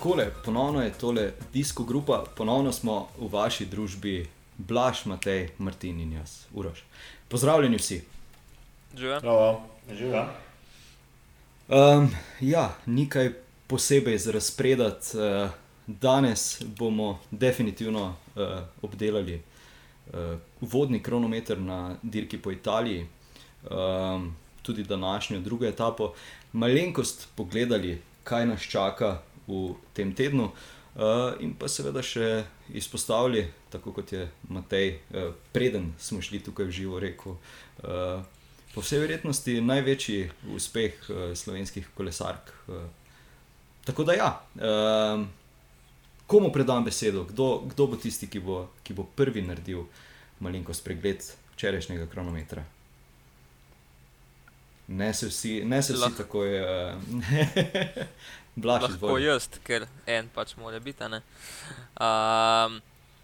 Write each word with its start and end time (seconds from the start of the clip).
Takole, 0.00 0.30
ponovno 0.44 0.82
je 0.82 0.92
tole 0.92 1.32
disko 1.52 1.84
grupa, 1.84 2.24
ponovno 2.36 2.72
smo 2.72 3.08
v 3.18 3.26
vaši 3.28 3.66
družbi, 3.66 4.28
Blaž, 4.56 5.04
Matej, 5.04 5.50
Martin 5.58 6.00
in 6.00 6.12
jaz, 6.12 6.46
Uroš. 6.54 6.80
Pozdravljeni 7.28 7.76
vsi. 7.76 7.98
Živijo. 8.96 9.60
Živijo. 9.92 10.24
Um, 11.68 12.08
ja, 12.40 12.78
nekaj 12.86 13.32
posebej 13.66 14.18
za 14.18 14.32
razpredati. 14.32 15.18
Uh, 15.18 15.50
danes 15.86 16.62
bomo 16.64 17.18
definitivno 17.30 18.08
uh, 18.08 18.42
obdelali 18.82 19.42
uh, 20.06 20.14
vodni 20.60 21.02
kronometer 21.02 21.60
na 21.60 21.96
dirki 22.02 22.38
po 22.38 22.50
Italiji, 22.52 23.06
um, 23.70 24.36
tudi 24.62 24.82
današnjo 24.82 25.40
drugo 25.40 25.66
etapo, 25.66 26.14
malenkost 26.52 27.28
pogledali, 27.36 28.00
kaj 28.24 28.46
nas 28.46 28.62
čaka 28.62 29.18
v 29.46 29.74
tem 29.94 30.12
tednu. 30.14 30.50
Uh, 30.90 31.38
in 31.38 31.54
pa 31.54 31.68
seveda 31.70 32.02
še 32.02 32.44
izpostavili, 32.74 33.44
tako 33.70 33.92
kot 33.94 34.10
je 34.12 34.24
Matej, 34.50 34.98
uh, 35.14 35.30
preden 35.54 35.92
smo 36.02 36.18
šli 36.18 36.40
tukaj 36.42 36.66
v 36.66 36.74
živo, 36.74 36.98
rekel, 36.98 37.36
uh, 37.86 38.24
po 38.74 38.82
vsej 38.82 38.98
verjetnosti 38.98 39.60
največji 39.62 40.18
uspeh 40.50 40.98
uh, 41.06 41.20
slovenskih 41.38 41.86
kolesark. 41.94 42.50
Uh, 42.66 42.82
tako 43.86 44.04
da, 44.04 44.18
ja, 44.18 44.30
uh, 44.58 45.22
komu 46.26 46.50
predam 46.52 46.84
besedo, 46.84 47.24
kdo, 47.24 47.62
kdo 47.70 47.86
bo 47.86 47.96
tisti, 47.96 48.26
ki 48.26 48.42
bo, 48.42 48.66
ki 48.82 48.94
bo 48.94 49.06
prvi 49.06 49.46
naredil 49.46 49.86
malenkost 50.42 50.84
pregled 50.84 51.22
včerajšnjega 51.54 52.06
kronometra. 52.10 52.66
Ne 54.90 55.14
se 55.14 55.26
vsi, 55.30 55.62
ne 55.64 55.82
se 55.82 55.92
vsi 55.92 56.02
Lahko- 56.02 56.16
tako 56.16 56.44
je. 56.44 56.94
Blaž, 58.56 58.82
Lahko 58.82 58.94
izvoli. 58.94 59.24
jaz, 59.24 59.48
ker 59.64 59.86
en 60.06 60.28
pač 60.34 60.56
mora 60.58 60.80
biti. 60.80 61.04
Um, 61.04 62.80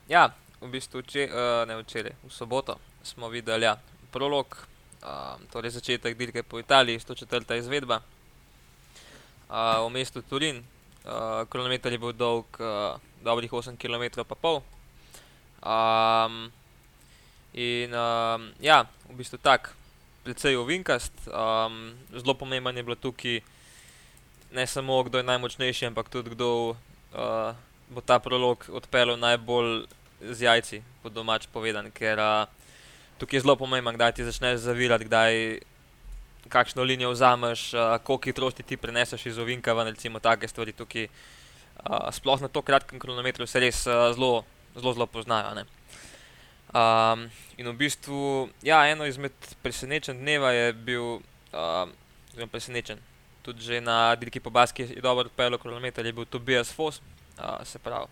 ja, 0.09 0.29
v 0.61 0.71
bistvu 0.71 1.03
če, 1.03 1.27
uh, 1.29 1.65
ne 1.69 1.79
včeraj, 1.83 2.15
v 2.23 2.33
soboto 2.33 2.79
smo 3.03 3.29
videli 3.29 3.67
ja, 3.67 3.77
prolog, 4.15 4.57
um, 5.03 5.43
torej 5.51 5.77
začetek 5.77 6.17
dirke 6.19 6.43
po 6.43 6.59
Italiji, 6.63 7.03
104. 7.03 7.59
izvedba. 7.59 8.01
Uh, 9.47 9.83
v 9.87 9.91
mestu 9.95 10.23
Turin, 10.23 10.63
uh, 11.05 11.45
kronometer 11.51 11.93
je 11.93 11.99
bil 12.03 12.15
dolg 12.15 12.47
uh, 12.59 12.99
dobrih 13.23 13.51
8 13.53 13.77
km. 13.79 14.23
Pa 14.27 14.35
pol. 14.35 14.63
Um, 15.63 16.51
in 17.55 17.95
um, 17.95 18.51
ja, 18.63 18.87
v 19.11 19.15
bistvu 19.19 19.39
tak, 19.43 19.75
precej 20.27 20.59
ovinkast. 20.59 21.15
Um, 21.31 21.95
zelo 22.11 22.35
pomemben 22.35 22.77
je 22.77 22.83
bilo 22.83 22.99
tukaj 22.99 23.39
ne 24.57 24.67
samo 24.67 25.03
kdo 25.05 25.21
je 25.21 25.29
najmočnejši, 25.29 25.87
ampak 25.93 26.09
tudi 26.09 26.33
kdo 26.33 26.73
uh, 26.73 27.53
bo 27.93 28.01
ta 28.01 28.19
prolog 28.19 28.65
odpeljal 28.73 29.19
najbolj 29.21 29.85
z 30.21 30.49
jajci, 30.49 30.81
po 31.03 31.13
domač 31.13 31.45
povedan. 31.53 31.93
Ker 31.93 32.17
uh, 32.17 32.49
tukaj 33.21 33.37
je 33.37 33.45
zelo 33.45 33.57
pomembno, 33.61 33.93
kdaj 33.93 34.17
ti 34.17 34.25
začneš 34.25 34.65
zavirati, 34.65 35.05
kdaj 35.05 35.33
kakšno 36.49 36.83
linijo 36.83 37.13
vzameš, 37.13 37.75
uh, 37.75 38.01
koliko 38.01 38.33
hitrosti 38.33 38.65
ti 38.65 38.81
preneseš 38.81 39.27
iz 39.27 39.39
ovinka 39.39 39.77
ven, 39.77 39.93
recimo 39.93 40.25
take 40.25 40.49
stvari 40.49 40.73
tukaj. 40.73 41.11
Uh, 41.77 42.09
sploh 42.11 42.41
na 42.41 42.49
to 42.49 42.65
kratkem 42.65 42.99
kronometru 42.99 43.47
se 43.47 43.61
res 43.61 43.85
uh, 43.87 44.09
zelo, 44.17 44.45
zelo, 44.75 45.07
poznajo. 45.07 45.53
ne. 45.55 45.67
Um, 46.73 47.29
in 47.61 47.69
v 47.69 47.77
bistvu, 47.77 48.49
ja, 48.65 48.81
eno 48.89 49.07
izmed 49.07 49.37
presenečenj 49.63 50.17
dneva 50.19 50.51
je 50.57 50.73
bil, 50.73 51.21
um, 51.53 51.93
zelo 52.33 52.49
presenečen, 52.51 52.99
tudi 53.47 53.63
že 53.63 53.79
na 53.79 54.11
dirki 54.19 54.43
po 54.43 54.51
Baski 54.51 54.83
je 54.83 54.99
dobro 54.99 55.31
odpeljal 55.31 55.59
kronometer, 55.63 56.03
je 56.03 56.13
bil 56.13 56.27
Tobias 56.27 56.75
Foss, 56.75 56.99
uh, 57.39 57.63
se 57.63 57.79
pravi, 57.79 58.11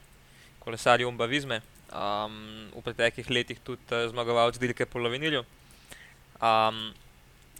kolesar 0.62 1.02
Jumba 1.02 1.26
Vizme, 1.26 1.58
um, 1.90 2.70
v 2.70 2.82
preteklih 2.86 3.30
letih 3.30 3.58
tudi 3.58 3.82
uh, 3.90 4.06
zmagovalec 4.14 4.54
dirke 4.62 4.86
po 4.86 5.02
Lovenilju. 5.02 5.42
Um, 6.38 6.94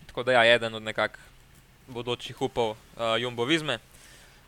tako 0.07 0.23
da 0.23 0.39
ja, 0.39 0.55
eden 0.55 0.79
od 0.79 0.87
nekak 0.87 1.19
bodočih 1.91 2.39
upov 2.39 2.79
uh, 2.95 3.19
Jumbo 3.19 3.43
Vizme, 3.43 3.83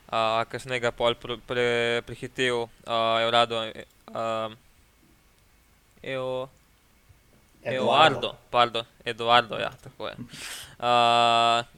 uh, 0.07 0.47
kasneje 0.47 0.87
ga 0.87 0.95
pol 0.95 1.19
pre, 1.19 1.43
pre, 1.43 1.67
prehitel 2.07 2.71
uh, 2.71 3.19
Eurado. 3.27 3.67
Uh, 4.15 4.55
Eo, 6.07 6.47
Eduardo, 7.67 8.37
pardon, 8.51 8.87
Eduardo, 9.03 9.59
ja, 9.59 9.73
tako 9.83 10.07
je. 10.07 10.15
Uh, 10.79 11.76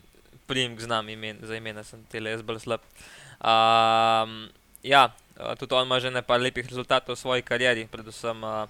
Primek 0.49 0.81
znam 0.81 1.09
imen, 1.13 1.39
za 1.45 1.57
imena 1.57 1.85
sem 1.85 2.01
tele 2.09 2.33
jaz 2.33 2.43
bolj 2.43 2.63
slab. 2.65 2.85
Um, 3.39 4.49
ja, 4.83 5.09
tudi 5.61 5.75
on 5.77 5.87
ima 5.87 6.01
že 6.01 6.11
nekaj 6.11 6.41
lepih 6.41 6.67
rezultatov 6.67 7.15
v 7.15 7.21
svoji 7.21 7.43
karieri, 7.45 7.87
predvsem 7.87 8.43
uh, 8.43 8.65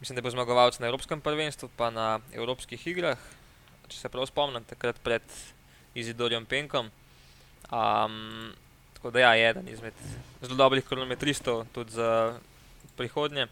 mislim, 0.00 0.16
da 0.16 0.22
bo 0.22 0.30
zmagovalec 0.30 0.78
na 0.78 0.86
Evropskem 0.86 1.20
prvenstvu, 1.20 1.68
pa 1.76 1.90
na 1.90 2.20
Evropskih 2.32 2.86
igrah, 2.86 3.18
če 3.88 3.98
se 3.98 4.08
prav 4.08 4.26
spomnim, 4.26 4.64
takrat 4.64 4.98
pred 5.04 5.22
Izidorjem 5.94 6.46
Penkom. 6.46 6.90
Um, 7.72 8.52
tako 8.94 9.10
da 9.10 9.20
ja, 9.20 9.34
je 9.34 9.50
eden 9.50 9.68
izmed 9.68 9.94
zelo 10.42 10.56
dobrih 10.56 10.84
kronometristov 10.84 11.66
tudi 11.74 11.92
za 11.92 12.38
prihodnje. 12.96 13.48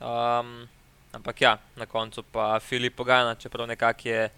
Um, 0.00 0.68
ampak 1.12 1.40
ja, 1.40 1.58
na 1.76 1.86
koncu 1.86 2.22
pa 2.22 2.60
Filip 2.60 2.96
Pogana, 2.96 3.34
čeprav 3.34 3.66
nekako 3.66 4.08
je 4.08 4.30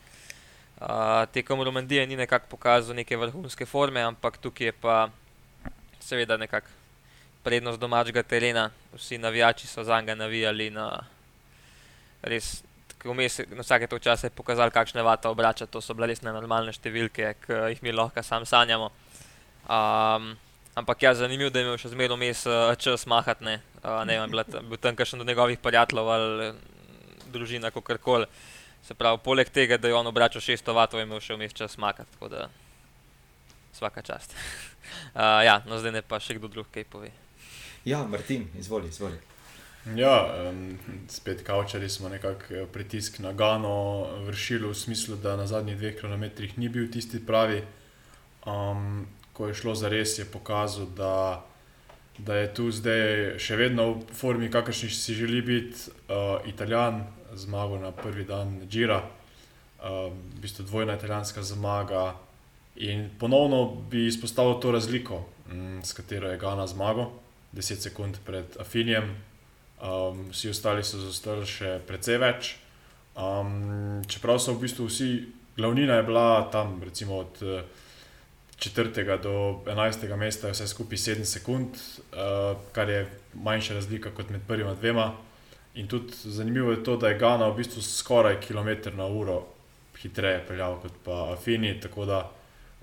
uh, 0.81 1.27
tekom 1.33 1.63
Romandije 1.63 2.07
ni 2.07 2.17
nekako 2.17 2.47
pokazal 2.51 2.97
neke 2.97 3.17
vrhunske 3.17 3.67
forme, 3.67 4.03
ampak 4.03 4.39
tukaj 4.39 4.67
je 4.67 4.73
pa 4.73 5.09
seveda 6.01 6.37
nekako 6.37 6.69
prednost 7.47 7.81
domačega 7.81 8.23
terena. 8.23 8.71
Vsi 8.95 9.19
navijači 9.19 9.67
so 9.67 9.85
za 9.85 10.01
njega 10.01 10.15
navijali 10.15 10.71
na 10.71 11.05
res. 12.23 12.63
Vmes, 13.07 13.39
na 13.39 13.63
vsake 13.63 13.87
to 13.87 13.99
čase 13.99 14.27
je 14.27 14.35
pokazal, 14.35 14.71
kakšne 14.71 15.03
vata 15.03 15.31
obrača. 15.31 15.67
To 15.67 15.81
so 15.81 15.95
bile 15.95 16.09
res 16.11 16.25
nenormalne 16.27 16.73
številke, 16.75 17.37
ki 17.45 17.59
jih 17.71 17.83
mi 17.87 17.93
lahko 17.95 18.23
sam 18.27 18.43
sanjamo. 18.43 18.89
Um, 19.71 20.33
ampak 20.75 21.03
ja, 21.07 21.15
zanimivo, 21.15 21.53
da 21.55 21.63
je 21.63 21.69
imel 21.69 21.79
še 21.79 21.93
zmeraj 21.93 22.19
vmes 22.19 22.43
uh, 22.51 22.73
čas 22.83 23.07
mahati. 23.07 23.47
Ne, 23.47 23.61
uh, 23.85 24.03
ne 24.09 24.19
vem, 24.19 24.35
bil 24.67 24.81
tam 24.83 24.99
kakšen 24.99 25.23
od 25.23 25.31
njegovih 25.31 25.63
prijateljev 25.63 26.11
ali 26.17 26.51
mm, 26.51 27.31
družina, 27.31 27.71
kako 27.71 27.99
koli. 28.03 28.27
Se 28.83 28.95
pravi, 28.95 29.19
poleg 29.25 29.49
tega, 29.51 29.79
da 29.79 29.89
je 29.89 29.95
on 29.95 30.07
obračal 30.07 30.43
600 30.43 30.75
vatov, 30.75 31.01
je 31.01 31.07
imel 31.07 31.21
še 31.21 31.35
vmes 31.35 31.55
čas 31.57 31.79
makati. 31.79 32.13
Tako 32.15 32.29
da 32.29 32.49
vsaka 33.75 34.03
čast. 34.03 34.35
uh, 35.15 35.45
ja, 35.45 35.63
no 35.67 35.79
zdaj 35.79 35.99
ne 35.99 36.03
pa 36.03 36.21
še 36.21 36.39
kdo 36.39 36.49
drug 36.49 36.69
kaj 36.73 36.87
pove. 36.91 37.11
Ja, 37.87 38.05
Martin, 38.05 38.49
izvoli, 38.59 38.89
izvoli. 38.89 39.19
Ja, 39.95 40.49
um, 40.51 40.79
spet 41.09 41.45
kavčali 41.47 41.89
smo 41.91 42.09
nekako 42.09 42.55
eh, 42.55 42.65
pritisk 42.73 43.21
na 43.23 43.31
Gano 43.33 44.07
vršili 44.27 44.67
v 44.67 44.75
smislu, 44.75 45.17
da 45.17 45.37
na 45.37 45.47
zadnjih 45.47 45.77
dveh 45.79 46.01
kilometrih 46.01 46.57
ni 46.59 46.69
bil 46.69 46.89
tisti 46.91 47.21
pravi. 47.27 47.63
Um, 48.47 49.07
ko 49.33 49.47
je 49.47 49.55
šlo 49.55 49.75
za 49.75 49.89
res, 49.89 50.19
je 50.19 50.25
pokazal, 50.25 50.89
da, 50.97 51.45
da 52.19 52.37
je 52.37 52.55
tu 52.55 52.71
zdaj 52.71 53.37
še 53.43 53.57
vedno 53.57 53.91
v 54.01 54.17
formi, 54.17 54.51
kakršni 54.51 54.89
si 54.91 55.15
želi 55.15 55.43
biti 55.43 55.91
uh, 56.09 56.41
Italijan, 56.49 57.05
zmagal 57.35 57.81
na 57.81 57.93
prvi 57.93 58.25
dan 58.25 58.61
Džira, 58.69 59.03
uh, 59.03 60.13
v 60.13 60.41
bistvu 60.41 60.65
dvojna 60.65 60.97
italijanska 60.97 61.43
zmaga. 61.43 62.15
In 62.77 63.11
ponovno 63.19 63.65
bi 63.91 64.07
izpostavil 64.07 64.61
to 64.61 64.73
razliko, 64.73 65.25
mm, 65.53 65.81
s 65.85 65.93
katero 65.93 66.31
je 66.31 66.39
Gana 66.39 66.67
zmagal, 66.67 67.11
10 67.53 67.81
sekund 67.81 68.17
pred 68.25 68.57
Afinijem, 68.61 69.17
um, 69.83 70.29
vsi 70.31 70.51
ostali 70.51 70.85
so 70.85 71.01
zaostali 71.01 71.47
še 71.47 71.81
precej 71.87 72.21
več. 72.21 72.57
Um, 73.17 74.05
čeprav 74.09 74.41
so 74.41 74.53
v 74.53 74.67
bistvu 74.67 74.89
vsi, 74.91 75.09
glavnina 75.57 76.01
je 76.01 76.03
bila 76.03 76.51
tam, 76.53 76.83
recimo 76.85 77.25
od 77.25 77.43
eh, 77.43 77.63
četrtega 78.59 79.17
do 79.17 79.61
enajstega 79.67 80.17
mesta, 80.17 80.47
je 80.47 80.53
vse 80.53 80.69
skupaj 80.69 80.99
7 80.99 81.25
sekund, 81.25 81.69
uh, 81.69 82.57
kar 82.73 82.89
je 82.89 83.07
manjša 83.35 83.75
razlika 83.75 84.11
kot 84.11 84.31
med 84.31 84.41
prvima 84.47 84.75
dvema. 84.75 85.13
In 85.75 85.89
tudi 85.89 86.13
zanimivo 86.25 86.71
je 86.71 86.85
to, 86.85 86.97
da 86.97 87.09
je 87.09 87.19
Gana 87.19 87.49
v 87.49 87.57
bistvu 87.57 87.83
skoraj 87.83 88.41
kilometr 88.41 88.95
na 88.95 89.07
uro 89.07 89.45
hitreje 90.01 90.45
peljal 90.49 90.81
kot 90.81 90.93
pa 91.05 91.33
Afini, 91.33 91.81
tako 91.81 92.05
da 92.05 92.31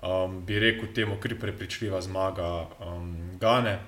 um, 0.04 0.46
bi 0.46 0.60
rekel 0.60 0.94
temu 0.96 1.18
kar 1.22 1.40
prepričljiva 1.40 2.02
zmaga 2.02 2.68
um, 2.80 3.38
Gane. 3.40 3.80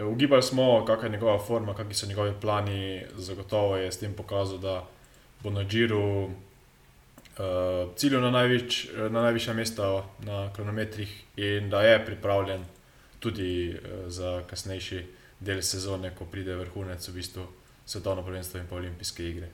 Ugibali 0.00 0.42
smo, 0.42 0.84
kakšna 0.84 1.06
je 1.06 1.12
njegova 1.12 1.38
forma, 1.38 1.74
kakšni 1.74 1.94
so 1.94 2.06
njegovi 2.06 2.32
plani. 2.40 3.02
Zagotovo 3.16 3.76
je 3.76 3.92
s 3.92 3.98
tem 3.98 4.14
pokazal, 4.14 4.58
da 4.58 4.84
bo 5.42 5.50
na 5.50 5.64
Džiru 5.64 6.30
uh, 7.38 7.92
ciljal 7.96 8.22
na, 8.22 8.30
največ, 8.30 8.88
na 9.10 9.22
najvišja 9.22 9.54
mesta 9.54 9.90
na 10.24 10.52
kronometrih 10.52 11.12
in 11.36 11.70
da 11.70 11.82
je 11.82 12.04
pripravljen 12.06 12.64
tudi 13.18 13.74
uh, 13.74 14.08
za 14.08 14.42
kasnejši 14.50 15.04
del 15.40 15.62
sezone, 15.62 16.14
ko 16.16 16.24
pride 16.24 16.56
vrhunec, 16.56 17.08
v 17.08 17.14
bistvu 17.14 17.46
svetovno 17.86 18.22
prvenstvo 18.24 18.60
in 18.60 18.66
pa 18.66 18.76
olimpijske 18.76 19.28
igre. 19.28 19.48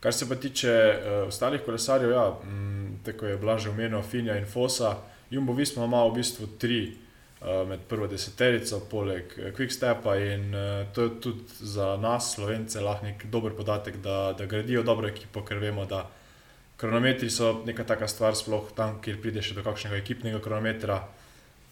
Kar 0.00 0.14
se 0.14 0.28
pa 0.28 0.34
tiče 0.34 0.72
uh, 0.72 1.28
ostalih 1.28 1.60
kolesarjev, 1.60 2.10
ja, 2.10 2.26
m, 2.44 2.98
tako 3.04 3.26
je 3.26 3.36
Blaž 3.36 3.66
omenil 3.66 4.02
Finja 4.02 4.36
in 4.36 4.46
Fosa, 4.46 4.96
Jumbo 5.30 5.52
Visma 5.52 5.84
ima 5.84 6.04
v 6.04 6.14
bistvu 6.14 6.46
tri 6.58 6.80
uh, 7.40 7.68
med 7.68 7.84
prvo 7.88 8.06
deseterico, 8.06 8.80
poleg 8.90 9.34
Quickstepa. 9.56 10.16
In 10.18 10.54
uh, 10.54 10.92
to 10.94 11.02
je 11.02 11.20
tudi 11.20 11.44
za 11.60 11.96
nas, 11.96 12.34
slovence, 12.34 12.80
lahko 12.80 13.06
nek 13.06 13.26
dober 13.30 13.52
podatek, 13.56 14.00
da, 14.02 14.32
da 14.38 14.46
gradijo 14.46 14.82
dobro 14.82 15.08
ekipo, 15.08 15.44
ker 15.44 15.58
vemo, 15.58 15.84
da 15.84 16.08
kronometri 16.80 17.30
so 17.30 17.60
neka 17.66 17.84
taka 17.84 18.08
stvar, 18.08 18.36
sploh 18.36 18.70
tam, 18.76 18.98
kjer 19.04 19.20
prideš 19.20 19.52
do 19.56 19.64
kakšnega 19.66 20.00
ekipnega 20.00 20.40
kronometra. 20.40 21.02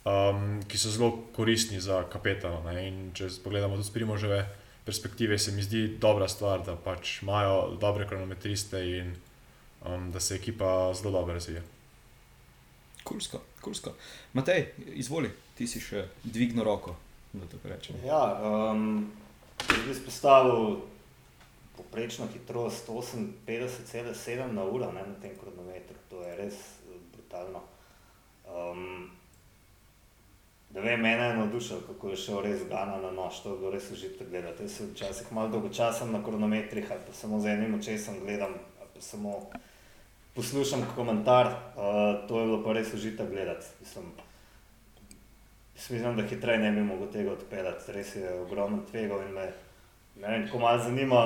Um, 0.08 0.60
ki 0.68 0.78
so 0.80 0.92
zelo 0.92 1.10
koristni 1.36 1.80
za 1.84 2.02
kapetana. 2.08 2.76
In 2.80 3.10
če 3.16 3.28
pogledamo 3.44 3.76
tudi 3.76 3.92
primoževe 3.92 4.44
perspektive, 4.86 5.36
se 5.38 5.52
mi 5.52 5.62
zdi 5.62 5.82
dobra 6.00 6.28
stvar, 6.28 6.62
da 6.64 6.76
pač 6.76 7.18
imajo 7.22 7.76
dobre 7.80 8.06
kronometriste 8.08 8.80
in 8.88 9.10
um, 9.84 10.08
da 10.12 10.20
se 10.20 10.38
ekipa 10.38 10.94
zelo 10.94 11.12
dobro 11.18 11.36
razvija. 11.36 11.60
Kursko, 13.04 13.42
kursko. 13.60 13.92
Matej, 14.32 14.64
izvoli, 14.96 15.28
ti 15.58 15.66
si 15.66 15.80
še 15.80 16.06
dvignil 16.24 16.64
roko. 16.64 16.96
Ja, 18.06 18.22
um, 18.40 19.10
če 19.60 19.82
bi 19.84 19.92
izpostavil 19.92 20.78
poprečno 21.78 22.26
hitrost 22.32 22.88
58,7 22.88 24.52
na 24.52 24.64
uro 24.64 24.92
ne, 24.92 25.06
na 25.06 25.14
tem 25.22 25.38
kronometru, 25.38 25.96
to 26.10 26.22
je 26.22 26.36
res 26.36 26.54
brutalno. 27.14 27.62
Um, 28.48 29.10
da 30.70 30.80
vem, 30.80 31.00
mene 31.00 31.24
je 31.24 31.36
navdušilo, 31.36 31.80
kako 31.86 32.10
je 32.10 32.16
šel 32.16 32.40
res 32.44 32.64
Gana 32.68 32.98
na 33.00 33.10
nož, 33.10 33.40
to 33.42 33.52
je 33.52 33.58
bilo 33.58 33.70
res 33.70 33.90
užitek 33.90 34.28
gledati. 34.30 34.62
Jaz 34.62 34.76
sem 34.76 34.90
včasih 34.92 35.32
malo 35.32 35.48
dolgočasen 35.48 36.12
na 36.12 36.20
kronometrih, 36.24 36.90
ali 36.90 37.00
pa 37.06 37.12
samo 37.12 37.40
z 37.40 37.54
enim 37.54 37.74
očesom 37.78 38.20
gledam, 38.20 38.52
ali 38.80 38.88
pa 38.94 39.00
samo 39.00 39.38
poslušam 40.34 40.84
komentar, 40.96 41.46
uh, 41.46 42.28
to 42.28 42.40
je 42.40 42.46
bilo 42.46 42.64
pa 42.64 42.72
res 42.72 42.92
užitek 42.94 43.30
gledati. 43.30 43.66
Mislim, 43.80 44.12
mislim, 45.74 46.16
da 46.16 46.26
hitreje 46.26 46.58
ne 46.58 46.72
bi 46.72 46.84
mogel 46.84 47.08
tega 47.12 47.32
odpeljati, 47.32 47.92
res 47.92 48.16
je 48.16 48.40
ogromno 48.40 48.82
tvegal 48.90 49.24
in 49.24 49.32
me, 49.34 49.48
ne 50.16 50.28
vem, 50.28 50.48
ko 50.52 50.58
malo 50.58 50.84
zanima, 50.84 51.22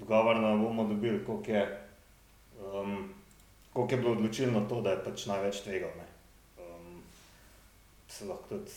odgovor 0.00 0.40
na 0.40 0.56
bomo 0.56 0.84
dobili, 0.84 1.24
koliko 1.24 1.50
je, 1.50 1.88
um, 2.60 3.14
koliko 3.72 3.94
je 3.94 4.00
bilo 4.00 4.12
odločilno 4.12 4.60
to, 4.68 4.80
da 4.80 4.90
je 4.90 5.04
pač 5.04 5.26
največ 5.26 5.60
tvegal. 5.60 5.90
Ne. 5.96 6.06
Um, 6.64 7.02
se 8.08 8.24
lahko 8.24 8.48
tudi 8.48 8.70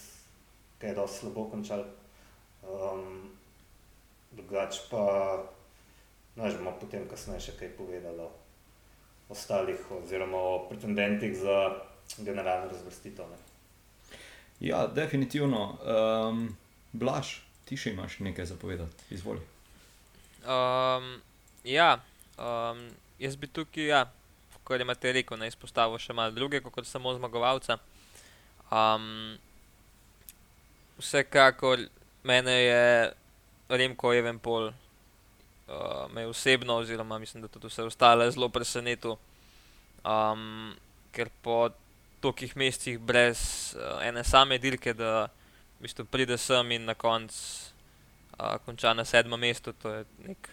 kaj 0.80 0.96
dosti 0.96 1.20
slabo 1.20 1.50
končal. 1.52 1.84
Um, 2.64 3.30
drugače 4.32 4.80
pa, 4.92 5.04
ne 6.36 6.50
vem, 6.50 6.68
potem 6.80 7.08
kasneje 7.10 7.50
še 7.50 7.58
kaj 7.60 7.76
povedalo 7.78 8.30
ostalih, 9.30 9.80
oziroma 9.92 10.38
o 10.38 10.66
pretendentih 10.70 11.36
za 11.38 11.58
generalno 12.18 12.72
razvrstitev. 12.72 13.26
Ja, 14.60 14.88
definitivno. 14.88 15.78
Um, 15.84 16.58
Blaž, 16.92 17.40
ti 17.66 17.78
še 17.78 17.94
imaš 17.94 18.20
nekaj 18.26 18.50
zapovedati, 18.50 19.14
izvoli. 19.14 19.44
Um, 20.46 21.22
ja, 21.64 22.00
um, 22.38 22.90
jaz 23.20 23.36
bi 23.36 23.48
tukaj, 23.48 23.86
ja, 23.86 24.02
kot 24.64 24.82
imate 24.82 25.12
rekel, 25.14 25.40
ne 25.40 25.50
izpostavil 25.50 26.00
še 26.00 26.16
malo 26.16 26.36
druge, 26.36 26.62
kot 26.64 26.88
samo 26.88 27.14
zmagovalca. 27.18 27.80
Um, 28.70 29.38
vsekakor 31.00 31.88
mene 32.24 32.56
je 32.62 32.84
Remko 33.70 34.14
Evenpol 34.14 34.70
uh, 34.70 36.06
me 36.14 36.28
osebno, 36.28 36.78
oziroma 36.84 37.20
mislim, 37.20 37.42
da 37.42 37.48
tudi 37.48 37.68
vse 37.68 37.84
ostale, 37.84 38.32
zelo 38.32 38.50
presenetil. 38.50 39.18
Um, 40.06 40.76
ker 41.12 41.30
po 41.44 41.70
tolikih 42.22 42.56
mesecih 42.56 43.00
brez 43.00 43.76
uh, 43.76 44.00
ene 44.06 44.24
same 44.24 44.60
dirke, 44.60 44.94
da 44.94 45.28
v 45.80 45.88
bistvu 45.88 46.06
pride 46.06 46.38
sem 46.38 46.72
in 46.76 46.86
na 46.86 46.94
koncu 46.94 47.36
uh, 48.40 48.58
konča 48.66 48.94
na 48.94 49.06
sedmem 49.06 49.40
mestu, 49.40 49.74
to 49.74 49.92
je 49.94 50.06
nek 50.28 50.50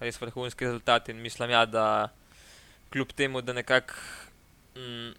res 0.00 0.20
vrhunski 0.20 0.66
rezultat. 0.66 1.08
In 1.08 1.22
mislim, 1.22 1.50
ja, 1.50 1.64
da 1.66 2.08
kljub 2.92 3.12
temu, 3.16 3.40
da 3.42 3.52
nekako 3.52 3.94
mm, 4.76 5.12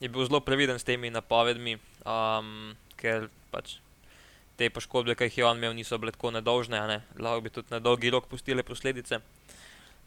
je 0.00 0.08
bil 0.08 0.24
zelo 0.26 0.40
previden 0.40 0.78
s 0.78 0.84
temi 0.84 1.10
napovedmi, 1.10 1.78
um, 2.04 2.74
ker 2.96 3.28
pač 3.50 3.78
te 4.56 4.68
poškodbe, 4.70 5.16
ki 5.16 5.28
jih 5.30 5.38
je 5.38 5.44
on 5.48 5.58
imel, 5.58 5.74
niso 5.76 5.98
bile 5.98 6.12
tako 6.12 6.34
nedolžne, 6.36 6.80
ne? 6.88 7.00
lahko 7.18 7.44
bi 7.44 7.52
tudi 7.52 7.72
na 7.72 7.80
dolgi 7.80 8.12
rok 8.12 8.28
pustile 8.28 8.62
posledice. 8.62 9.20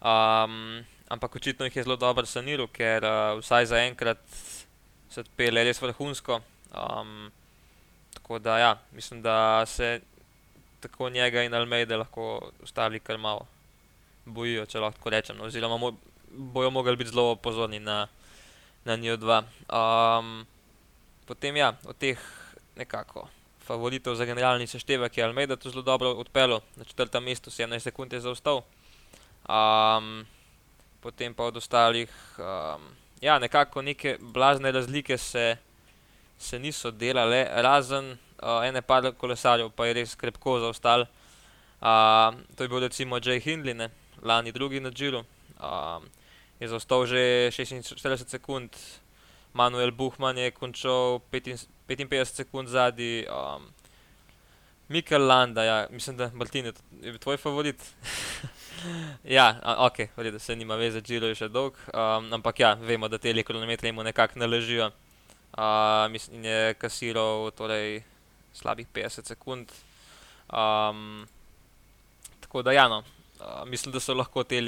Um, 0.03 0.83
ampak 1.09 1.35
očitno 1.35 1.65
jih 1.65 1.77
je 1.77 1.85
zelo 1.87 1.97
dobro 1.97 2.25
saniral, 2.29 2.69
ker 2.69 3.05
uh, 3.07 3.39
vsaj 3.41 3.71
za 3.71 3.81
enkrat 3.87 4.21
se 5.09 5.23
odpele 5.25 5.63
res 5.65 5.81
vrhunsko. 5.81 6.41
Um, 6.73 7.31
tako 8.13 8.39
da, 8.39 8.57
ja, 8.59 8.73
mislim, 8.91 9.21
da 9.21 9.65
se 9.65 10.01
tako 10.83 11.09
njega 11.09 11.43
in 11.43 11.53
Almeida 11.53 11.97
lahko 11.97 12.51
ostali 12.63 12.99
kar 12.99 13.17
malo 13.17 13.47
bojijo, 14.25 14.65
če 14.65 14.79
lahko 14.83 15.09
rečem. 15.09 15.37
No, 15.37 15.47
oziroma, 15.47 15.91
bojo 16.31 16.69
mogli 16.69 16.95
biti 16.99 17.11
zelo 17.11 17.35
pozorni 17.35 17.79
na, 17.79 18.07
na 18.85 18.95
njih 18.95 19.19
dva. 19.19 19.43
Um, 19.67 20.45
potem, 21.25 21.57
ja, 21.57 21.73
od 21.85 21.97
teh 21.97 22.19
nekako 22.75 23.27
favoritov 23.63 24.15
za 24.19 24.25
generalni 24.25 24.67
seštevek 24.67 25.17
je 25.17 25.23
Almeida 25.23 25.55
to 25.55 25.69
zelo 25.69 25.81
dobro 25.81 26.11
odpeljal, 26.19 26.59
na 26.75 26.83
četrtem 26.83 27.23
mestu 27.23 27.51
17 27.51 27.79
sekund 27.79 28.13
je 28.13 28.19
zaostal. 28.19 28.61
Um, 29.47 30.25
potem 30.99 31.33
pa 31.33 31.43
od 31.43 31.57
ostalih, 31.57 32.11
um, 32.39 32.81
ja, 33.21 33.39
nekako 33.39 33.81
neke 33.81 34.17
blazne 34.19 34.71
razlike 34.71 35.17
se, 35.17 35.57
se 36.43 36.59
niso 36.59 36.91
delale, 36.91 37.45
razen 37.63 38.13
uh, 38.43 38.61
ene 38.67 38.81
par 38.81 39.07
kolesarjev, 39.17 39.71
pa 39.75 39.87
je 39.87 39.99
res 40.01 40.15
krepko 40.19 40.59
zaostal. 40.59 41.07
Uh, 41.83 42.35
to 42.55 42.63
je 42.63 42.71
bil 42.71 42.83
recimo 42.83 43.19
Jay 43.19 43.39
Hindley, 43.43 43.73
ne? 43.73 43.89
lani 44.23 44.51
drugi 44.51 44.79
na 44.79 44.91
Džiru. 44.91 45.23
Um, 45.59 46.05
je 46.59 46.67
zaostal 46.67 47.05
že 47.05 47.51
46 47.51 48.29
sekund, 48.29 48.71
Manuel 49.53 49.91
Buhman 49.91 50.37
je 50.37 50.51
končal 50.51 51.19
55 51.31 52.25
sekund 52.25 52.67
zadnji. 52.67 53.27
Um, 53.27 53.67
Mikel 54.89 55.27
Landa, 55.27 55.63
ja, 55.63 55.87
mislim, 55.91 56.17
da 56.17 56.31
Martin, 56.33 56.65
je, 56.65 56.73
je 57.01 57.17
tvoj 57.17 57.37
favorit. 57.37 57.95
ja, 59.37 59.59
ok, 59.77 59.97
da 60.17 60.39
se 60.39 60.55
nima 60.55 60.75
veze, 60.75 61.01
Džiro 61.01 61.27
je 61.27 61.35
še 61.35 61.47
dolg. 61.47 61.77
Um, 61.93 62.33
ampak 62.33 62.59
ja, 62.59 62.73
vemo, 62.73 63.07
da 63.07 63.17
te 63.17 63.43
kronometre 63.43 63.91
mu 63.91 64.03
nekako 64.03 64.39
ne 64.39 64.47
ležijo. 64.47 64.91
Uh, 65.53 66.11
mislim, 66.11 66.45
je 66.45 66.73
kasiral 66.73 67.51
torej, 67.51 68.03
slabih 68.53 68.87
50 68.93 69.27
sekund. 69.27 69.71
Um, 70.49 71.25
tako 72.39 72.61
da, 72.61 72.71
ja, 72.71 72.87
no, 72.87 73.03
uh, 73.39 73.65
mislim, 73.69 73.93
da 73.93 73.99
so 73.99 74.13
lahko 74.13 74.43
te 74.43 74.61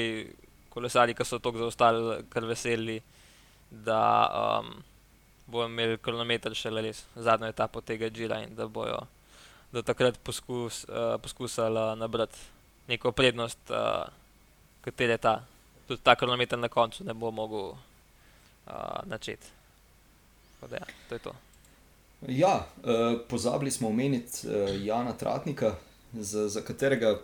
kolesari, 0.70 1.14
ki 1.14 1.26
so 1.26 1.40
tako 1.40 1.66
zaostali, 1.66 2.24
kar 2.30 2.46
veseli, 2.46 3.02
da. 3.70 4.02
Um, 4.62 4.84
bojo 5.48 5.70
imeli 5.70 5.98
kronometer 6.02 6.56
še 6.58 6.72
le 6.74 6.88
res 6.88 7.04
zadnjo 7.16 7.50
etapo 7.52 7.82
tega 7.86 8.10
žira 8.14 8.42
in 8.44 8.56
da 8.58 8.68
bojo 8.68 9.04
do 9.74 9.84
takrat 9.86 10.18
poskus, 10.24 10.86
uh, 10.90 11.18
poskusili 11.22 11.84
nabrati 12.00 12.40
neko 12.90 13.12
prednost, 13.12 13.60
uh, 13.70 14.06
kateri 14.86 15.18
je 15.18 15.18
ta. 15.18 15.36
Tudi 15.86 16.02
ta 16.02 16.16
kronometer 16.18 16.58
na 16.58 16.70
koncu 16.70 17.04
ne 17.06 17.14
bo 17.14 17.30
mogel 17.32 17.74
uh, 17.76 19.02
načeti. 19.06 19.52
Da, 20.70 20.76
ja, 20.76 20.86
to 21.10 21.16
je 21.16 21.20
to. 21.20 21.36
Ja, 22.28 22.68
uh, 22.78 23.20
pozabili 23.30 23.72
smo 23.72 23.88
omeniti 23.88 24.48
uh, 24.48 24.86
Jana 24.86 25.14
Tratnika, 25.14 25.76
za, 26.14 26.50
za 26.50 26.62
katerega 26.62 27.20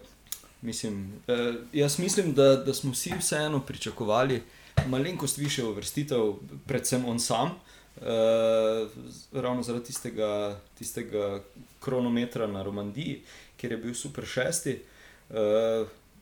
mislim, 0.62 1.14
uh, 1.28 1.56
jaz 1.74 2.00
mislim, 2.00 2.34
da, 2.34 2.56
da 2.56 2.74
smo 2.74 2.92
vsi 2.92 3.14
vseeno 3.20 3.60
pričakovali 3.60 4.44
malenkost 4.88 5.38
više 5.38 5.64
uvrstitev, 5.64 6.34
predvsem 6.68 7.06
on 7.06 7.20
sam. 7.20 7.48
Uh, 7.48 8.08
ravno 9.32 9.64
zaradi 9.64 9.86
tistega, 9.86 10.60
tistega 10.78 11.42
kronometra 11.80 12.48
na 12.48 12.64
Romandiji, 12.64 13.22
kjer 13.58 13.72
je 13.72 13.78
bil 13.78 13.94
super 13.94 14.26
šesti. 14.26 14.80
Uh, 15.30 15.36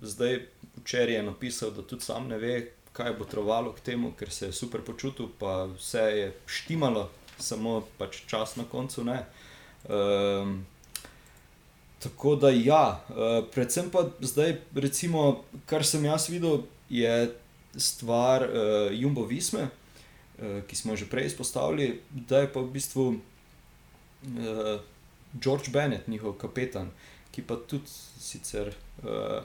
zdaj, 0.01 0.45
včeraj 0.75 1.13
je 1.13 1.23
napisal, 1.23 1.71
da 1.71 1.81
tudi 1.81 2.03
sam 2.03 2.27
ne 2.27 2.37
ve, 2.37 2.71
kaj 2.99 3.15
bo 3.15 3.27
trovalo 3.29 3.71
k 3.77 3.85
temu, 3.91 4.11
ker 4.19 4.31
se 4.31 4.49
je 4.49 4.57
super 4.59 4.83
počutil, 4.83 5.31
pa 5.39 5.63
vse 5.71 6.03
je 6.19 6.27
štimalo, 6.45 7.07
samo 7.39 7.79
pač 7.97 8.21
čas 8.27 8.57
na 8.59 8.67
koncu 8.67 9.07
ne. 9.07 9.23
Uh, 9.87 10.51
tako 12.03 12.35
da, 12.35 12.51
ja, 12.51 12.99
uh, 13.09 13.39
predvsem 13.55 13.87
pa 13.89 14.05
zdaj, 14.19 14.59
recimo, 14.75 15.45
kar 15.71 15.87
sem 15.87 16.03
jaz 16.05 16.27
videl, 16.29 16.65
je 16.91 17.31
stvar 17.79 18.43
uh, 18.43 18.91
Jumbo 18.91 19.23
Visme. 19.29 19.69
Eh, 20.39 20.61
ki 20.67 20.75
smo 20.75 20.95
že 20.95 21.03
prej 21.03 21.25
izpostavili, 21.27 21.99
da 22.11 22.39
je 22.39 22.47
pa 22.47 22.63
v 22.63 22.71
bistvu 22.71 23.03
uh, 23.11 24.79
George 25.35 25.67
Bennett, 25.67 26.07
njihov 26.07 26.37
kapetan, 26.39 26.93
ki 27.35 27.43
pa 27.43 27.57
tudi 27.59 27.91
sicer 28.19 28.71
uh, 29.03 29.43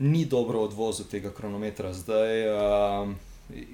ni 0.00 0.24
dobro 0.24 0.60
odvozil 0.60 1.06
tega 1.10 1.30
kronometra. 1.30 1.92
Zdaj, 1.92 2.48
uh, 2.48 3.08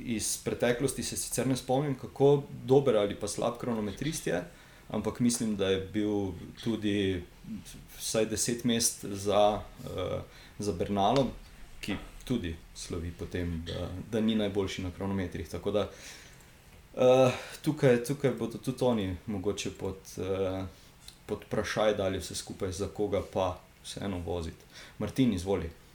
iz 0.04 0.36
preteklosti 0.44 1.02
se 1.02 1.16
sicer 1.16 1.46
ne 1.46 1.56
spomnim, 1.56 1.94
kako 1.94 2.42
dober 2.64 2.96
ali 2.96 3.14
pa 3.14 3.28
slab 3.28 3.58
kronometrist 3.60 4.26
je, 4.26 4.42
ampak 4.88 5.20
mislim, 5.20 5.56
da 5.56 5.68
je 5.68 5.80
bil 5.92 6.32
tudi 6.64 7.22
vsaj 7.98 8.26
deset 8.26 8.64
mest 8.64 9.04
za, 9.04 9.60
uh, 9.84 10.20
za 10.58 10.72
Bernalom, 10.72 11.30
ki 11.80 11.96
tudi 12.24 12.56
slovi 12.74 13.12
po 13.18 13.26
tem, 13.26 13.62
da, 13.66 13.88
da 14.12 14.20
ni 14.20 14.34
najboljši 14.34 14.82
na 14.82 14.90
kronometrih. 14.90 15.48
Da 15.48 15.88
uh, 16.96 17.32
tukaj, 17.62 18.04
tukaj 18.04 18.30
bodo 18.30 18.58
tudi 18.58 18.84
oni 18.84 19.16
mogoče 19.26 19.70
pod, 19.70 19.98
uh, 20.16 20.64
pod 21.26 21.46
vprašaj 21.46 21.94
dali 21.94 22.18
vse 22.18 22.34
skupaj, 22.34 22.72
za 22.72 22.88
koga 22.88 23.22
pa 23.32 23.58
vseeno 23.84 24.18
voziti. 24.18 24.64
Martin, 24.98 25.32
izvoli. 25.34 25.85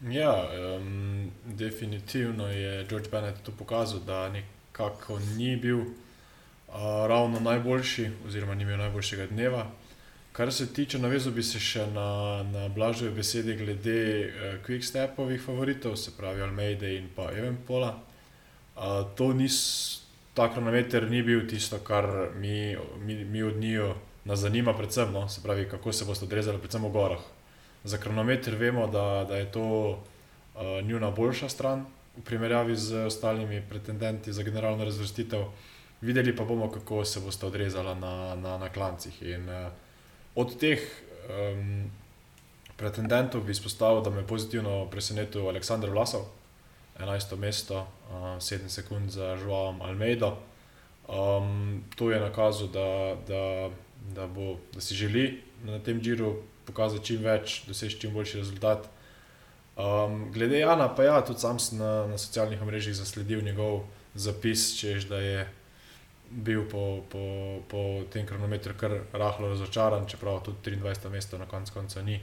Ja, 0.00 0.48
um, 0.78 1.30
definitivno 1.44 2.48
je 2.48 2.86
George 2.88 3.08
Bennett 3.10 3.42
to 3.42 3.52
pokazal, 3.58 4.00
da 4.00 4.28
nekako 4.28 5.18
ni 5.18 5.56
bil 5.56 5.78
uh, 5.78 5.86
ravno 7.08 7.40
najboljši, 7.40 8.10
oziroma 8.26 8.54
ni 8.54 8.62
imel 8.62 8.78
najboljšega 8.78 9.26
dneva. 9.26 9.66
Kar 10.32 10.52
se 10.52 10.72
tiče, 10.72 10.98
navezal 10.98 11.32
bi 11.32 11.42
se 11.42 11.60
še 11.60 11.86
na, 11.86 12.42
na 12.42 12.68
blažje 12.68 13.10
besede 13.10 13.54
glede 13.56 14.26
uh, 14.26 14.66
Quickstepovih 14.66 15.40
favoritov, 15.40 15.96
se 15.96 16.12
pravi 16.16 16.42
Almeida 16.42 16.88
in 16.88 17.08
pa 17.16 17.30
Evenpola. 17.32 17.94
Uh, 18.76 18.82
to 19.16 19.32
nis, 19.32 19.56
ta 20.34 20.50
kronometer 20.52 21.08
ni 21.10 21.22
bil 21.22 21.48
tisto, 21.48 21.78
kar 21.78 22.34
mi, 22.36 22.76
mi, 23.00 23.24
mi 23.24 23.42
od 23.42 23.56
njiju 23.56 23.94
nas 24.24 24.44
zanima, 24.44 24.76
predvsem, 24.76 25.12
no? 25.12 25.28
se 25.28 25.40
pravi, 25.42 25.68
kako 25.70 25.92
se 25.92 26.04
boste 26.04 26.28
odrezali, 26.28 26.58
predvsem 26.58 26.84
v 26.84 26.92
gorah. 26.92 27.24
Za 27.86 27.98
kronometer 27.98 28.54
vemo, 28.54 28.86
da, 28.86 29.24
da 29.28 29.36
je 29.36 29.52
to 29.52 29.90
uh, 29.90 30.62
njuna 30.82 31.10
boljša 31.10 31.48
stran 31.48 31.84
v 32.16 32.22
primerjavi 32.24 32.76
z 32.76 33.04
ostalimi 33.06 33.62
pretendenti 33.68 34.32
za 34.32 34.42
generalno 34.42 34.84
razvrstitev. 34.84 35.44
Videli 36.00 36.36
pa 36.36 36.44
bomo, 36.44 36.70
kako 36.70 37.04
se 37.04 37.20
boste 37.20 37.46
odrezali 37.46 37.94
na, 38.00 38.34
na, 38.34 38.58
na 38.58 38.68
klancih. 38.68 39.22
In, 39.22 39.48
uh, 39.48 39.70
od 40.34 40.58
teh 40.58 40.82
um, 41.30 41.86
pretendentov 42.76 43.46
bi 43.46 43.54
izpostavil, 43.54 44.02
da 44.02 44.10
me 44.10 44.24
je 44.24 44.26
pozitivno 44.26 44.90
presenetil 44.90 45.46
Aleksandr 45.48 45.90
Vlasov, 45.90 46.26
11. 46.98 47.36
mesto, 47.38 47.86
uh, 48.10 48.36
7 48.42 48.68
sekund 48.68 49.10
za 49.10 49.36
Žuavom 49.36 49.82
Almeido. 49.82 50.36
Um, 51.08 51.84
to 51.94 52.10
je 52.10 52.20
nakazal, 52.20 52.66
da, 52.68 53.16
da, 53.28 53.70
da, 54.14 54.26
bo, 54.26 54.56
da 54.74 54.80
si 54.80 54.94
želi 54.94 55.42
na 55.64 55.78
tem 55.78 56.00
džiru 56.00 56.42
pokazati 56.66 57.04
čim 57.04 57.24
več, 57.24 57.62
doseči 57.66 58.00
čim 58.00 58.14
boljši 58.14 58.38
rezultat. 58.38 58.88
Um, 59.76 60.32
glede 60.32 60.58
Jana, 60.58 60.88
pa 60.88 61.04
ja, 61.04 61.20
tudi 61.20 61.40
sam 61.40 61.58
sem 61.60 61.78
na, 61.78 62.06
na 62.08 62.18
socialnih 62.18 62.62
mrežah 62.64 62.96
zasledil 62.96 63.42
njegov 63.44 63.82
zapis, 64.14 64.70
češ 64.78 65.04
da 65.10 65.20
je 65.20 65.46
bil 66.30 66.64
po, 66.70 67.04
po, 67.12 67.60
po 67.68 67.82
tem 68.12 68.26
kronometru 68.26 68.74
kar 68.78 68.94
rahlo 69.12 69.52
razočaran, 69.52 70.08
čeprav 70.08 70.40
tudi 70.42 70.76
23. 70.76 71.10
mesto 71.12 71.38
na 71.38 71.46
koncu 71.46 71.72
konca 71.72 72.02
ni 72.02 72.20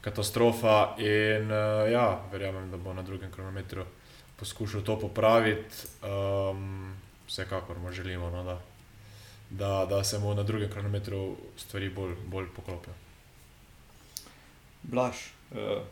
katastrofa. 0.00 0.96
In 0.98 1.50
uh, 1.50 1.86
ja, 1.92 2.20
verjamem, 2.32 2.70
da 2.70 2.76
bo 2.76 2.92
na 2.92 3.02
drugem 3.02 3.30
kronometru 3.30 3.86
poskušal 4.36 4.82
to 4.82 4.98
popraviti. 4.98 5.86
Um, 6.02 6.96
vsekakor 7.26 7.78
mu 7.78 7.92
želimo, 7.92 8.30
no, 8.30 8.42
da, 8.42 8.58
da, 9.50 9.86
da 9.86 10.04
se 10.04 10.18
mu 10.18 10.34
na 10.34 10.42
drugem 10.42 10.70
kronometru 10.70 11.36
stvari 11.56 11.90
bolj, 11.90 12.14
bolj 12.26 12.46
poklopijo. 12.56 12.94
Blaž, 14.82 15.30
uh, 15.54 15.82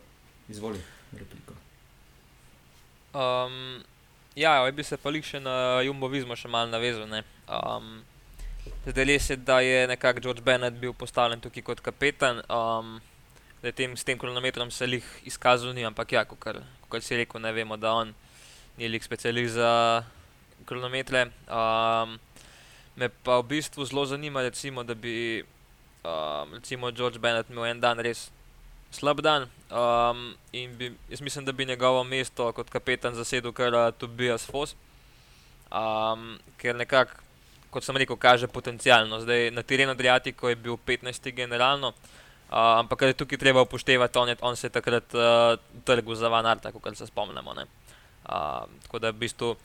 izvoli 0.49 0.81
repliko. 1.11 1.53
Um, 3.13 3.83
ja, 4.35 4.71
bi 4.71 4.83
se 4.83 4.97
pa 4.97 5.11
še 5.11 5.39
na 5.39 5.81
Jumbovizmo 5.83 6.35
še 6.35 6.47
malo 6.47 6.71
navezal. 6.71 7.07
Um, 7.47 8.03
zdaj 8.85 9.05
res 9.05 9.29
je, 9.29 9.35
da 9.35 9.59
je 9.59 9.87
nekako 9.87 10.21
George 10.21 10.41
Bennett 10.41 10.79
bil 10.79 10.93
postavljen 10.93 11.41
tukaj 11.41 11.63
kot 11.63 11.81
kapetan. 11.81 12.41
Um, 12.49 12.99
tem, 13.75 13.95
s 13.97 14.03
tem 14.03 14.17
kronometrom 14.17 14.71
se 14.71 14.87
jih 14.87 15.05
izkazal 15.25 15.73
ni, 15.73 15.85
ampak 15.85 16.11
ja, 16.11 16.25
kot 16.25 17.03
si 17.03 17.15
rekel, 17.15 17.41
ne 17.41 17.51
vemo, 17.53 17.77
da 17.77 17.93
on 17.93 18.13
ni 18.77 18.87
lik 18.87 19.03
specialist 19.03 19.55
za 19.59 20.03
kronometre. 20.65 21.27
Um, 21.47 22.17
me 22.95 23.09
pa 23.23 23.39
v 23.41 23.47
bistvu 23.55 23.85
zelo 23.85 24.05
zanima, 24.05 24.41
recimo, 24.41 24.83
da 24.83 24.95
bi 24.95 25.43
um, 26.03 26.55
recimo 26.57 26.91
George 26.91 27.19
Bennett 27.19 27.49
imel 27.49 27.69
en 27.69 27.79
dan 27.79 27.99
res 27.99 28.29
slab 28.91 29.21
dan. 29.21 29.47
Um, 29.71 30.35
in 30.51 30.75
bi, 30.77 30.91
jaz 31.09 31.21
mislim, 31.21 31.45
da 31.45 31.51
bi 31.51 31.65
njegovo 31.65 32.03
mesto 32.03 32.51
kot 32.51 32.69
kapetan 32.69 33.15
zasedel 33.15 33.53
kar 33.55 33.73
uh, 33.73 33.91
Tobias 33.97 34.45
Foss, 34.45 34.75
um, 35.71 36.35
ker 36.59 36.75
nekako, 36.75 37.21
kot 37.71 37.87
sem 37.87 37.97
rekel, 37.97 38.19
kaže 38.19 38.51
potencialno. 38.51 39.21
Zdaj 39.23 39.51
na 39.55 39.63
terenu 39.63 39.95
Adriatiko 39.95 40.49
je 40.49 40.55
bil 40.55 40.77
15. 40.87 41.31
generalno, 41.35 41.93
uh, 41.93 42.57
ampak 42.83 43.01
je 43.01 43.19
tukaj 43.23 43.39
treba 43.39 43.63
upoštevati, 43.63 44.19
on, 44.19 44.29
je, 44.29 44.37
on 44.41 44.55
se 44.55 44.67
je 44.67 44.75
takrat 44.75 45.15
uh, 45.15 45.55
trgal 45.87 46.15
za 46.15 46.27
Van 46.27 46.45
Arta, 46.45 46.71
kot 46.71 46.97
se 46.97 47.07
spomnimo. 47.07 47.55
Uh, 47.55 48.67
tako 48.83 48.99
da 48.99 49.09
v 49.09 49.23
bistvu 49.23 49.55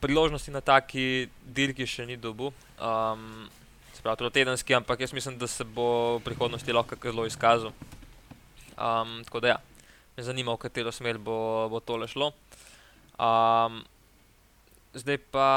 priložnosti 0.00 0.50
na 0.50 0.60
taki 0.60 1.28
dirki 1.42 1.86
še 1.86 2.06
ni 2.06 2.16
dobu. 2.16 2.52
Um, 2.78 3.48
pravi, 4.02 4.30
tedenski, 4.30 4.74
ampak 4.74 5.00
jaz 5.00 5.12
mislim, 5.12 5.38
da 5.38 5.46
se 5.46 5.64
bo 5.64 6.18
v 6.18 6.24
prihodnosti 6.24 6.72
lahko 6.72 6.96
zelo 7.02 7.26
izkazal. 7.26 7.72
Um, 8.78 9.22
tako 9.24 9.40
da, 9.40 9.48
ja, 9.48 9.58
me 10.16 10.22
zanima, 10.22 10.52
v 10.52 10.62
katero 10.62 10.92
smer 10.92 11.18
bo, 11.18 11.68
bo 11.68 11.80
tole 11.80 12.08
šlo. 12.08 12.32
Um, 13.18 13.82
zdaj 14.94 15.18
pa, 15.30 15.48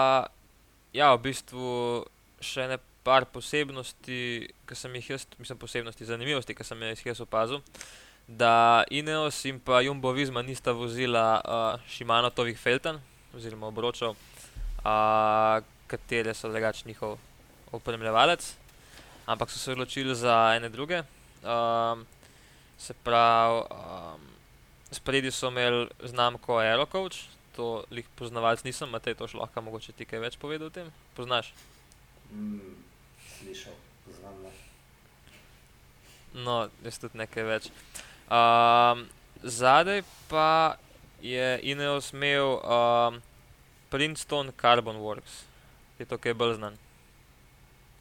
ja, 0.93 1.13
v 1.15 1.21
bistvu 1.29 2.05
še 2.41 2.67
ne 2.67 2.79
par 3.05 3.25
posebnosti, 3.29 4.21
ki 4.67 4.77
sem 4.77 4.95
jih 5.00 5.15
jaz, 5.15 5.25
mislim, 5.39 5.57
posebnosti, 5.62 6.05
zanimivosti, 6.05 6.57
ki 6.57 6.65
sem 6.65 6.81
jih 6.91 7.05
jaz 7.12 7.21
opazil. 7.21 7.62
Da 8.27 8.83
Ineos 8.89 9.39
in 9.50 9.60
pa 9.60 9.81
Jumbo 9.81 10.13
Visma 10.15 10.43
nista 10.45 10.74
vozila 10.77 11.25
uh, 11.41 11.89
Šimanotovih 11.89 12.57
Felten, 12.57 13.01
oziroma 13.36 13.69
obročev, 13.69 14.13
uh, 14.13 15.60
katere 15.91 16.33
so 16.38 16.50
drugačni 16.50 16.93
njihov 16.93 17.17
opremljevalec, 17.72 18.56
ampak 19.25 19.51
so 19.51 19.60
se 19.60 19.72
odločili 19.72 20.16
za 20.16 20.54
ene 20.56 20.70
druge. 20.70 21.04
Um, 21.44 22.06
se 22.78 22.94
pravi, 22.94 23.62
um, 23.62 24.22
spredi 24.92 25.32
so 25.32 25.48
imeli 25.48 25.88
znamko 26.04 26.58
Aerocoach, 26.58 27.18
to 27.56 27.84
jih 27.92 28.08
poznavalc 28.16 28.63
nisem, 28.63 28.90
Matej, 28.90 29.16
to 29.16 29.28
lahko 29.34 29.62
mogoče 29.62 29.92
ti 29.92 30.06
kaj 30.06 30.20
več 30.20 30.38
povedal 30.38 30.68
o 30.68 30.74
tem. 30.74 30.92
Poznaš? 31.16 31.54
Mm, 32.32 32.75
slišal, 33.38 33.74
poznam. 34.06 34.44
Ne. 34.44 34.51
No, 36.44 36.70
jaz 36.84 37.00
tudi 37.00 37.20
nekaj 37.22 37.44
več. 37.44 37.72
Um, 38.32 39.08
zadaj 39.44 40.04
pa 40.30 40.78
je 41.22 41.60
Ineos 41.63 42.13
imel 42.13 42.56
um, 42.60 43.20
Princeton 43.92 44.54
Carbon 44.62 45.04
Works, 45.04 45.44
je 46.00 46.08
to 46.08 46.18
kaj 46.18 46.34
bolj 46.34 46.56
znan 46.62 46.80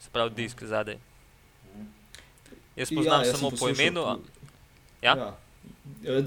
se 0.01 0.11
pravi, 0.13 0.35
disk 0.35 0.65
zadaj. 0.65 0.99
Jaz 2.77 2.89
poznam 2.89 3.21
ja, 3.21 3.27
jaz 3.27 3.37
samo 3.37 3.51
po 3.51 3.69
imenu. 3.69 4.01
A... 4.01 4.19
Ja? 5.03 5.17
Ja. 5.17 5.37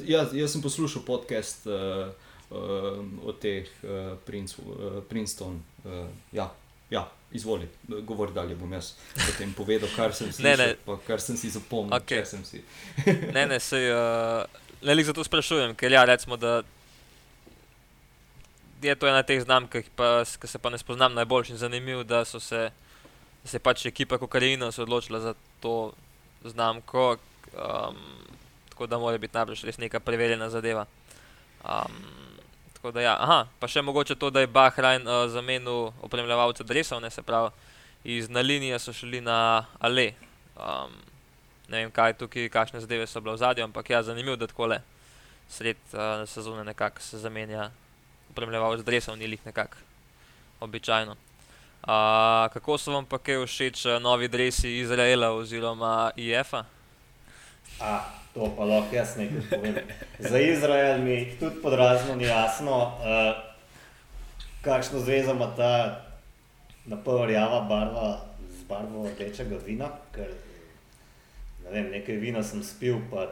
Ja, 0.05 0.25
jaz 0.33 0.51
sem 0.51 0.61
poslušal 0.61 1.01
podcast 1.05 1.65
uh, 1.65 1.73
uh, 2.49 3.25
o 3.25 3.33
teh 3.33 3.69
uh, 3.83 4.17
Prince, 4.25 4.61
uh, 4.61 5.03
Princeton. 5.09 5.61
Uh, 5.83 6.07
ja, 6.31 6.51
ja, 6.89 7.07
izvoli, 7.31 7.67
govori 7.87 8.33
dalje. 8.33 8.55
Bom 8.55 8.73
jaz 8.73 8.93
potem 9.13 9.53
povedal, 9.53 9.89
kar 9.95 10.13
sem 10.13 10.33
si, 10.33 10.43
ne, 10.47 10.57
ne. 10.57 10.75
Pa, 10.85 10.97
kar 11.07 11.21
sem 11.21 11.37
si 11.37 11.49
zapomnil. 11.49 11.95
Okay. 11.97 12.25
Sem 12.25 12.45
si. 12.45 12.61
ne, 13.33 13.47
ne, 13.47 13.59
se, 13.59 13.81
uh, 13.89 14.45
le 14.81 15.03
zato 15.03 15.23
sprašujem, 15.23 15.75
ker 15.75 15.91
ja, 15.91 16.05
recimo, 16.05 16.37
da 16.37 16.61
je 18.83 18.95
to 18.95 19.07
ena 19.07 19.23
teh 19.23 19.41
znamk, 19.41 19.71
ki 19.71 20.47
se 20.47 20.59
pa 20.59 20.69
ne 20.69 20.77
spoznam 20.77 21.13
najbolj 21.15 21.53
in 21.53 21.57
zanimiv, 21.57 22.03
da 22.03 22.25
so 22.25 22.39
se 22.39 22.69
se 23.45 23.57
je 23.57 23.59
pač 23.59 23.85
ekipa 23.85 24.17
Kokarina 24.17 24.71
odločila 24.77 25.19
za 25.19 25.33
to 25.59 25.93
znamko, 26.43 27.17
um, 27.53 27.97
tako 28.69 28.87
da 28.87 28.97
mora 28.97 29.17
biti 29.17 29.35
najbrž 29.35 29.63
res 29.63 29.77
neka 29.77 29.99
preverjena 29.99 30.49
zadeva. 30.49 30.85
Um, 31.63 32.03
tako 32.73 32.91
da, 32.91 33.01
ja. 33.01 33.15
Aha, 33.19 33.47
pa 33.59 33.67
še 33.67 33.81
mogoče 33.81 34.15
to, 34.15 34.29
da 34.29 34.43
je 34.43 34.51
Bahrajn 34.51 35.07
uh, 35.07 35.27
zamenil 35.31 35.91
opremljevalce 36.01 36.63
Dresov, 36.63 37.01
ne 37.01 37.11
se 37.11 37.21
pravi, 37.21 37.51
iz 38.03 38.29
na 38.29 38.41
linije 38.41 38.79
so 38.79 38.93
šli 38.93 39.21
na 39.21 39.65
Ale. 39.79 40.11
Um, 40.55 40.91
ne 41.67 41.83
vem, 41.83 41.91
kaj 41.91 42.17
tukaj, 42.19 42.49
kakšne 42.51 42.83
zadeve 42.83 43.07
so 43.07 43.21
bile 43.23 43.35
v 43.35 43.43
zadju, 43.43 43.63
ampak 43.63 43.89
ja, 43.89 44.03
zanimivo, 44.03 44.35
da 44.35 44.47
tako 44.47 44.67
le 44.73 44.81
sred 45.49 45.77
uh, 45.93 46.23
sezone 46.29 46.63
nekako 46.63 47.01
se 47.01 47.17
zamenja 47.17 47.71
opremljevalce 48.31 48.83
Dresov, 48.83 49.17
ni 49.17 49.25
jih 49.25 49.45
nekako 49.45 49.77
običajno. 50.59 51.15
Uh, 51.83 51.89
kako 52.53 52.77
so 52.77 52.91
vam 52.91 53.05
pa 53.05 53.17
kaj 53.19 53.45
všeč 53.45 53.85
uh, 53.85 53.99
novi 53.99 54.27
dresi 54.27 54.77
Izraela 54.79 55.33
oziroma 55.35 56.11
IF-a? 56.15 56.63
A, 57.79 57.99
to 58.33 58.47
pa 58.57 58.63
lahko 58.63 58.95
jaz 58.95 59.17
nekaj 59.17 59.49
povem. 59.49 59.75
Za 60.19 60.39
Izrael 60.39 61.03
mi 61.03 61.35
tudi 61.39 61.61
podrazno 61.61 62.15
ni 62.15 62.23
jasno. 62.23 62.77
Uh, 63.03 63.35
kakšno 64.61 64.99
zvezo 64.99 65.35
ima 65.35 65.51
ta 65.55 65.99
napolnjava 66.85 67.61
barva 67.67 68.21
z 68.47 68.63
barvo 68.69 69.07
rdečega 69.07 69.59
vina, 69.65 69.91
ker 70.15 70.31
ne 71.63 71.71
vem, 71.71 71.91
nekaj 71.91 72.15
vina 72.15 72.43
sem 72.43 72.63
spil, 72.63 73.01
pa 73.11 73.27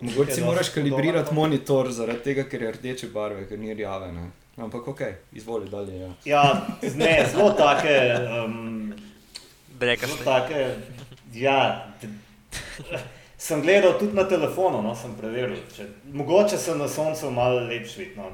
Mogoče 0.00 0.32
si 0.32 0.42
moraš 0.44 0.68
kalibrirati 0.68 1.34
monitor 1.34 1.88
zaradi 1.92 2.20
tega, 2.20 2.44
ker 2.44 2.62
je 2.62 2.72
rdeče 2.72 3.08
barve, 3.08 3.46
ker 3.48 3.58
ni 3.58 3.74
rjave. 3.74 4.12
Ne? 4.12 4.30
Ampak 4.56 4.88
ok, 4.88 5.00
izvoli 5.32 5.68
dalje. 5.68 5.98
Ja. 6.00 6.12
Ja, 6.24 6.66
ne, 6.96 7.26
zelo 7.30 7.50
take, 7.52 8.14
um, 8.44 8.94
Breka 9.78 10.06
zelo 10.06 10.16
ste. 10.16 10.24
take, 10.24 10.74
ja, 11.34 11.92
sem 13.38 13.62
gledal 13.62 13.98
tudi 13.98 14.16
na 14.16 14.24
telefonu, 14.24 14.80
no, 14.82 14.94
sem 14.96 15.12
preveril. 15.20 15.60
Če, 15.76 15.90
mogoče 16.12 16.56
sem 16.56 16.80
na 16.80 16.88
soncu 16.88 17.30
malo 17.30 17.60
lepši 17.68 18.00
vid, 18.00 18.16
no. 18.16 18.32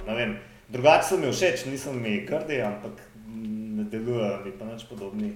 Drugače 0.73 1.09
so 1.09 1.19
mi 1.19 1.33
všeč, 1.33 1.67
niso 1.67 1.93
mi 1.93 2.21
grdi, 2.27 2.63
ampak 2.63 3.03
ne 3.27 3.85
delujejo 3.91 4.39
mi 4.45 4.55
pa 4.59 4.71
nič 4.71 4.87
podobni. 4.89 5.35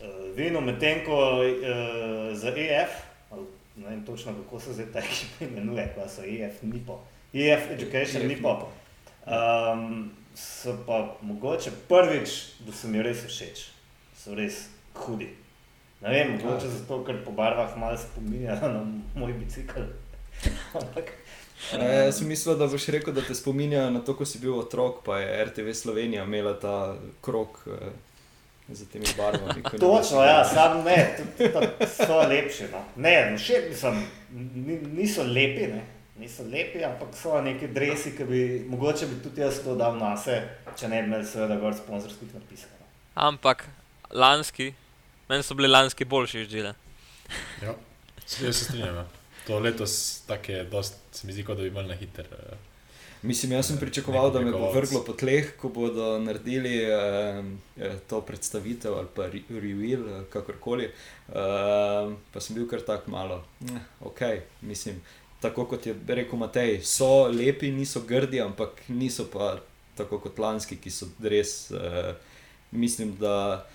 Uh, 0.00 0.32
vino, 0.34 0.64
medtem 0.64 1.04
ko 1.04 1.20
uh, 1.44 2.32
za 2.32 2.56
EF, 2.56 2.96
ali 3.30 3.44
ne 3.76 3.90
vem 3.90 4.02
točno 4.06 4.32
kako 4.40 4.60
se 4.60 4.72
zdaj 4.72 4.92
ta 4.92 5.04
ekipa 5.04 5.44
imenuje, 5.44 5.88
kaj 5.94 6.08
so 6.08 6.24
EF, 6.24 6.62
NIPO, 6.62 7.00
EF 7.34 7.70
Education, 7.76 8.24
EF 8.24 8.28
NIPO. 8.32 8.60
Um, 9.28 10.10
so 10.34 10.76
pa 10.86 11.16
mogoče 11.22 11.70
prvič, 11.88 12.36
da 12.66 12.72
so 12.72 12.88
mi 12.88 13.02
res 13.02 13.24
všeč, 13.26 13.66
so 14.16 14.34
res 14.34 14.68
hudi. 14.94 15.28
Ne 16.00 16.10
vem, 16.14 16.36
mogoče 16.36 16.68
zato, 16.70 17.02
ker 17.04 17.24
po 17.24 17.32
barvah 17.36 17.76
malo 17.76 17.98
spominjajo 17.98 18.68
na 18.76 18.84
moj 19.14 19.32
bicikl. 19.32 19.84
Ampak, 20.78 21.12
E, 21.72 22.04
jaz 22.06 22.18
sem 22.18 22.28
mislil, 22.28 22.54
da 22.54 22.66
boš 22.70 22.84
rekel, 22.94 23.10
da 23.14 23.20
te 23.20 23.34
spominja 23.34 23.88
na 23.90 23.98
to, 24.00 24.14
ko 24.14 24.22
si 24.22 24.38
bil 24.38 24.54
otrok, 24.54 25.00
pa 25.04 25.18
je 25.18 25.44
RTV 25.44 25.72
Slovenija 25.74 26.22
imela 26.24 26.52
ta 26.54 26.94
krok 27.20 27.58
eh, 27.66 27.90
z 28.70 28.86
temi 28.92 29.06
barvami. 29.16 29.62
Točno, 29.80 30.22
ja, 30.22 30.44
sam 30.44 30.84
ne, 30.84 31.16
tudi 31.18 31.50
so 31.90 32.20
lepši. 32.28 32.70
No. 32.72 32.84
Ne, 33.02 33.30
no, 33.32 33.38
še 33.38 33.58
ni- 34.30 34.78
niso 34.94 35.26
lepi, 35.26 35.66
ne. 35.74 35.82
Niso 36.18 36.42
lepi, 36.44 36.82
ampak 36.84 37.14
so 37.14 37.40
neki 37.42 37.68
dresi, 37.70 38.16
ki 38.16 38.24
bi, 38.24 38.40
mogoče 38.68 39.06
bi 39.06 39.20
tudi 39.22 39.40
jaz 39.40 39.60
to 39.62 39.76
dal 39.78 39.94
na 39.96 40.16
se, 40.16 40.40
če 40.76 40.88
ne 40.88 41.02
bi 41.02 41.08
imel 41.08 41.22
seveda 41.24 41.56
gor 41.56 41.76
sponzorskih 41.78 42.32
napisov. 42.34 42.72
No. 42.74 42.86
Ampak 43.28 43.68
lanski, 44.10 44.72
meni 45.28 45.42
so 45.42 45.54
bili 45.54 45.70
lanski 45.70 46.04
boljši 46.04 46.44
žile. 46.44 46.74
Ja, 47.62 47.74
se- 48.26 48.52
strinjam. 48.52 48.94
Ja. 48.96 49.06
To 49.46 49.58
letos 49.58 49.94
tako 50.26 50.52
je, 50.52 50.64
dost, 50.64 50.98
se 51.12 51.26
mi 51.26 51.32
zdi, 51.32 51.44
kot 51.44 51.56
da 51.56 51.62
bi 51.62 51.68
imeli 51.68 51.88
na 51.88 51.94
hiter. 51.94 52.26
eh, 52.32 52.56
Mislim, 53.22 53.52
jaz 53.52 53.66
sem 53.66 53.78
pričakoval, 53.78 54.30
da 54.30 54.40
me 54.40 54.52
bo 54.52 54.68
vrglo 54.70 55.00
po 55.04 55.12
tleh, 55.12 55.56
ko 55.56 55.68
bodo 55.68 56.18
naredili 56.18 56.74
eh, 56.82 57.42
eh, 57.76 57.96
to 58.06 58.20
predstavitev 58.20 58.94
ali 58.94 59.08
pa 59.14 59.26
re 59.26 59.40
reveal, 59.50 60.04
eh, 60.10 60.24
kakorkoli. 60.30 60.84
Eh, 60.84 60.92
pa 62.32 62.40
sem 62.40 62.54
bil 62.56 62.68
kar 62.70 62.80
tako 62.80 63.10
malo. 63.10 63.40
Eh, 63.64 63.80
ok, 64.00 64.20
mislim, 64.62 65.00
tako 65.40 65.64
kot 65.64 65.86
je 65.86 65.94
rekel 66.08 66.38
Matej, 66.38 66.80
so 66.82 67.28
lepi, 67.30 67.70
niso 67.70 68.02
grdi, 68.06 68.40
ampak 68.40 68.82
niso 68.88 69.28
pa 69.32 69.56
tako 69.98 70.20
kot 70.22 70.38
lanski, 70.38 70.78
ki 70.78 70.90
so 70.90 71.10
res, 71.22 71.70
eh, 71.70 72.14
mislim, 72.70 73.16
da. 73.20 73.66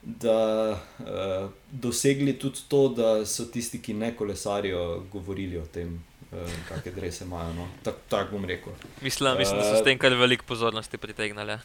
Da 0.00 0.80
uh, 0.98 1.50
dosegli 1.70 2.32
tudi 2.40 2.62
to, 2.72 2.78
da 2.96 3.26
so 3.28 3.44
tisti, 3.52 3.82
ki 3.84 3.92
ne 4.00 4.14
kolesarijo, 4.16 5.02
govorili 5.12 5.58
o 5.60 5.66
tem, 5.68 5.90
uh, 6.30 6.54
kakšne 6.70 6.92
drese 6.94 7.26
imajo. 7.26 7.50
No. 7.58 7.66
Tako 7.84 8.00
tak 8.08 8.30
bom 8.32 8.46
rekel. 8.48 8.72
Mislim, 9.02 9.36
mislim, 9.36 9.60
da 9.60 9.66
so 9.66 9.74
s 9.76 9.84
tem 9.84 10.00
kar 10.00 10.16
veliko 10.16 10.48
pozornosti 10.48 10.96
pritegnili. 10.96 11.58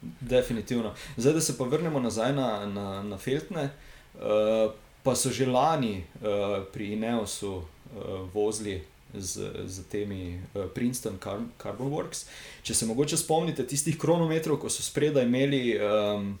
Definitivno. 0.00 0.94
Zdaj, 1.16 1.36
da 1.36 1.44
se 1.44 1.58
pa 1.58 1.68
vrnemo 1.68 2.00
nazaj 2.00 2.32
na, 2.32 2.48
na, 2.66 3.02
na 3.02 3.18
Feltne. 3.20 3.68
Uh, 4.14 4.72
pa 5.02 5.14
so 5.14 5.30
že 5.30 5.46
lani 5.46 6.04
uh, 6.22 6.62
pri 6.72 6.92
Ineosu 6.94 7.52
uh, 7.56 7.64
vozili 8.34 8.82
z, 9.14 9.50
z 9.66 9.84
temi 9.90 10.38
uh, 10.54 10.66
Princeton 10.74 11.18
Car 11.22 11.42
Carbon 11.62 11.90
Works. 11.92 12.26
Če 12.62 12.74
se 12.74 12.86
mogoče 12.86 13.16
spomnite 13.16 13.66
tistih 13.66 13.98
kronometrov, 13.98 14.58
ko 14.62 14.70
so 14.70 14.82
spredaj 14.82 15.28
imeli. 15.28 15.76
Um, 15.78 16.38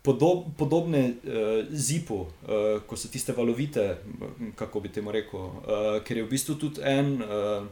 Podob, 0.00 0.46
podobne 0.56 1.12
uh, 1.12 1.68
zipu, 1.76 2.22
uh, 2.24 2.80
ko 2.88 2.96
so 2.96 3.10
tiste 3.12 3.34
valovite, 3.36 3.98
kako 4.56 4.80
bi 4.80 4.88
temu 4.88 5.12
rekel, 5.12 5.42
uh, 5.44 5.98
ker 6.00 6.16
je 6.16 6.24
v 6.24 6.30
bistvu 6.30 6.56
tudi 6.56 6.80
en 6.80 7.20
uh, 7.20 7.66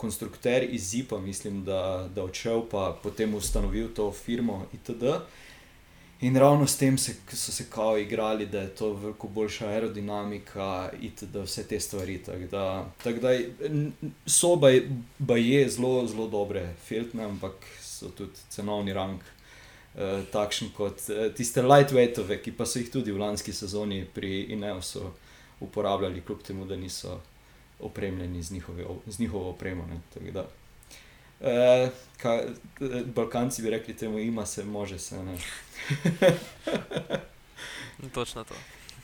konstrukter 0.00 0.64
iz 0.64 0.88
Zipa, 0.90 1.18
mislim, 1.20 1.60
da, 1.64 2.08
da 2.14 2.24
odšel, 2.24 2.64
pa 2.72 2.96
potem 3.02 3.34
ustanovil 3.34 3.92
to 3.92 4.08
firmo 4.16 4.64
itd. 4.72 5.20
In 6.22 6.36
ravno 6.36 6.66
s 6.66 6.76
tem 6.78 6.98
se, 6.98 7.14
so 7.28 7.52
se 7.52 7.64
kao 7.70 7.98
igrali, 7.98 8.46
da 8.46 8.60
je 8.60 8.74
to 8.74 8.92
veliko 8.92 9.28
boljša 9.28 9.68
aerodinamika 9.68 10.90
itd. 11.00 11.36
vse 11.36 11.68
te 11.68 11.80
stvari. 11.80 12.18
Tako 12.18 12.46
da, 12.50 12.86
tak 13.02 13.18
da 13.18 13.28
so 14.26 14.46
baj- 14.46 14.86
baje 15.18 15.68
zelo, 15.68 16.06
zelo 16.06 16.28
dobre 16.28 16.74
feltne, 16.86 17.24
ampak 17.24 17.52
so 17.80 18.08
tudi 18.08 18.38
cenovni 18.48 18.92
rang. 18.92 19.20
Uh, 19.92 20.24
takšen 20.32 20.70
kot 20.76 21.02
uh, 21.10 21.34
tiste 21.34 21.62
lightweightove, 21.62 22.38
ki 22.42 22.52
pa 22.56 22.64
so 22.66 22.78
jih 22.78 22.88
tudi 22.90 23.12
v 23.12 23.18
lanski 23.20 23.52
sezoni 23.52 24.06
pri 24.14 24.46
Ineosu 24.54 25.10
uporabljali, 25.60 26.22
kljub 26.22 26.42
temu, 26.42 26.64
da 26.64 26.76
niso 26.76 27.20
opremljeni 27.80 28.42
z, 28.42 28.52
njihove, 28.52 28.86
z 29.06 29.18
njihovo 29.20 29.50
opremo. 29.50 29.86
ne, 29.86 30.00
Uh, 31.42 31.88
ka, 32.16 32.34
eh, 32.34 32.50
Balkanci 33.06 33.62
bi 33.62 33.70
rekli 33.70 33.96
temu, 33.96 34.18
ima 34.18 34.46
se, 34.46 34.64
može 34.64 34.98
se. 34.98 35.18
Ne. 35.18 35.36
Točno 38.14 38.44
to. 38.44 38.54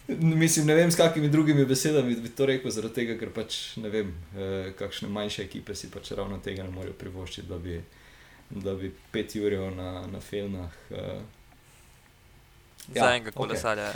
Mislim, 0.08 0.66
ne 0.66 0.74
vem, 0.74 0.90
s 0.90 0.96
kakimi 0.96 1.28
drugimi 1.28 1.66
besedami 1.66 2.14
bi 2.14 2.28
to 2.28 2.46
rekel, 2.46 2.70
zaradi 2.70 2.94
tega, 2.94 3.18
ker 3.18 3.30
pač 3.30 3.76
ne 3.76 3.88
vem, 3.88 4.14
eh, 4.36 4.72
kakšne 4.72 5.08
manjše 5.08 5.42
ekipe 5.42 5.74
si 5.74 5.90
pač 5.90 6.10
ravno 6.10 6.38
tega 6.38 6.62
ne 6.62 6.70
morejo 6.70 6.94
privoščiti, 6.94 7.48
da 7.48 7.58
bi, 7.58 7.82
da 8.50 8.74
bi 8.74 8.88
pet 9.12 9.34
ur 9.36 9.52
na, 9.72 10.06
na 10.06 10.20
filmah. 10.20 10.70
Eh, 10.90 11.18
Ja, 12.88 13.02
Za 13.04 13.08
enega 13.14 13.30
kolesarja. 13.30 13.82
ja. 13.84 13.94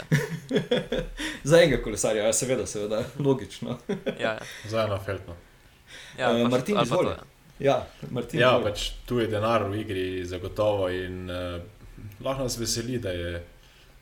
za 1.49 1.57
enega 1.57 1.79
kolesarja, 1.83 2.23
ja, 2.25 2.33
seveda, 2.33 2.67
seveda, 2.67 2.99
logično. 3.19 3.79
Ja, 4.19 4.35
ja. 4.35 4.39
Za 4.69 4.83
eno 4.83 4.99
feltno. 5.05 5.33
ja, 6.17 6.29
Eh, 6.29 6.43
pač- 6.43 6.51
Martin, 6.51 6.75
pa 6.75 6.81
to, 6.81 6.85
izvoli. 6.85 7.09
ja. 7.09 7.23
Ja, 7.63 7.85
Martin, 8.11 8.41
Ja, 8.41 8.57
pač 8.59 8.89
tu 9.07 9.21
je 9.21 9.29
denar 9.31 9.63
v 9.71 9.79
igri, 9.79 10.05
zagotovo. 10.27 10.89
In 10.91 11.29
uh, 11.31 11.61
lahko 12.19 12.43
nas 12.43 12.57
veseli, 12.59 12.97
da 12.99 13.13
je 13.15 13.37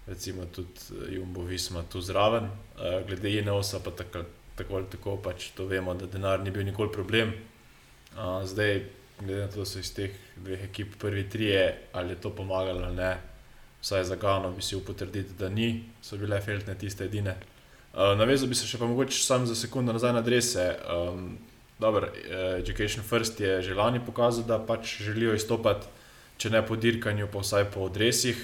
recimo 0.08 0.48
tudi 0.50 0.82
eh, 0.90 1.12
Jumbo 1.16 1.46
Visma 1.46 1.84
tu 1.86 2.02
zraven. 2.02 2.50
Uh, 2.50 3.04
glede 3.06 3.30
Ineosa, 3.30 3.80
pa 3.86 3.94
tako, 3.94 4.24
tako 4.58 4.80
ali 4.80 4.90
tako, 4.90 5.14
pač 5.22 5.52
to 5.54 5.68
vemo, 5.70 5.94
da 5.94 6.10
denar 6.10 6.42
ni 6.42 6.50
bil 6.52 6.66
nikoli 6.66 6.90
problem. 6.92 7.36
Uh, 8.18 8.42
zdaj, 8.50 8.82
glede 9.20 9.46
na 9.46 9.52
to, 9.54 9.62
da 9.62 9.70
so 9.70 9.78
iz 9.80 9.94
teh 9.94 10.18
dveh 10.42 10.66
ekip 10.72 10.98
prvi 10.98 11.28
trije, 11.30 11.62
ali 11.94 12.16
je 12.16 12.22
to 12.26 12.34
pomagalo 12.34 12.82
ali 12.88 12.98
ne, 12.98 13.14
vsaj 13.84 14.08
za 14.10 14.18
Gano 14.18 14.50
bi 14.58 14.66
si 14.66 14.76
upal 14.76 14.98
trditi, 14.98 15.38
da 15.38 15.50
ni, 15.54 15.84
so 16.02 16.18
bile 16.18 16.42
feltne 16.42 16.74
tiste 16.82 17.06
edine. 17.06 17.38
Uh, 17.94 18.18
navezal 18.18 18.50
bi 18.50 18.58
se 18.58 18.66
še 18.66 18.82
pa 18.82 18.90
mogoče 18.90 19.22
sam 19.22 19.46
za 19.46 19.54
sekundo 19.56 19.94
nazaj 19.94 20.18
na 20.18 20.26
drese. 20.26 20.66
Um, 20.90 21.38
Dobar, 21.82 22.12
Education 22.60 23.04
First 23.04 23.40
je 23.40 23.62
že 23.62 23.74
lani 23.74 24.00
pokazal, 24.06 24.44
da 24.44 24.60
pač 24.60 25.02
želijo 25.02 25.34
izstopati, 25.34 25.88
če 26.38 26.50
ne 26.54 26.62
po 26.66 26.76
dirkanju, 26.78 27.26
pa 27.34 27.42
vsaj 27.42 27.66
po 27.74 27.88
odresih. 27.90 28.38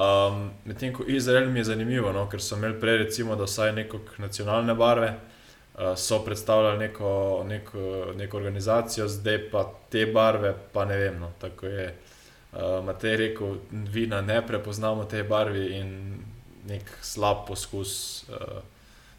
Um, 0.00 0.48
Medtem 0.64 0.94
ko 0.96 1.04
Izrael 1.06 1.50
mi 1.52 1.60
je 1.60 1.64
zanimivo, 1.68 2.12
no, 2.12 2.24
ker 2.28 2.40
so 2.40 2.56
imeli 2.56 2.80
prej, 2.80 2.98
recimo, 3.04 3.36
da 3.36 3.44
vsaj 3.44 3.74
neko 3.76 4.00
nacionalne 4.18 4.74
barve, 4.74 5.12
uh, 5.12 5.92
so 5.92 6.22
predstavljali 6.24 6.78
neko, 6.86 7.12
neko, 7.48 7.84
neko 8.16 8.40
organizacijo, 8.40 9.08
zdaj 9.12 9.38
pa 9.52 9.66
te 9.92 10.06
barve, 10.06 10.56
pa 10.72 10.88
ne 10.88 10.96
vem. 10.96 11.20
No, 11.20 11.34
tako 11.38 11.68
je 11.68 11.86
uh, 11.92 12.80
Matej 12.84 13.16
rekel, 13.26 13.60
vina 13.70 14.24
ne 14.24 14.40
prepoznamo 14.46 15.04
te 15.04 15.22
barvi 15.22 15.68
in 15.76 15.94
nek 16.64 16.96
slab 17.04 17.44
poskus 17.46 18.24
uh, 18.32 18.60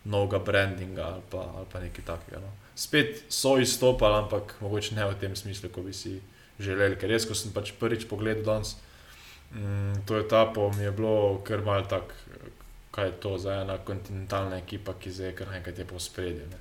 novega 0.03 0.39
brandinga 0.39 1.11
ali 1.13 1.27
pa, 1.29 1.45
ali 1.57 1.65
pa 1.71 1.79
nekaj 1.79 2.05
takega. 2.05 2.41
No. 2.41 2.64
Spet 2.75 3.23
so 3.29 3.57
izstopali, 3.57 4.15
ampak 4.15 4.55
mogoče 4.61 4.95
ne 4.95 5.05
v 5.05 5.15
tem 5.19 5.35
smislu, 5.35 5.69
kot 5.69 5.85
bi 5.85 5.93
si 5.93 6.17
želeli. 6.59 6.95
Ker 6.95 7.09
res, 7.09 7.25
ko 7.25 7.35
sem 7.35 7.53
pač 7.53 7.71
prvič 7.79 8.03
pogledal 8.07 8.43
danes, 8.43 8.75
mm, 9.51 10.03
to 10.05 10.19
etapo 10.19 10.71
mi 10.73 10.83
je 10.83 10.91
bilo 10.91 11.39
kar 11.43 11.61
mal 11.61 11.87
tak, 11.87 12.11
kaj 12.91 13.05
je 13.05 13.19
to 13.19 13.37
za 13.37 13.61
ena 13.61 13.77
kontinentalna 13.77 14.57
ekipa, 14.57 14.93
ki 14.93 15.11
zdaj 15.11 15.35
kar 15.35 15.47
nekaj 15.51 15.73
je 15.77 15.85
po 15.85 15.99
spredju. 15.99 16.47
Ne. 16.47 16.59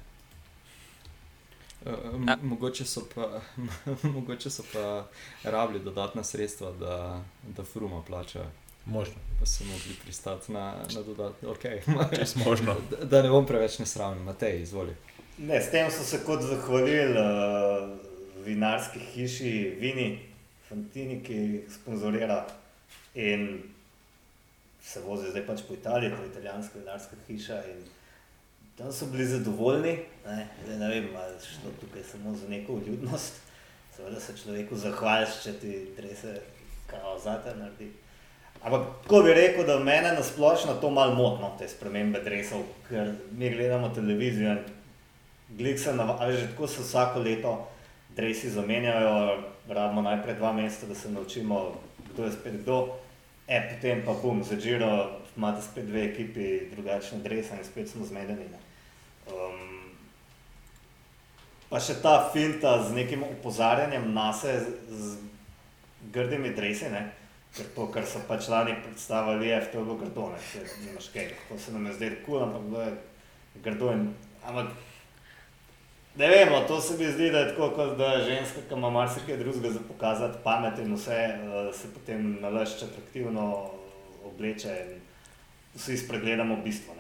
M- 1.87 2.29
Ja. 2.29 2.38
Mogoče 2.42 2.85
so 2.85 3.03
pa, 3.14 3.40
mogoče 4.14 4.50
so 4.50 4.62
pa 4.72 5.05
rabili 5.44 5.85
dodatna 5.85 6.24
sredstva, 6.24 6.72
da, 6.72 7.20
da 7.48 7.64
Fruma 7.64 8.03
plača, 8.03 8.46
Možno, 8.87 9.14
pa 9.40 9.46
so 9.46 9.64
mogli 9.64 9.94
pristati 10.05 10.53
na, 10.53 10.74
na 10.94 11.03
dodatne. 11.03 11.48
Okay. 11.48 11.81
čisto 12.18 12.38
možno. 12.38 12.77
Da- 12.90 13.05
da 13.05 13.22
ne 13.22 13.29
bom 13.29 13.46
preveč 13.46 13.79
nesraven, 13.79 14.18
Matej, 14.18 14.62
izvoli. 14.62 14.92
Ne, 15.38 15.61
s 15.61 15.70
tem 15.70 15.90
so 15.90 16.05
se 16.07 16.20
kot 16.23 16.42
zahvalili 16.47 17.18
uh, 17.18 17.88
vinarski 18.47 18.99
hiši 18.99 19.77
Vini, 19.81 20.18
Fantini, 20.68 21.16
ki 21.27 21.35
jih 21.35 21.73
sponzorira 21.75 22.44
in 23.14 23.49
se 24.83 25.01
vozi 25.03 25.33
zdaj 25.33 25.42
pač 25.47 25.64
po 25.66 25.75
Italiji, 25.75 26.12
to 26.14 26.23
je 26.23 26.29
italijanska 26.29 26.79
vinarska 26.79 27.16
hiša. 27.27 27.59
Tam 28.79 28.92
so 28.92 29.07
bili 29.11 29.27
zadovoljni, 29.27 29.97
ne, 30.27 30.47
zdaj 30.64 30.79
ne 30.79 30.88
vem, 30.88 31.09
ali 31.16 31.35
je 31.35 31.49
šlo 31.49 31.73
tukaj 31.81 32.03
samo 32.12 32.35
za 32.35 32.49
neko 32.49 32.79
ljudnost. 32.87 33.42
Seveda 33.97 34.20
se 34.20 34.37
človeku 34.38 34.77
zahvališ, 34.77 35.42
če 35.42 35.53
ti 35.59 35.73
drese 35.97 36.37
kao 36.87 37.18
zate 37.18 37.57
naredi. 37.59 37.90
Ampak 38.62 38.87
tako 39.03 39.23
bi 39.23 39.35
rekel, 39.35 39.66
da 39.66 39.79
mene 39.79 40.14
nasplošno 40.14 40.79
to 40.81 40.90
malo 40.90 41.14
motno, 41.14 41.57
te 41.59 41.68
spremembe 41.68 42.23
dresov, 42.23 42.62
ker 42.88 43.12
mi 43.33 43.51
gledamo 43.51 43.90
televizijo 43.94 44.55
in 44.55 44.64
glik 45.57 45.79
se 45.79 45.95
navadi, 45.95 46.37
že 46.37 46.51
tako 46.51 46.67
se 46.67 46.83
vsako 46.83 47.21
leto 47.21 47.69
dresi 48.17 48.51
zamenjajo, 48.51 49.43
rabimo 49.69 50.03
najprej 50.03 50.35
dva 50.35 50.53
meseca, 50.53 50.87
da 50.87 50.95
se 50.95 51.11
naučimo, 51.11 51.75
kdo 52.12 52.25
je 52.25 52.33
spet 52.33 52.55
kdo. 52.62 52.97
E, 53.49 53.61
potem 53.75 54.03
pa 54.07 54.12
bom 54.23 54.45
za 54.45 54.57
Giro, 54.57 55.11
imate 55.37 55.62
spet 55.62 55.87
dve 55.87 56.05
ekipi, 56.05 56.71
drugačne 56.71 57.19
drese 57.19 57.57
in 57.59 57.64
spet 57.64 57.88
smo 57.88 58.07
zmedeni. 58.07 58.47
Um, 59.27 59.90
pa 61.69 61.81
še 61.81 61.99
ta 62.03 62.31
finta 62.33 62.79
z 62.85 62.95
nekim 62.95 63.23
opozarjanjem 63.25 64.12
na 64.14 64.33
se, 64.33 64.55
z, 64.61 64.97
z 65.01 66.12
grdimi 66.14 66.55
dresi, 66.55 66.88
ne? 66.93 67.11
ker 67.55 67.67
to, 67.75 67.87
kar 67.95 68.07
so 68.07 68.19
pač 68.29 68.49
lani 68.51 68.75
predstavili, 68.83 69.49
je 69.49 69.61
to 69.71 69.85
bilo 69.85 69.95
grdo, 69.95 70.31
ne, 70.33 70.62
nimaš 70.87 71.07
kaj, 71.14 71.29
to 71.49 71.59
se 71.59 71.73
nam 71.73 71.87
je 71.87 71.93
zdelo 71.95 72.17
kul, 72.25 72.38
cool, 72.38 72.43
ampak 72.43 72.62
bilo 72.62 72.81
je 72.83 72.95
grdo 73.62 73.93
in, 73.95 74.09
ampak 74.43 74.73
Ne 76.16 76.29
vemo, 76.29 76.61
to 76.68 76.81
se 76.81 76.96
mi 76.98 77.12
zdi, 77.12 77.31
da 77.31 77.38
je 77.38 77.48
tako, 77.48 77.70
kot 77.77 77.98
da 77.98 78.24
ženska, 78.24 78.61
ki 78.68 78.74
ima 78.74 78.90
marsikaj 78.90 79.37
drugega 79.37 79.70
za 79.70 79.81
pokazati, 79.88 80.38
pamet 80.44 80.79
in 80.79 80.94
vse, 80.94 81.38
uh, 81.38 81.74
se 81.74 81.94
potem 81.94 82.38
nalašča 82.40 82.87
atraktivno 82.87 83.70
obleče 84.24 84.77
in 84.85 85.00
vsi 85.74 85.96
spregledamo 85.98 86.57
bistvo. 86.57 86.94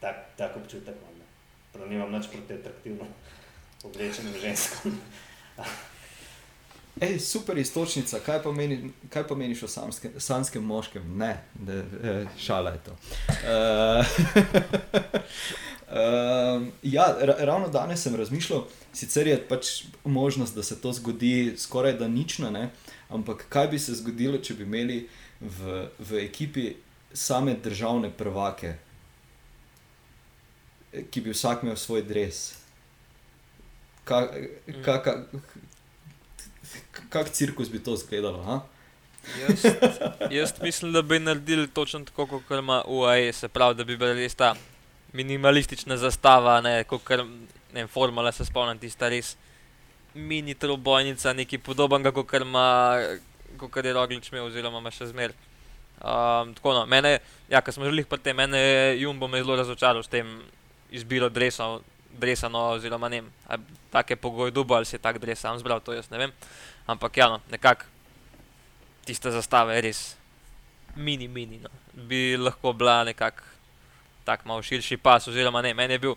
Tak, 0.00 0.16
tak 0.36 0.56
občutek 0.56 0.94
imam. 0.96 1.26
Prav 1.72 1.88
nimam 1.88 2.12
nič 2.12 2.26
proti 2.32 2.54
atraktivno 2.54 3.04
oblečenim 3.84 4.34
ženskam. 4.40 5.00
Ej, 7.00 7.18
super 7.18 7.58
istočnica, 7.58 8.18
kaj 8.20 8.42
pomeni, 8.42 8.90
kaj 9.08 9.26
pomeniš 9.28 9.62
o 9.62 9.68
samskem, 9.68 10.12
samskem 10.18 10.64
moškem? 10.64 11.18
Ne, 11.18 11.44
de, 11.54 11.82
de, 11.82 12.26
šala 12.38 12.70
je 12.70 12.78
to. 12.84 12.96
Uh, 13.28 14.04
Uh, 16.00 16.66
ja, 16.82 17.16
ravno 17.38 17.68
danes 17.68 18.02
sem 18.02 18.14
razmišljal, 18.16 18.64
sicer 18.92 19.26
je 19.26 19.36
pač 19.48 19.66
možnost, 20.04 20.54
da 20.54 20.62
se 20.62 20.80
to 20.80 20.92
zgodi 20.92 21.54
skoraj 21.58 21.92
da 21.92 22.08
nično, 22.08 22.50
ne? 22.50 22.70
ampak 23.08 23.46
kaj 23.48 23.68
bi 23.68 23.78
se 23.78 23.94
zgodilo, 23.94 24.38
če 24.38 24.54
bi 24.54 24.62
imeli 24.62 25.00
v, 25.40 25.86
v 25.98 26.22
ekipi 26.24 26.74
same 27.12 27.56
državne 27.58 28.12
prvake, 28.16 28.76
ki 31.10 31.20
bi 31.20 31.34
vsak 31.34 31.64
imel 31.66 31.76
svoj 31.76 32.04
dres. 32.06 32.42
Kak, 34.04 34.34
kak, 34.84 35.08
kak 37.10 37.32
cirkus 37.34 37.70
bi 37.70 37.82
to 37.82 37.94
izgledalo? 37.98 38.62
Jaz, 39.40 39.64
jaz 40.30 40.52
mislim, 40.62 40.92
da 40.92 41.02
bi 41.02 41.18
naredili 41.18 41.68
točno 41.68 42.04
tako, 42.04 42.26
kot 42.26 42.58
ima 42.58 42.82
UAE, 42.86 43.32
se 43.32 43.48
pravi, 43.48 43.74
da 43.74 43.84
bi 43.84 43.96
bil 43.96 44.14
res 44.14 44.34
ta 44.34 44.54
minimalistična 45.12 45.96
zastava, 45.96 46.60
ne, 46.60 46.84
kot 46.84 47.02
ne, 47.74 47.86
formula 47.86 48.32
se 48.32 48.44
spomnim, 48.44 48.78
tista 48.78 49.08
res 49.08 49.36
mini 50.14 50.54
trobojnica, 50.54 51.32
nekaj 51.32 51.62
podobnega, 51.62 52.12
kot 52.14 52.34
ima, 52.40 52.96
kot 53.58 53.84
je 53.84 53.92
Roglič 53.94 54.30
imel, 54.32 54.48
oziroma 54.50 54.82
ima 54.82 54.90
še 54.94 55.10
zmer. 55.10 55.34
Um, 56.00 56.54
tako 56.56 56.72
no, 56.74 56.86
mene, 56.88 57.18
ja, 57.50 57.60
ko 57.60 57.72
smo 57.72 57.84
želeli 57.84 58.06
pri 58.08 58.22
tem, 58.24 58.36
mene 58.36 58.58
je 58.58 59.00
Jumbo 59.02 59.28
me 59.28 59.42
zelo 59.42 59.56
razočaral 59.56 60.02
s 60.02 60.08
tem 60.08 60.40
izbiro 60.90 61.28
dresov, 61.28 61.82
dresano, 62.18 62.70
oziroma 62.76 63.08
ne 63.08 63.20
vem, 63.20 63.66
take 63.92 64.16
pogoje 64.16 64.54
dubo 64.54 64.74
ali 64.74 64.88
si 64.88 64.98
tak 64.98 65.18
dres 65.20 65.38
sam 65.38 65.58
zbral, 65.58 65.82
to 65.84 65.92
jaz 65.92 66.10
ne 66.10 66.18
vem. 66.18 66.32
Ampak 66.86 67.16
ja, 67.16 67.28
no, 67.28 67.42
nekako 67.50 67.84
tista 69.04 69.30
zastava 69.30 69.76
je 69.76 69.84
res 69.90 70.00
mini, 70.96 71.28
mini, 71.28 71.60
no. 71.60 71.70
bi 71.94 72.36
lahko 72.38 72.72
bila 72.72 73.04
nekako 73.04 73.49
tako 74.24 74.48
malo 74.48 74.62
širši 74.62 74.96
pas. 74.96 75.28
Oziroma, 75.28 75.62
ne, 75.62 75.74
meni 75.74 75.94
je 75.94 75.98
bil, 75.98 76.14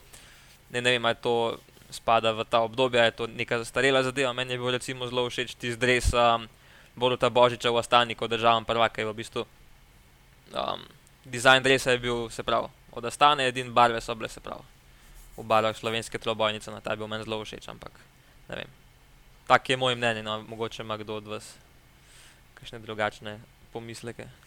ne, 0.69 0.81
ne 0.81 0.91
vem, 0.91 1.05
ali 1.05 1.15
to 1.21 1.57
spada 1.93 2.33
v 2.33 2.45
ta 2.49 2.59
obdobje, 2.65 2.99
ali 2.99 3.07
je 3.07 3.17
to 3.21 3.27
neka 3.27 3.59
zastarela 3.61 4.03
zadeva. 4.03 4.33
Meni 4.33 4.53
je 4.53 4.57
bil 4.57 4.71
recimo 4.71 5.07
zelo 5.07 5.29
všeč 5.29 5.55
ti 5.55 5.71
zdres 5.71 6.13
um, 6.13 6.47
Boruta 6.95 7.29
Božiča 7.29 7.71
v 7.71 7.77
Astani, 7.77 8.15
kot 8.15 8.29
državam 8.29 8.65
prvaka 8.65 9.01
je 9.01 9.07
v 9.07 9.13
bistvu. 9.13 9.45
Um, 10.53 10.81
dizajn 11.25 11.63
dresa 11.63 11.91
je 11.91 11.97
bil, 11.97 12.29
se 12.29 12.43
pravi, 12.43 12.67
od 12.91 13.05
Astane, 13.05 13.47
edin 13.47 13.73
barve 13.73 14.01
so 14.01 14.15
bile, 14.15 14.29
se 14.29 14.41
pravi, 14.41 14.61
v 15.37 15.45
barvah 15.45 15.77
slovenske 15.77 16.19
trobojnice, 16.19 16.71
na 16.71 16.81
ta 16.81 16.93
je 16.93 17.01
bil 17.01 17.07
meni 17.07 17.23
zelo 17.23 17.41
všeč, 17.41 17.69
ampak 17.69 17.93
ne 18.49 18.55
vem. 18.55 18.69
Tak 19.47 19.69
je 19.69 19.77
moj 19.77 19.95
mnenje, 19.95 20.23
no, 20.23 20.41
mogoče 20.47 20.83
ima 20.83 20.97
kdo 20.97 21.17
od 21.21 21.27
vas 21.27 21.55
kakšne 22.53 22.79
drugačne 22.79 23.39
pomisleke. 23.73 24.42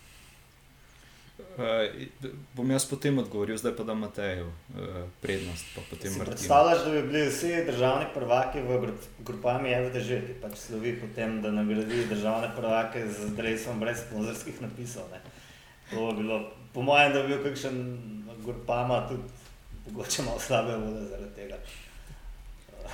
Uh, 1.37 1.89
bom 2.57 2.71
jaz 2.71 2.85
potem 2.89 3.19
odgovoril, 3.19 3.57
zdaj 3.61 3.73
pa 3.77 3.85
da 3.85 3.93
imate 3.93 4.45
uh, 4.45 5.09
prednost. 5.21 5.65
Predstavljaš, 6.21 6.85
da 6.85 6.91
bi 6.91 7.03
bili 7.03 7.27
vsi 7.29 7.65
državni 7.67 8.07
prvaki 8.15 8.61
v 8.61 8.93
grupami 9.25 9.75
FDŽ, 9.89 10.21
ki 10.27 10.37
pač 10.43 10.57
slovi 10.67 10.95
po 11.01 11.09
tem, 11.17 11.41
da 11.43 11.53
nagradi 11.53 12.07
državne 12.09 12.53
prvake 12.57 13.05
z 13.09 13.33
drevesom 13.37 13.81
brez 13.81 14.05
sponzorskih 14.05 14.61
napisov. 14.65 15.09
Ne. 15.13 15.21
To 15.91 16.13
bi 16.13 16.23
bilo, 16.23 16.41
po 16.73 16.85
mojem, 16.85 17.13
da 17.13 17.23
bi 17.23 17.35
bil 17.35 17.45
kakšen 17.45 17.83
grupama 18.45 19.05
tudi 19.09 19.29
mogoče 19.87 20.23
malo 20.23 20.41
slabe 20.41 20.77
vode 20.77 21.05
zaradi 21.09 21.35
tega. 21.35 21.57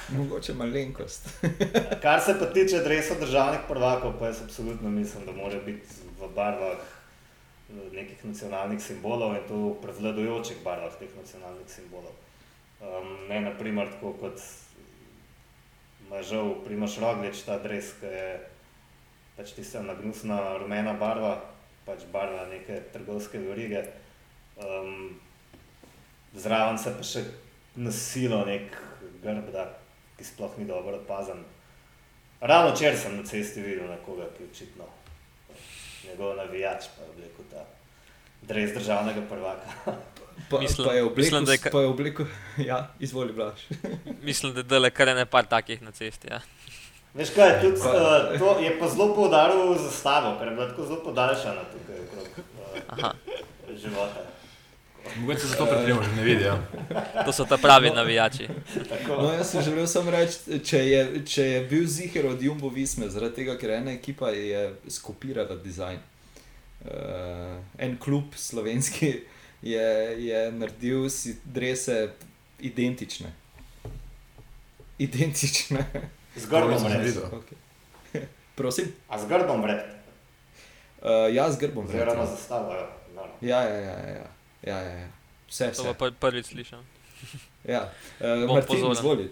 Mogoče 0.09 0.55
malenkost. 0.55 1.29
Kar 2.03 2.21
se 2.21 2.35
pa 2.39 2.47
tiče 2.47 2.79
drevesa 2.79 3.15
državnih 3.21 3.61
prvakov, 3.69 4.19
pa 4.19 4.27
jaz 4.27 4.43
absolutno 4.43 4.91
mislim, 4.91 5.27
da 5.27 5.33
mora 5.33 5.61
biti 5.67 5.87
v 6.21 6.35
barvah 6.35 7.02
nekih 7.93 8.25
nacionalnih 8.25 8.81
simbolov 8.83 9.37
in 9.37 9.45
to 9.49 9.77
prevladujočih 9.83 10.61
barvah 10.65 10.93
teh 10.99 11.11
nacionalnih 11.17 11.69
simbolov. 11.69 12.13
Um, 12.83 13.29
ne 13.29 13.41
naprimer 13.41 13.89
tako 13.95 14.13
kot 14.21 14.41
ima 16.07 16.23
žal 16.23 16.55
Primoš 16.65 16.99
Roglič 16.99 17.45
ta 17.47 17.59
dres, 17.59 17.93
ki 18.01 18.07
je 18.07 18.41
pač 19.37 19.55
tista 19.57 19.83
nagnusna 19.83 20.59
rumena 20.61 20.93
barva, 20.93 21.37
pač 21.87 22.05
barva 22.13 22.47
neke 22.51 22.83
trgovske 22.93 23.39
verige. 23.39 23.87
Um, 24.61 25.21
zraven 26.35 26.79
se 26.79 26.93
pa 26.97 27.07
še 27.07 27.25
nasilo 27.77 28.43
nek 28.45 28.77
grb, 29.23 29.49
da, 29.55 29.69
ki 30.19 30.27
sploh 30.27 30.59
ni 30.59 30.69
dobro 30.69 30.99
opazen. 31.01 31.45
Ravno 32.43 32.75
včeraj 32.75 32.99
sem 32.99 33.17
na 33.17 33.25
cesti 33.25 33.63
videl 33.63 33.89
nekoga, 33.89 34.27
ki 34.37 34.51
očitno 34.51 34.91
njegov 36.09 36.37
navijač, 36.37 36.89
pa 36.97 37.05
je 37.05 37.11
oblekel 37.11 37.45
ta 37.51 37.65
dres 38.43 38.75
državnega 38.75 39.21
prvaka. 39.29 39.69
Pa, 40.51 40.59
mislim, 40.61 40.87
pa 40.89 40.95
je 40.95 41.03
oblekel, 41.05 41.41
mislim, 41.41 41.73
pa 41.73 41.81
je 41.81 41.87
oblekel, 41.87 42.27
ja, 42.71 42.89
izvoli, 43.01 43.33
blaž. 43.33 43.61
mislim, 44.29 44.55
da 44.55 44.77
je 44.77 44.91
kar 44.91 45.09
ne 45.09 45.27
par 45.27 45.47
takih 45.47 45.83
na 45.83 45.91
cesti. 45.91 46.29
Ja. 46.31 46.41
Veš 47.15 47.31
kaj, 47.37 47.61
tudi, 47.61 47.77
uh, 47.77 48.39
to 48.39 48.59
je 48.61 48.79
pa 48.79 48.89
zelo 48.89 49.15
poudaril 49.15 49.75
zastavo, 49.79 50.39
ker 50.39 50.49
je 50.49 50.55
bila 50.55 50.69
tako 50.69 50.87
zelo 50.87 51.01
podaljšana 51.05 51.65
tukaj 51.73 52.01
okrog 52.05 52.27
uh, 52.99 53.77
života. 53.77 54.25
Mogoče 55.17 55.41
se 55.41 55.47
zato 55.47 55.67
predvsem 55.67 56.05
že 56.05 56.17
ne 56.17 56.23
vidi. 56.23 56.45
Ja. 56.45 56.59
To 57.25 57.33
so 57.33 57.45
ta 57.45 57.57
pravi 57.57 57.91
navijači. 57.91 58.49
No, 59.09 59.33
jaz 59.33 59.51
sem 59.51 59.63
želel 59.63 59.87
samo 59.87 60.11
reči, 60.11 60.59
če 60.65 60.79
je, 60.79 61.03
če 61.27 61.47
je 61.47 61.61
bil 61.71 61.87
ziger 61.87 62.27
od 62.27 62.43
Jumbo 62.43 62.69
Visme, 62.69 63.09
zaradi 63.09 63.43
tega, 63.43 63.59
ker 63.59 63.71
ena 63.71 63.93
ekipa 63.93 64.31
je 64.31 64.75
skopirala 64.89 65.57
dizajn. 65.57 65.99
Uh, 66.83 67.61
en 67.79 67.99
klub 67.99 68.35
slovenski 68.35 69.13
je, 69.63 69.87
je 70.19 70.53
naredil 70.53 71.09
si 71.11 71.37
drese 71.45 72.09
identične. 72.59 73.33
Identične. 74.99 75.85
Z 76.37 76.49
grbom 76.51 76.83
vred. 76.85 77.17
Okay. 77.17 78.27
Prosim. 78.55 78.93
A 79.09 79.19
z 79.19 79.29
grbom 79.29 79.63
vred? 79.63 79.85
Uh, 81.03 81.29
ja, 81.35 81.51
z 81.53 81.59
grbom 81.59 81.87
vred. 81.87 82.03
Oziroma 82.03 82.27
zastavo, 82.27 82.73
ja. 82.75 82.89
Ja, 83.41 83.63
ja, 83.63 83.81
ja, 83.81 83.99
ja. 84.09 84.32
Ja, 84.63 84.81
ja, 84.81 84.91
ja. 84.91 85.09
Vse, 85.49 85.71
vse. 85.71 85.83
To 85.83 85.95
pa 85.95 86.11
prvič 86.21 86.47
slišim. 86.47 86.79
Ja, 87.65 87.93
uh, 88.21 88.55
Martin, 88.55 88.93
izvoli. 88.93 89.31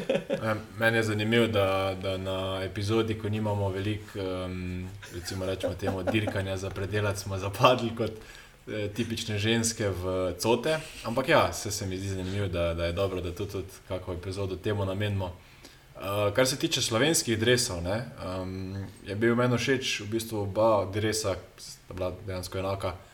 Meni 0.80 0.96
je 0.96 1.02
zanimivo, 1.02 1.46
da, 1.46 1.96
da 2.02 2.16
na 2.16 2.62
epizodi, 2.64 3.18
ko 3.18 3.28
nimamo 3.28 3.68
veliko, 3.68 4.18
um, 4.18 4.88
recimo, 5.14 5.46
rečemo 5.46 5.74
temu, 5.74 6.02
dirkanja 6.02 6.56
za 6.56 6.70
predelati, 6.70 7.20
smo 7.20 7.38
zapadli 7.38 7.90
kot 7.96 8.10
eh, 8.10 8.88
tipične 8.88 9.38
ženske 9.38 9.88
v 9.88 10.34
cote. 10.38 10.78
Ampak 11.04 11.28
ja, 11.28 11.52
se, 11.52 11.70
se 11.70 11.86
mi 11.86 11.98
zdi 11.98 12.08
zanimivo, 12.08 12.48
da, 12.48 12.74
da 12.74 12.86
je 12.86 12.92
dobro, 12.92 13.20
da 13.20 13.34
tudi, 13.34 13.52
tudi 13.52 13.68
kako 13.88 14.12
epizodo 14.12 14.56
temu 14.56 14.84
namenimo. 14.84 15.24
Uh, 15.94 16.32
kar 16.34 16.46
se 16.46 16.58
tiče 16.58 16.82
slovenskih 16.82 17.38
drevesov, 17.38 17.78
um, 17.78 18.76
je 19.06 19.14
bil 19.14 19.36
meni 19.36 19.58
všeč 19.58 20.00
v 20.00 20.08
bistvu 20.16 20.42
oba 20.46 20.86
drevesa, 20.92 21.36
sta 21.58 21.94
bila 21.94 22.12
dejansko 22.26 22.58
enaka. 22.58 22.88
Uh, 22.88 23.09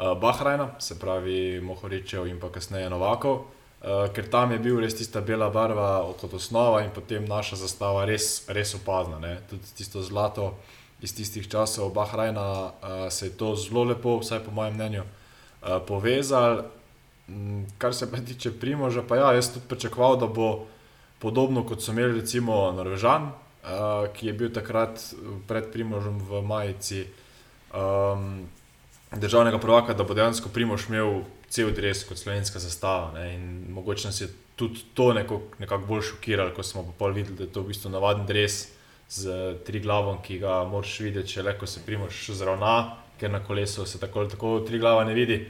Bahrajna, 0.00 0.70
se 0.78 0.98
pravi 0.98 1.60
Mohoričev 1.60 2.26
in 2.26 2.40
pa 2.40 2.48
kasneje 2.48 2.88
Novakov, 2.90 3.34
uh, 3.34 4.08
ker 4.16 4.30
tam 4.32 4.52
je 4.52 4.58
bil 4.58 4.80
res 4.80 4.94
tista 4.96 5.20
bela 5.20 5.50
barva 5.52 6.00
kot 6.20 6.34
osnova 6.34 6.80
in 6.80 6.88
potem 6.94 7.26
naša 7.28 7.58
zastava 7.60 8.06
res, 8.08 8.48
res 8.48 8.72
opazna. 8.78 9.18
Ne? 9.20 9.34
Tudi 9.50 9.74
tisto 9.76 10.00
zlato 10.02 10.54
iz 11.04 11.12
tistih 11.16 11.44
časov 11.48 11.92
Bahrajna 11.92 12.46
uh, 12.64 12.72
se 13.12 13.26
je 13.26 13.36
to 13.36 13.52
zelo 13.60 13.84
lepo, 13.84 14.16
vsaj 14.20 14.40
po 14.44 14.54
mojem 14.56 14.74
mnenju, 14.74 15.02
uh, 15.04 15.82
povezal. 15.86 16.64
Um, 17.28 17.66
kar 17.78 17.94
se 17.94 18.08
pa 18.10 18.16
tiče 18.24 18.54
Primoža, 18.56 19.02
pa 19.02 19.16
ja, 19.16 19.32
jaz 19.36 19.52
tudi 19.52 19.68
pričakoval, 19.68 20.16
da 20.16 20.26
bo 20.26 20.64
podobno 21.18 21.66
kot 21.68 21.82
so 21.84 21.92
imeli 21.92 22.20
recimo 22.20 22.72
Norvežan, 22.72 23.28
uh, 23.28 24.08
ki 24.16 24.26
je 24.26 24.32
bil 24.32 24.48
takrat 24.52 24.96
pred 25.48 25.68
Primožem 25.72 26.16
v 26.24 26.40
majici 26.40 27.04
um, 27.76 28.48
državnega 29.16 29.58
prvaka, 29.58 29.94
da 29.94 30.04
bo 30.04 30.14
dejansko 30.14 30.48
Primož 30.48 30.88
imel 30.88 31.22
cel 31.50 31.72
dres 31.74 32.04
kot 32.06 32.18
slovenska 32.18 32.58
zastava. 32.58 33.10
Ne? 33.14 33.34
In 33.34 33.72
mogoče 33.74 34.08
nas 34.08 34.20
je 34.20 34.28
tudi 34.56 34.84
to 34.94 35.12
nekako 35.12 35.40
nekak 35.58 35.86
bolj 35.86 36.02
šokiralo, 36.02 36.54
ko 36.54 36.62
smo 36.62 36.84
pa 36.98 37.06
videli, 37.06 37.36
da 37.36 37.44
je 37.44 37.52
to 37.52 37.62
v 37.62 37.72
bistvu 37.72 37.90
navaden 37.90 38.26
dres 38.26 38.68
z 39.10 39.56
tri 39.66 39.80
glavom, 39.80 40.20
ki 40.22 40.38
ga 40.38 40.64
moraš 40.64 41.00
videti, 41.00 41.34
če 41.34 41.42
le 41.42 41.56
ko 41.58 41.66
se 41.66 41.82
Primož 41.86 42.30
zravna, 42.38 42.96
ker 43.18 43.30
na 43.30 43.42
kolesu 43.44 43.86
se 43.86 43.98
tako 43.98 44.20
ali 44.20 44.30
tako 44.30 44.60
tri 44.66 44.78
glava 44.78 45.04
ne 45.04 45.14
vidi. 45.14 45.40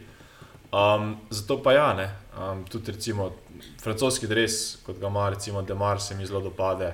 Um, 0.72 1.16
zato 1.30 1.58
pa 1.62 1.72
ja, 1.72 1.92
ne, 1.94 2.06
um, 2.38 2.64
tudi 2.64 2.92
recimo 2.92 3.32
francoski 3.82 4.26
dres, 4.30 4.78
kot 4.86 5.00
ga 5.00 5.08
ima 5.10 5.28
recimo 5.28 5.62
Demar, 5.62 6.00
se 6.00 6.14
mi 6.14 6.26
zelo 6.26 6.40
dopade, 6.40 6.92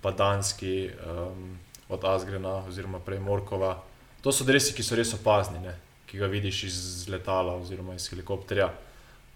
pa 0.00 0.10
danski 0.10 0.88
um, 0.88 1.58
od 1.88 2.04
Asgrena 2.04 2.62
oziroma 2.68 3.00
prej 3.00 3.18
Morkova. 3.20 3.74
To 4.22 4.32
so 4.32 4.44
dresi, 4.44 4.72
ki 4.74 4.86
so 4.86 4.96
res 4.96 5.12
opazni, 5.14 5.58
ne? 5.58 5.74
Ki 6.10 6.18
ga 6.18 6.26
vidiš 6.26 6.64
iz 6.64 7.08
letala 7.08 7.54
oziroma 7.56 7.94
iz 7.94 8.08
helikopterja. 8.10 8.72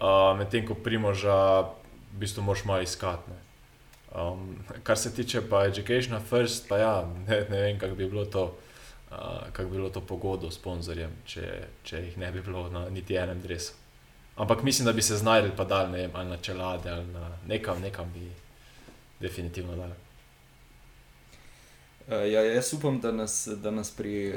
Uh, 0.01 0.33
Medtem 0.39 0.67
ko 0.67 0.75
primoža, 0.75 1.61
v 2.13 2.21
bistvu 2.25 2.43
moš 2.43 2.65
malo 2.65 2.83
iskati. 2.83 3.31
Um, 4.13 4.57
kar 4.83 4.99
se 4.99 5.15
tiče 5.15 5.41
pa 5.51 5.65
Education 5.67 6.21
First, 6.21 6.69
pa 6.69 6.79
ja, 6.79 6.95
ne, 7.29 7.45
ne 7.51 7.61
vem, 7.61 7.79
kako 7.79 7.95
bi 7.95 8.09
bilo 8.09 8.25
to. 8.25 8.45
Uh, 9.11 9.17
kako 9.53 9.69
bi 9.69 9.77
bilo 9.77 9.91
to 9.91 10.01
pogodbo 10.01 10.51
s 10.51 10.57
sponzorjem, 10.57 11.11
če, 11.25 11.49
če 11.85 11.99
jih 12.01 12.19
ne 12.19 12.33
bi 12.33 12.41
bilo 12.41 12.69
na 12.73 12.89
niti 12.89 13.17
enem 13.17 13.41
dresu. 13.43 13.73
Ampak 14.37 14.63
mislim, 14.63 14.87
da 14.87 14.93
bi 14.93 15.03
se 15.03 15.17
znašli 15.17 15.53
pa 15.57 15.65
dal, 15.65 15.91
ne 15.91 15.99
vem, 15.99 16.11
ali 16.15 16.29
na 16.29 16.37
čelade 16.37 16.91
ali 16.91 17.05
na 17.13 17.29
nekam, 17.47 17.81
nekam 17.83 18.13
bi 18.15 18.31
definitivno 19.21 19.77
dal. 19.77 19.93
Uh, 22.09 22.33
ja, 22.33 22.43
jaz 22.43 22.73
upam, 22.75 23.01
da 23.01 23.13
nas, 23.13 23.49
da 23.63 23.71
nas 23.71 23.91
pri 23.91 24.29
uh, 24.29 24.35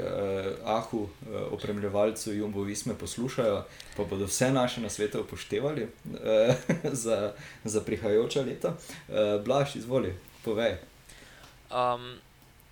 Ahu, 0.64 0.98
uh, 0.98 1.08
opremljevalcu 1.52 2.32
Jumbo 2.32 2.62
Visme, 2.62 2.94
poslušajo, 2.94 3.64
pa 3.96 4.04
bodo 4.04 4.24
vse 4.24 4.52
naše 4.52 4.80
nasvete 4.80 5.18
upoštevali 5.18 5.82
uh, 5.82 6.54
za, 7.04 7.32
za 7.64 7.80
prihajajoča 7.80 8.40
leta. 8.40 8.68
Uh, 9.08 9.44
Blaž, 9.44 9.76
izvoli, 9.76 10.14
povej. 10.44 10.76
Um, 11.70 12.18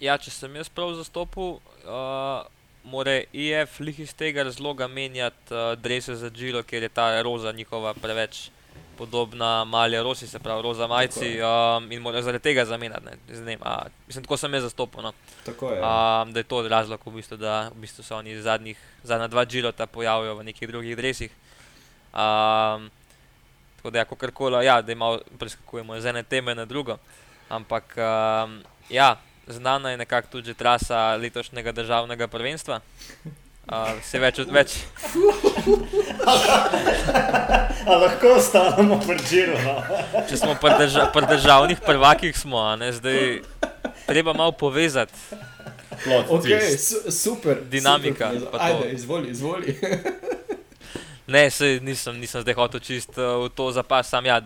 ja, 0.00 0.18
če 0.18 0.30
sem 0.30 0.54
jaz 0.56 0.70
prav 0.70 0.94
zastopil, 0.94 1.58
uh, 1.82 2.46
mora 2.84 3.18
IF 3.32 3.80
lih 3.80 3.98
iz 4.00 4.14
tega 4.14 4.44
razloga 4.46 4.86
menjati 4.88 5.54
uh, 5.54 5.74
drese 5.78 6.14
za 6.14 6.30
Džiro, 6.30 6.62
ker 6.62 6.82
je 6.82 6.88
ta 6.88 7.22
roza 7.22 7.52
njihova 7.52 7.94
preveč 7.94 8.50
podobna 8.94 9.64
mali 9.64 10.02
rosi, 10.02 10.26
se 10.26 10.38
pravi 10.38 10.62
roza 10.62 10.86
majci 10.86 11.38
um, 11.40 11.92
in 11.92 12.02
mora 12.02 12.22
zaradi 12.22 12.42
tega 12.42 12.64
zamenjati. 12.64 13.06
Mislim, 13.28 14.22
tako 14.22 14.36
sem 14.36 14.54
jaz 14.54 14.62
zastopil. 14.62 15.02
No. 15.02 15.12
Je. 15.46 15.52
Um, 15.52 16.32
da 16.32 16.40
je 16.40 16.48
to 16.48 16.62
razlog, 16.68 17.00
v 17.06 17.10
bistvu, 17.10 17.36
da 17.36 17.68
v 17.74 17.80
bistvu 17.80 18.02
se 18.04 18.14
oni 18.14 18.40
zadnjih, 18.42 18.78
zadnja 19.02 19.28
dva 19.28 19.44
Džirota 19.46 19.86
pojavijo 19.86 20.34
v 20.34 20.44
nekih 20.44 20.68
drugih 20.68 20.96
dresih. 20.96 21.30
Um, 22.14 22.90
tako 23.76 23.90
da, 23.90 23.98
ja, 23.98 24.04
kakorkoli, 24.04 24.64
ja, 24.66 24.82
da 24.82 24.94
malo 24.94 25.20
preskakujemo 25.38 25.96
iz 25.96 26.04
ene 26.04 26.22
teme 26.22 26.54
na 26.54 26.64
drugo. 26.64 26.98
Ampak, 27.48 27.96
um, 27.96 28.62
ja, 28.88 29.16
znana 29.46 29.90
je 29.90 29.96
nekako 29.96 30.28
tudi 30.38 30.54
trasa 30.54 31.16
letošnjega 31.16 31.72
državnega 31.72 32.28
prvenstva. 32.28 32.80
Uh, 33.64 33.96
se 34.04 34.18
več 34.20 34.38
od 34.44 34.50
več. 34.52 34.74
lahko 38.04 38.34
ostanemo 38.36 39.00
Džiru. 39.28 39.56
No? 39.64 39.74
Če 40.28 40.36
smo 40.36 40.54
pri 40.60 40.74
drža 40.78 41.08
državnih 41.30 41.80
prvakih, 41.80 42.36
smo, 42.36 42.76
ne, 42.76 42.92
zdaj 42.92 43.40
treba 44.06 44.32
malo 44.32 44.52
povezati. 44.52 45.14
Okay, 46.04 46.76
su 46.76 47.12
super. 47.12 47.62
Dinamika. 47.70 48.32
Super. 48.38 48.60
Ajde, 48.60 48.90
izvoli, 48.92 49.30
izvoli. 49.30 49.76
ne, 51.34 51.50
se, 51.50 51.78
nisem, 51.82 52.18
nisem 52.20 52.42
zdaj 52.42 52.54
hotel 52.58 52.80
čist 52.84 53.16
uh, 53.18 53.46
v 53.46 53.52
to 53.54 53.72
zapasam. 53.72 54.26
Ja, 54.26 54.40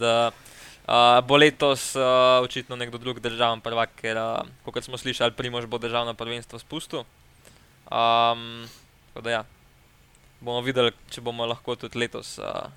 Uh, 0.89 1.21
bo 1.21 1.37
letos 1.37 1.93
uh, 2.01 2.41
očitno 2.41 2.73
nekdo 2.73 2.97
drug 2.97 3.19
državni 3.21 3.61
prvak, 3.61 3.91
ker, 4.01 4.17
uh, 4.17 4.71
kot 4.73 4.81
smo 4.87 4.97
slišali, 4.97 5.37
Primož 5.37 5.67
bo 5.69 5.77
državno 5.77 6.15
prvenstvo 6.17 6.57
spustil. 6.57 7.03
Um, 7.93 8.65
da 9.21 9.31
ja, 9.31 9.45
bomo 10.41 10.61
videli, 10.65 10.93
če 11.11 11.23
bomo 11.25 11.47
lahko 11.47 11.77
tudi 11.77 11.99
letos 11.99 12.37
uh, 12.39 12.69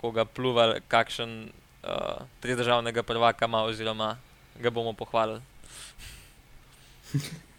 koga 0.00 0.24
pluvali, 0.24 0.80
kakšen 0.88 1.36
uh, 1.48 2.24
tri 2.40 2.56
državnega 2.58 3.02
prvaka 3.06 3.48
ima, 3.50 3.64
oziroma 3.68 4.16
ga 4.60 4.70
bomo 4.70 4.92
pohvalili. 4.92 5.40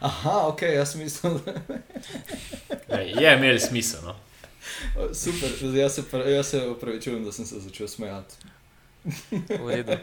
Aha, 0.00 0.46
ok, 0.48 0.62
jaz 0.62 0.94
mislim, 0.96 1.40
je 3.20 3.34
imel 3.36 3.58
smisel. 3.60 4.00
No? 4.04 4.16
Super, 5.14 5.50
jaz 6.28 6.50
se 6.50 6.68
upravičujem, 6.68 7.24
da 7.24 7.32
sem 7.32 7.46
se 7.46 7.60
začel 7.60 7.88
smejati. 7.88 8.34
V 9.60 9.68
redu. 9.68 9.92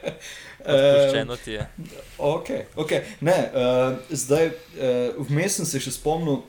Odpuščeno 0.60 1.36
ti 1.36 1.52
je. 1.52 1.68
Okay, 2.18 2.64
okay. 2.76 3.02
Ne, 3.22 3.52
uh, 3.54 3.98
zdaj, 4.10 4.48
uh, 4.48 5.28
vmes 5.30 5.60
sem 5.60 5.66
se 5.70 5.82
še 5.82 5.94
spomnil, 5.94 6.42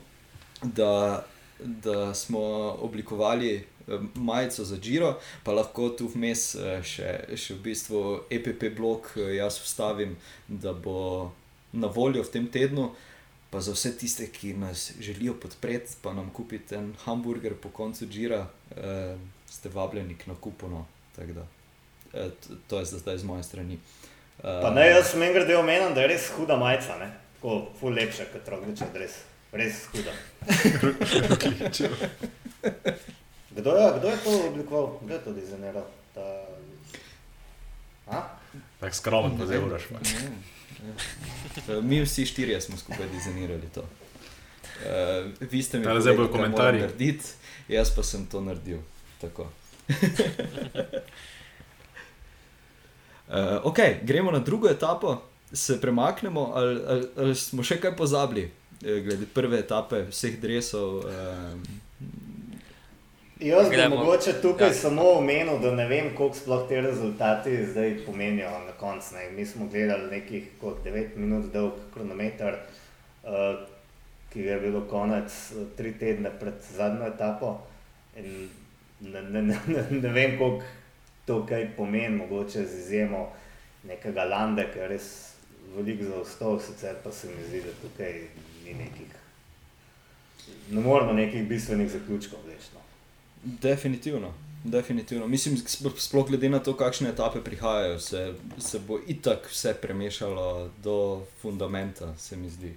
da, 0.63 1.25
da 1.59 2.13
smo 2.13 2.39
oblikovali 2.81 3.65
uh, 3.87 4.03
majico 4.15 4.63
za 4.63 4.77
Giro, 4.77 5.19
pa 5.43 5.51
lahko 5.51 5.89
tu 5.89 6.07
vmes 6.07 6.55
uh, 6.55 6.79
še, 6.83 7.13
še 7.35 7.57
v 7.57 7.61
bistvu 7.69 8.01
EPP 8.31 8.71
blok 8.77 9.13
uh, 9.15 9.29
jaz 9.35 9.59
vstavim, 9.63 10.17
da 10.47 10.73
bo 10.73 11.31
na 11.71 11.87
voljo 11.87 12.23
v 12.23 12.33
tem 12.33 12.47
tednu. 12.47 12.91
Pa 13.49 13.63
za 13.65 13.73
vse 13.73 13.95
tiste, 13.97 14.27
ki 14.29 14.53
nas 14.61 14.91
želijo 15.01 15.33
podpreti, 15.41 15.95
pa 16.03 16.13
nam 16.13 16.29
kupiti 16.29 16.75
en 16.77 16.91
hamburger 17.05 17.55
po 17.57 17.71
koncu 17.73 18.05
Gira, 18.05 18.43
uh, 18.45 19.15
ste 19.49 19.69
vabljeni 19.73 20.17
k 20.17 20.29
nakupu. 20.29 20.69
No. 20.69 20.85
E, 22.13 22.29
to 22.67 22.79
je 22.79 22.85
zdaj 22.85 23.17
z 23.17 23.23
moje 23.23 23.43
strani. 23.43 23.79
Uh, 24.43 24.69
ne, 24.75 24.85
jaz 24.87 25.11
sem 25.11 25.23
enkrat 25.23 25.49
omenil, 25.57 25.91
da 25.93 26.05
je 26.05 26.13
res 26.13 26.29
huda 26.37 26.55
majica, 26.57 26.95
ne? 27.01 27.09
tako 27.39 27.57
ful 27.79 27.93
lepša 27.95 28.29
kot 28.33 28.47
rogliče, 28.51 28.87
res, 28.95 29.17
res 29.51 29.85
huda. 29.91 30.13
kdo, 33.51 33.71
je, 33.75 33.93
kdo 33.99 34.07
je 34.07 34.17
to 34.23 34.47
oblikoval, 34.47 34.99
kdo 35.01 35.13
je 35.13 35.19
to 35.19 35.33
dizajniral? 35.33 35.85
Ta... 36.13 36.25
Tako 38.79 38.95
skromen, 38.95 39.37
da 39.37 39.45
zdaj 39.45 39.57
uraš. 39.57 39.83
Mi 41.81 42.01
vsi 42.01 42.25
štirje 42.25 42.61
smo 42.61 42.77
skupaj 42.77 43.07
dizajnirali 43.11 43.69
to. 43.75 43.81
Uh, 43.81 43.87
vi 45.51 45.63
ste 45.63 45.79
mi 45.79 45.85
rekli, 45.85 46.03
da 46.03 46.09
je 46.09 46.31
to 46.31 46.47
narediti, 46.47 47.25
jaz 47.67 47.95
pa 47.95 48.03
sem 48.03 48.25
to 48.25 48.41
naredil. 48.41 48.77
Uh, 49.21 49.29
ok, 53.69 53.77
gremo 54.03 54.31
na 54.31 54.39
drugo 54.39 54.69
etapo, 54.69 55.21
se 55.53 55.81
premaknemo, 55.81 56.51
ali, 56.55 56.81
ali, 56.87 57.07
ali 57.17 57.35
smo 57.35 57.63
še 57.63 57.79
kaj 57.81 57.95
pozabili, 57.95 58.41
eh, 58.41 58.58
glede 58.81 59.25
prve 59.33 59.59
etape, 59.59 60.05
vseh 60.09 60.39
drevesov. 60.39 61.03
Um, 61.05 61.63
Jaz 63.39 63.69
bi 63.69 63.77
mogoče 63.89 64.33
tukaj 64.41 64.67
ja. 64.67 64.73
samo 64.73 65.03
omenil, 65.11 65.59
da 65.59 65.71
ne 65.71 65.85
vem, 65.87 66.09
koliko 66.15 66.35
sploh 66.35 66.67
te 66.69 66.81
rezultati 66.81 67.65
zdaj 67.65 67.97
pomenijo 68.05 68.49
na 68.49 68.71
koncu. 68.79 69.15
Mi 69.35 69.45
smo 69.45 69.67
gledali 69.67 70.11
nekih 70.11 70.47
9 70.61 71.15
minut 71.15 71.53
dolg 71.53 71.73
kronometer, 71.93 72.57
uh, 73.23 73.29
ki 74.33 74.41
je 74.41 74.59
bilo 74.59 74.81
konec 74.81 75.31
tri 75.77 75.93
tedne 75.99 76.31
pred 76.39 76.53
zadnjo 76.75 77.07
etapo. 77.07 77.57
Ne, 79.01 79.21
ne, 79.21 79.41
ne, 79.41 79.59
ne, 79.67 79.85
ne 79.91 80.09
vem, 80.09 80.37
koliko 80.37 80.65
to 81.25 81.45
kaj 81.45 81.67
pomeni, 81.77 82.15
mogoče 82.15 82.65
z 82.65 82.79
izjemo 82.79 83.29
nekega 83.87 84.23
landa, 84.23 84.63
ki 84.71 84.79
je 84.79 84.87
res 84.87 85.09
velik 85.75 86.03
za 86.03 86.15
ostov, 86.15 86.59
sicer 86.59 86.95
pa 87.03 87.11
se 87.11 87.27
mi 87.27 87.43
zdi, 87.47 87.61
da 87.61 87.73
tukaj 87.81 88.21
ni 88.69 88.83
nekih, 88.83 89.07
ne 90.69 90.81
moramo 90.81 91.13
nekih 91.13 91.47
bistvenih 91.47 91.91
zaključkov 91.91 92.39
vlečno. 92.45 92.79
Definitivno. 93.43 94.33
Definitivno. 94.63 95.27
Mislim, 95.27 95.57
sploh 95.97 96.27
glede 96.27 96.49
na 96.49 96.59
to, 96.59 96.73
kakšne 96.77 97.09
etape 97.09 97.39
prihajajo, 97.43 97.99
se, 97.99 98.33
se 98.57 98.79
bo 98.79 98.99
itak 99.07 99.47
vse 99.49 99.73
premešalo 99.81 100.69
do 100.83 101.25
fundamenta, 101.41 102.17
se 102.17 102.37
mi 102.37 102.49
zdi. 102.49 102.73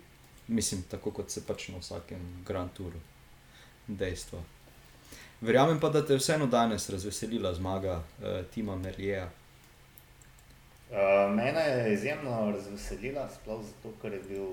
Mislim, 0.49 0.83
tako 0.91 1.11
kot 1.11 1.31
se 1.31 1.43
pač 1.47 1.69
na 1.69 1.79
vsakem 1.79 2.23
Grand 2.47 2.71
Touru. 2.77 3.01
Dejstvo. 3.87 4.43
Verjamem 5.41 5.81
pa, 5.81 5.89
da 5.89 6.07
te 6.07 6.15
je 6.15 6.23
vseeno 6.23 6.47
danes 6.47 6.89
razveselila 6.91 7.55
zmaga 7.55 7.97
uh, 7.99 8.45
Tima 8.55 8.77
Merlija. 8.77 9.31
Uh, 10.91 11.35
mene 11.35 11.61
je 11.61 11.95
izjemno 11.95 12.51
razveselila, 12.51 13.29
sploh 13.41 13.63
zato, 13.67 13.95
ker 14.03 14.13
je 14.13 14.21
bil 14.29 14.47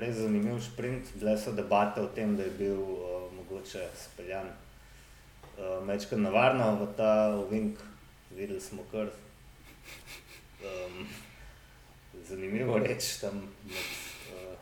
res 0.00 0.16
zanimiv 0.16 0.60
sprint. 0.62 1.12
Bile 1.18 1.36
so 1.38 1.52
debate 1.52 2.00
o 2.00 2.06
tem, 2.14 2.36
da 2.36 2.42
je 2.42 2.50
bil 2.58 2.80
uh, 2.80 3.32
mogoče 3.36 3.88
speljan 3.96 4.48
uh, 5.58 5.80
mečkar 5.86 6.18
navarno 6.18 6.74
v 6.80 6.88
ta 6.96 7.12
ovink, 7.36 7.78
videli 8.30 8.60
smo 8.60 8.82
kar 8.92 9.10
um, 10.64 11.06
zanimivo 12.28 12.78
reči 12.78 13.20
tam 13.20 13.42
med 13.64 13.76
uh, 14.32 14.54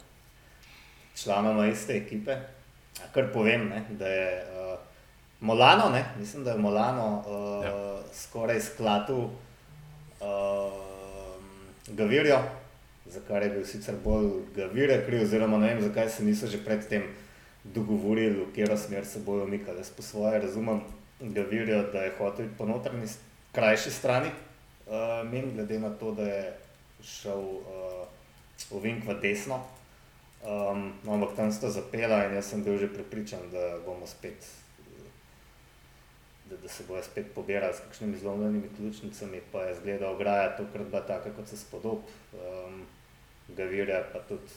članoma 1.14 1.66
iste 1.66 1.96
ekipe. 1.96 2.36
Kar 3.14 3.32
povem, 3.32 3.68
ne, 3.68 3.84
da 3.90 4.08
je 4.08 4.44
uh, 4.44 4.78
Molano, 5.40 5.88
ne, 5.90 6.04
mislim, 6.18 6.44
da 6.44 6.50
je 6.50 6.58
Molano 6.58 7.24
uh, 7.26 7.64
ja. 7.64 8.02
skoraj 8.12 8.60
sklatu 8.60 9.30
uh, 10.20 10.72
Gavirjo, 11.86 12.38
za 13.10 13.20
kar 13.28 13.42
je 13.42 13.50
bil 13.50 13.64
sicer 13.64 13.94
bolj 14.04 14.30
Gavire 14.56 15.02
kriv, 15.06 15.22
oziroma 15.22 15.58
ne 15.58 15.74
vem, 15.74 15.82
zakaj 15.82 16.08
se 16.08 16.24
niso 16.24 16.46
že 16.46 16.64
predtem 16.64 17.02
dogovorili, 17.64 18.44
v 18.44 18.52
katero 18.54 18.76
smer 18.76 19.06
se 19.06 19.18
bojo 19.18 19.44
umikali. 19.44 19.78
Jaz 19.78 19.90
po 19.90 20.02
svoje 20.02 20.40
razumem, 20.40 20.80
da 21.20 21.42
virijo, 21.42 21.82
da 21.92 22.02
je 22.02 22.14
hotel 22.18 22.46
iti 22.46 22.54
po 22.58 22.66
notranji, 22.66 23.08
krajši 23.52 23.90
strani, 23.90 24.30
uh, 24.86 25.30
men, 25.32 25.52
glede 25.54 25.78
na 25.78 25.90
to, 25.90 26.14
da 26.14 26.22
je 26.22 26.56
šel 27.02 27.40
uh, 27.40 28.06
v 28.70 28.80
Vink 28.82 29.04
v 29.04 29.18
desno. 29.20 29.60
Um, 30.40 30.92
no, 31.04 31.14
ampak 31.14 31.36
tam 31.36 31.52
sta 31.52 31.68
zapela 31.68 32.24
in 32.24 32.34
jaz 32.34 32.48
sem 32.48 32.64
bil 32.64 32.78
že 32.78 32.88
pripričan, 32.88 33.50
da 33.52 33.76
bomo 33.84 34.06
spet. 34.06 34.46
Da, 36.48 36.56
da 36.56 36.68
se 36.68 36.84
bojo 36.88 37.02
spet 37.02 37.34
pobirali 37.34 37.74
s 37.74 37.84
kakšnimi 37.84 38.18
zlomljenimi 38.18 38.70
ključnicami, 38.76 39.40
pa 39.52 39.68
je 39.68 39.76
zgleda 39.82 40.08
ograja 40.10 40.56
tokrat 40.56 40.86
bila 40.86 41.02
taka, 41.04 41.30
kot 41.36 41.48
se 41.48 41.56
spodob. 41.56 42.08
Um, 42.32 42.86
Gavirja 43.56 44.02
pa 44.12 44.18
tudi, 44.28 44.52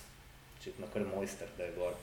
očitno 0.60 0.88
kar 0.93 1.06
mojster, 1.15 1.47
da 1.58 1.63
je 1.63 1.71
gor 1.77 1.93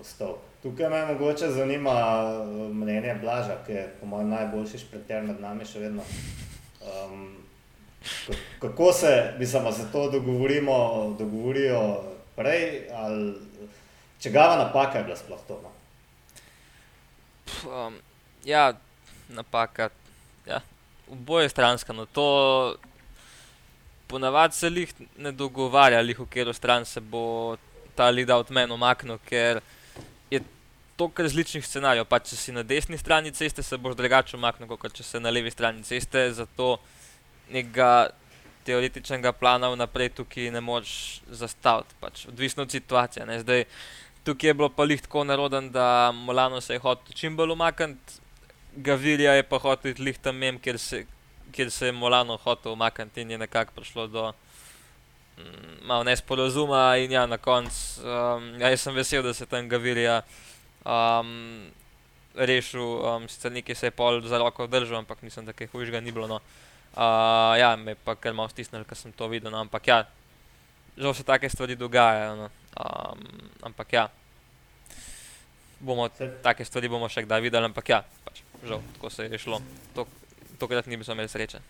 ostal. 0.00 0.36
Tukaj 0.62 0.90
me 0.90 1.06
mogoče 1.06 1.50
zanima 1.50 1.90
eh, 1.90 2.74
mnenje 2.74 3.14
Blaža, 3.20 3.56
ki 3.66 3.72
je 3.72 3.94
po 4.00 4.06
mojem 4.06 4.28
najboljši 4.28 4.78
šprinter 4.78 5.22
med 5.22 5.40
nami 5.40 5.64
še 5.64 5.78
vedno. 5.78 6.02
Um, 6.84 7.36
kako 8.60 8.92
se, 8.92 9.34
mislim, 9.38 9.72
se 9.72 9.92
to 9.92 10.10
dogovorimo, 10.10 11.16
dogovorijo 11.18 12.04
prej, 12.36 12.88
ali 12.92 13.34
čigava 14.20 14.56
napaka 14.56 14.98
je 14.98 15.04
bila 15.04 15.16
sploh 15.16 15.40
to? 15.48 15.60
No? 15.62 15.70
Um, 17.86 17.96
ja, 18.44 18.72
napaka. 19.28 19.88
Ja. 20.46 20.60
Oboje 21.10 21.48
stranska, 21.48 21.92
no 21.92 22.06
to 22.06 22.76
ponavadi 24.08 24.54
se 24.54 24.68
jih 24.68 24.92
ne 25.16 25.32
dogovarja, 25.32 26.02
v 26.02 26.14
katero 26.26 26.52
stran 26.52 26.84
se 26.84 27.00
bo 27.00 27.56
ta 27.94 28.08
lida 28.10 28.36
od 28.36 28.50
meni 28.50 28.72
omaknil, 28.72 29.18
ker 29.28 29.60
toliko 30.96 31.22
različnih 31.22 31.66
scenarijev. 31.66 32.06
Pa, 32.08 32.20
če 32.22 32.36
si 32.36 32.52
na 32.54 32.62
desni 32.62 32.98
strani 32.98 33.32
ceste, 33.34 33.62
se 33.62 33.78
boš 33.78 33.96
drugače 33.98 34.36
umaknil, 34.38 34.76
kot 34.78 34.94
če 34.94 35.06
si 35.06 35.22
na 35.22 35.32
levi 35.34 35.50
strani 35.50 35.82
ceste. 35.86 36.26
Zato 36.36 36.76
nekega 37.52 38.10
teoretičnega 38.64 39.34
plana 39.36 39.68
vnaprej 39.74 40.14
tukaj 40.20 40.50
ne 40.54 40.62
moreš 40.64 41.20
zastaviti, 41.28 41.96
pač, 42.00 42.26
odvisno 42.30 42.64
od 42.64 42.72
situacije. 42.72 43.26
Ne. 43.28 43.40
Zdaj, 43.42 43.66
tukaj 44.24 44.50
je 44.50 44.58
bilo 44.60 44.70
pa 44.72 44.86
lih 44.88 45.02
tako 45.02 45.24
naroden, 45.28 45.70
da 45.72 46.12
Molano 46.14 46.60
se 46.64 46.78
je 46.78 46.84
hotel 46.84 47.16
čim 47.16 47.36
bolj 47.36 47.56
umakniti, 47.56 48.20
Gavirija 48.74 49.36
je 49.38 49.42
pa 49.46 49.58
hotel 49.62 49.94
lih 49.98 50.16
tam 50.18 50.40
mem, 50.40 50.56
kjer 50.58 50.78
se, 50.82 51.04
kjer 51.54 51.70
se 51.70 51.86
je 51.86 51.92
Molano 51.92 52.36
hotel 52.36 52.72
umakniti 52.72 53.22
in 53.22 53.30
je 53.30 53.38
nekako 53.38 53.72
prišlo 53.78 54.06
do. 54.06 54.32
Mm, 55.38 55.86
malo 55.86 56.04
nesporazuma, 56.04 56.96
in 56.96 57.12
ja, 57.12 57.26
na 57.26 57.38
koncu, 57.38 58.02
um, 58.02 58.52
ja, 58.60 58.70
sem 58.76 58.94
vesel, 58.94 59.22
da 59.22 59.34
se 59.34 59.46
tam 59.46 59.68
Gavirija 59.68 60.22
um, 60.86 61.70
rešil, 62.34 62.82
um, 62.82 63.28
sicer 63.28 63.52
nekaj 63.52 63.74
se 63.74 63.86
je 63.86 63.90
pol 63.90 64.20
za 64.22 64.38
roko 64.38 64.66
držal, 64.66 64.98
ampak 65.02 65.22
mislim, 65.22 65.46
da 65.46 65.52
kaj 65.52 65.72
hujšega 65.72 66.00
ni 66.00 66.12
bilo. 66.12 66.28
No. 66.30 66.38
Uh, 66.94 67.58
ja, 67.58 67.74
me 67.76 67.94
pa 67.94 68.14
kar 68.14 68.34
malo 68.34 68.48
stisnil, 68.48 68.84
ker 68.86 68.98
sem 68.98 69.12
to 69.12 69.26
videl, 69.28 69.50
no. 69.50 69.58
ampak 69.66 69.88
ja, 69.90 70.04
žal 70.96 71.14
se 71.14 71.26
take 71.26 71.50
stvari 71.50 71.74
dogajajo. 71.76 72.36
No. 72.36 72.50
Um, 72.78 73.26
ampak 73.62 73.92
ja, 73.92 74.08
bomo 75.80 76.08
take 76.42 76.64
stvari 76.64 76.88
bomo 76.88 77.08
še 77.10 77.26
kdaj 77.26 77.42
videli, 77.42 77.70
ampak 77.70 77.90
ja, 77.90 78.04
pač, 78.24 78.42
žal, 78.62 78.82
tako 78.94 79.10
se 79.10 79.26
je 79.26 79.38
šlo. 79.38 79.58
To, 79.98 80.06
tokrat 80.58 80.86
ni 80.86 80.96
bil 80.96 81.12
imel 81.12 81.28
sreče. 81.28 81.60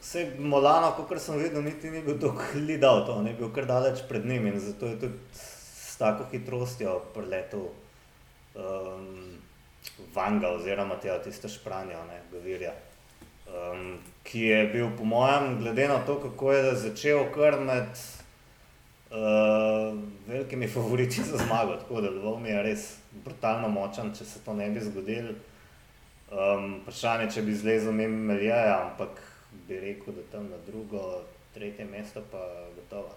Vse 0.00 0.24
Molano, 0.38 0.92
kot 0.96 1.18
sem 1.22 1.38
videl, 1.40 1.64
niti 1.66 1.90
ni 1.90 2.02
bil 2.04 2.18
tako 2.20 2.60
lidal, 2.66 3.04
to 3.06 3.20
ne 3.22 3.32
bil 3.34 3.50
kar 3.54 3.66
daleč 3.66 4.04
pred 4.08 4.26
njim 4.26 4.46
in 4.52 4.60
zato 4.60 4.86
je 4.86 5.00
tudi 5.00 5.18
s 5.34 5.96
tako 5.98 6.28
hitrostjo 6.30 7.00
preletel 7.14 7.64
um, 8.54 9.38
Vanga 10.14 10.50
oziroma 10.52 10.98
tega 11.00 11.18
tiste 11.22 11.48
špranja, 11.48 11.98
ne, 12.10 12.20
Gavirja, 12.32 12.72
um, 13.48 13.96
ki 14.26 14.40
je 14.50 14.60
bil 14.72 14.90
po 14.98 15.04
mojem, 15.04 15.58
glede 15.60 15.88
na 15.88 15.98
to, 16.06 16.18
kako 16.20 16.52
je 16.52 16.74
začel 16.84 17.24
kar 17.34 17.60
med 17.60 17.90
uh, 19.10 19.94
velikimi 20.26 20.68
favoriti 20.68 21.22
za 21.22 21.38
zmago, 21.44 21.76
tako 21.82 22.00
da 22.00 22.10
Lvom 22.10 22.46
je 22.46 22.62
res 22.62 22.88
brutalno 23.24 23.68
močan, 23.68 24.14
če 24.14 24.24
se 24.24 24.42
to 24.44 24.54
ne 24.54 24.70
bi 24.70 24.80
zgodilo. 24.80 25.36
Um, 26.26 26.80
vprašanje, 26.80 27.28
če 27.30 27.42
bi 27.46 27.52
zlezel 27.54 27.92
mimo 27.94 28.16
Meljaja, 28.32 28.80
ampak 28.88 29.20
bi 29.68 29.78
rekel, 29.78 30.16
da 30.16 30.24
tam 30.32 30.48
na 30.50 30.58
drugo, 30.66 31.22
tretje 31.54 31.86
mesto 31.86 32.22
pa 32.32 32.42
gotovo. 32.74 33.12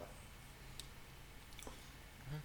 Ne. 2.30 2.42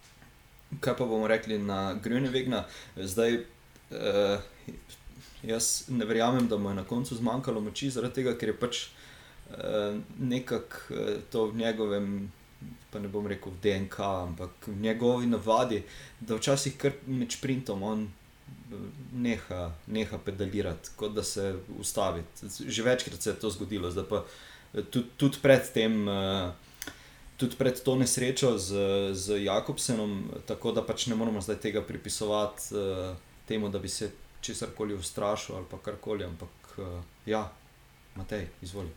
kaj 0.80 0.96
pa 0.96 1.04
bomo 1.04 1.28
rekli 1.28 1.58
na 1.58 1.98
Grünewegna. 2.00 2.62
Zdaj, 2.96 3.36
uh, 3.36 4.40
jaz 5.42 5.84
ne 5.92 6.08
verjamem, 6.08 6.48
da 6.48 6.56
mu 6.56 6.72
je 6.72 6.80
na 6.80 6.84
koncu 6.88 7.20
zmanjkalo 7.20 7.60
moči, 7.60 7.92
zaradi 7.92 8.22
tega, 8.22 8.32
ker 8.40 8.54
je 8.54 8.56
pač 8.56 8.82
uh, 8.88 10.00
nekako 10.16 10.96
uh, 10.96 11.14
to 11.30 11.46
v 11.52 11.60
njegovem. 11.60 12.10
Pa 12.88 13.04
ne 13.04 13.12
bom 13.12 13.26
rekel 13.28 13.52
v 13.52 13.60
DNK, 13.60 14.00
ampak 14.00 14.68
v 14.72 14.80
njegovi 14.80 15.26
navadi, 15.28 15.84
da 16.20 16.38
včasih 16.38 16.78
kar 16.80 16.96
med 17.04 17.36
sprintom 17.36 17.82
on 17.84 18.06
neha, 19.12 19.72
neha 19.86 20.18
pedalirati, 20.18 20.90
kot 20.96 21.14
da 21.14 21.22
se 21.22 21.54
ustavi. 21.78 22.22
Že 22.66 22.82
večkrat 22.82 23.22
se 23.22 23.30
je 23.30 23.40
to 23.40 23.50
zgodilo, 23.50 23.90
zdaj 23.90 24.04
pa 24.08 24.24
tudi, 24.90 25.08
tudi 25.16 25.38
pred 25.42 25.72
tem. 25.72 26.08
Uh, 26.08 26.52
tudi 27.36 27.56
pred 27.58 27.82
to 27.82 27.96
nesrečo 27.98 28.58
z, 28.58 28.70
z 29.12 29.42
Jakobsenom, 29.44 30.30
tako 30.46 30.72
da 30.72 30.84
pač 30.86 31.06
ne 31.10 31.16
moramo 31.18 31.40
zdaj 31.42 31.56
tega 31.60 31.82
pripisovati 31.82 32.74
uh, 32.74 33.16
temu, 33.48 33.68
da 33.68 33.78
bi 33.78 33.88
se 33.88 34.10
česar 34.40 34.68
koli 34.76 34.94
ustrašil 34.94 35.56
ali 35.56 35.82
karkoli. 35.82 36.24
Ampak 36.24 36.78
uh, 36.78 37.02
ja, 37.26 37.50
Matej, 38.14 38.46
izvoli. 38.62 38.90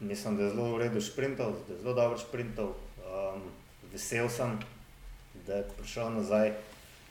Mislim, 0.00 0.36
da 0.36 0.42
je 0.42 0.50
zelo 0.50 0.74
v 0.74 0.78
redu 0.78 1.00
sprintov, 1.00 1.54
da 1.66 1.74
je 1.74 1.80
zelo 1.80 1.94
dobro 1.94 2.18
sprintov. 2.18 2.74
Um, 3.02 3.42
vesel 3.92 4.28
sem, 4.28 4.58
da 5.46 5.62
je 5.62 5.64
prišel 5.78 6.12
nazaj. 6.12 6.52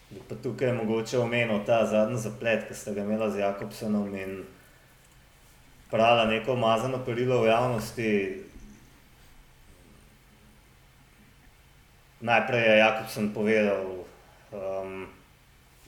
Bi 0.09 0.21
pa 0.29 0.35
tukaj 0.43 0.71
mogoče 0.73 1.19
omenil 1.19 1.65
ta 1.65 1.85
zadnji 1.85 2.17
zaplet, 2.17 2.67
ki 2.67 2.75
ste 2.75 2.93
ga 2.95 3.03
imeli 3.03 3.31
z 3.31 3.43
Jakobsenom 3.43 4.15
in 4.15 4.43
prala 5.91 6.25
neko 6.25 6.53
umazano 6.53 6.99
perilo 7.05 7.41
v 7.41 7.47
javnosti. 7.47 8.43
Najprej 12.21 12.63
je 12.63 12.77
Jakobsen 12.77 13.33
povedal, 13.33 13.83
um, 14.51 15.07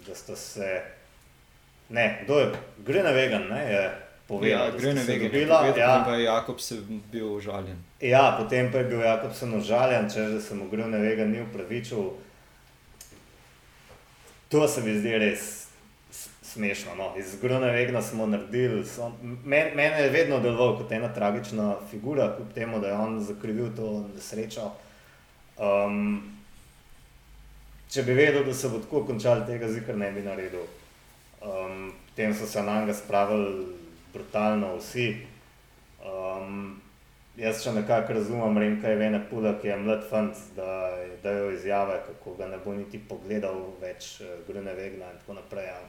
da 0.08 0.16
sta 0.16 0.36
se. 0.36 0.82
Ne, 1.90 2.20
kdo 2.24 2.40
je? 2.40 2.52
Grene 2.86 3.14
vegan, 3.14 3.48
ne? 3.50 3.64
Je 3.72 3.92
povedal, 4.28 4.66
ja, 4.66 4.78
Grene 4.78 5.04
vegan. 5.04 5.32
Bila, 5.32 5.66
je 5.66 5.72
povedal, 5.72 6.00
ja. 6.00 6.04
pa 6.06 6.16
je 6.16 6.24
Jakobsen 6.24 7.02
bil 7.12 7.34
užaljen. 7.34 7.84
Ja, 8.02 8.36
potem 8.38 8.72
pa 8.72 8.78
je 8.78 8.84
bil 8.84 9.02
Jakobsen 9.02 9.54
užaljen, 9.58 10.10
če 10.10 10.28
že 10.28 10.42
se 10.42 10.56
mu 10.56 10.70
Grene 10.70 10.98
vegan 10.98 11.32
ni 11.32 11.42
upravičil. 11.42 12.29
To 14.50 14.68
se 14.68 14.82
mi 14.82 14.98
zdi 14.98 15.18
res 15.18 15.68
smešno. 16.44 16.96
No. 16.98 17.14
Iz 17.18 17.36
Grene 17.42 17.72
vegna 17.72 18.02
smo 18.02 18.26
naredili. 18.26 18.86
So, 18.86 19.12
men, 19.22 19.76
mene 19.76 20.02
je 20.02 20.10
vedno 20.10 20.40
deloval 20.40 20.78
kot 20.78 20.92
ena 20.92 21.14
tragična 21.14 21.76
figura, 21.92 22.34
kljub 22.36 22.54
temu, 22.54 22.80
da 22.80 22.88
je 22.88 22.94
on 22.94 23.20
zakrivil 23.24 23.70
to 23.76 24.08
nesrečo. 24.16 24.72
Um, 25.58 26.24
če 27.90 28.04
bi 28.04 28.14
vedel, 28.14 28.44
da 28.46 28.54
se 28.54 28.70
bo 28.70 28.80
tako 28.80 29.04
končal, 29.06 29.46
tega 29.48 29.70
zikr 29.70 29.98
ne 29.98 30.12
bi 30.12 30.26
naredil. 30.26 30.66
Um, 31.42 31.92
potem 32.10 32.34
so 32.34 32.48
se 32.48 32.64
na 32.64 32.82
njega 32.82 32.94
spravili 32.94 33.66
brutalno 34.14 34.76
vsi. 34.78 35.18
Um, 36.02 36.82
jaz 37.38 37.64
še 37.64 37.74
nekako 37.76 38.14
razumem, 38.14 38.58
Remka 38.58 38.90
je 38.90 39.00
vene 39.00 39.20
pula, 39.30 39.54
ki 39.62 39.68
je 39.68 39.78
mlad 39.78 40.06
fant, 40.10 40.38
da 40.56 40.70
je 40.98 41.18
dajo 41.24 41.52
izjave, 41.52 42.00
kako 42.08 42.36
ga 42.40 42.48
ne 42.48 42.58
bo 42.64 42.74
niti 42.74 43.00
pogledal 43.00 43.62
več 43.82 44.22
uh, 44.22 44.40
Grune 44.48 44.74
Vegna 44.74 45.12
in 45.12 45.20
tako 45.22 45.38
naprej. 45.38 45.70
Ja. 45.70 45.80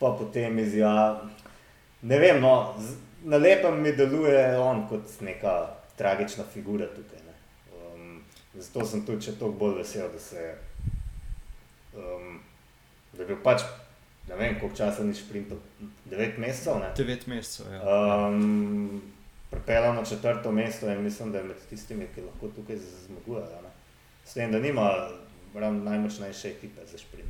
Pa 0.00 0.12
potem 0.18 0.58
izjave, 0.58 1.30
ne 2.02 2.18
vem, 2.18 2.40
no, 2.42 2.74
na 3.24 3.38
lepem 3.38 3.80
mi 3.82 3.94
deluje 3.96 4.44
on 4.58 4.86
kot 4.90 5.20
neka 5.20 5.56
tragična 5.96 6.44
figura 6.52 6.88
tukaj. 6.90 7.20
Um, 7.72 8.22
zato 8.54 8.84
sem 8.86 9.06
tudi 9.06 9.28
še 9.28 9.38
toliko 9.38 9.58
bolj 9.66 9.78
vesel, 9.82 10.08
da 10.12 10.20
se 10.20 10.42
je 10.42 10.54
um, 11.94 12.40
da 13.12 13.22
je 13.22 13.26
bil 13.28 13.38
pač, 13.44 13.64
ne 14.28 14.36
vem, 14.36 14.60
koliko 14.60 14.76
časa 14.76 15.04
ni 15.04 15.14
šprintal, 15.14 15.58
9 16.10 16.38
mesecev. 16.38 16.74
9 16.96 17.28
mesecev, 17.28 17.72
ja. 17.72 17.82
Um, 18.28 19.02
Pripeljal 19.50 19.94
na 19.94 20.04
četrto 20.04 20.52
mesto 20.52 20.90
in 20.90 21.02
mislim, 21.02 21.32
da 21.32 21.38
je 21.38 21.44
med 21.44 21.56
tistimi, 21.70 22.06
ki 22.14 22.20
lahko 22.20 22.48
tukaj 22.48 22.76
zmagujejo. 23.06 23.70
S 24.24 24.34
tem, 24.34 24.52
da 24.52 24.58
nima 24.58 25.08
najmočnejše 25.54 26.48
ekipe 26.48 26.80
za 26.92 26.98
šprint. 26.98 27.28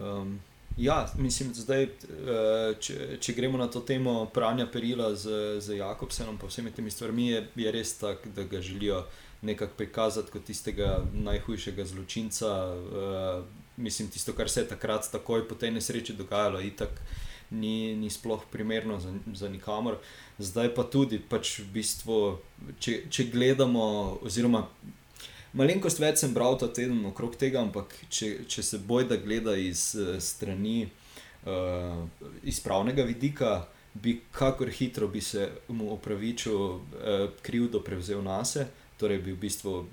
Um, 0.00 0.40
ja, 0.76 1.06
mislim, 1.18 1.52
da 1.66 1.80
eh, 1.80 1.88
če, 2.80 3.18
če 3.20 3.32
gremo 3.32 3.58
na 3.58 3.66
to 3.66 3.80
temo 3.80 4.26
pranja 4.26 4.66
perila 4.72 5.14
z, 5.14 5.60
z 5.60 5.76
Jakobsenom, 5.76 6.38
pa 6.38 6.46
vsemi 6.46 6.70
temi 6.70 6.90
stvarmi, 6.90 7.30
je, 7.30 7.46
je 7.56 7.72
res 7.72 7.98
tako, 7.98 8.28
da 8.36 8.44
ga 8.44 8.60
želijo 8.60 9.04
nekako 9.42 9.74
prikazati 9.76 10.30
kot 10.30 10.44
tistega 10.44 11.00
najhujšega 11.12 11.84
zločinca. 11.84 12.52
Uh, 12.76 13.65
mislim, 13.76 14.08
tisto, 14.08 14.32
kar 14.32 14.50
se 14.50 14.60
je 14.60 14.68
takrat 14.68 15.08
takoj 15.12 15.48
po 15.48 15.54
tej 15.54 15.70
nesreči 15.70 16.16
dogajalo, 16.16 16.60
itak 16.60 17.00
ni, 17.50 17.96
ni 17.96 18.10
sploh 18.10 18.42
primerno 18.52 19.00
za, 19.00 19.14
za 19.34 19.48
nikamor. 19.48 19.98
Zdaj 20.38 20.74
pa 20.74 20.82
tudi, 20.82 21.18
pač 21.18 21.58
v 21.58 21.70
bistvu, 21.78 22.18
če, 22.80 23.06
če 23.10 23.28
gledamo, 23.32 23.84
oziroma. 24.26 24.66
Malenkost 25.56 26.00
več 26.02 26.20
sem 26.20 26.34
bral 26.34 26.58
ta 26.60 26.68
teden 26.68 27.04
okrog 27.08 27.36
tega, 27.40 27.62
ampak 27.64 27.94
če, 28.12 28.48
če 28.48 28.62
se 28.62 28.82
boj 28.82 29.06
da 29.08 29.16
gleda 29.16 29.56
iz 29.56 29.94
uh, 29.96 30.16
strani, 30.20 30.88
uh, 31.46 32.02
iz 32.44 32.60
pravnega 32.60 33.06
vidika, 33.08 33.62
bi 33.96 34.18
kakor 34.34 34.68
hitro 34.68 35.08
bi 35.08 35.22
se 35.24 35.48
mu 35.72 35.94
opravičil, 35.94 36.58
uh, 36.58 37.30
krivdo 37.46 37.80
prevzel 37.80 38.20
na 38.26 38.42
sebe 38.44 38.84
torej 38.96 39.20
bi 39.20 39.32
v 39.32 39.40
bistvu 39.40 39.86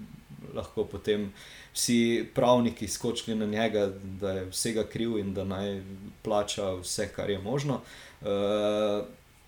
lahko 0.53 0.85
potem 0.85 1.31
vsi 1.73 2.25
pravniki 2.35 2.87
skočili 2.87 3.35
na 3.35 3.45
njega, 3.45 3.87
da 4.21 4.31
je 4.31 4.45
vsega 4.51 4.83
kriv 4.83 5.17
in 5.17 5.33
da 5.33 5.43
naj 5.43 5.81
plača 6.21 6.73
vse, 6.81 7.09
kar 7.15 7.29
je 7.29 7.39
možno. 7.39 7.81
Uh, 8.21 9.05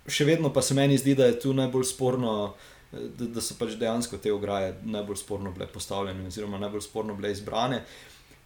še 0.08 0.26
vedno 0.26 0.54
pa 0.54 0.62
se 0.62 0.74
meni 0.74 0.98
zdi, 0.98 1.16
da 1.16 1.30
je 1.30 1.40
tu 1.40 1.54
najbolj 1.54 1.92
sporno. 1.96 2.56
Da, 2.96 3.26
da 3.28 3.42
so 3.44 3.58
pač 3.60 3.74
dejansko 3.76 4.22
te 4.24 4.32
ograje 4.32 4.70
najbolj 4.88 5.18
sporno 5.20 5.52
bile 5.52 5.66
postavljene, 5.68 6.30
oziroma 6.30 6.62
najbolj 6.62 6.86
sporno 6.86 7.16
bile 7.18 7.34
izbrane. 7.34 7.82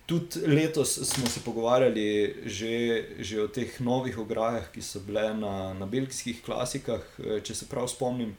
Tudi 0.10 0.41
letos 0.47 0.95
smo 1.05 1.28
se 1.30 1.43
pogovarjali 1.45 2.05
že, 2.45 2.72
že 3.20 3.43
o 3.43 3.47
teh 3.47 3.76
novih 3.80 4.18
ograjah, 4.18 4.72
ki 4.74 4.82
so 4.82 5.03
bile 5.05 5.28
na, 5.38 5.74
na 5.78 5.86
belgijskih 5.86 6.39
klasikah, 6.41 7.03
eh, 7.20 7.43
če 7.45 7.55
se 7.60 7.68
prav 7.70 7.86
spomnim, 7.91 8.32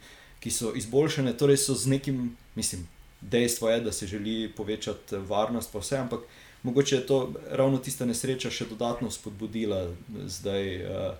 ki 0.42 0.50
so 0.50 0.72
izboljšane, 0.74 1.36
torej 1.38 1.60
so 1.62 1.76
z 1.78 1.92
nekim 1.94 2.32
mislim, 2.58 2.88
dejstvo 3.20 3.70
je, 3.70 3.80
da 3.80 3.92
se 3.92 4.06
želi 4.06 4.52
povečati 4.56 5.16
varnost, 5.16 5.72
pa 5.72 5.78
vse, 5.78 5.98
ampak 5.98 6.20
mogoče 6.62 6.96
je 6.96 7.06
to 7.06 7.32
ravno 7.50 7.78
tista 7.78 8.04
nesreča 8.04 8.50
še 8.50 8.66
dodatno 8.68 9.10
spodbudila 9.10 9.88
zdaj, 10.26 10.84
uh, 10.84 11.14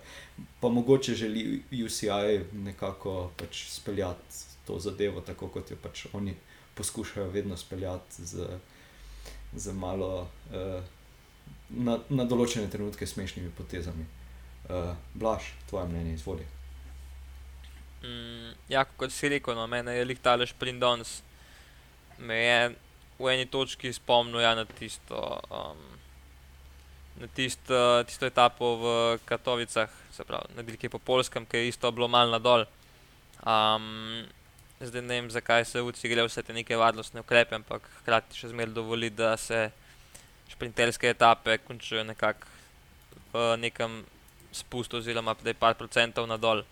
pa 0.59 0.69
mogoče 0.69 1.15
želi 1.15 1.63
UCI 1.85 2.45
nekako 2.53 3.31
pač 3.37 3.65
speljati 3.69 4.45
to 4.67 4.79
zadevo, 4.79 5.21
tako 5.21 5.47
kot 5.47 5.71
jo 5.71 5.77
pač 5.81 6.05
oni 6.13 6.35
poskušajo 6.75 7.29
vedno 7.29 7.57
speljati 7.57 8.25
z, 8.25 8.47
z 9.53 9.73
malo 9.73 10.27
uh, 10.51 10.83
na, 11.69 11.99
na 12.09 12.25
določene 12.25 12.69
trenutke 12.69 13.07
smešnimi 13.07 13.51
potezami. 13.57 14.05
Uh, 14.69 14.93
Blaž, 15.13 15.51
tvoje 15.69 15.87
mnenje, 15.89 16.13
izvoli. 16.13 16.45
Mm, 18.01 18.53
ja, 18.69 18.85
kot 18.85 19.13
si 19.13 19.29
rekel, 19.29 19.55
no, 19.57 19.67
meni 19.67 19.97
je 19.97 20.05
lihtale 20.05 20.47
šprint 20.47 20.81
danes. 20.81 21.19
Me 22.19 22.35
je 22.35 22.75
v 23.19 23.29
eni 23.33 23.45
točki 23.45 23.93
spomnil 23.93 24.41
ja, 24.41 24.55
na 24.55 24.65
tisto, 24.65 25.39
um, 25.49 25.79
na 27.21 27.27
tisto, 27.35 28.03
tisto 28.03 28.25
etapo 28.25 28.75
v 28.81 28.85
Katovicah, 29.25 29.89
se 30.11 30.25
pravi 30.25 30.57
na 30.57 30.65
Dilki 30.65 30.89
po 30.89 30.99
Polskem, 30.99 31.45
ki 31.45 31.57
je 31.57 31.67
isto 31.69 31.91
bilo 31.91 32.07
mal 32.07 32.33
nadol. 32.33 32.65
Um, 33.45 34.25
zdaj 34.81 35.01
ne 35.01 35.21
vem, 35.21 35.29
zakaj 35.29 35.65
se 35.65 35.81
v 35.81 35.93
Cigre 35.93 36.25
vse 36.25 36.43
te 36.43 36.53
neke 36.53 36.77
varnostne 36.77 37.21
ukrepe, 37.21 37.55
ampak 37.55 37.85
hkrati 38.01 38.37
še 38.37 38.51
zmeraj 38.51 38.73
dovoli, 38.73 39.09
da 39.13 39.37
se 39.37 39.69
šprinterske 40.51 41.13
etape 41.13 41.61
končujejo 41.63 42.03
nekako 42.09 42.49
v 43.31 43.55
nekem 43.61 44.01
spustu, 44.51 44.99
oziroma 44.99 45.37
da 45.39 45.53
je 45.53 45.57
par 45.57 45.77
procentov 45.79 46.27
nadol 46.27 46.65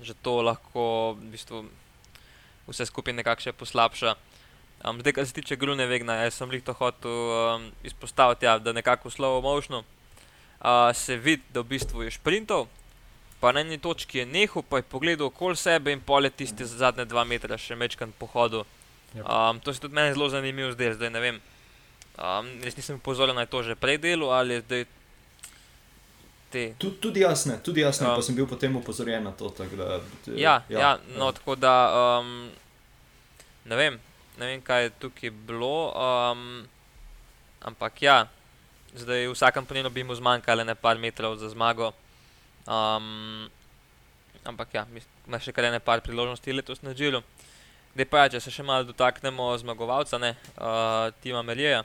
že 0.00 0.14
to 0.18 0.42
lahko 0.42 1.14
v 1.14 1.30
bistvu 1.30 1.58
vse 2.66 2.86
skupaj 2.88 3.14
nekako 3.14 3.46
še 3.46 3.52
poslabša. 3.54 4.14
Um, 4.82 5.00
zdaj, 5.00 5.12
kar 5.12 5.26
se 5.26 5.32
tiče 5.32 5.56
grune 5.56 5.86
vegna, 5.86 6.18
jaz 6.24 6.34
sem 6.40 6.50
jih 6.52 6.64
to 6.64 6.72
hotel 6.76 7.10
um, 7.10 7.70
izpostaviti, 7.82 8.44
ja, 8.44 8.58
da 8.58 8.72
nekako 8.72 9.10
slovo 9.10 9.40
možno 9.40 9.84
uh, 10.64 10.90
se 10.94 11.16
vidi, 11.16 11.42
da 11.54 11.60
v 11.60 11.70
bistvu 11.72 12.02
je 12.02 12.10
šprintov, 12.10 12.66
pa 13.40 13.52
na 13.52 13.60
eni 13.60 13.78
točki 13.78 14.18
je 14.18 14.26
nehal, 14.26 14.62
pa 14.62 14.80
je 14.80 14.88
pogledal 14.88 15.26
okoli 15.26 15.56
sebe 15.56 15.92
in 15.92 16.00
pole 16.00 16.30
tiste 16.30 16.64
zadnje 16.64 17.04
dva 17.04 17.24
metra 17.24 17.58
še 17.58 17.76
mečkan 17.76 18.12
pohodu. 18.18 18.64
Um, 19.14 19.60
to 19.60 19.74
se 19.74 19.80
tudi 19.80 19.94
meni 19.94 20.14
zelo 20.14 20.28
zanimivo 20.28 20.72
zdaj, 20.72 20.94
zdaj 20.98 21.10
ne 21.10 21.20
vem. 21.20 21.40
Um, 22.18 22.50
jaz 22.64 22.76
nisem 22.76 23.00
pozoril 23.00 23.34
na 23.34 23.46
to 23.46 23.62
že 23.62 23.74
prej 23.74 23.98
delu 23.98 24.30
ali 24.30 24.54
je 24.54 24.60
zdaj 24.60 24.84
te. 26.50 26.62
Tud, 26.78 27.00
tudi 27.02 27.20
jaz, 27.20 27.46
ne, 27.50 27.58
tudi 27.62 27.82
jaz, 27.82 28.00
ne, 28.00 28.08
um, 28.08 28.18
pa 28.18 28.22
sem 28.22 28.36
bil 28.38 28.46
potem 28.46 28.76
upozorjen 28.76 29.24
na 29.26 29.32
to. 29.34 29.50
Tak, 29.50 29.74
da, 29.78 29.98
t, 30.24 30.34
ja, 30.38 30.62
ja, 30.68 30.78
ja, 30.78 30.90
no, 31.18 31.30
ja, 31.30 31.36
tako 31.38 31.56
da 31.58 31.74
um, 32.20 32.50
ne, 33.66 33.76
vem, 33.76 33.98
ne 34.38 34.46
vem, 34.46 34.62
kaj 34.62 34.82
je 34.82 34.90
tukaj 35.04 35.30
bilo. 35.30 35.92
Um, 35.94 36.66
ampak 37.62 38.02
ja, 38.02 38.16
zdaj 38.94 39.28
v 39.28 39.34
vsakem 39.34 39.66
primeru 39.66 39.90
bi 39.90 40.04
mu 40.04 40.14
zmanjkalo 40.14 40.64
nekaj 40.64 40.98
metrov 40.98 41.36
za 41.36 41.48
zmago. 41.48 41.92
Um, 42.66 43.48
ampak 44.44 44.74
ja, 44.74 44.86
ima 45.26 45.40
še 45.40 45.52
kar 45.52 45.70
nekaj 45.70 46.04
priložnosti 46.04 46.52
letos 46.52 46.82
na 46.82 46.94
Džilu. 46.94 47.22
Zdaj 47.94 48.06
pa, 48.10 48.24
ja, 48.24 48.34
če 48.34 48.40
se 48.42 48.50
še 48.50 48.66
malo 48.66 48.86
dotaknemo 48.88 49.54
zmagovalca, 49.62 50.18
ne, 50.18 50.34
uh, 50.58 51.14
Tima 51.22 51.44
Melija. 51.46 51.84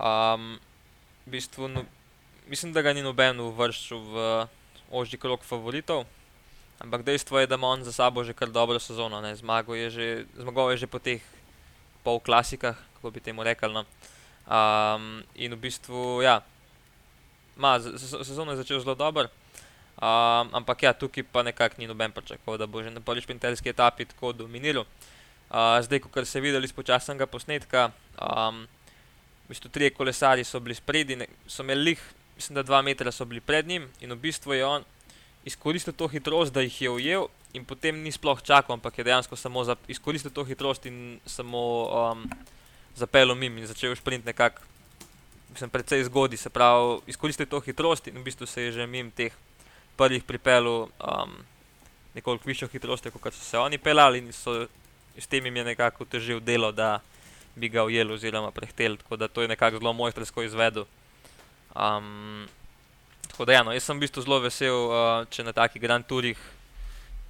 Um, 0.00 0.56
v 1.26 1.36
bistvu, 1.36 1.68
no, 1.68 1.84
mislim, 2.48 2.72
da 2.72 2.80
ga 2.80 2.96
ni 2.96 3.04
noben 3.04 3.40
uvrščal 3.44 4.00
v 4.00 4.24
ožji 4.88 5.20
krok 5.20 5.44
favoritov. 5.44 6.06
Ampak 6.82 7.04
dejstvo 7.06 7.38
je, 7.38 7.46
da 7.46 7.54
ima 7.60 7.68
on 7.68 7.84
za 7.84 7.92
sabo 7.92 8.24
že 8.24 8.34
kar 8.34 8.50
dobro 8.50 8.80
sezono. 8.80 9.20
Zmagal 9.22 9.76
je 9.76 9.90
že, 9.90 10.06
zmagal 10.34 10.74
je 10.74 10.76
že 10.82 10.86
po 10.90 10.98
teh 10.98 11.22
pol 12.04 12.20
klasikah, 12.20 12.76
kako 12.96 13.10
bi 13.10 13.20
temu 13.20 13.42
rekli. 13.42 13.72
No. 13.72 13.84
Um, 14.46 15.22
in 15.34 15.54
v 15.54 15.60
bistvu, 15.62 16.22
ja, 16.22 16.40
ma, 17.56 17.78
sezono 17.80 18.52
je 18.52 18.62
začel 18.62 18.80
zelo 18.80 18.94
dobro. 18.94 19.28
Um, 20.02 20.50
ampak 20.56 20.82
ja, 20.82 20.92
tukaj 20.92 21.22
pa 21.22 21.42
nekako 21.42 21.78
ni 21.78 21.86
noben 21.86 22.12
pričakoval, 22.12 22.58
da 22.58 22.66
bo 22.66 22.82
že 22.82 22.90
na 22.90 23.00
prvi 23.00 23.22
šprinterski 23.22 23.70
etapi 23.70 24.08
tako 24.10 24.32
dominiral. 24.32 24.82
Uh, 25.52 25.78
zdaj, 25.84 26.00
ko 26.00 26.24
se 26.24 26.38
je 26.38 26.42
videli 26.42 26.64
iz 26.64 26.72
počasnega 26.72 27.26
posnetka, 27.26 27.92
um, 28.18 28.66
v 29.44 29.52
bistvu 29.52 29.68
tri 29.70 29.90
kolesari 29.92 30.44
so 30.44 30.60
bili 30.60 30.74
spredi, 30.74 31.18
so 31.46 31.62
imeli 31.62 31.96
mislim, 32.36 32.54
da 32.54 32.62
dva 32.62 32.82
metra 32.82 33.12
so 33.12 33.24
bili 33.24 33.40
pred 33.40 33.68
njim 33.68 33.88
in 34.00 34.12
v 34.12 34.16
bistvu 34.16 34.54
je 34.54 34.66
on 34.66 34.84
izkoristil 35.44 35.92
to 35.92 36.08
hitrost, 36.08 36.52
da 36.52 36.60
jih 36.60 36.82
je 36.82 36.90
ujel 36.90 37.26
in 37.52 37.64
potem 37.64 38.02
ni 38.02 38.12
sploh 38.12 38.40
čakal, 38.42 38.76
ampak 38.76 38.98
je 38.98 39.04
dejansko 39.04 39.36
samo 39.36 39.64
za, 39.64 39.76
izkoristil 39.88 40.32
to 40.32 40.44
hitrost 40.44 40.86
in 40.86 41.20
samo 41.26 41.60
um, 41.88 42.24
zapeljal 42.96 43.36
mim 43.36 43.58
in 43.58 43.66
začel 43.66 43.94
šprint 43.94 44.24
nekako, 44.24 44.62
mislim, 45.52 45.70
precej 45.70 46.04
zgodi, 46.04 46.36
se 46.36 46.50
pravi, 46.50 47.00
izkoristil 47.06 47.46
to 47.46 47.60
hitrost 47.60 48.08
in 48.08 48.16
v 48.16 48.24
bistvu 48.24 48.46
se 48.46 48.62
je 48.62 48.72
že 48.72 48.86
mim 48.86 49.10
teh 49.10 49.32
prvih 49.96 50.24
pripeljal 50.24 50.88
um, 50.88 51.36
nekoliko 52.14 52.48
višjo 52.48 52.68
hitrost, 52.68 53.08
kot 53.20 53.34
so 53.34 53.44
se 53.44 53.58
oni 53.58 53.78
pelali 53.78 54.18
in 54.18 54.32
so 54.32 54.66
s 55.16 55.26
tem 55.26 55.44
jim 55.44 55.56
je 55.56 55.64
nekako 55.64 56.04
težil 56.04 56.40
delo, 56.40 56.72
da 56.72 57.00
bi 57.54 57.68
ga 57.68 57.84
ujel 57.84 58.12
oziroma 58.12 58.50
prehtel, 58.50 58.96
tako 58.96 59.16
da 59.16 59.28
to 59.28 59.42
je 59.42 59.48
nekako 59.48 59.78
zelo 59.78 59.92
mojstrsko 59.92 60.42
izvedel. 60.42 60.84
Um, 61.76 62.48
tako 63.28 63.44
da, 63.44 63.52
ja, 63.52 63.62
no, 63.62 63.72
jaz 63.72 63.84
sem 63.84 63.96
v 63.96 64.06
bistvu 64.06 64.24
zelo 64.24 64.40
vesel, 64.40 64.72
uh, 64.88 65.28
če 65.28 65.44
na 65.44 65.52
takih 65.52 65.82
Grand 65.82 66.06
Tourih 66.06 66.40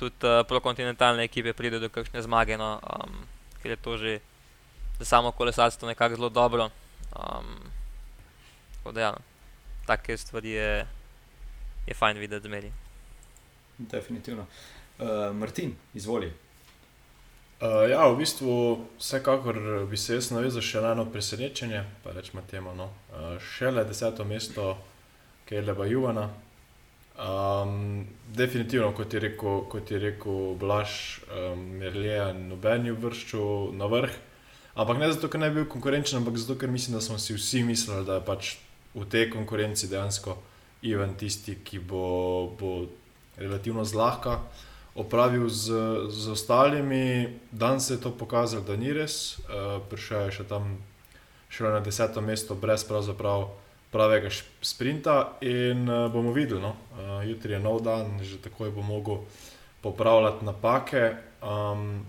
tudi 0.03 0.27
uh, 0.27 0.43
prokontinentalne 0.49 1.23
ekipe 1.31 1.55
pride 1.55 1.79
do 1.79 1.91
kakšne 1.93 2.25
zmage, 2.27 2.59
no, 2.59 2.75
um, 2.83 3.23
ker 3.63 3.77
je 3.77 3.79
to 3.79 3.97
že 3.99 4.19
za 4.99 5.05
samo 5.15 5.31
kolesarstvo 5.31 5.89
nekako 5.89 6.19
zelo 6.19 6.29
dobro. 6.29 6.71
Um, 7.15 7.73
Tako 8.83 8.93
da, 8.93 9.01
ja, 9.01 9.11
no. 9.11 9.19
take 9.87 10.17
stvari 10.17 10.51
je, 10.51 10.87
je 11.87 11.95
fajn 11.95 12.19
videti 12.19 12.47
zmeri. 12.47 12.73
Definitivno. 13.79 14.47
Uh, 14.99 15.07
Martin, 15.37 15.77
izvoli. 15.95 16.33
Uh, 17.61 17.91
ja, 17.91 18.09
v 18.09 18.17
bistvu, 18.17 18.87
vsekakor 18.99 19.87
bi 19.91 19.97
se 19.97 20.17
jaz 20.19 20.33
navezal 20.35 20.63
še 20.67 20.83
na 20.83 20.97
eno 20.97 21.05
presenečenje, 21.07 21.85
pa 22.03 22.11
rečemo 22.11 22.43
temu. 22.51 22.75
No. 22.75 22.91
Uh, 23.15 23.39
šele 23.39 23.85
deseto 23.87 24.27
mesto, 24.27 24.75
ki 25.47 25.55
je 25.55 25.63
leva 25.63 25.87
Juvana. 25.87 26.27
Um, 27.13 28.07
definitivno, 28.35 28.93
kot 28.97 29.13
je 29.15 29.21
rekel, 29.21 29.61
kot 29.69 29.91
je 29.91 29.99
rekel 29.99 30.55
Blaž, 30.61 31.21
um, 31.29 31.61
Merlija, 31.79 32.33
noben 32.33 32.87
je 32.89 32.95
vrščil 32.97 33.75
na 33.77 33.87
vrh. 33.87 34.15
Ampak 34.73 34.99
ne 34.99 35.11
zato, 35.13 35.29
ker 35.29 35.41
ne 35.41 35.51
bi 35.53 35.61
bil 35.61 35.69
konkurenčen, 35.69 36.23
ampak 36.23 36.41
zato, 36.41 36.57
ker 36.57 36.73
mislim, 36.73 36.97
da 36.97 37.05
smo 37.05 37.19
si 37.21 37.37
vsi 37.37 37.63
mislili, 37.69 38.07
da 38.09 38.17
je 38.17 38.25
pač 38.25 38.55
v 38.95 39.05
tej 39.05 39.29
konkurenci 39.33 39.91
dejansko 39.93 40.39
Ivan 40.89 41.13
tisti, 41.21 41.59
ki 41.65 41.79
bo, 41.85 42.49
bo 42.59 42.87
relativno 43.37 43.85
zlahka 43.85 44.41
opravil 44.95 45.49
z, 45.49 45.77
z 46.09 46.33
ostalimi. 46.33 47.39
Danes 47.53 47.91
je 47.91 48.01
to 48.01 48.11
pokazalo, 48.11 48.65
da 48.65 48.77
ni 48.77 48.93
res. 48.93 49.39
Uh, 49.45 49.85
prišel 49.89 50.29
je 50.29 50.41
še 50.41 50.49
tam 50.49 50.81
še 51.53 51.69
na 51.69 51.85
deseto 51.85 52.25
mesto, 52.25 52.57
brez 52.57 52.85
pravzaprav 52.89 53.51
pravega 53.93 54.29
sprinta. 54.61 55.37
In 55.41 55.89
uh, 55.89 56.09
bomo 56.13 56.33
videli, 56.33 56.61
no? 56.61 56.77
uh, 56.97 57.21
jutri 57.29 57.53
je 57.53 57.61
nov 57.61 57.85
dan, 57.85 58.17
že 58.25 58.41
takoj 58.41 58.73
bo 58.73 58.83
mogel 58.83 59.21
popravljati 59.85 60.45
napake. 60.45 61.13
Um, 61.45 62.07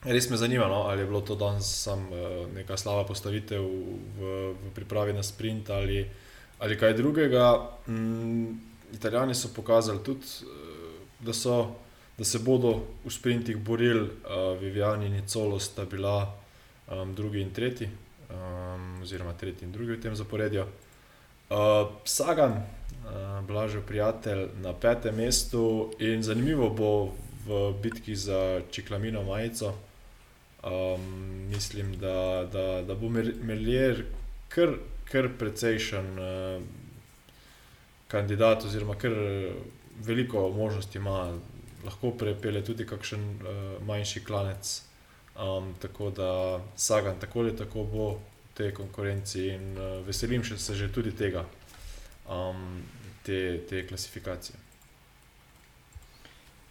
Res 0.00 0.30
me 0.30 0.36
zanima, 0.40 0.64
no, 0.64 0.88
ali 0.88 1.02
je 1.02 1.06
bilo 1.06 1.20
to 1.20 1.36
danes 1.36 1.68
samo 1.68 2.08
uh, 2.08 2.48
neka 2.56 2.76
slaba 2.76 3.04
postavitev 3.04 3.60
v, 3.60 4.30
v 4.56 4.72
pripravi 4.72 5.12
na 5.12 5.22
sprint 5.22 5.68
ali, 5.70 6.00
ali 6.58 6.78
kaj 6.80 6.96
drugega. 6.96 7.68
Mm, 7.88 8.56
Italijani 8.96 9.36
so 9.36 9.52
pokazali 9.54 10.00
tudi, 10.02 10.24
da, 11.20 11.32
so, 11.36 11.76
da 12.18 12.24
se 12.24 12.38
bodo 12.38 12.80
v 13.04 13.12
sprintih 13.12 13.56
borili, 13.56 14.08
uh, 14.24 14.56
Viviani 14.56 15.06
in 15.06 15.28
Colo 15.28 15.60
sta 15.60 15.84
bila 15.84 16.24
um, 16.88 17.14
drugi 17.14 17.44
in 17.44 17.52
tretji, 17.52 17.86
um, 18.32 19.02
oziroma 19.02 19.36
tretji 19.36 19.68
in 19.68 19.72
drugi 19.72 19.92
v 19.92 20.00
tem 20.00 20.16
zaporedju. 20.16 20.64
Uh, 20.64 20.89
Sagan, 22.04 22.52
uh, 22.52 23.46
blažen 23.46 23.82
prijatelj 23.82 24.48
na 24.62 24.72
petem 24.72 25.16
mestu 25.16 25.90
in 25.98 26.22
zanimivo 26.22 26.70
bo 26.70 27.10
v 27.46 27.72
bitki 27.82 28.16
za 28.16 28.60
Čiklamino 28.70 29.22
majico. 29.22 29.74
Um, 30.62 31.00
mislim, 31.48 31.98
da, 31.98 32.46
da, 32.52 32.82
da 32.82 32.94
bo 32.94 33.08
Merlier 33.42 34.04
kar, 34.48 34.76
kar 35.04 35.28
precejšen 35.38 36.18
uh, 36.18 36.62
kandidat, 38.08 38.64
oziroma 38.64 38.94
kar 38.94 39.12
veliko 40.06 40.48
možnosti 40.50 40.98
ima, 40.98 41.38
lahko 41.84 42.10
prepele 42.10 42.62
tudi 42.64 42.86
kakšen 42.86 43.24
uh, 43.24 43.86
manjši 43.86 44.24
klanec. 44.24 44.82
Um, 45.34 45.74
tako 45.82 46.10
da 46.10 46.60
Sagan 46.76 47.18
tako 47.20 47.40
ali 47.40 47.56
tako 47.56 47.84
bo 47.84 48.18
tej 48.60 48.72
konkurenci 48.76 49.46
in 49.54 49.76
uh, 49.76 50.00
veselim 50.06 50.44
se 50.44 50.74
že 50.74 50.88
tudi 50.92 51.12
tega, 51.16 51.44
um, 52.28 52.82
te, 53.26 53.60
te 53.68 53.86
klasifikacije. 53.86 54.56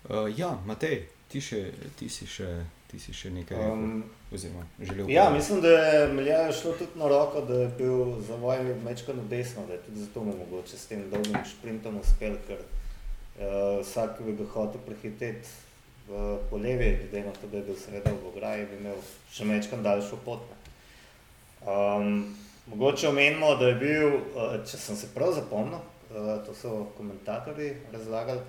Uh, 0.10 0.30
ja, 0.38 0.54
Matej, 0.66 1.08
ti, 1.28 1.42
še, 1.42 1.72
ti 1.98 2.10
si 2.10 2.30
še 2.30 2.54
ti 2.90 2.98
si 2.98 3.14
še 3.14 3.30
nekaj 3.30 3.60
um, 3.70 4.02
oziroma, 4.34 4.64
želel. 4.82 5.10
Ja, 5.14 5.30
mislim, 5.30 5.62
da 5.62 5.70
je 5.70 6.54
šlo 6.58 6.74
tudi 6.80 6.98
na 6.98 7.10
roko, 7.12 7.44
da 7.46 7.62
je 7.62 7.70
bil 7.78 8.16
za 8.26 8.36
voj 8.42 8.64
mečko 8.86 9.14
na 9.14 9.26
desno, 9.30 9.66
da 9.68 9.78
je 9.78 9.84
tudi 9.86 10.06
zato 10.08 10.24
mu 10.26 10.34
mogoče 10.38 10.78
s 10.78 10.90
tem 10.90 11.04
dolgim 11.12 11.38
sprintom 11.46 12.00
uspel, 12.02 12.38
ker 12.48 12.64
uh, 12.64 13.78
vsak 13.84 14.24
bi 14.26 14.34
ga 14.40 14.48
hotel 14.56 14.82
prehiteti 14.88 15.54
v, 16.08 16.38
po 16.50 16.58
levi, 16.58 16.96
glede 17.04 17.28
na 17.28 17.36
to, 17.38 17.52
da 17.52 17.62
je 17.62 17.68
bil 17.70 17.78
sredo 17.78 18.16
v 18.16 18.32
ograji, 18.32 18.66
bi 18.72 18.82
imel 18.82 18.98
še 19.30 19.46
mečko 19.46 19.78
daljšo 19.86 20.18
pot. 20.26 20.50
Um, 21.70 22.36
mogoče 22.68 23.08
omenimo, 23.08 23.56
da 23.56 23.68
je 23.68 23.76
bil, 23.76 24.08
uh, 24.08 24.66
če 24.66 24.78
sem 24.78 24.96
se 24.96 25.08
prav 25.14 25.34
zapomnil, 25.38 25.80
uh, 26.10 26.46
to 26.46 26.54
so 26.58 26.88
komentatorji 26.98 27.76
razlagali, 27.94 28.42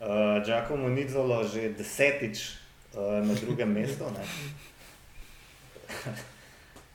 uh, 0.00 0.06
Giacomo 0.46 0.88
Nizolo 0.88 1.44
že 1.44 1.68
desetič 1.76 2.62
na 2.94 3.34
drugem 3.40 3.72
mestu. 3.76 4.04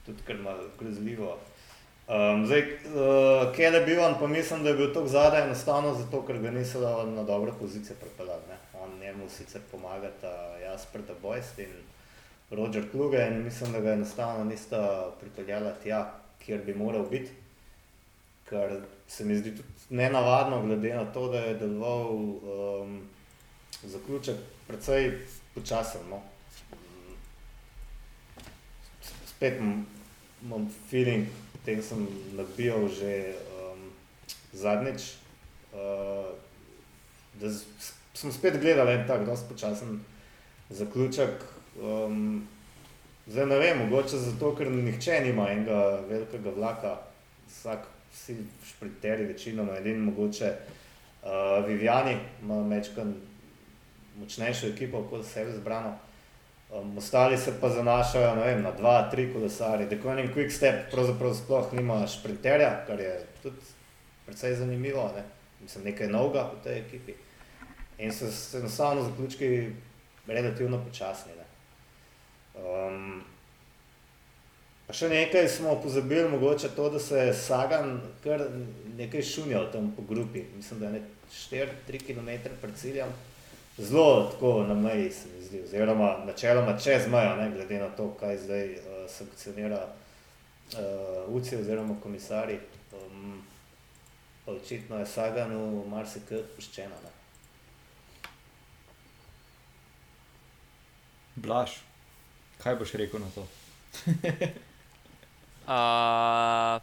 Tudi 0.06 0.22
kar 0.26 0.38
malo 0.38 0.64
grozljivo. 0.80 1.38
Um, 2.08 2.46
zdaj, 2.46 2.62
uh, 2.62 3.56
kje 3.56 3.64
je 3.64 3.86
bil 3.86 4.04
on, 4.04 4.16
pa 4.20 4.28
mislim, 4.28 4.64
da 4.64 4.70
je 4.70 4.76
bil 4.76 4.94
tako 4.94 5.08
zadaj 5.08 5.44
enostavno 5.44 5.94
zato, 5.94 6.26
ker 6.26 6.40
ga 6.40 6.52
niso 6.52 7.06
na 7.06 7.24
dobro 7.24 7.54
pozicijo 7.60 7.96
pripeljali. 8.00 8.42
On 8.84 9.00
njemu 9.00 9.30
sicer 9.30 9.62
pomagata 9.72 10.58
Jasper 10.64 11.02
da 11.02 11.14
Boyst 11.24 11.60
in 11.60 11.74
Roger 12.52 12.92
Kluge 12.92 13.28
in 13.28 13.44
mislim, 13.44 13.72
da 13.72 13.80
ga 13.80 13.92
enostavno 13.92 14.44
nista 14.44 15.12
pripeljala 15.20 15.72
tja, 15.84 16.14
kjer 16.46 16.62
bi 16.66 16.74
moral 16.74 17.10
biti. 17.10 17.32
Ker 18.50 18.82
se 19.08 19.26
mi 19.26 19.36
zdi 19.36 19.52
tudi 19.56 19.70
nenavadno, 19.90 20.62
glede 20.62 20.94
na 20.96 21.06
to, 21.06 21.28
da 21.28 21.40
je 21.40 21.54
deloval 21.54 22.16
um, 22.16 23.02
zaključek 23.84 24.36
precej 24.68 25.12
počasen. 25.56 26.02
No. 26.10 26.22
Spet 29.26 29.60
imam 29.60 30.70
feeling, 30.90 31.28
da 31.66 31.82
sem 31.82 32.08
nabijal 32.36 32.88
že 32.88 33.34
um, 33.36 33.92
zadnjič. 34.54 35.02
Uh, 35.74 36.32
da 37.42 37.52
sem 38.14 38.32
spet 38.32 38.62
gledal 38.62 38.90
en 38.90 39.08
tak, 39.08 39.26
dosti 39.26 39.50
počasen 39.50 40.00
zaključek. 40.70 41.57
Um, 41.82 42.48
zdaj 43.28 43.46
ne 43.46 43.60
vem, 43.60 43.78
mogoče 43.78 44.18
zato, 44.18 44.56
ker 44.58 44.72
nihče 44.72 45.20
nima 45.26 45.50
enega 45.54 46.00
velikega 46.10 46.54
vlaka, 46.56 46.96
vsak, 47.50 47.86
vsi 48.14 48.38
špriteri, 48.66 49.26
večinoma 49.26 49.78
edini 49.78 50.00
mogoče. 50.10 50.52
Uh, 51.24 51.66
Viviani 51.68 52.18
ima 52.42 52.64
mečkan 52.64 53.14
močnejšo 54.20 54.68
ekipo, 54.68 55.04
kot 55.10 55.26
se 55.26 55.42
je 55.42 55.58
zbrano. 55.60 55.98
Um, 56.70 56.98
ostali 56.98 57.38
se 57.38 57.54
pa 57.62 57.70
zanašajo 57.70 58.36
vem, 58.36 58.62
na 58.62 58.72
dva, 58.72 59.10
tri 59.12 59.34
kolesarje. 59.34 59.90
Tako 59.90 60.12
en 60.12 60.34
quick 60.34 60.52
step, 60.52 60.92
pravzaprav 60.92 61.36
sploh 61.36 61.74
nima 61.74 62.08
šprinterja, 62.08 62.84
kar 62.88 63.00
je 63.00 63.26
tudi 63.44 63.56
precej 64.26 64.56
zanimivo. 64.56 65.12
Ne? 65.16 65.24
Mislim, 65.62 65.84
nekaj 65.84 66.08
novega 66.08 66.50
v 66.54 66.64
tej 66.64 66.80
ekipi. 66.80 67.14
In 67.98 68.14
so 68.14 68.32
se 68.32 68.58
enostavno 68.58 69.04
zaključki 69.04 69.70
relativno 70.28 70.84
počasni. 70.84 71.32
Ne? 71.38 71.47
Um, 72.58 73.22
pa 74.88 74.96
še 74.96 75.10
nekaj 75.12 75.48
smo 75.52 75.76
pozabili, 75.84 76.30
mogoče 76.30 76.74
to, 76.76 76.90
da 76.90 77.00
se 77.00 77.28
je 77.28 77.34
Sagan 77.34 78.00
kar 78.24 78.44
nekaj 78.98 79.24
šunjal 79.24 79.72
tam 79.72 79.94
po 79.96 80.06
grupi. 80.10 80.46
Mislim, 80.56 80.80
da 80.80 80.90
je 80.96 81.04
4-3 81.52 82.06
km 82.08 82.54
pred 82.62 82.78
ciljem 82.78 83.12
zelo 83.78 84.30
tako 84.32 84.64
na 84.64 84.74
meji, 84.74 85.12
se 85.12 85.28
mi 85.36 85.44
zdi, 85.44 85.62
oziroma 85.64 86.18
načeloma 86.26 86.78
čez 86.78 87.08
mejo, 87.08 87.36
ne, 87.36 87.52
glede 87.52 87.80
na 87.80 87.90
to, 87.90 88.10
kaj 88.20 88.38
zdaj 88.38 88.74
uh, 88.74 88.80
sankcionira 89.10 89.86
uh, 90.74 91.36
UCI 91.36 91.56
oziroma 91.56 91.96
komisari. 92.04 92.60
Um, 92.94 93.44
očitno 94.48 95.00
je 95.00 95.06
Saganu 95.06 95.84
marsikaj 95.90 96.38
odpuščeno. 96.38 96.96
Ne. 97.04 97.12
Blaž, 101.36 101.72
kaj 102.64 102.76
boš 102.76 102.94
rekel 102.94 103.20
na 103.20 103.30
to? 103.36 103.42
uh, 105.74 106.82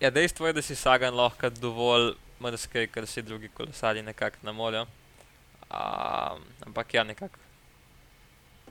ja, 0.00 0.10
dejstvo 0.10 0.46
je, 0.46 0.52
da 0.52 0.62
si 0.62 0.76
Sagan 0.76 1.14
lahko 1.14 1.50
dovolj 1.50 2.14
mrzke, 2.42 2.86
ker 2.92 3.06
si 3.06 3.22
drugi 3.22 3.48
kolesari 3.48 4.02
nekako 4.02 4.36
na 4.42 4.52
morju. 4.52 4.86
Um, 5.66 6.44
ampak 6.66 6.94
ja, 6.94 7.04
nekako. 7.04 7.38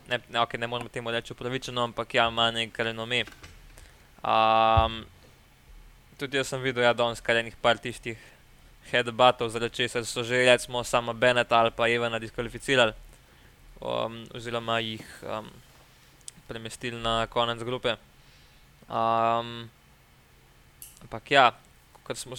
Ne, 0.08 0.20
ne, 0.30 0.40
okay, 0.40 0.60
ne 0.60 0.68
moramo 0.68 0.90
temu 0.90 1.12
reči 1.12 1.34
upravičeno, 1.34 1.84
ampak 1.84 2.14
ja, 2.14 2.28
ima 2.30 2.52
nek 2.52 2.80
renome. 2.80 3.26
Um, 4.24 5.06
tudi 6.18 6.38
jaz 6.38 6.48
sem 6.48 6.62
videl, 6.62 6.82
da 6.82 6.88
ja, 6.90 6.94
je 6.94 7.02
danes 7.02 7.22
kar 7.22 7.78
tistih 7.78 8.18
headbatov, 8.92 9.50
zaradi 9.50 9.76
česar 9.76 10.06
so 10.06 10.24
že 10.24 10.46
recimo 10.46 10.84
sama 10.84 11.14
Beneta 11.14 11.58
ali 11.58 11.72
pa 11.72 11.90
Evana 11.90 12.20
diskvalificirali, 12.20 12.94
um, 13.82 14.24
oziroma 14.36 14.80
jih 14.80 15.06
um, 15.24 15.50
premestili 16.48 17.00
na 17.02 17.28
konec 17.28 17.64
grupe. 17.64 17.96
Um, 18.90 19.70
ampak 21.02 21.32
ja, 21.32 21.52
kot 22.04 22.18
smo 22.18 22.36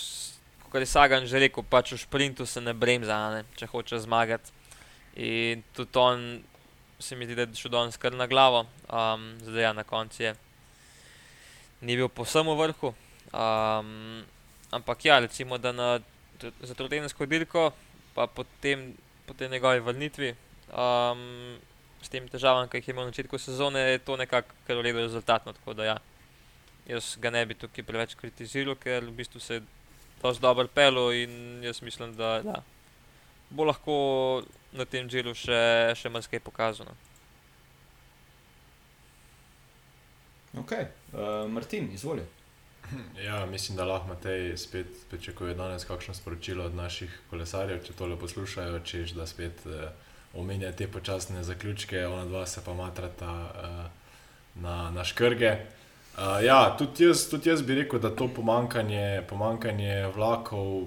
kot 0.70 0.80
je 0.82 0.86
Sagan 0.86 1.26
že 1.26 1.38
rekel, 1.38 1.64
pač 1.64 1.92
v 1.92 1.98
sprintu 1.98 2.46
se 2.46 2.60
ne 2.60 2.74
bremza, 2.74 3.16
ne, 3.30 3.44
če 3.56 3.66
hoče 3.70 4.02
zmagati. 4.02 4.52
In 5.16 5.62
tudi 5.72 5.98
on 5.98 6.42
se 6.98 7.16
mi 7.16 7.24
zdi, 7.24 7.34
da 7.34 7.46
je 7.46 7.56
šel 7.56 7.72
danes 7.72 7.96
kar 7.96 8.12
na 8.12 8.26
glavo, 8.26 8.66
um, 8.88 9.32
zdaj 9.42 9.62
ja, 9.62 9.72
na 9.72 9.84
koncu 9.84 10.22
je. 10.22 10.34
Ni 11.80 11.96
bil 11.96 12.08
posebno 12.08 12.56
v 12.56 12.68
vrhu, 12.68 12.94
Um, 13.32 14.22
ampak 14.70 15.04
ja, 15.04 15.18
recimo, 15.20 15.58
da 15.58 15.72
na, 15.72 16.00
za 16.62 16.74
to 16.74 16.88
tedensko 16.88 17.26
dirko, 17.26 17.72
pa 18.14 18.26
potem 18.26 18.94
po 19.26 19.34
tej 19.34 19.48
njegovi 19.48 19.80
vrnitvi, 19.80 20.34
um, 20.72 21.58
s 22.02 22.12
tem 22.12 22.28
težavami, 22.30 22.68
ki 22.70 22.80
jih 22.80 22.88
je 22.88 22.94
imel 22.94 23.08
na 23.08 23.14
začetku 23.14 23.38
sezone, 23.38 23.80
je 23.80 24.04
to 24.04 24.16
nekako 24.16 24.54
kar 24.66 24.78
uredu 24.78 25.02
rezultatno. 25.02 25.52
Tako 25.52 25.74
da 25.74 25.84
ja, 25.84 25.96
jaz 26.86 27.16
ga 27.20 27.30
ne 27.30 27.46
bi 27.46 27.58
tukaj 27.58 27.84
preveč 27.84 28.14
kritiziral, 28.14 28.78
ker 28.78 29.04
v 29.04 29.16
bistvu 29.16 29.42
se 29.42 29.60
je 29.60 29.66
dosti 30.22 30.42
dobro 30.42 30.68
pelo 30.68 31.12
in 31.12 31.64
jaz 31.64 31.82
mislim, 31.82 32.14
da 32.16 32.36
ja, 32.44 32.62
bo 33.50 33.64
lahko 33.64 33.96
na 34.72 34.84
tem 34.84 35.08
delu 35.08 35.34
še, 35.34 35.58
še 35.98 36.10
marsikaj 36.12 36.42
pokazano. 36.44 36.94
Ok, 40.56 40.72
uh, 40.72 41.44
Martin, 41.52 41.92
izvoli. 41.92 42.24
Ja, 43.26 43.46
mislim, 43.50 43.76
da 43.76 43.84
lahko 43.84 44.08
Matej 44.08 44.56
spet 44.56 44.86
pričakuje 45.10 45.54
danes 45.54 45.84
kakšno 45.84 46.14
sporočilo 46.14 46.64
od 46.64 46.74
naših 46.74 47.10
kolesarjev, 47.30 47.82
če 47.82 47.96
tole 47.98 48.18
poslušajo, 48.18 48.78
češ 48.86 49.16
da 49.18 49.26
spet 49.26 49.64
uh, 49.66 49.90
omenja 50.36 50.72
te 50.72 50.88
počasne 50.88 51.44
zaključke, 51.44 52.06
ona 52.06 52.24
dva 52.24 52.46
se 52.46 52.60
pa 52.64 52.74
matrata 52.74 53.32
uh, 53.32 54.62
na, 54.62 54.90
na 54.90 55.04
škrge. 55.04 55.56
Uh, 56.16 56.44
ja, 56.44 56.76
tudi 56.78 57.04
jaz, 57.04 57.28
tudi 57.30 57.48
jaz 57.48 57.62
bi 57.62 57.74
rekel, 57.74 58.00
da 58.00 58.10
to 58.14 58.28
pomankanje, 58.28 59.22
pomankanje 59.28 60.06
vlakov 60.16 60.86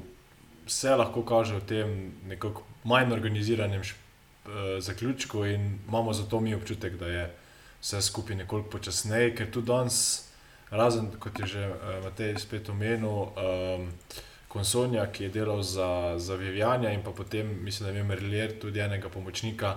se 0.68 0.96
lahko 0.96 1.26
kaže 1.26 1.60
v 1.60 1.66
tem 1.66 2.14
nekako 2.28 2.64
manj 2.84 3.14
organiziranem 3.14 3.84
šp, 3.84 3.98
uh, 4.46 4.80
zaključku 4.80 5.46
in 5.46 5.80
imamo 5.88 6.14
zato 6.14 6.40
mi 6.40 6.56
občutek, 6.56 6.98
da 6.98 7.08
je 7.08 7.30
vse 7.82 8.02
skupaj 8.02 8.36
nekoliko 8.36 8.70
počasneje, 8.70 9.36
ker 9.36 9.52
tu 9.52 9.62
danes, 9.62 10.26
razen 10.72 11.12
kot 11.20 11.40
je 11.40 11.46
že 11.46 11.68
uh, 11.70 12.04
Matej 12.04 12.38
spet 12.38 12.70
omenil, 12.70 13.10
um, 13.10 13.92
Konsonja, 14.50 15.06
ki 15.14 15.24
je 15.24 15.30
delal 15.30 15.62
za, 15.62 16.18
za 16.18 16.36
Vivjanja 16.36 16.90
in 16.90 17.04
pa 17.06 17.12
potem, 17.12 17.52
mislim, 17.64 17.90
da 17.90 17.98
je 17.98 18.04
Merlier 18.04 18.56
tudi 18.60 18.82
enega 18.82 19.10
pomočnika, 19.10 19.76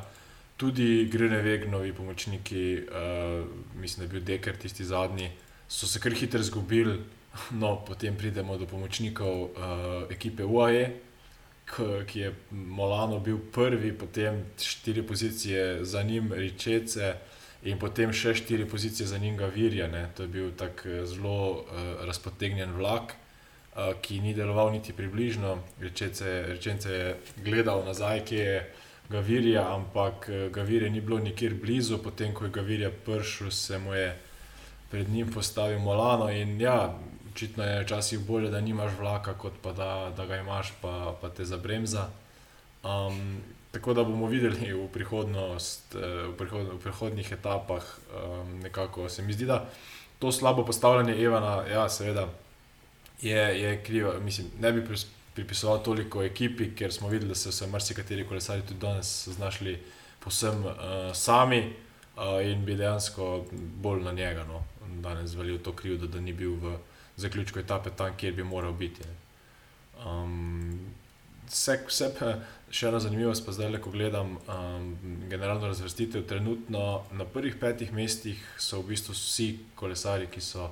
tudi 0.56 1.10
Grunewegnovi 1.12 1.92
pomočniki, 1.92 2.86
uh, 2.88 3.46
mislim, 3.76 3.98
da 3.98 4.04
je 4.04 4.12
bil 4.14 4.24
Deker 4.24 4.56
tisti 4.56 4.84
zadnji, 4.84 5.28
so 5.68 5.86
se 5.86 6.00
kar 6.00 6.12
hitro 6.12 6.40
izgubili. 6.40 7.00
No, 7.50 7.84
potem 7.84 8.16
pridemo 8.16 8.56
do 8.58 8.66
pomočnikov 8.66 9.42
uh, 9.42 9.50
ekipe 10.10 10.44
UAE, 10.44 10.90
ki 12.06 12.20
je 12.20 12.34
Molano 12.50 13.20
bil 13.20 13.38
prvi, 13.52 13.92
potem 13.92 14.44
štiri 14.60 15.02
pozicije 15.06 15.84
za 15.84 16.02
njim, 16.02 16.32
Ričece, 16.32 17.14
in 17.64 17.78
potem 17.78 18.12
še 18.12 18.34
štiri 18.34 18.66
pozicije 18.68 19.06
za 19.06 19.18
njim, 19.18 19.36
Virja. 19.54 19.88
Ne. 19.88 20.08
To 20.16 20.22
je 20.22 20.28
bil 20.28 20.50
tak 20.56 20.86
zelo 21.04 21.50
uh, 21.50 22.04
razpotegnjen 22.04 22.72
vlak, 22.76 23.16
uh, 23.76 23.92
ki 24.00 24.20
ni 24.20 24.34
deloval 24.34 24.72
niti 24.72 24.92
približno. 24.92 25.58
Rečence 25.80 26.90
je 26.90 27.16
gledal 27.44 27.84
nazaj, 27.86 28.24
ki 28.24 28.36
je 28.36 28.72
Gavirja, 29.10 29.66
ampak 29.74 30.28
Gavirja 30.52 30.90
ni 30.90 31.00
bilo 31.00 31.18
nikjer 31.18 31.54
blizu, 31.54 31.98
potem 31.98 32.34
ko 32.34 32.44
je 32.44 32.50
Gavirja 32.50 32.90
prišel, 33.04 33.50
se 33.50 33.78
mu 33.78 33.94
je 33.94 34.16
pred 34.90 35.08
njim 35.08 35.32
postavil 35.32 35.78
Molano. 35.78 36.30
In 36.30 36.60
ja, 36.60 36.94
očitno 37.32 37.64
je 37.64 37.82
včasih 37.84 38.20
bolje, 38.20 38.50
da 38.50 38.60
nimaš 38.60 38.92
vlaka, 38.98 39.34
kot 39.34 39.52
pa 39.62 39.72
da, 39.72 40.12
da 40.16 40.26
ga 40.26 40.36
imaš, 40.36 40.72
pa, 40.80 41.16
pa 41.20 41.28
te 41.28 41.44
zabremza. 41.44 42.08
Um, 42.84 43.42
Tako 43.72 43.94
da 43.94 44.04
bomo 44.04 44.26
videli 44.26 44.72
v, 44.72 44.84
prihodnost, 44.92 45.94
eh, 45.94 46.28
v, 46.28 46.36
prihod, 46.36 46.76
v 46.76 46.78
prihodnih 46.78 47.32
etapah, 47.32 47.80
um, 48.12 48.60
nekako 48.60 49.08
se 49.08 49.22
mi 49.22 49.32
zdi, 49.32 49.46
da 49.48 49.64
to 50.18 50.32
slabo 50.32 50.64
postavljanje 50.64 51.16
Evana, 51.16 51.64
ja, 51.66 51.88
seveda, 51.88 52.28
je, 53.22 53.60
je 53.62 53.82
krivo. 53.84 54.12
Mislim, 54.20 54.46
ne 54.60 54.72
bi 54.72 54.84
pripisoval 55.34 55.82
toliko 55.82 56.22
ekipi, 56.22 56.74
ker 56.74 56.92
smo 56.92 57.08
videli, 57.08 57.28
da 57.28 57.34
so 57.34 57.52
se 57.52 57.66
marsikateri 57.66 58.26
kolesari 58.28 58.62
tudi 58.62 58.80
danes 58.80 59.28
znašli 59.28 59.78
posem 60.20 60.64
uh, 60.64 60.74
sami 61.14 61.72
uh, 62.16 62.46
in 62.46 62.64
bi 62.64 62.74
dejansko 62.74 63.44
bolj 63.52 64.02
na 64.02 64.12
njega 64.12 64.44
no, 64.44 64.64
danes 65.00 65.30
zvalil 65.30 65.58
to 65.58 65.72
krivdo, 65.72 66.06
da, 66.06 66.12
da 66.12 66.20
ni 66.20 66.32
bil 66.32 66.54
v 66.54 66.76
zaključku 67.16 67.58
etape 67.58 67.90
tam, 67.90 68.16
kjer 68.16 68.34
bi 68.34 68.44
moral 68.44 68.72
biti. 68.72 69.02
Um, 70.06 70.80
vse, 71.48 71.78
vse 71.88 72.10
pa, 72.18 72.34
še 72.72 72.88
ena 72.88 73.00
zanimivost, 73.00 73.44
pa 73.46 73.52
zdaj, 73.52 73.78
ko 73.84 73.90
gledam 73.90 74.36
um, 74.36 74.92
generalno 75.30 75.68
razvrstitev, 75.68 76.26
trenutno 76.28 77.02
na 77.12 77.24
prvih 77.24 77.56
petih 77.60 77.92
mestih 77.92 78.40
so 78.58 78.80
v 78.80 78.92
bistvu 78.92 79.16
vsi 79.16 79.48
kolesari, 79.76 80.30
ki 80.32 80.40
so 80.40 80.70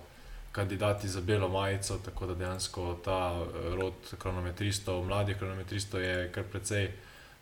kandidati 0.53 1.09
za 1.09 1.21
belo 1.21 1.49
majico, 1.49 1.99
tako 2.05 2.27
da 2.27 2.35
dejansko 2.35 2.97
ta 3.05 3.41
eh, 3.43 3.75
rod 3.75 3.93
kronometristov, 4.19 5.05
mladih 5.05 5.37
kronometristov 5.37 6.03
je 6.03 6.33
kar 6.33 6.45
precej 6.45 6.91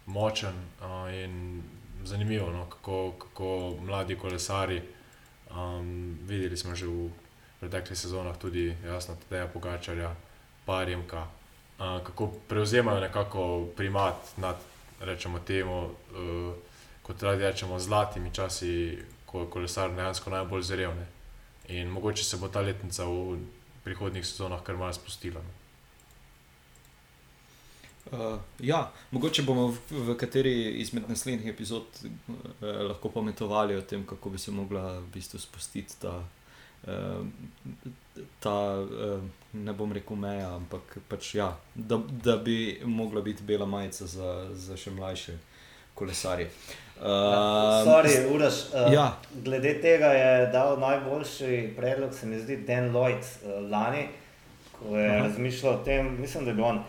močen 0.07 0.55
uh, 0.81 1.15
in 1.15 1.63
zanimivo, 2.05 2.51
no, 2.51 2.65
kako, 2.71 3.13
kako 3.19 3.77
mladi 3.81 4.17
kolesari. 4.17 4.83
Um, 5.51 6.19
videli 6.23 6.57
smo 6.57 6.75
že 6.75 6.87
v 6.87 7.11
preteklih 7.61 7.99
sezonah 7.99 8.37
tudi 8.39 8.77
jasno, 8.85 9.17
je 9.31 9.49
Pogačarja, 9.53 10.15
Parjemka, 10.65 11.27
kako 11.79 12.27
prevzemajo 12.49 13.01
nekako 13.01 13.69
primat 13.77 14.17
nad 14.37 14.57
rečemo, 15.01 15.39
temu, 15.39 15.85
uh, 15.85 16.55
kot 17.03 17.23
radi 17.23 17.45
rečemo, 17.45 17.79
zlatimi 17.79 18.35
časi, 18.35 18.99
ko 19.27 19.41
je 19.41 19.51
kolesar 19.51 19.91
dejansko 19.95 20.31
najbolj 20.31 20.63
zrel. 20.63 20.95
Ne? 20.95 21.18
In 21.69 21.89
mogoče 21.89 22.25
se 22.25 22.37
bo 22.37 22.49
ta 22.49 22.61
letnica 22.61 23.05
v 23.05 23.39
prihodnih 23.85 24.27
sezonah 24.27 24.63
kar 24.63 24.77
malo 24.77 24.93
spustila. 24.93 25.43
Uh, 28.13 28.41
ja, 28.61 28.93
mogoče 29.11 29.43
bomo 29.43 29.67
v, 29.69 29.77
v 29.91 30.15
kateri 30.17 30.81
izmed 30.81 31.11
naslednjih 31.11 31.51
epizod 31.53 31.85
uh, 32.01 32.07
lahko 32.89 33.11
pometovali 33.13 33.77
o 33.77 33.83
tem, 33.83 34.07
kako 34.07 34.31
bi 34.31 34.39
se 34.39 34.51
mogla 34.51 34.99
v 34.99 35.11
bistvu 35.13 35.39
spustiti 35.39 36.01
ta, 36.01 36.15
uh, 36.89 37.27
ta 38.41 38.57
uh, 38.81 39.21
ne 39.53 39.73
bom 39.77 39.93
rekel 39.93 40.17
meja, 40.17 40.55
ampak 40.57 40.99
pač, 41.09 41.35
ja, 41.35 41.51
da, 41.75 42.01
da 42.25 42.37
bi 42.37 42.81
mogla 42.85 43.21
biti 43.21 43.45
bela 43.45 43.67
majica 43.67 44.07
za, 44.07 44.33
za 44.55 44.77
še 44.77 44.91
mlajše 44.97 45.37
kolesarje. 45.95 46.49
Uh, 47.01 47.85
Sorry, 47.85 48.35
Uraš, 48.35 48.55
uh, 48.75 48.93
ja. 48.93 49.17
Glede 49.45 49.81
tega 49.81 50.07
je 50.07 50.47
dal 50.47 50.81
najboljši 50.81 51.75
predlog, 51.77 52.15
se 52.15 52.27
mi 52.27 52.39
zdi, 52.39 52.57
Dan 52.57 52.91
Lloyd 52.91 53.23
uh, 53.23 53.71
lani, 53.71 54.09
ko 54.79 54.97
je 54.97 55.11
Aha. 55.11 55.29
razmišljal 55.29 55.75
o 55.75 55.85
tem, 55.85 56.17
mislim, 56.21 56.45
da 56.45 56.53
bi 56.53 56.63
on 56.63 56.77
uh, 56.77 56.83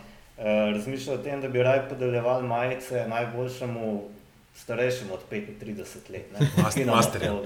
razmišljal 0.74 1.16
o 1.16 1.22
tem, 1.22 1.40
da 1.40 1.48
bi 1.48 1.62
raje 1.62 1.88
podeljeval 1.88 2.42
majice 2.42 3.06
najboljšemu 3.08 4.02
starejšemu 4.56 5.14
od 5.14 5.20
35 5.30 6.10
let. 6.12 6.86
Masterju. 6.94 7.44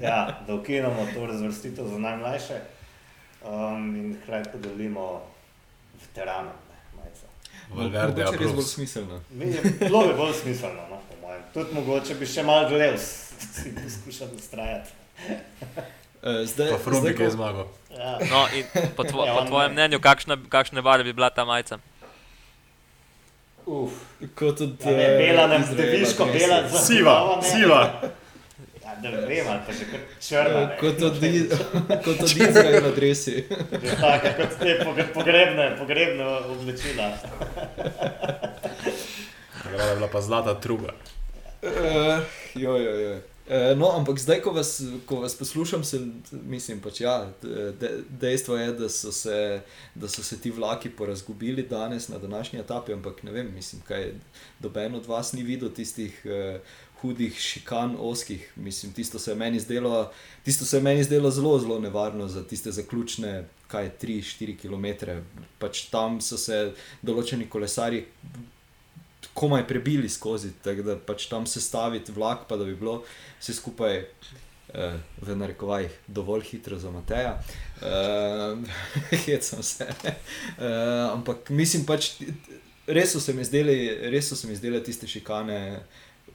Ja, 0.00 0.40
da 0.46 0.54
ukinemo 0.54 1.06
to 1.14 1.26
razvrstitev 1.26 1.84
za 1.84 1.98
najmlajše 1.98 2.60
um, 3.44 3.96
in 3.96 4.16
hkrati 4.22 4.48
podelimo 4.52 5.22
veteranom. 6.00 6.52
Valverde 7.74 8.22
je 8.22 8.48
bolj 8.54 8.62
smiselno. 8.62 9.20
Zelo 9.78 10.02
je 10.02 10.14
bolj 10.14 10.32
smiselno, 10.32 10.82
no, 10.90 11.00
mojem. 11.28 11.42
Tudi 11.54 11.74
mogoče 11.74 12.14
bi 12.14 12.26
še 12.26 12.42
malo 12.42 12.68
gledal, 12.68 12.96
si 12.98 13.74
poskušal 13.76 14.28
ustrajati. 14.36 14.90
Uh, 16.18 16.42
zdaj, 16.48 16.72
pa 16.72 16.78
Frobik 16.82 17.20
je 17.20 17.30
zmagal. 17.30 17.68
Ja. 17.92 18.16
No, 18.30 18.46
po, 18.96 19.04
tvo, 19.04 19.26
ja, 19.26 19.36
po 19.36 19.44
tvojem 19.46 19.76
mnenju, 19.76 20.00
kakšne, 20.00 20.38
kakšne 20.48 20.82
barve 20.82 21.04
bi 21.04 21.12
bila 21.12 21.30
ta 21.30 21.44
majica? 21.44 21.78
Uf, 23.68 23.92
kot 24.34 24.64
od 24.64 24.80
ja, 24.80 24.96
ne, 24.96 25.08
bela, 25.20 25.44
ne, 25.52 25.60
deviško, 25.76 26.26
bela, 26.32 26.62
siva, 26.72 27.18
siva 27.44 27.82
da 29.02 29.10
ne 29.10 29.26
vem, 29.26 29.46
ali 29.48 29.60
pa 29.66 29.72
že 29.72 29.84
kot 29.90 30.00
črna. 30.20 30.60
Ne. 30.60 30.76
Kot 32.04 32.20
od 32.20 32.30
Izraela 32.30 32.80
na 32.80 32.90
dresi. 32.90 33.44
Tako, 34.00 34.28
kot 34.36 34.58
te 34.58 34.78
pogrebne, 35.14 35.76
pogrebne 35.78 36.24
oblečila. 36.24 37.12
Nagrada 39.64 39.90
je 39.90 39.96
bila 39.96 40.08
pa 40.12 40.20
zlata 40.20 40.54
truba. 40.60 40.96
Uh, 41.62 42.22
jo, 42.54 42.76
jo, 42.76 42.94
jo. 43.00 43.20
Uh, 43.48 43.78
no, 43.78 43.88
ampak 43.96 44.18
zdaj, 44.20 44.42
ko 44.44 44.52
vas, 44.52 44.82
ko 45.08 45.22
vas 45.22 45.34
poslušam, 45.34 45.84
se, 45.84 46.00
mislim, 46.32 46.82
pač, 46.84 47.00
ja, 47.00 47.32
de, 47.42 47.90
dejstvo 48.20 48.56
je, 48.56 48.72
da 48.76 48.88
so, 48.92 49.12
se, 49.12 49.60
da 49.94 50.08
so 50.08 50.22
se 50.22 50.36
ti 50.40 50.50
vlaki 50.50 50.90
porazgubili 50.90 51.62
danes 51.62 52.08
na 52.08 52.18
današnji 52.18 52.60
etapi. 52.60 52.92
Ampak 52.92 53.22
ne 53.22 53.32
vem, 53.32 53.48
mislim, 53.54 53.82
kaj 53.88 54.12
doben 54.60 54.94
od 54.94 55.06
vas 55.06 55.32
ni 55.32 55.42
videl 55.42 55.72
tistih 55.72 56.20
uh, 56.24 56.60
hudih 57.00 57.38
šikan, 57.40 57.96
oskih. 57.98 58.52
Mislim, 58.56 58.92
tisto 58.92 59.18
se 59.18 59.30
je 59.30 59.34
meni 59.34 59.60
zdelo, 59.60 60.10
se 60.46 60.76
je 60.76 60.82
meni 60.82 61.04
zdelo 61.04 61.30
zelo, 61.30 61.58
zelo 61.58 61.78
nevarno 61.78 62.28
za 62.28 62.44
tiste 62.44 62.72
zaključne, 62.72 63.44
kaj 63.68 63.90
3-4 64.02 64.56
km. 64.58 65.10
Pač 65.58 65.86
tam 65.90 66.20
so 66.20 66.36
se 66.36 66.72
določeni 67.02 67.48
kolesari 67.48 68.04
komaj 69.34 69.66
prebili 69.68 70.08
skozi, 70.08 70.52
tako 70.64 70.82
da 70.82 70.98
pač 70.98 71.26
tam 71.26 71.46
se 71.46 71.60
staviti 71.60 72.12
vlak, 72.12 72.46
pa 72.48 72.56
da 72.56 72.64
bi 72.64 72.76
bilo 72.76 73.02
vse 73.40 73.54
skupaj 73.54 73.98
uh, 74.02 74.98
v 75.22 75.36
narekovajih 75.36 75.98
dovolj 76.06 76.44
hitro 76.52 76.78
za 76.78 76.90
Mateja. 76.90 77.38
Uh, 77.78 78.58
Hecam 79.10 79.62
se. 79.62 79.86
Uh, 79.86 81.12
ampak 81.12 81.50
mislim 81.50 81.84
pač, 81.86 82.08
res 82.86 83.12
so 83.12 83.20
se 83.22 83.30
mi 83.32 83.44
zdeli, 83.46 83.76
res 84.10 84.26
so 84.28 84.36
se 84.36 84.48
mi 84.50 84.56
zdele 84.58 84.80
tiste 84.82 85.06
šikane 85.06 85.78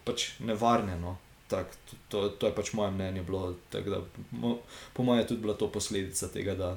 pač 0.07 0.29
nevarne. 0.39 0.95
No. 1.01 1.17
Tak, 1.51 1.75
to, 1.89 1.97
to, 2.07 2.21
to 2.39 2.47
je 2.47 2.55
pač 2.55 2.71
moje 2.73 2.93
mnenje. 2.95 3.25
Bilo, 3.27 3.57
da, 3.73 3.99
mo, 4.31 4.55
po 4.93 5.03
mojem 5.03 5.25
je 5.25 5.27
tudi 5.33 5.43
bila 5.43 5.57
to 5.59 5.67
posledica 5.67 6.31
tega, 6.31 6.55
da, 6.55 6.71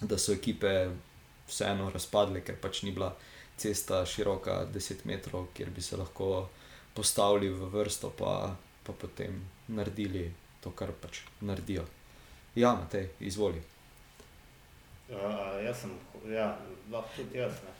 da 0.00 0.18
so 0.18 0.32
ekipe 0.32 0.70
vseeno 1.50 1.90
razpadle, 1.90 2.44
ker 2.46 2.60
pač 2.62 2.84
ni 2.86 2.94
bila 2.94 3.10
cesta 3.60 4.02
široka 4.06 4.64
10 4.74 5.04
metrov, 5.04 5.50
kjer 5.54 5.70
bi 5.70 5.82
se 5.84 5.96
lahko 6.00 6.48
postavili 6.94 7.50
v 7.52 7.68
vrsto, 7.72 8.10
pa, 8.18 8.56
pa 8.86 8.92
potem 8.92 9.36
naredili 9.68 10.30
to, 10.60 10.72
kar 10.76 10.92
pač 11.02 11.22
naredijo. 11.40 11.84
Ja, 12.56 12.74
te 12.90 13.08
izvoli. 13.20 13.60
Uh, 15.10 15.60
jaz 15.64 15.84
sem, 15.84 15.92
ja, 16.30 16.54
lahko 16.90 17.12
tudi 17.16 17.38
jaz. 17.38 17.60
Ne. 17.64 17.76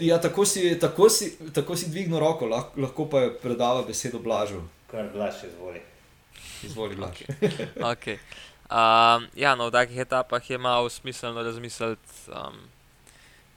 Ja, 0.00 0.18
tako 0.20 0.44
si, 0.44 0.78
tako 0.80 1.08
si, 1.08 1.34
tako 1.54 1.76
si 1.76 1.90
dvignil 1.90 2.18
roko, 2.18 2.46
lahko, 2.50 2.80
lahko 2.80 3.08
pa 3.10 3.26
je 3.26 3.34
predala 3.42 3.82
besedo 3.86 4.18
Blažu. 4.18 4.62
Kar 4.90 5.10
Blaž 5.12 5.44
izvoli. 5.46 5.82
Izvoli, 6.62 6.96
Blaž. 6.96 7.22
Okay. 7.94 8.18
Um, 8.64 9.28
ja, 9.36 9.54
no, 9.54 9.68
v 9.68 9.76
takih 9.76 9.98
etapah 10.06 10.50
je 10.50 10.58
malo 10.58 10.88
smiselno 10.90 11.42
razmisliti, 11.44 12.32
um, 12.32 12.64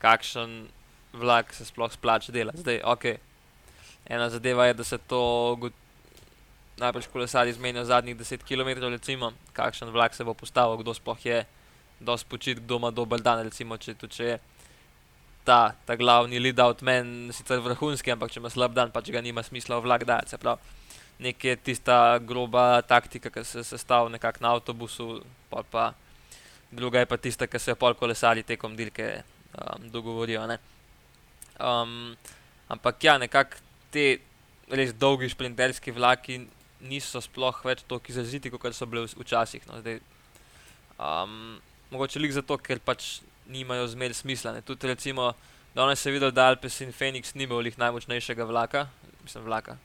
kakšen 0.03 0.68
vlak 1.18 1.53
se 1.53 1.65
sploh 1.65 1.91
splača 1.91 2.32
delati. 2.32 2.63
Zdaj, 2.63 2.82
okay. 2.86 3.18
Ena 4.07 4.30
zadeva 4.30 4.65
je, 4.65 4.74
da 4.74 4.84
se 4.84 4.97
to 4.97 5.57
najprej 6.78 7.09
kolesari 7.13 7.53
zmenijo 7.53 7.86
zadnjih 7.86 8.18
10 8.18 8.43
km, 8.47 8.86
recimo, 8.91 9.32
kakšen 9.53 9.89
vlak 9.89 10.15
se 10.15 10.24
bo 10.24 10.34
postavil, 10.34 10.78
kdo 10.78 10.93
sploh 10.93 11.26
je, 11.26 11.45
kdo 11.99 12.18
spočit, 12.18 12.59
kdo 12.59 12.78
ima 12.78 12.91
dober 12.91 13.22
dan. 13.22 13.41
Recimo, 13.43 13.78
če, 13.78 13.95
če 14.09 14.24
je 14.24 14.39
ta, 15.43 15.74
ta 15.86 15.95
glavni 15.95 16.39
lead 16.39 16.59
out 16.59 16.82
men, 16.82 17.32
sicer 17.34 17.61
vrhunski, 17.63 18.11
ampak 18.13 18.32
če 18.32 18.41
ima 18.41 18.51
slab 18.53 18.76
dan, 18.78 18.91
pač 18.93 19.11
ga 19.11 19.24
nima 19.24 19.43
smisla 19.43 19.80
v 19.80 19.88
vlak 19.88 20.05
dati. 20.07 20.34
Se 20.34 20.39
pravi, 20.41 20.76
nekje 21.24 21.55
je 21.55 21.61
tista 21.72 22.20
groba 22.20 22.82
taktika, 22.86 23.32
ki 23.34 23.45
se 23.47 23.63
sestavlja 23.65 24.18
nekako 24.18 24.43
na 24.45 24.53
avtobusu, 24.57 25.22
pa, 25.49 25.63
pa 25.63 25.91
druga 26.72 27.01
je 27.01 27.09
pa 27.09 27.18
tista, 27.18 27.47
ki 27.47 27.59
se 27.59 27.76
pol 27.76 27.95
kolesari 27.97 28.43
tekom 28.43 28.76
dirke 28.78 29.07
um, 29.55 29.89
dogovorijo. 29.91 30.45
Um, 31.60 32.16
ampak 32.70 33.03
ja, 33.03 33.18
nekako 33.18 33.62
te 33.91 34.20
res 34.70 34.93
dolgi 34.93 35.30
šprinterski 35.32 35.93
vlaki 35.95 36.41
niso 36.86 37.22
sploh 37.24 37.64
več 37.66 37.84
tako 37.88 38.12
izraziti, 38.12 38.51
kot 38.51 38.76
so 38.76 38.86
bili 38.86 39.08
včasih. 39.08 39.64
No. 39.70 39.80
Zdaj, 39.82 39.99
um, 40.99 41.58
mogoče 41.91 42.22
le 42.22 42.32
zato, 42.32 42.58
ker 42.58 42.80
pač 42.84 43.22
nimajo 43.47 43.88
zmer 43.88 44.14
smisla. 44.14 44.53
Ne. 44.58 44.62
Tudi 44.62 44.91
recimo, 44.91 45.32
danes 45.76 46.05
je 46.05 46.12
videl, 46.12 46.32
da 46.32 46.49
Alpes 46.51 46.82
in 46.82 46.93
Phoenix 46.93 47.34
nimajo 47.36 47.64
najmočnejšega 47.78 48.45
vlaka, 48.45 48.88
mislim, 49.24 49.47
vlaka. 49.47 49.78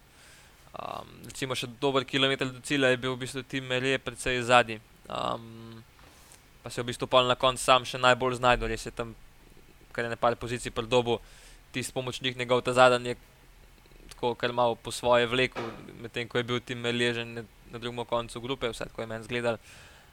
Um, 0.73 1.09
recimo 1.29 1.55
še 1.55 1.69
dober 1.81 2.05
kilometr 2.09 2.49
do 2.49 2.61
cilja 2.65 2.89
je 2.89 3.01
bil 3.01 3.13
v 3.13 3.27
bistvu 3.27 3.43
tim 3.45 3.67
Merije 3.69 3.99
precej 4.01 4.41
zadnji. 4.43 4.81
Um, 5.05 5.83
pa 6.63 6.71
se 6.71 6.81
je 6.81 6.85
v 6.85 6.89
bistvu 6.89 7.09
na 7.29 7.37
koncu 7.37 7.61
sam 7.61 7.85
še 7.85 7.99
najbolj 8.01 8.41
znašel, 8.41 8.69
res 8.69 8.87
je 8.87 8.93
tam, 8.93 9.15
kar 9.93 10.05
je 10.05 10.11
ne 10.11 10.17
par 10.17 10.37
pozicij 10.37 10.73
pred 10.73 10.89
dobo, 10.89 11.21
tisti 11.73 11.93
pomočnik 11.93 12.37
njegov 12.37 12.63
ta 12.63 12.73
zadnji 12.73 13.15
je 13.15 13.17
tako 14.13 14.35
kar 14.35 14.53
malo 14.53 14.75
po 14.75 14.93
svoje 14.93 15.27
vleku, 15.27 15.61
medtem 16.03 16.29
ko 16.29 16.39
je 16.39 16.45
bil 16.45 16.61
tim 16.61 16.85
ležen 16.85 17.35
na, 17.35 17.43
na 17.73 17.79
drugem 17.79 18.05
koncu 18.05 18.41
grupe, 18.41 18.69
vse 18.71 18.85
tako 18.85 19.03
je 19.03 19.07
meni 19.07 19.25
zgledal. 19.25 19.59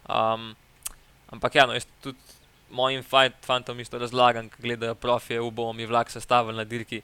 Um, 0.09 0.55
ampak 1.29 1.55
ja, 1.55 1.65
no, 1.67 1.75
jaz 1.77 1.85
tudi 2.01 2.17
mojim 2.69 3.03
fantom 3.45 3.79
isto 3.79 3.97
razlagam, 3.97 4.49
ki 4.49 4.61
gledajo 4.61 4.95
profije, 4.95 5.41
bomo 5.41 5.73
mi 5.73 5.85
vlak 5.85 6.11
sestavili 6.11 6.57
na 6.57 6.63
dirki, 6.63 7.01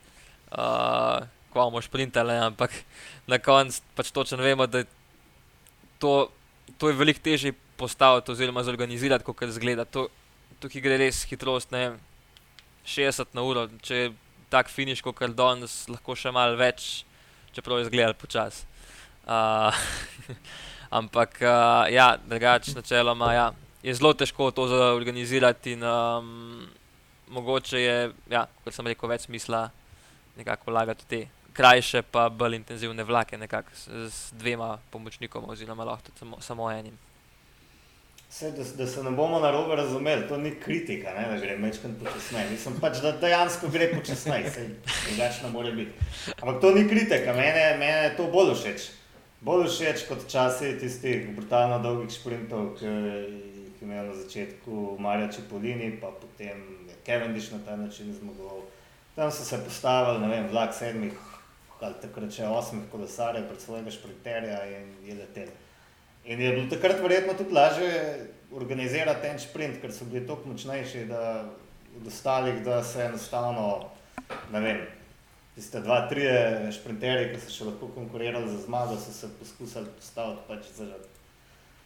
uh, 0.52 1.26
ko 1.54 1.68
bomo 1.68 1.82
šprintali, 1.82 2.38
ampak 2.50 2.74
na 3.28 3.40
koncu 3.40 3.82
pač 3.96 4.12
točno 4.12 4.42
vemo, 4.42 4.68
da 4.68 4.84
to, 6.00 6.30
to 6.78 6.90
je 6.90 6.98
veliko 6.98 7.20
težje 7.20 7.54
postaviti 7.78 8.32
oziroma 8.32 8.64
zorganizirati, 8.64 9.26
kot 9.26 9.50
zgleda. 9.50 9.86
To, 9.86 10.08
tukaj 10.60 10.82
gre 10.82 10.98
res 10.98 11.26
hitrost, 11.30 11.72
ne 11.72 11.82
vem, 11.86 11.98
60 12.86 13.34
na 13.34 13.44
uro. 13.44 13.68
Če 13.84 14.12
tak 14.50 14.70
finiš 14.70 15.02
kot 15.02 15.20
danes, 15.36 15.86
lahko 15.90 16.16
še 16.16 16.32
malo 16.32 16.58
več, 16.60 17.06
čeprav 17.56 17.82
je 17.82 17.90
zgledal 17.90 18.16
počasi. 18.20 18.66
Uh, 19.26 19.74
ampak 21.00 21.40
uh, 21.42 21.86
ja, 21.90 22.16
drugače, 22.22 22.76
načeloma 22.78 23.34
ja, 23.34 23.46
je 23.84 23.94
zelo 23.94 24.14
težko 24.14 24.52
to 24.52 24.68
zorganizirati. 24.70 25.74
In, 25.78 25.84
um, 25.84 26.68
mogoče 27.28 27.82
je, 27.82 27.98
ja, 28.30 28.46
kot 28.64 28.74
sem 28.74 28.88
rekel, 28.88 29.10
več 29.10 29.26
smisla 29.26 29.70
nekako 30.38 30.72
vlagati 30.72 31.08
te 31.10 31.22
krajše, 31.56 32.04
pa 32.12 32.28
bolj 32.30 32.60
intenzivne 32.60 33.04
vlake, 33.08 33.38
nekako 33.38 33.72
s, 33.74 33.88
s 34.12 34.34
dvema 34.36 34.76
pomočnikoma, 34.92 35.54
oziroma 35.54 35.88
lahko 35.88 36.10
tudi 36.10 36.20
samo, 36.20 36.42
samo 36.42 36.72
enim. 36.72 36.98
Vse, 38.36 38.52
da, 38.52 38.64
da 38.78 38.88
se 38.88 39.04
ne 39.04 39.12
bomo 39.12 39.40
na 39.40 39.52
robe 39.52 39.76
razumeli, 39.76 40.28
to 40.28 40.38
ni 40.38 40.56
kritika, 40.56 41.14
ne, 41.14 41.28
da 41.30 41.38
gre 41.40 41.56
večkrat 41.56 41.92
počasneje. 42.04 42.50
Mislim 42.52 42.74
pač, 42.82 42.98
da 43.00 43.12
dejansko 43.12 43.70
gre 43.72 43.88
počasneje, 43.94 44.50
se 44.52 44.66
drugače 45.08 45.44
ne 45.44 45.52
more 45.54 45.72
biti. 45.72 45.92
Ampak 46.42 46.60
to 46.62 46.72
ni 46.76 46.84
kritika, 46.90 47.34
mene, 47.34 47.78
mene 47.80 48.04
je 48.04 48.10
to 48.18 48.28
bolj 48.34 48.52
všeč. 48.60 48.90
Bolj 49.40 49.70
všeč 49.72 50.04
kot 50.10 50.28
časi 50.28 50.74
tistih 50.82 51.30
brutalno 51.38 51.80
dolgih 51.80 52.12
sprintov, 52.12 52.74
ki 52.76 52.92
jih 52.92 53.82
imel 53.88 54.12
na 54.12 54.20
začetku 54.20 54.98
Marja 55.00 55.32
Čepolini, 55.32 55.94
pa 56.02 56.12
potem 56.12 56.60
Kevin 57.08 57.32
Diš 57.34 57.54
na 57.56 57.64
ta 57.66 57.80
način 57.80 58.12
zmagoval. 58.20 58.66
Tam 59.16 59.32
so 59.32 59.48
se 59.48 59.64
postavili, 59.64 60.20
ne 60.28 60.34
vem, 60.34 60.52
vlak 60.52 60.76
sedmih 60.76 61.16
ali 61.80 61.96
takrat 62.02 62.36
še 62.36 62.52
osmih 62.52 62.84
kolesarjev 62.92 63.48
pred 63.48 63.62
svojega 63.62 63.92
šprinterja 63.92 64.60
in 64.76 64.92
je 65.08 65.16
letel. 65.24 65.56
In 66.26 66.42
je 66.42 66.52
bilo 66.52 66.70
takrat 66.70 67.02
verjetno 67.02 67.34
tudi 67.38 67.54
lažje 67.54 67.92
organizirati 68.52 69.28
en 69.28 69.40
sprint, 69.40 69.82
ker 69.82 69.94
so 69.94 70.08
bili 70.10 70.26
tako 70.28 70.50
močnejši 70.50 71.04
od 72.00 72.08
ostalih, 72.08 72.64
da 72.66 72.84
se 72.84 73.04
enostavno, 73.06 73.90
ne 74.52 74.60
vem, 74.60 74.80
tiste 75.56 75.80
dva, 75.86 76.08
tri 76.10 76.26
sprinterje, 76.74 77.30
ki 77.34 77.44
so 77.44 77.54
še 77.54 77.68
lahko 77.70 77.92
konkurirali 77.94 78.50
za 78.50 78.64
zmago, 78.66 78.98
so 78.98 79.14
se 79.14 79.30
poskusili 79.40 79.92
postaviti 80.00 80.48
pač 80.48 80.72
za 80.80 80.90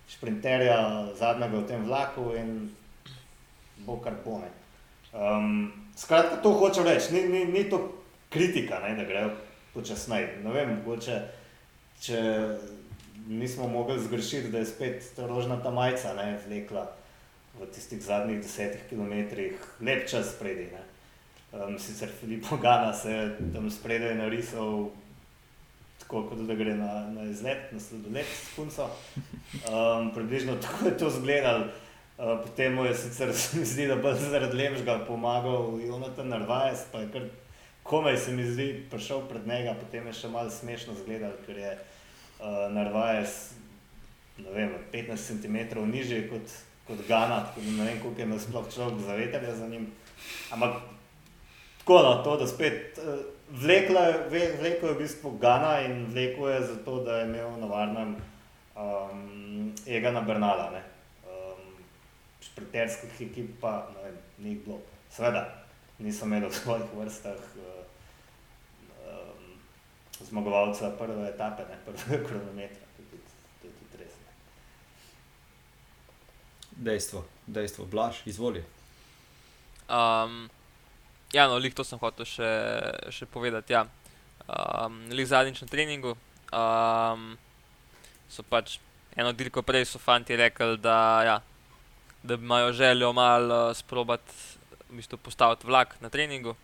sprinterja 0.10 0.80
zadnjega 1.20 1.60
v 1.60 1.68
tem 1.68 1.86
vlaku 1.86 2.32
in 2.40 2.56
bo 3.86 4.00
kar 4.02 4.18
pone. 4.24 4.50
Um, 5.14 5.72
skratka, 5.98 6.40
to 6.42 6.56
hočem 6.58 6.88
reči, 6.88 7.14
ni, 7.14 7.28
ni, 7.28 7.46
ni 7.52 7.68
to 7.70 7.82
kritika, 8.30 8.80
ne, 8.86 8.96
da 8.96 9.04
grejo 9.04 9.36
počasneje. 9.74 10.40
Ne 10.46 10.54
vem, 10.54 10.78
mogoče, 10.80 11.22
če 12.02 12.20
nismo 13.30 13.68
mogli 13.68 14.00
zgrešiti, 14.00 14.50
da 14.50 14.58
je 14.58 14.66
spet 14.66 15.04
ta 15.16 15.28
rožnata 15.28 15.72
majica 15.72 16.14
vlekla 16.48 16.90
v 17.60 17.68
tistih 17.74 18.02
zadnjih 18.02 18.42
desetih 18.42 18.82
kilometrih, 18.90 19.54
lep 19.82 20.08
čas 20.10 20.34
spredi. 20.36 20.70
Um, 21.52 21.80
sicer 21.80 22.10
Filipo 22.20 22.58
Gana 22.58 22.94
se 22.94 23.12
je 23.12 23.38
tam 23.54 23.70
spredaj 23.72 24.16
narisal, 24.16 24.90
tako 26.00 26.24
kot 26.30 26.42
da 26.48 26.56
gre 26.56 26.76
na, 26.78 27.10
na 27.10 27.24
izlet, 27.30 27.72
na 27.72 27.80
sladoled 27.80 28.26
s 28.26 28.56
punco. 28.56 28.90
Um, 28.90 30.12
približno 30.14 30.56
tako 30.62 30.86
je 30.86 30.98
to 30.98 31.08
izgledalo. 31.08 31.66
Uh, 32.18 32.40
potem 32.46 32.74
mu 32.74 32.86
je 32.86 32.96
sicer 32.96 33.34
se 33.34 33.60
mi 33.60 33.66
zdi, 33.66 33.88
da 33.88 33.96
bo 33.96 34.14
zaradi 34.14 34.58
lepšega 34.58 35.06
pomagal 35.08 35.80
Jonathan 35.86 36.28
Narvaez, 36.28 36.86
pa 36.92 37.00
je 37.00 37.12
kar 37.14 37.30
komaj 37.84 38.18
se 38.18 38.32
mi 38.32 38.46
zdi 38.46 38.86
prišel 38.92 39.22
pred 39.30 39.48
njega, 39.48 39.74
potem 39.80 40.08
je 40.08 40.14
še 40.14 40.30
malo 40.30 40.50
smešno 40.50 40.94
izgledal, 40.94 41.34
ker 41.46 41.58
je 41.58 41.78
Narvaez, 42.70 43.52
ne 44.38 44.52
vem, 44.52 44.76
15 44.94 45.42
cm 45.42 45.58
nižji 45.92 46.28
kot, 46.30 46.54
kot 46.88 47.08
Gana, 47.08 47.42
tako 47.46 47.62
da 47.66 47.72
ne 47.72 47.90
vem, 47.90 48.00
koliko 48.02 48.22
je 48.22 48.26
imel 48.26 48.40
sploh 48.40 48.70
človek 48.74 49.00
za 49.06 49.16
veterje 49.16 49.56
za 49.56 49.68
njim. 49.68 49.92
Ampak 50.52 50.80
tako 51.80 52.04
no, 52.04 52.14
to, 52.24 52.38
da 52.38 52.48
spet 52.48 52.98
uh, 52.98 53.20
vleklo 53.52 54.02
je, 54.02 54.14
vleklo 54.60 54.90
je 54.90 54.96
v 54.96 54.98
bistvu 54.98 55.32
Gana 55.42 55.82
in 55.82 56.06
vleklo 56.06 56.50
je 56.50 56.62
zato, 56.62 57.04
da 57.04 57.20
je 57.20 57.26
imel 57.26 57.60
na 57.60 57.68
varnem 57.68 58.16
um, 58.76 59.74
Egana 59.88 60.22
Bernala. 60.22 60.70
Ne? 60.72 60.84
Um, 61.26 61.74
špriterskih 62.42 63.22
ekip 63.22 63.60
pa, 63.62 63.90
ne 63.96 64.04
vem, 64.04 64.18
ni 64.38 64.56
bilo. 64.56 64.80
Seveda, 65.12 65.48
nisem 66.00 66.34
imel 66.34 66.50
v 66.50 66.56
svojih 66.56 66.94
vrstah 66.96 67.36
uh, 67.58 67.79
zmagovalca 70.26 70.92
prve 71.00 71.30
etape, 71.30 71.64
ne 71.70 71.78
prve 71.86 72.20
kronometra. 72.28 72.86
To 73.62 73.68
je 73.68 73.72
tudi 73.72 74.04
res. 74.04 74.18
Dejstvo, 76.72 77.24
dejstvo, 77.48 77.86
blaž, 77.86 78.22
izvoli. 78.26 78.64
Um, 79.90 80.50
ja, 81.34 81.48
no, 81.48 81.58
lik 81.58 81.74
to 81.76 81.84
sem 81.84 82.00
hotel 82.00 82.28
še, 82.28 82.52
še 83.14 83.26
povedati. 83.26 83.74
Ja. 83.74 83.88
Um, 84.50 85.02
lik 85.14 85.30
zadnjič 85.30 85.62
na 85.62 85.70
treningu 85.70 86.16
um, 86.50 87.36
so 88.30 88.42
pač 88.42 88.80
eno 89.14 89.34
dirko 89.34 89.62
prej 89.62 89.86
so 89.86 90.02
fanti 90.02 90.38
rekli, 90.38 90.78
da, 90.82 90.98
ja, 91.26 91.36
da 92.24 92.34
imajo 92.34 92.72
željo 92.74 93.12
malo 93.14 93.70
uh, 93.70 93.76
sprobati 93.78 94.34
v 94.90 94.98
bistvu 94.98 95.20
postaviti 95.22 95.68
vlak 95.68 95.96
na 96.02 96.10
treningu, 96.10 96.56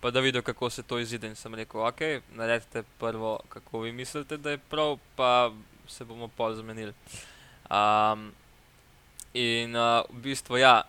pa 0.00 0.10
da 0.10 0.20
vidijo, 0.20 0.42
kako 0.42 0.70
se 0.70 0.82
to 0.82 0.98
izide. 0.98 1.28
In 1.28 1.34
sem 1.34 1.54
rekel, 1.54 1.80
ok, 1.86 2.00
naredite 2.34 2.82
prvo, 2.98 3.38
kako 3.48 3.80
vi 3.80 3.92
mislite, 3.92 4.36
da 4.36 4.50
je 4.50 4.58
prav, 4.58 4.98
pa 5.16 5.52
se 5.88 6.04
bomo 6.04 6.28
pol 6.28 6.54
zamenili. 6.54 6.92
Um, 7.70 8.32
in 9.34 9.76
uh, 9.76 10.02
v 10.10 10.22
bistvu, 10.22 10.56
ja, 10.56 10.82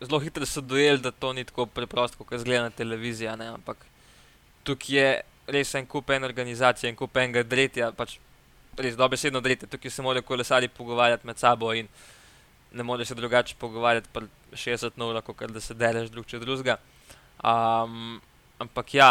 zelo 0.00 0.18
hitro 0.20 0.46
so 0.46 0.60
dojeli, 0.60 0.98
da 0.98 1.10
to 1.10 1.32
ni 1.32 1.44
tako 1.44 1.66
preprosto, 1.66 2.24
kot 2.24 2.40
zgleda 2.40 2.62
na 2.62 2.70
televiziji, 2.70 3.28
ampak 3.28 3.86
tukaj 4.64 4.96
je 4.96 5.08
res 5.46 5.74
en 5.74 5.86
kup 5.86 6.10
ene 6.10 6.26
organizacije 6.26 6.90
in 6.90 6.96
kup 6.96 7.16
enega 7.16 7.42
dretja, 7.42 7.90
pač 7.92 8.18
res 8.78 8.96
dobesedno 8.96 9.40
dretje, 9.44 9.68
tukaj 9.70 9.90
se 9.90 10.02
morajo 10.02 10.26
kolesari 10.26 10.68
pogovarjati 10.68 11.26
med 11.26 11.38
sabo 11.38 11.72
in 11.74 11.88
ne 12.74 12.82
moreš 12.82 13.08
se 13.08 13.14
drugače 13.14 13.54
pogovarjati 13.58 14.08
pri 14.12 14.26
60 14.52 14.96
na 14.96 15.06
uro, 15.06 15.22
kot 15.22 15.50
da 15.52 15.60
se 15.60 15.74
deleš 15.74 16.10
drug 16.10 16.26
čez 16.26 16.40
drugega. 16.40 16.78
Um, 17.44 18.20
ampak 18.62 18.94
ja, 18.94 19.08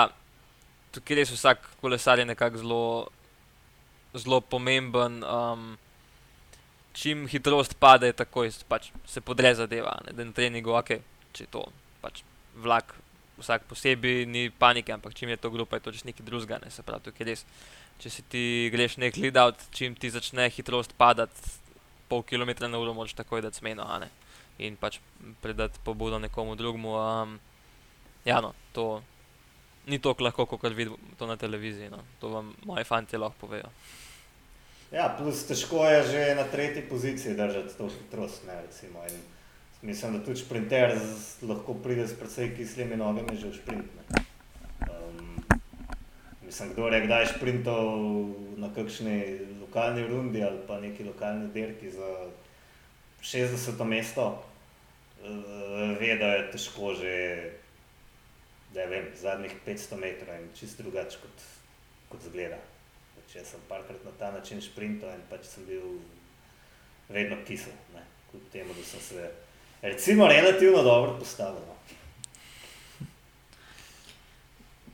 tukaj 0.93 1.19
res 1.21 1.31
vsak 1.33 1.63
kolesar 1.81 2.19
je 2.19 2.25
nekako 2.25 2.61
zelo, 2.61 2.83
zelo 4.13 4.41
pomemben. 4.41 5.23
Um, 5.23 5.73
čim 6.93 7.25
hitrost 7.27 7.75
pade, 7.81 8.13
takoj 8.13 8.51
pač 8.69 8.91
se 9.09 9.21
podre 9.21 9.53
zadeva, 9.57 9.97
ne? 10.05 10.13
da 10.13 10.25
na 10.25 10.35
treningu, 10.35 10.75
ok, 10.77 10.99
če 11.33 11.47
je 11.47 11.49
to 11.49 11.63
pač 12.03 12.21
vlak 12.61 12.93
vsak 13.39 13.65
posebej 13.65 14.27
ni 14.29 14.49
panike, 14.49 14.93
ampak 14.93 15.15
čim 15.17 15.29
je 15.33 15.41
to 15.41 15.49
grupa, 15.49 15.77
je 15.77 15.89
to 15.89 15.91
že 15.91 16.05
nekaj 16.05 16.25
drugega. 16.25 16.61
Ne? 16.61 16.69
Se 16.69 16.85
pravi, 16.85 17.09
tukaj 17.09 17.25
res. 17.25 17.45
Če 18.01 18.09
si 18.09 18.21
ti 18.29 18.43
greš 18.73 18.97
nek 19.01 19.17
lead 19.17 19.37
out, 19.37 19.57
čim 19.73 19.95
ti 19.97 20.09
začne 20.13 20.49
hitrost 20.53 20.93
padati, 20.97 21.33
pol 22.09 22.23
kilometra 22.25 22.69
na 22.69 22.77
uro, 22.77 22.93
moraš 22.93 23.17
takoj 23.17 23.41
dati 23.41 23.57
smeno. 23.57 23.85
In 24.61 24.77
pač 24.77 24.99
predati 25.41 25.81
pobudo 25.83 26.19
nekomu 26.21 26.55
drugemu. 26.55 26.93
Um, 26.93 27.39
ja, 28.25 28.41
no, 28.41 28.53
to 28.73 29.01
ni 29.87 29.99
tako 29.99 30.23
lahko, 30.23 30.45
kot 30.45 30.73
vidimo 30.73 30.97
to 31.17 31.27
na 31.27 31.37
televiziji. 31.37 31.89
No. 31.89 32.03
To 32.19 32.29
vam 32.29 32.55
moji 32.65 32.83
fanti 32.83 33.17
lahko 33.17 33.47
povejo. 33.47 33.69
Ja, 34.91 35.09
plus 35.17 35.45
težko 35.49 35.85
je 35.89 36.03
že 36.11 36.35
na 36.35 36.43
tretji 36.43 36.83
poziciji 36.89 37.33
držati 37.35 37.77
to 37.77 37.89
hitrost, 37.89 38.45
ne 38.47 38.61
recimo. 38.61 39.01
In 39.09 39.21
Mislim, 39.83 40.13
da 40.13 40.25
tudi 40.25 40.39
sprinter 40.39 40.93
lahko 41.41 41.73
pride 41.73 42.07
s 42.07 42.13
precej 42.19 42.53
kislimi 42.55 42.95
nogami 42.95 43.35
že 43.35 43.49
v 43.49 43.55
sprint. 43.55 43.85
Um, 44.87 45.43
mislim, 46.45 46.71
kdo 46.71 46.87
je 46.87 47.01
kdaj 47.03 47.25
sprintal 47.35 47.91
na 48.57 48.69
kakšni 48.71 49.39
lokalni 49.59 50.07
rundi 50.07 50.43
ali 50.43 50.63
pa 50.67 50.79
neki 50.79 51.03
lokalni 51.03 51.51
dirki 51.51 51.91
za 51.91 52.31
60. 53.21 53.83
mesto, 53.83 54.39
uh, 55.19 55.27
ve, 55.99 56.15
da 56.15 56.31
je 56.31 56.51
težko 56.51 56.95
že 56.95 57.11
da 58.73 58.85
vem, 58.89 59.09
zadnjih 59.15 59.53
500 59.65 59.99
metrov 60.01 60.35
in 60.35 60.49
čist 60.57 60.81
drugače 60.81 61.19
kot, 61.21 61.45
kot 62.09 62.25
zgleda. 62.29 62.57
Če 63.31 63.41
sem 63.45 63.61
parkrat 63.69 64.03
na 64.05 64.11
ta 64.19 64.31
način 64.33 64.61
sprintal 64.61 65.13
in 65.15 65.21
pač 65.29 65.47
sem 65.49 65.65
bil 65.65 65.97
vedno 67.09 67.37
kisel, 67.47 67.73
kljub 68.31 68.43
temu, 68.51 68.73
da 68.77 68.83
sem 68.85 69.01
se 69.01 69.29
recimo, 69.81 70.27
relativno 70.27 70.83
dobro 70.83 71.15
postavljeno. 71.19 71.73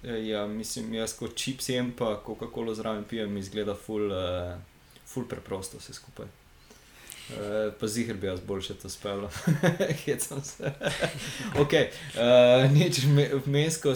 Ja, 0.03 0.47
mislim, 0.47 0.93
jaz 0.93 1.13
kot 1.19 1.35
čips 1.35 1.69
jem, 1.69 1.91
pa 1.91 2.21
Coca-Cola 2.25 2.73
zraven 2.75 3.03
pijem, 3.03 3.37
izgleda 3.37 3.75
ful, 3.75 4.07
uh, 4.11 4.55
ful 5.05 5.27
preprosto 5.27 5.81
vse 5.81 5.93
skupaj. 5.93 6.29
Uh, 7.29 7.69
pa 7.79 7.87
zihar 7.87 8.17
bi 8.17 8.27
jaz 8.27 8.39
boljše 8.41 8.73
to 8.81 8.89
spel, 8.89 9.27
hecam 10.05 10.41
se. 10.43 10.71
ok, 11.63 11.73
uh, 11.73 12.65
nič 12.73 13.03
vmes, 13.45 13.77
ko, 13.77 13.93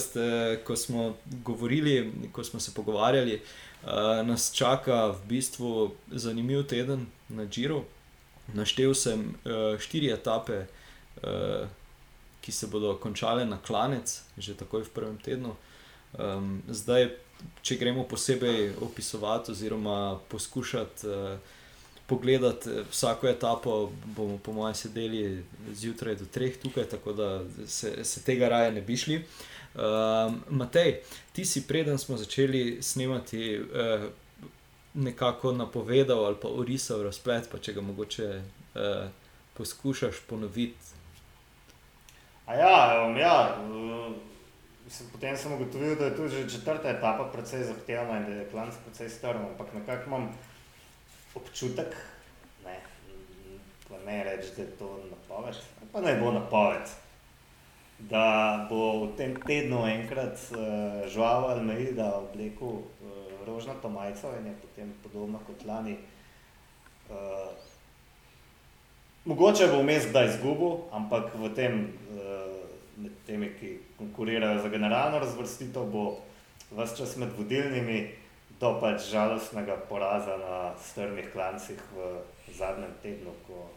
ko 0.64 0.76
smo 0.76 1.16
govorili, 1.26 2.12
ko 2.32 2.44
smo 2.44 2.60
se 2.60 2.74
pogovarjali, 2.74 3.42
uh, 3.42 4.22
nas 4.28 4.52
čaka 4.54 5.08
v 5.08 5.26
bistvu 5.28 5.96
zanimiv 6.12 6.68
teden 6.70 7.08
na 7.30 7.46
Džiru. 7.46 7.84
Naštel 8.54 8.94
sem 8.94 9.34
uh, 9.46 9.80
štiri 9.82 10.14
etape, 10.14 10.62
uh, 10.62 10.68
uh, 11.24 11.68
ki 12.42 12.52
se 12.52 12.68
bodo 12.68 12.98
končale 12.98 13.46
na 13.46 13.58
klanec, 13.58 14.22
že 14.38 14.58
takoj 14.58 14.84
v 14.84 14.94
prvem 14.94 15.18
tednu. 15.18 15.56
Um, 16.20 16.62
zdaj, 16.68 17.16
če 17.64 17.80
gremo 17.80 18.04
posebej 18.08 18.76
opisovati, 18.84 19.52
oziroma 19.52 20.20
poskušati 20.30 21.08
uh, 21.08 21.40
pogledati 22.14 22.70
vsako 22.92 23.28
etapo, 23.28 23.92
bomo, 24.06 24.38
po 24.38 24.54
mojem, 24.54 24.76
sedeli 24.76 25.44
zjutraj 25.74 26.16
do 26.16 26.26
treh 26.26 26.58
tukaj, 26.62 26.84
tako 26.84 27.14
da 27.14 27.42
se, 27.68 28.06
se 28.06 28.24
tega 28.24 28.50
raje 28.50 28.72
ne 28.72 28.82
bi 28.82 28.98
šli. 28.98 29.24
Um, 29.74 30.44
Matej, 30.50 31.00
ti 31.34 31.46
si 31.46 31.68
preden 31.68 31.98
smo 31.98 32.18
začeli 32.18 32.82
snemati. 32.82 33.60
Uh, 33.60 34.10
Nekako 34.94 35.52
napovedal 35.52 36.26
ali 36.26 36.36
pa 36.42 36.48
orisal 36.48 37.00
razplet, 37.02 37.48
pa 37.52 37.58
če 37.58 37.74
ga 37.74 37.82
mogoče 37.82 38.28
uh, 38.30 39.08
poskušaš 39.58 40.20
ponoviti, 40.30 40.94
A 42.46 42.56
ja, 42.56 43.06
um, 43.08 43.18
ja 43.18 43.56
uh, 43.56 44.16
mislim, 44.86 45.10
potem 45.12 45.38
sem 45.38 45.54
ugotovil, 45.54 45.96
da 45.96 46.06
je 46.06 46.16
tu 46.16 46.28
že 46.28 46.50
četrta 46.50 46.90
etapa 46.90 47.30
precej 47.34 47.64
zahtevna 47.64 48.18
in 48.18 48.26
da 48.26 48.32
je 48.32 48.50
klanc 48.52 48.76
precej 48.86 49.10
strm, 49.10 49.38
ampak 49.38 49.74
nekako 49.74 50.08
imam 50.08 50.30
občutek, 51.36 51.96
ne, 52.66 52.80
ne 54.06 54.24
reči, 54.24 54.54
da 54.56 54.62
je 54.62 54.70
to 54.80 55.00
napoved, 55.10 55.56
pa 55.92 56.02
ne 56.02 56.16
bo 56.22 56.32
napoved, 56.32 56.90
da 58.00 58.66
bo 58.70 59.06
v 59.06 59.16
tem 59.18 59.36
tednu 59.48 59.86
enkrat 59.88 60.38
uh, 60.52 61.08
žval 61.10 61.52
Almeida 61.52 62.14
oblekel 62.20 62.68
uh, 62.68 62.86
rožnato 63.48 63.90
majico 63.90 64.34
in 64.40 64.48
je 64.48 64.56
potem 64.62 64.94
podobno 65.04 65.40
kot 65.48 65.66
lani. 65.66 65.98
Uh, 67.10 67.52
Mogoče 69.26 69.70
bo 69.72 69.80
vmes 69.80 70.10
kdaj 70.10 70.34
izgubil, 70.34 70.82
ampak 70.92 71.32
v 71.40 71.48
tem, 71.56 71.94
uh, 72.12 72.60
med 73.00 73.14
temi, 73.28 73.54
ki 73.60 73.78
konkurirajo 73.98 74.60
za 74.62 74.70
generalno 74.70 75.22
razvrstitev, 75.24 75.88
bo 75.88 76.20
vse 76.76 76.98
čas 76.98 77.16
med 77.18 77.32
vodilnimi 77.38 78.23
do 78.64 78.80
pač 78.80 79.12
žalostnega 79.12 79.76
poraza 79.90 80.38
na 80.40 80.72
strmih 80.80 81.28
klancih 81.36 81.80
v 81.92 82.24
zadnjem 82.48 82.92
tednu, 83.04 83.36
ko, 83.44 83.68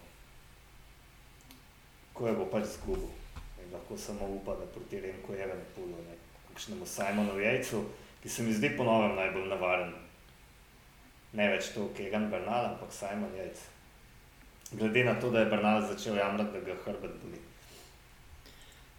ko 2.15 2.29
je 2.31 2.35
bo 2.39 2.47
pač 2.47 2.71
izgubil. 2.71 3.11
In 3.65 3.75
lahko 3.75 3.99
samo 3.99 4.31
upa, 4.39 4.55
da 4.55 4.67
proti 4.71 5.03
Remku 5.03 5.35
je 5.35 5.47
ven 5.51 5.63
pulo, 5.75 5.99
kakšnemu 6.53 6.87
Simonu 6.87 7.35
Jejcu, 7.43 7.83
ki 8.23 8.29
se 8.31 8.47
mi 8.47 8.55
zdi 8.55 8.77
ponovem 8.79 9.19
najbolj 9.19 9.51
navaren. 9.51 9.91
Ne 11.35 11.51
več 11.51 11.75
to 11.75 11.91
Kegan 11.97 12.31
Bernal, 12.31 12.71
ampak 12.77 12.95
Simon 12.95 13.35
Jejc 13.35 13.59
glede 14.71 15.03
na 15.05 15.19
to, 15.21 15.31
da 15.35 15.43
je 15.43 15.51
Bernal 15.51 15.83
začel 15.83 16.17
jamrati, 16.17 16.53
da 16.55 16.61
ga 16.61 16.79
hrbet 16.87 17.19
boli. 17.23 17.43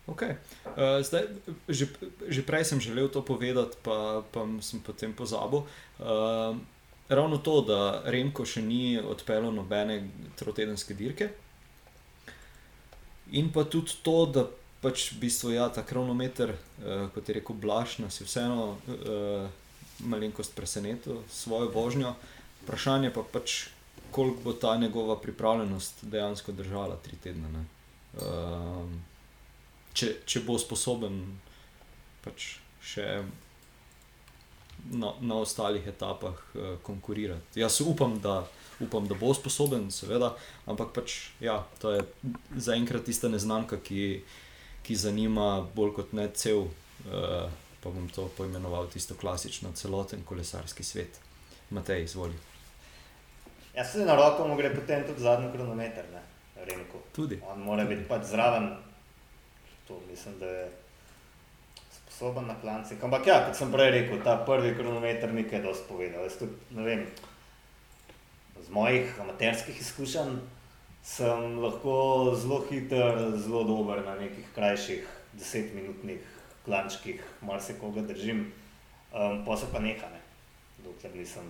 Okay. 0.08 0.40
Uh, 0.64 1.04
zdaj, 1.04 1.28
že, 1.68 1.92
že 2.32 2.42
prej 2.48 2.64
sem 2.64 2.80
želel 2.80 3.12
to 3.12 3.20
povedati, 3.20 3.76
pa, 3.84 4.24
pa 4.32 4.48
sem 4.64 4.80
potem 4.80 5.12
pozabil. 5.12 5.68
Uh, 6.00 6.56
ravno 7.12 7.38
to, 7.44 7.60
da 7.68 8.08
Remko 8.08 8.48
še 8.48 8.64
ni 8.64 8.96
odpeljal 8.96 9.52
nobene 9.52 10.08
trotedenske 10.40 10.96
dirke. 10.96 11.36
In 13.36 13.52
pa 13.52 13.68
tudi 13.68 14.00
to, 14.00 14.24
da 14.32 14.48
pač 14.80 15.12
v 15.12 15.28
bistvu 15.28 15.52
ja, 15.60 15.68
ta 15.68 15.84
kronometer, 15.84 16.56
uh, 16.56 17.12
kot 17.12 17.28
je 17.28 17.36
rekel 17.42 17.60
Blaž, 17.60 18.00
nas 18.00 18.22
je 18.24 18.28
vseeno 18.30 18.80
uh, 18.80 19.52
malenkost 20.08 20.56
presenetil 20.56 21.20
s 21.28 21.44
svojo 21.44 21.68
vožnjo. 21.76 22.16
Vprašanje 22.64 23.12
pa 23.12 23.28
pač, 23.28 23.68
koliko 24.16 24.40
bo 24.40 24.56
ta 24.56 24.78
njegova 24.80 25.20
pripravljenost 25.20 26.08
dejansko 26.08 26.56
držala 26.56 26.96
tri 27.04 27.20
tedne. 27.20 27.68
Uh, 28.16 28.88
če, 29.98 30.14
če 30.30 30.44
bo 30.46 30.58
sposoben 30.62 31.20
pač 32.26 32.58
še 32.84 33.06
na, 34.94 35.12
na 35.26 35.40
ostalih 35.42 35.86
etapah 35.90 36.38
uh, 36.38 36.74
konkurirati. 36.86 37.62
Jaz 37.62 37.82
upam 37.82 38.18
da, 38.24 38.40
upam, 38.84 39.08
da 39.10 39.18
bo 39.20 39.34
sposoben, 39.36 39.90
seveda, 39.92 40.34
ampak 40.70 40.94
pač, 40.96 41.18
ja, 41.44 41.60
to 41.82 41.96
je 41.96 42.04
zaenkrat 42.70 43.08
tista 43.10 43.32
neznanka, 43.32 43.82
ki, 43.84 44.22
ki 44.86 45.00
zanima 45.00 45.50
bolj 45.76 45.96
kot 46.02 46.14
ne 46.18 46.30
cel. 46.38 46.68
Uh, 47.08 47.48
pa 47.78 47.92
bom 47.94 48.08
to 48.10 48.26
poimenoval 48.38 48.88
tisto 48.92 49.16
klasično, 49.16 49.72
celoten 49.78 50.24
kolesarski 50.26 50.84
svet. 50.84 51.20
Matej, 51.70 52.04
izvolite. 52.08 52.42
Jaz 53.76 53.92
se 53.94 54.06
na 54.06 54.16
roko 54.18 54.48
mu 54.48 54.56
gre 54.58 54.72
potem 54.74 55.04
tudi 55.06 55.22
zadnji 55.22 55.52
kronometer, 55.54 56.08
ne, 56.14 56.24
Remko. 56.66 57.04
Tudi. 57.16 57.38
On 57.46 57.60
mora 57.62 57.86
biti 57.86 58.08
pač 58.10 58.26
zraven, 58.32 58.72
to 59.88 60.00
mislim, 60.10 60.40
da 60.40 60.46
je 60.46 60.70
sposoben 61.96 62.48
na 62.48 62.56
klancih. 62.62 63.04
Ampak 63.04 63.28
ja, 63.28 63.40
kot 63.46 63.58
sem 63.58 63.72
prej 63.72 63.92
rekel, 63.92 64.22
ta 64.24 64.38
prvi 64.46 64.74
kronometer 64.76 65.34
nekaj 65.34 65.62
dosti 65.62 65.88
povedal. 65.90 66.24
Jaz 66.26 66.40
tudi, 66.40 66.56
ne 66.76 66.84
vem, 66.84 67.06
z 68.66 68.74
mojih 68.74 69.20
amaterskih 69.22 69.82
izkušenj 69.82 70.40
sem 71.08 71.60
lahko 71.64 72.34
zelo 72.36 72.64
hiter, 72.70 73.22
zelo 73.38 73.64
dober 73.64 74.04
na 74.06 74.18
nekih 74.20 74.50
krajših 74.56 75.06
desetminutnih 75.38 76.20
klančkih, 76.66 77.22
marsikoga 77.42 78.02
držim, 78.02 78.52
um, 79.14 79.46
pa 79.46 79.56
se 79.58 79.70
pa 79.72 79.80
neha, 79.80 80.10
ne, 80.12 80.20
dokler 80.84 81.16
nisem 81.16 81.48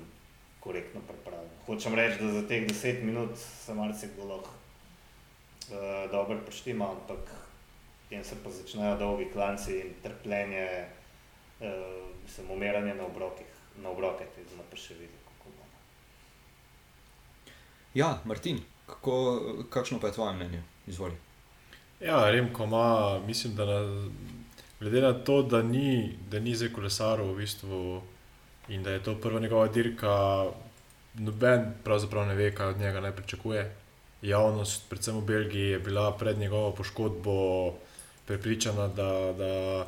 korektno 0.60 1.02
pripravljen. 1.08 1.58
Hočem 1.66 1.96
reči, 1.96 2.22
da 2.22 2.32
za 2.36 2.44
teh 2.48 2.68
deset 2.68 3.02
minut 3.04 3.38
se 3.40 3.74
marsikdo 3.74 4.28
lahko 4.30 4.52
uh, 4.52 6.12
dobro 6.12 6.38
poštima, 6.46 6.92
ampak 6.92 7.47
potem 8.08 8.24
se 8.24 8.36
pa 8.44 8.50
začnejo 8.50 8.98
dolgi 8.98 9.30
klanci 9.34 9.80
in 9.80 9.94
trpljenje, 10.04 10.88
uh, 11.60 11.68
mislim, 12.24 12.52
umiranje 12.52 12.94
na 12.96 13.06
obrokih, 13.06 13.46
na 13.84 13.90
obroke, 13.90 14.26
te 14.36 14.44
smo 14.54 14.64
pa 14.72 14.78
še 14.78 14.94
videli, 14.94 15.20
kako 15.28 15.52
bo. 15.52 15.66
Ja, 17.94 18.22
Martin, 18.26 18.62
kako, 18.88 19.16
kakšno 19.70 20.00
pa 20.00 20.08
je 20.08 20.14
tvoje 20.14 20.34
mnenje? 20.34 20.64
Izvoli. 20.88 21.18
Ja, 22.00 22.30
Remko 22.32 22.64
ima, 22.64 23.20
mislim, 23.28 23.56
da 23.56 23.66
na, 23.66 24.10
glede 24.80 25.02
na 25.02 25.14
to, 25.14 25.42
da 25.44 25.62
ni, 25.62 26.16
da 26.32 26.40
ni 26.40 26.56
zdaj 26.56 26.72
kolesarov 26.72 27.34
v 27.34 27.42
bistvu 27.44 27.82
in 28.70 28.84
da 28.84 28.96
je 28.96 29.04
to 29.04 29.18
prva 29.20 29.40
njegova 29.40 29.68
dirka, 29.68 30.46
noben 31.20 31.74
pravzaprav 31.84 32.28
ne 32.28 32.36
ve, 32.40 32.54
kaj 32.56 32.72
od 32.76 32.80
njega 32.80 33.04
naj 33.04 33.16
pričakuje. 33.20 33.68
Javnost, 34.22 34.88
predvsem 34.90 35.20
v 35.20 35.26
Belgiji, 35.26 35.76
je 35.76 35.80
bila 35.80 36.12
pred 36.18 36.40
njegovo 36.40 36.72
poškodbo 36.72 37.36
prepričana, 38.28 38.88
da, 38.88 39.12
da, 39.38 39.88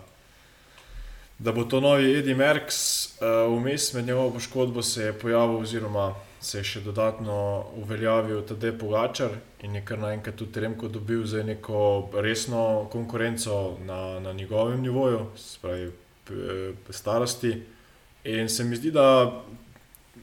da 1.40 1.52
bo 1.52 1.64
to 1.64 1.80
novi 1.80 2.16
Eddie 2.20 2.36
Merckx. 2.36 2.80
Vmes 3.50 3.94
med 3.94 4.06
njegovo 4.06 4.32
poškodbo 4.32 4.82
se 4.82 5.04
je 5.04 5.14
pojavil 5.14 5.62
oziroma 5.62 6.16
se 6.42 6.60
je 6.60 6.64
še 6.64 6.82
dodatno 6.84 7.36
uveljavil 7.82 8.42
Tadej 8.48 8.78
Pogačar 8.80 9.36
in 9.64 9.76
je 9.76 9.84
kar 9.86 10.00
naenkrat 10.00 10.38
tudi 10.40 10.64
Remko 10.64 10.88
dobil 10.88 11.26
za 11.28 11.44
neko 11.44 12.10
resno 12.24 12.88
konkurenco 12.92 13.78
na, 13.86 14.20
na 14.24 14.34
njegovem 14.34 14.82
nivoju, 14.82 15.26
spravi 15.36 15.92
starosti. 16.90 17.52
In 18.24 18.50
se 18.50 18.64
mi 18.64 18.76
zdi, 18.76 18.92
da 18.92 19.44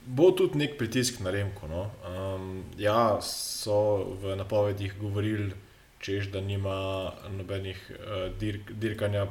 bo 0.07 0.31
tudi 0.31 0.59
nek 0.59 0.79
pritisk 0.79 1.21
na 1.21 1.31
Remko. 1.31 1.69
No? 1.69 1.85
Um, 2.09 2.65
ja, 2.79 3.19
so 3.21 4.17
v 4.23 4.37
napovedih 4.41 4.95
govorili, 5.01 5.53
češ, 6.01 6.31
da 6.33 6.41
nima 6.41 7.13
nobenih 7.31 7.91
uh, 7.91 8.39
dirk, 8.39 8.71
dirkanja 8.71 9.27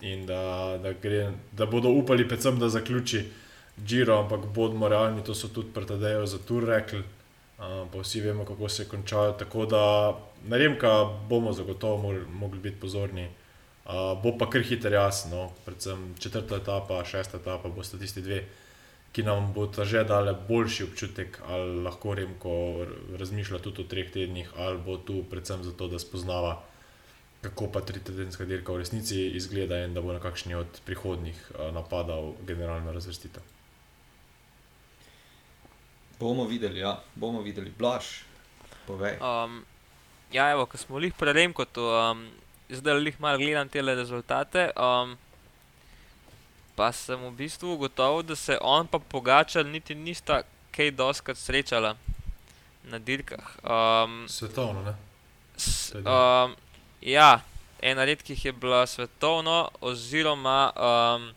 in 0.00 0.26
da, 0.26 0.78
da, 0.82 0.92
gre, 0.92 1.30
da 1.52 1.66
bodo 1.66 1.88
upali, 1.88 2.28
predvsem, 2.28 2.58
da 2.58 2.68
zaključi. 2.68 3.24
Giro, 3.76 4.18
ampak 4.22 4.46
bodimo 4.54 4.88
realni, 4.88 5.24
to 5.24 5.34
so 5.34 5.48
tudi 5.48 5.68
predajo 5.74 6.26
za 6.26 6.38
tur 6.38 6.64
rekli, 6.64 7.00
uh, 7.00 7.84
pa 7.92 8.00
vsi 8.00 8.20
vemo, 8.20 8.44
kako 8.44 8.68
se 8.68 8.82
je 8.82 8.88
končalo. 8.88 9.32
Tako 9.32 9.66
da 9.66 9.82
na 10.44 10.56
Remka 10.56 11.04
bomo 11.28 11.52
zagotovo 11.52 11.96
mogli, 11.96 12.24
mogli 12.32 12.58
biti 12.58 12.80
pozorni. 12.80 13.28
Uh, 13.86 13.92
bo 14.22 14.32
pa 14.38 14.50
kar 14.50 14.62
hiter 14.62 14.92
jasno, 14.92 15.36
no. 15.36 15.50
predvsem 15.64 16.14
četrta 16.18 16.56
etapa, 16.56 17.04
šesta 17.04 17.36
etapa, 17.36 17.68
boste 17.68 17.98
tisti 17.98 18.22
dve, 18.22 18.44
ki 19.16 19.22
nam 19.24 19.52
bodo 19.56 19.84
že 19.88 20.04
dali 20.04 20.34
boljši 20.48 20.84
občutek, 20.84 21.38
ali 21.48 21.80
lahko 21.80 22.14
Remko 22.14 22.84
razmišlja 23.16 23.62
tudi 23.64 23.80
o 23.80 23.88
treh 23.88 24.10
tednih, 24.12 24.50
ali 24.60 24.76
bo 24.76 24.98
tu 25.00 25.22
predvsem 25.30 25.64
zato, 25.64 25.88
da 25.88 25.96
spoznava, 25.98 26.60
kako 27.40 27.70
pa 27.72 27.80
tritedenska 27.80 28.44
dirka 28.44 28.76
v 28.76 28.84
resnici 28.84 29.30
izgleda 29.40 29.80
in 29.86 29.96
da 29.96 30.04
bo 30.04 30.12
na 30.12 30.20
kakšni 30.20 30.54
od 30.60 30.80
prihodnih 30.84 31.40
napadal 31.72 32.34
generalno 32.44 32.92
razvrstitev. 32.92 33.40
Bomo 36.20 36.44
videli, 36.44 36.84
ja, 36.84 36.98
bomo 37.14 37.40
videli, 37.40 37.72
blaž. 37.78 38.20
Um, 38.88 39.62
ja, 40.32 40.50
evo, 40.52 40.66
ko 40.68 40.76
smo 40.76 41.00
jih 41.00 41.16
prelem, 41.16 41.56
kot 41.56 41.80
um, 41.80 42.26
zdaj 42.68 43.00
jih 43.00 43.20
malo 43.20 43.40
gledam 43.40 43.68
te 43.72 43.80
rezultate. 43.80 44.70
Um, 44.76 45.16
pa 46.76 46.92
sem 46.92 47.18
v 47.18 47.32
bistvu 47.36 47.74
ugotovil, 47.74 48.22
da 48.22 48.36
se 48.36 48.58
on 48.60 48.86
pa 48.86 48.98
pogačal, 48.98 49.64
niti 49.64 49.94
nista 49.94 50.42
kaj 50.70 50.90
doskrat 50.90 51.38
srečala 51.40 51.96
na 52.84 52.98
dirkah. 52.98 53.56
Um, 53.64 54.26
Svetovno, 54.28 54.82
ne? 54.82 54.94
S, 55.56 55.94
um, 55.96 56.52
ja, 57.00 57.40
ena 57.80 58.04
redkih 58.04 58.44
je 58.44 58.52
bila 58.52 58.86
svetovno, 58.86 59.70
oziroma 59.80 60.72
um, 60.76 61.32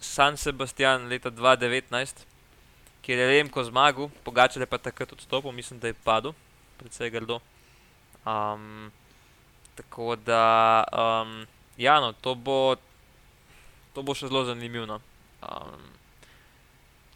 San 0.00 0.36
Sebastian 0.36 1.08
leta 1.08 1.30
2019 1.30 2.24
kjer 3.06 3.18
je 3.18 3.26
Remko 3.26 3.62
zmagal, 3.64 4.08
Pogačal 4.26 4.62
je 4.62 4.66
pa 4.66 4.78
takrat 4.82 5.12
odstopil, 5.12 5.52
mislim, 5.52 5.78
da 5.78 5.86
je 5.86 5.94
padel, 5.94 6.32
predvsej 6.78 7.10
grdo. 7.10 7.38
Um, 8.26 8.90
tako 9.78 10.16
da, 10.16 10.84
um, 10.90 11.46
ja, 11.78 12.00
no, 12.00 12.12
to 12.12 12.34
bo, 12.34 12.74
to 13.96 14.04
bo 14.04 14.12
še 14.12 14.28
zelo 14.28 14.44
zanimivo. 14.44 15.00
Um, 15.40 15.88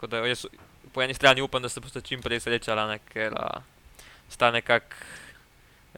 da, 0.09 0.25
jaz 0.25 0.47
po 0.95 1.05
eni 1.05 1.15
strani 1.15 1.45
upam, 1.45 1.61
da 1.63 1.69
se 1.69 1.81
boste 1.85 2.01
čim 2.01 2.25
prej 2.25 2.41
srečali, 2.41 2.97
ker 3.13 3.37
uh, 3.37 3.61
sta 4.33 4.49
nekako 4.51 4.97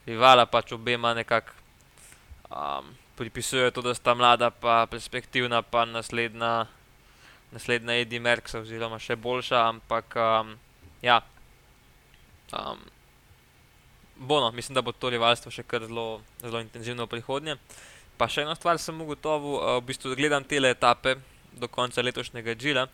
rivala, 0.06 0.48
pač 0.50 0.74
obema 0.74 1.14
nekako 1.14 1.54
um, 2.50 2.90
pripisujejo 3.16 3.70
to, 3.70 3.86
da 3.86 3.94
sta 3.94 4.14
mlada, 4.18 4.50
pa 4.50 4.82
perspektivna, 4.90 5.62
pa 5.62 5.86
naslednja 5.86 6.66
naslednja 7.52 8.00
Eddie 8.00 8.20
Merckx, 8.20 8.56
oziroma 8.62 8.98
še 8.98 9.16
boljša, 9.20 9.60
ampak 9.68 10.16
um, 10.16 10.56
ja. 11.04 11.20
Um, 12.52 12.80
Bono, 14.16 14.50
mislim, 14.54 14.76
da 14.76 14.82
bo 14.84 14.92
to 14.92 15.10
rivalstvo 15.10 15.50
še 15.50 15.64
kar 15.66 15.82
zelo, 15.88 16.22
zelo 16.40 16.60
intenzivno 16.62 17.08
v 17.08 17.16
prihodnje. 17.16 17.56
Pa 18.22 18.28
še 18.30 18.44
ena 18.46 18.54
stvar 18.54 18.78
sem 18.78 19.02
ugotovil, 19.02 19.58
uh, 19.58 19.74
v 19.80 19.88
bistvu 19.90 20.14
gledam 20.14 20.46
te 20.46 20.62
etape 20.62 21.16
do 21.58 21.66
konca 21.66 22.06
letošnjega 22.06 22.54
Džila 22.54 22.86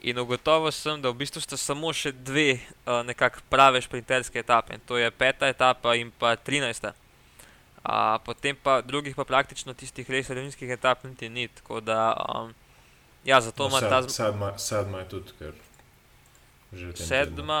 in 0.00 0.16
ugotovil 0.18 0.72
sem, 0.72 1.04
da 1.04 1.12
v 1.12 1.20
bistvu 1.20 1.44
sta 1.44 1.60
samo 1.60 1.92
še 1.92 2.14
dve 2.16 2.56
uh, 2.56 3.04
nekako 3.04 3.44
prave 3.52 3.84
šprinterske 3.84 4.40
etape. 4.40 4.80
To 4.88 4.96
je 4.96 5.12
peta 5.12 5.52
etapa 5.52 5.92
in 6.00 6.08
pa 6.08 6.32
trinajsta. 6.40 6.96
Uh, 7.84 8.16
potem 8.24 8.56
pa 8.56 8.80
drugih 8.80 9.12
pa 9.12 9.28
praktično 9.28 9.76
tistih 9.76 10.08
res 10.08 10.32
revinskih 10.32 10.72
etap 10.72 11.04
niti 11.04 11.28
ni. 11.28 11.50
Tako 11.60 11.84
da 11.84 12.16
um, 12.16 12.54
Ja, 13.24 13.40
zato 13.40 13.62
no, 13.62 13.68
ima 13.68 13.80
sed, 13.80 13.88
ta 13.88 14.02
zmaga. 14.02 14.12
Sedma, 14.12 14.58
sedma 14.58 14.98
je 14.98 15.08
tudi, 15.08 15.32
ker 15.38 15.52
že 16.72 16.86
vedno. 16.86 17.06
Sedma. 17.06 17.60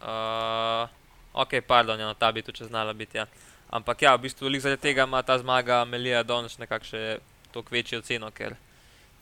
Uh, 0.00 0.88
ok, 1.32 1.60
pardon, 1.66 2.00
ja, 2.00 2.06
no, 2.06 2.14
ta 2.14 2.32
bi 2.32 2.42
tu 2.42 2.52
če 2.52 2.70
znala 2.70 2.92
biti. 2.92 3.20
Ja. 3.20 3.26
Ampak 3.72 4.02
ja, 4.04 4.12
v 4.16 4.28
bistvu 4.28 4.52
zaradi 4.60 4.82
tega 4.82 5.06
ima 5.08 5.22
ta 5.22 5.38
zmaga 5.40 5.84
Melija 5.88 6.22
danes 6.22 6.58
nekakšne 6.60 7.18
toliko 7.52 7.74
večjo 7.74 8.02
ceno, 8.04 8.30
ker 8.30 8.54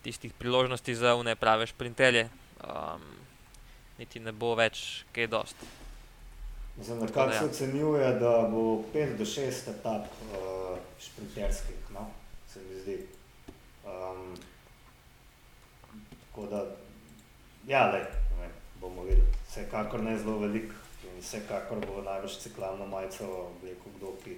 tistih 0.02 0.32
priložnosti 0.32 0.94
za 0.94 1.14
une 1.14 1.36
prave 1.36 1.66
šprintelje 1.66 2.28
um, 2.64 3.04
niti 3.98 4.20
ne 4.20 4.32
bo 4.32 4.54
več 4.58 5.04
kaj 5.14 5.26
dost. 5.30 5.56
Za 6.80 6.94
nekako 6.94 7.30
ja. 7.30 7.38
se 7.38 7.44
ocenjuje, 7.44 8.12
da 8.18 8.48
bo 8.50 8.82
5 8.94 9.16
do 9.18 9.24
6 9.24 9.70
etap 9.70 10.06
uh, 10.32 10.78
šprinterskih, 10.98 11.90
no? 11.94 12.08
se 12.48 12.60
mi 12.66 12.80
zdi. 12.80 12.96
Um, 13.84 14.34
Tako 16.30 16.46
da, 16.46 16.64
ja, 17.66 17.86
le, 17.92 17.98
ne, 18.40 18.48
bomo 18.80 19.02
videli. 19.02 19.26
Vsekakor 19.50 20.02
ne 20.02 20.18
zelo 20.18 20.38
velik 20.38 20.64
in 20.64 20.79
vsekakor 21.20 21.86
bo 21.86 22.02
največ 22.02 22.38
ciklalno 22.42 22.86
majico 22.86 23.46
oblekel 23.46 23.92
kdo, 23.96 24.12
ki 24.24 24.36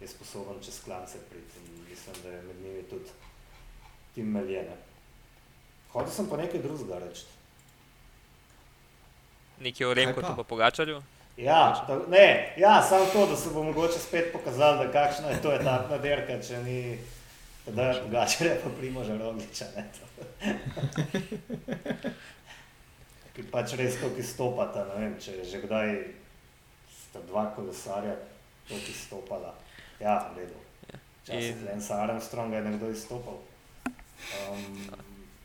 je 0.00 0.08
sposoben 0.08 0.62
čez 0.64 0.80
klance 0.84 1.18
priti. 1.30 1.58
In 1.66 1.84
mislim, 1.90 2.14
da 2.22 2.28
je 2.28 2.42
med 2.42 2.62
njimi 2.62 2.82
tudi 2.82 3.10
tim 4.14 4.32
meljene. 4.32 4.76
Hodil 5.92 6.12
sem 6.12 6.28
pa 6.30 6.36
nekaj 6.36 6.62
drugega 6.62 6.98
reči. 6.98 7.24
Nekaj 9.60 9.86
o 9.86 9.94
Remku, 9.94 10.20
pa 10.20 10.42
pogačarju? 10.42 11.02
Ja, 11.36 11.84
ta, 11.86 11.98
ne, 12.08 12.54
ja, 12.56 12.82
samo 12.82 13.06
to, 13.12 13.26
da 13.26 13.36
se 13.36 13.50
bo 13.50 13.62
mogoče 13.62 13.98
spet 13.98 14.32
pokazal, 14.32 14.78
da 14.78 14.92
kakšna 14.92 15.30
je 15.30 15.42
to 15.42 15.52
etapna 15.52 15.98
derka, 15.98 16.42
če 16.42 16.62
ni... 16.62 16.98
Da 17.70 17.82
je 17.82 18.00
drugače, 18.00 18.44
je 18.44 18.60
pa 18.64 18.70
primožen 18.78 19.22
rogliča. 19.22 19.64
Ki 23.34 23.44
pač 23.50 23.76
res 23.78 24.00
to, 24.00 24.10
ki 24.16 24.24
stopata, 24.26 24.86
ne 24.90 25.04
vem, 25.04 25.14
če 25.22 25.44
že 25.46 25.62
kdaj 25.62 25.92
sta 26.90 27.22
dva 27.28 27.46
kolesarja 27.54 28.16
to, 28.68 28.74
ki 28.74 28.94
stopala. 28.94 29.54
Ja, 30.00 30.30
v 30.34 30.42
redu. 30.42 30.58
Včasih 31.22 31.62
je 31.62 31.72
en 31.72 31.82
Sarem 31.82 32.20
Strong, 32.20 32.54
je 32.54 32.62
nekdo 32.64 32.90
izstopal. 32.90 33.38
Um, 34.50 34.88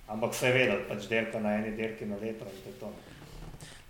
ampak 0.08 0.34
vse 0.34 0.50
je 0.50 0.54
vedel, 0.54 0.84
pač 0.90 1.08
derka 1.12 1.40
na 1.40 1.58
eni 1.60 1.76
derki 1.78 2.08
na 2.10 2.18
leto 2.22 2.48
in 2.48 2.62
to 2.64 2.70
je 2.70 2.78
to. 2.80 2.92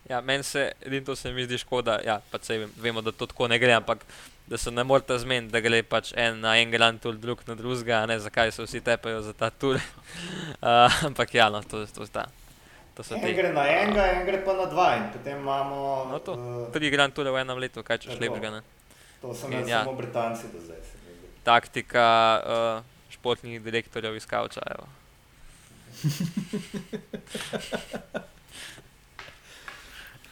Ja, 0.09 0.21
meni 0.21 0.43
se, 0.43 0.71
edino 0.85 1.05
to 1.05 1.15
se 1.15 1.31
mi 1.33 1.45
zdi 1.45 1.57
škoda, 1.57 1.99
ja, 2.05 2.19
pač 2.31 2.51
vemo, 2.77 3.01
da 3.01 3.11
to 3.11 3.25
tako 3.25 3.47
ne 3.49 3.57
gre, 3.59 3.73
ampak 3.73 4.05
da 4.47 4.57
se 4.57 4.71
ne 4.71 4.83
morete 4.83 5.17
zmeniti, 5.19 5.53
da 5.53 5.61
gre 5.63 5.81
pač 5.83 6.13
en 6.13 6.39
na 6.43 6.55
en 6.61 6.71
grand 6.71 7.01
tour, 7.01 7.17
drug 7.17 7.41
na 7.47 7.55
drugega, 7.57 8.05
ne 8.05 8.19
zakaj 8.21 8.51
se 8.53 8.65
vsi 8.67 8.81
tepajo 8.85 9.23
za 9.25 9.33
ta 9.33 9.49
tur. 9.49 9.81
uh, 10.61 11.03
ampak 11.09 11.33
ja, 11.33 11.49
no, 11.49 11.63
to, 11.63 11.85
to 11.85 12.05
sta 12.05 12.25
To 12.25 12.41
so 12.41 12.44
En 12.95 13.21
te 13.21 13.33
gre 13.35 13.51
na 13.51 13.65
enega, 13.67 14.05
en 14.13 14.23
gre 14.27 14.39
pa 14.45 14.53
na 14.55 14.65
dva, 14.71 14.87
in 14.95 15.09
potem 15.11 15.41
imamo. 15.41 15.79
No, 16.11 16.19
to. 16.23 16.37
eh, 16.39 16.71
tri 16.71 16.89
Grand 16.93 17.13
Toure 17.13 17.33
v 17.33 17.43
enem 17.43 17.59
letu, 17.59 17.83
kaj 17.83 18.05
češ 18.05 18.19
lepega. 18.23 18.53
Ne? 18.59 18.61
to 19.25 19.35
so 19.35 19.47
In 19.47 19.53
imeli 19.53 19.71
ja. 19.71 19.83
samo 19.83 19.93
Britanci 19.93 20.43
do 20.53 20.59
zdaj. 20.61 20.77
se. 20.77 20.97
Taktika 21.43 22.41
uh, 22.45 22.83
športnih 23.09 23.61
direktorjev 23.61 24.15
iz 24.15 24.25
Kavča. 24.25 24.61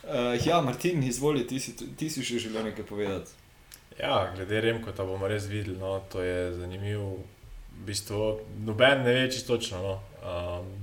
Uh, 0.03 0.45
ja, 0.45 0.61
Martin, 0.61 1.03
izvoli, 1.03 1.47
ti 1.47 1.59
si, 1.59 1.95
ti 1.95 2.09
si 2.09 2.23
še 2.23 2.39
želel 2.39 2.63
nekaj 2.63 2.85
povedati. 2.85 3.31
Ja, 3.99 4.33
glede 4.35 4.61
Remkota 4.61 5.05
bomo 5.05 5.27
res 5.27 5.45
videli, 5.45 5.77
no, 5.77 5.99
to 6.11 6.21
je 6.21 6.53
zanimivo. 6.57 7.17
V 7.73 7.85
bistvu 7.85 8.39
noben 8.65 9.03
ne 9.03 9.13
ve 9.13 9.31
čisto 9.31 9.57
točno. 9.57 9.81
No. 9.81 9.93
Um, 10.21 10.82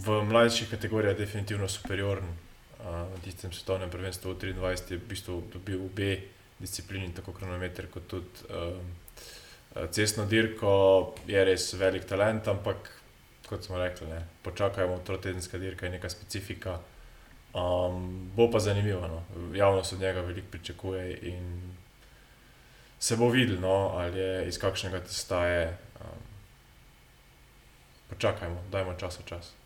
v 0.00 0.22
mlajših 0.24 0.70
kategorijah 0.70 1.16
definitivno 1.16 1.68
superioren. 1.68 2.28
Uh, 2.80 2.86
na 2.86 3.18
tistem 3.24 3.52
svetovnem 3.52 3.90
prvenstvu 3.90 4.32
v 4.32 4.54
23 4.56 4.90
je 4.90 4.96
v 4.96 5.08
bistvu 5.08 5.42
dobil 5.52 5.82
obe 5.84 6.16
disciplini, 6.58 7.12
tako 7.12 7.32
kronometer 7.32 7.88
kot 7.92 8.06
tudi 8.08 8.48
um, 8.48 8.80
cestno 9.92 10.24
dirko, 10.26 11.14
je 11.28 11.44
res 11.44 11.74
velik 11.76 12.04
talent, 12.08 12.48
ampak 12.48 12.88
kot 13.48 13.64
smo 13.64 13.78
rekli, 13.78 14.08
ne, 14.08 14.22
počakajmo, 14.42 15.00
trotedenska 15.04 15.58
dirka 15.58 15.86
je 15.86 15.92
neka 15.92 16.08
specifika. 16.08 16.78
Um, 17.54 18.30
bo 18.36 18.46
pa 18.50 18.60
zanimivo, 18.62 19.08
no. 19.08 19.22
javnost 19.54 19.92
od 19.92 20.00
njega 20.00 20.20
veliko 20.20 20.46
pričakuje 20.50 21.18
in 21.22 21.72
se 22.98 23.16
bo 23.16 23.28
videlo, 23.28 23.60
no, 23.60 23.76
ali 23.98 24.18
je 24.18 24.48
iz 24.48 24.58
kakšnega 24.58 25.00
testa 25.00 25.46
je. 25.46 25.78
Um, 26.00 26.20
počakajmo, 28.10 28.62
dajmo 28.70 28.94
čas 28.94 29.18
v 29.20 29.24
čas. 29.26 29.59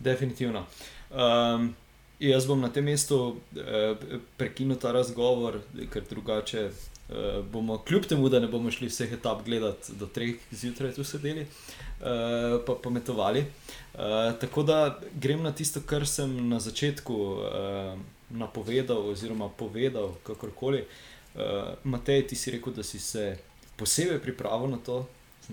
Definitivno. 0.00 0.64
Um, 1.10 1.74
jaz 2.20 2.46
bom 2.46 2.60
na 2.60 2.70
tem 2.72 2.84
mestu 2.84 3.16
uh, 3.36 4.20
prekinil 4.40 4.78
ta 4.80 4.92
razgovor, 4.96 5.58
ker 5.92 6.06
drugače 6.08 6.62
uh, 6.70 7.44
bomo, 7.52 7.76
kljub 7.84 8.08
temu, 8.08 8.30
da 8.32 8.40
ne 8.40 8.48
bomo 8.48 8.72
šli 8.72 8.88
vseh 8.88 9.12
etap 9.12 9.44
gledati 9.44 9.92
do 10.00 10.08
treh 10.08 10.40
zjutraj, 10.50 10.94
tu 10.96 11.04
sedeli, 11.04 11.44
uh, 11.44 12.56
pa 12.64 12.78
pametovali. 12.82 13.44
Uh, 13.44 14.32
tako 14.40 14.64
da 14.64 14.80
grem 15.14 15.44
na 15.44 15.52
tisto, 15.52 15.84
kar 15.84 16.08
sem 16.08 16.32
na 16.48 16.60
začetku 16.60 17.14
uh, 17.14 17.94
napovedal, 18.30 19.04
oziroma 19.12 19.48
povedal, 19.48 20.14
kakorkoli. 20.24 20.86
Uh, 21.34 21.76
Matej, 21.84 22.24
ti 22.32 22.36
si 22.36 22.56
rekel, 22.56 22.72
da 22.72 22.82
si 22.82 22.98
se 23.00 23.34
posebej 23.76 24.22
pripravil 24.24 24.72
na 24.72 24.80
to. 24.80 25.04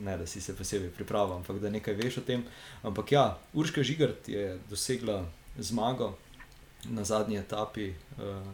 Ne, 0.04 0.18
da 0.18 0.28
si 0.28 0.42
se 0.42 0.56
posebej 0.56 0.90
pripravil, 0.90 1.36
ampak 1.36 1.60
da 1.60 1.70
nekaj 1.70 1.94
veš 1.94 2.18
o 2.18 2.22
tem. 2.22 2.44
Ampak 2.84 3.12
ja, 3.12 3.26
Urška 3.54 3.84
Žigart 3.84 4.30
je 4.30 4.60
dosegla 4.70 5.26
zmago 5.58 6.14
na 6.86 7.04
zadnji 7.04 7.38
etapi. 7.38 7.94
Uh, 8.18 8.48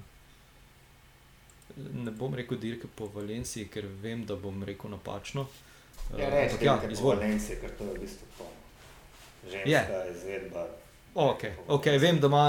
ne 1.93 2.11
bom 2.11 2.33
rekel 2.33 2.57
dirke 2.57 2.87
po 2.95 3.07
Valenciji, 3.15 3.67
ker 3.67 3.85
vem, 4.01 4.25
da 4.25 4.35
bom 4.35 4.63
rekel 4.63 4.89
napačno. 4.91 5.41
Uh, 5.41 6.19
Ja, 6.19 6.29
reči, 6.29 6.67
ampak 6.67 6.83
ja, 6.83 6.91
iz 6.91 6.97
izvoli. 6.97 7.17
Valencije, 7.17 7.59
ker 7.61 7.71
to 7.77 7.83
je 7.83 7.93
v 7.93 7.99
bistvu 8.01 8.27
to. 8.37 8.47
Ženska 9.51 9.69
Je. 9.69 10.11
izvedba. 10.15 10.67
Okay, 11.15 11.51
ok, 11.67 11.85
vem, 12.01 12.19
da 12.19 12.27
ima 12.27 12.43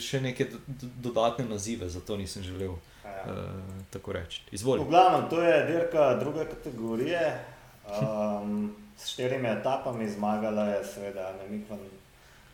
še 0.00 0.20
neke 0.20 0.44
do, 0.50 0.58
dodatne 1.02 1.44
nazive, 1.44 1.88
zato 1.88 2.16
nisem 2.16 2.42
želel 2.42 2.74
Ja. 3.04 3.22
uh, 3.26 3.84
tako 3.90 4.12
reči. 4.12 4.42
Izvoli. 4.52 4.82
V 4.84 4.88
glavnem, 4.88 5.30
to 5.30 5.42
je 5.42 5.66
dirka 5.66 6.14
druge 6.20 6.44
kategorije. 6.44 7.44
Um, 7.88 8.76
s 8.98 9.08
štirimi 9.16 9.48
etapami 9.48 10.08
zmagala 10.08 10.64
je 10.76 10.84
seveda 10.84 11.32
Nemik 11.40 11.70
van 11.70 11.80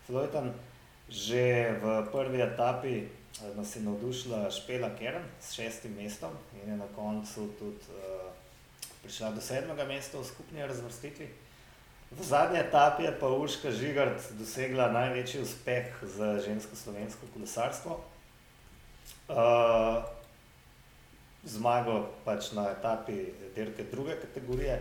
Floyten. 0.06 0.52
Že 1.10 1.74
v 1.82 1.84
prvi 2.12 2.40
etapi 2.40 2.94
eh, 3.02 3.08
nas 3.56 3.76
je 3.76 3.82
navdušila 3.82 4.50
Špela 4.50 4.94
Kern 4.98 5.26
s 5.40 5.52
šestim 5.52 5.96
mestom 5.98 6.32
in 6.62 6.70
je 6.70 6.76
na 6.76 6.88
koncu 6.96 7.50
tudi 7.58 7.92
uh, 7.92 8.32
prišla 9.02 9.36
do 9.36 9.40
sedmega 9.40 9.84
mesta 9.84 10.18
v 10.18 10.24
skupni 10.24 10.64
razvrstitvi. 10.64 11.28
V 12.14 12.22
zadnji 12.22 12.58
etapi 12.62 13.02
je 13.04 13.12
pa 13.20 13.26
Urška 13.26 13.70
Žigart 13.74 14.32
dosegla 14.38 14.88
največji 14.94 15.42
uspeh 15.42 15.92
za 16.02 16.38
žensko-slovensko 16.40 17.26
kolesarstvo. 17.34 18.00
Uh, 19.28 20.06
zmago 21.44 22.14
pač 22.24 22.52
na 22.52 22.70
etapi 22.70 23.34
dirke 23.56 23.84
druge 23.90 24.16
kategorije. 24.20 24.78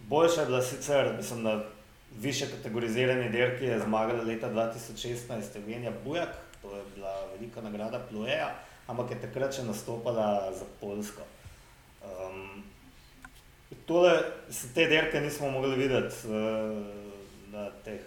Boljša 0.00 0.40
je 0.40 0.46
bila 0.46 0.62
sicer, 0.62 1.16
mislim, 1.16 1.42
na 1.42 1.60
više 2.16 2.46
kategorizirani 2.46 3.30
dirki 3.30 3.64
je 3.64 3.80
zmagala 3.80 4.22
leta 4.22 4.50
2016 4.50 5.16
Evgenija 5.56 5.92
Bujak, 6.04 6.28
to 6.62 6.76
je 6.76 6.82
bila 6.94 7.26
velika 7.32 7.60
nagrada 7.60 7.98
Ploeja, 8.00 8.54
ampak 8.86 9.10
je 9.10 9.20
takrat 9.20 9.54
še 9.54 9.62
nastopala 9.62 10.52
za 10.52 10.64
Polsko. 10.80 11.22
Um, 12.02 12.64
tole, 13.86 14.14
s- 14.50 14.72
te 14.74 14.86
dirke 14.86 15.20
nismo 15.20 15.50
mogli 15.50 15.76
videti 15.76 16.14
uh, 16.24 16.32
na 17.52 17.70
teh 17.84 18.00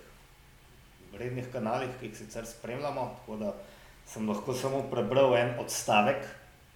vrednih 1.14 1.46
kanalih, 1.54 1.90
ki 2.00 2.06
jih 2.06 2.18
sicer 2.18 2.46
spremljamo, 2.46 3.18
tako 3.20 3.38
da 3.38 3.54
sem 4.08 4.30
lahko 4.30 4.54
samo 4.54 4.84
prebral 4.92 5.36
en 5.38 5.54
odstavek 5.60 6.26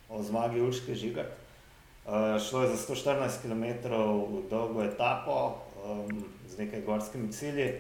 o 0.09 0.21
zmagi 0.23 0.61
Urške 0.61 0.95
Žigar. 0.95 1.25
Uh, 2.05 2.41
šlo 2.49 2.61
je 2.61 2.67
za 2.67 2.93
114 2.93 3.41
km 3.41 3.89
dolgo 4.49 4.83
etapo 4.83 5.57
um, 5.85 6.23
z 6.47 6.57
nekaj 6.57 6.81
gorskimi 6.81 7.31
cilji, 7.33 7.71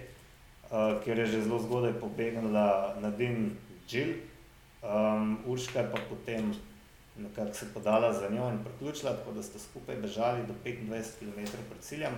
uh, 0.71 1.03
kjer 1.03 1.19
je 1.19 1.25
že 1.25 1.41
zelo 1.41 1.59
zgodaj 1.59 1.93
pobegnila 1.93 2.95
Nadine 3.01 3.49
Džil. 3.87 4.13
Um, 4.81 5.37
Urška 5.45 5.79
je 5.79 5.91
pa 5.91 5.97
potem 6.09 6.53
nekako 7.17 7.53
se 7.53 7.65
podala 7.73 8.13
za 8.13 8.29
njo 8.29 8.49
in 8.49 8.63
priključila, 8.63 9.13
tako 9.13 9.31
da 9.31 9.43
sta 9.43 9.59
skupaj 9.59 9.95
bežali 9.95 10.41
do 10.47 10.53
25 10.65 11.03
km 11.19 11.41
pred 11.69 11.81
ciljem, 11.81 12.13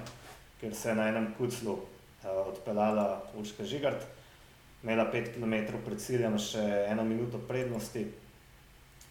kjer 0.60 0.76
se 0.76 0.90
je 0.90 0.96
na 0.96 1.08
enem 1.08 1.34
kuclu 1.38 1.72
uh, 1.74 1.80
odpeljala 2.48 3.24
Urška 3.40 3.66
Žigart. 3.66 4.06
Imela 4.84 5.12
5 5.14 5.34
km 5.34 5.76
pred 5.86 6.00
ciljem 6.00 6.40
še 6.40 6.86
eno 6.88 7.04
minuto 7.04 7.38
prednosti, 7.48 8.02
eh, 8.02 8.27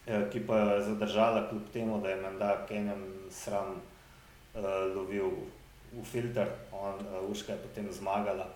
ki 0.07 0.39
pa 0.47 0.57
jo 0.57 0.69
je 0.75 0.83
zadržala, 0.83 1.49
kljub 1.49 1.63
temu, 1.73 2.01
da 2.01 2.09
je 2.09 2.21
menda 2.21 2.65
Kenjan 2.67 3.03
sram 3.31 3.75
uh, 4.55 4.61
lovil 4.95 5.31
v 5.91 6.03
filter. 6.03 6.47
On, 6.71 6.95
uh, 6.95 7.29
Uška 7.29 7.51
je 7.51 7.59
potem 7.59 7.91
zmagala 7.91 8.47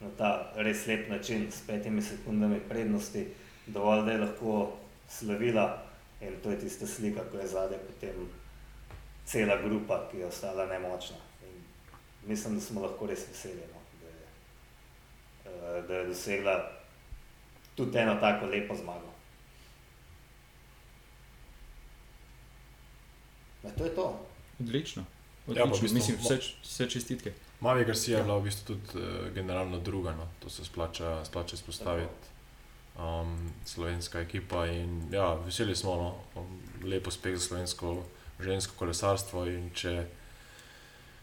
na 0.00 0.08
ta 0.18 0.52
res 0.56 0.86
lep 0.86 1.08
način, 1.08 1.46
s 1.52 1.66
petimi 1.66 2.02
sekundami 2.02 2.60
prednosti, 2.68 3.26
dovolj 3.66 4.04
da 4.04 4.12
je 4.12 4.18
lahko 4.18 4.72
slavila. 5.08 5.82
In 6.20 6.40
to 6.42 6.50
je 6.50 6.60
tista 6.60 6.86
slika, 6.86 7.20
ko 7.30 7.38
je 7.38 7.46
zadaj 7.46 7.78
potem 7.78 8.28
cela 9.24 9.56
grupa, 9.62 10.08
ki 10.10 10.18
je 10.18 10.26
ostala 10.26 10.66
nemočna. 10.66 11.16
In 11.42 11.60
mislim, 12.26 12.54
da 12.54 12.60
smo 12.60 12.80
lahko 12.80 13.06
res 13.06 13.28
veseli, 13.28 13.66
no, 13.72 13.80
da, 14.00 14.08
je, 14.08 14.24
eh, 15.52 15.82
da 15.88 15.94
je 15.94 16.06
dosegla 16.06 16.70
tudi 17.74 17.98
eno 17.98 18.14
tako 18.20 18.46
lepo 18.46 18.74
zmago. 18.74 19.13
Ja, 23.64 23.70
to 23.78 23.84
je 23.84 23.94
to. 23.94 24.26
Odlično. 24.60 25.02
Ja, 25.02 25.06
pa 25.46 25.52
v 25.52 25.62
Odlično. 25.62 25.82
bistvu 25.82 25.94
Mislim, 25.94 26.16
vse, 26.20 26.38
vse 26.62 26.90
čestitke. 26.90 27.32
Mavi 27.60 27.84
Garcia 27.84 28.18
je 28.18 28.24
bila 28.24 28.38
v 28.38 28.42
bistvu 28.44 28.74
tudi 28.74 28.98
uh, 28.98 29.34
generalno 29.34 29.78
druga, 29.78 30.12
no. 30.12 30.28
to 30.42 30.50
se 30.50 30.64
splača, 30.64 31.24
splača 31.24 31.54
izpostaviti. 31.54 32.32
Um, 32.98 33.52
slovenska 33.64 34.20
ekipa 34.20 34.66
in 34.66 35.08
ja, 35.12 35.34
veseli 35.34 35.76
smo, 35.76 35.94
no. 35.96 36.40
um, 36.40 36.60
lepo 36.84 37.08
uspeh 37.08 37.36
za 37.36 37.46
slovensko 37.46 38.04
žensko 38.40 38.74
kolesarstvo. 38.78 39.46
in 39.46 39.70
Če, 39.74 40.06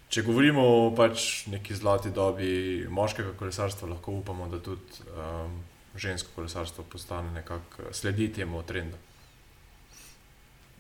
če 0.10 0.24
govorimo 0.24 0.62
o 0.62 0.90
pač 0.96 1.48
neki 1.48 1.76
zlati 1.76 2.12
dobi 2.12 2.86
moškega 2.90 3.34
kolesarstva, 3.40 3.90
lahko 3.94 4.12
upamo, 4.12 4.50
da 4.52 4.60
tudi 4.60 5.06
um, 5.16 5.62
žensko 5.96 6.30
kolesarstvo 6.36 6.84
postane 6.84 7.32
nekako 7.32 7.92
sledi 7.92 8.32
temu 8.34 8.64
trendu. 8.64 8.98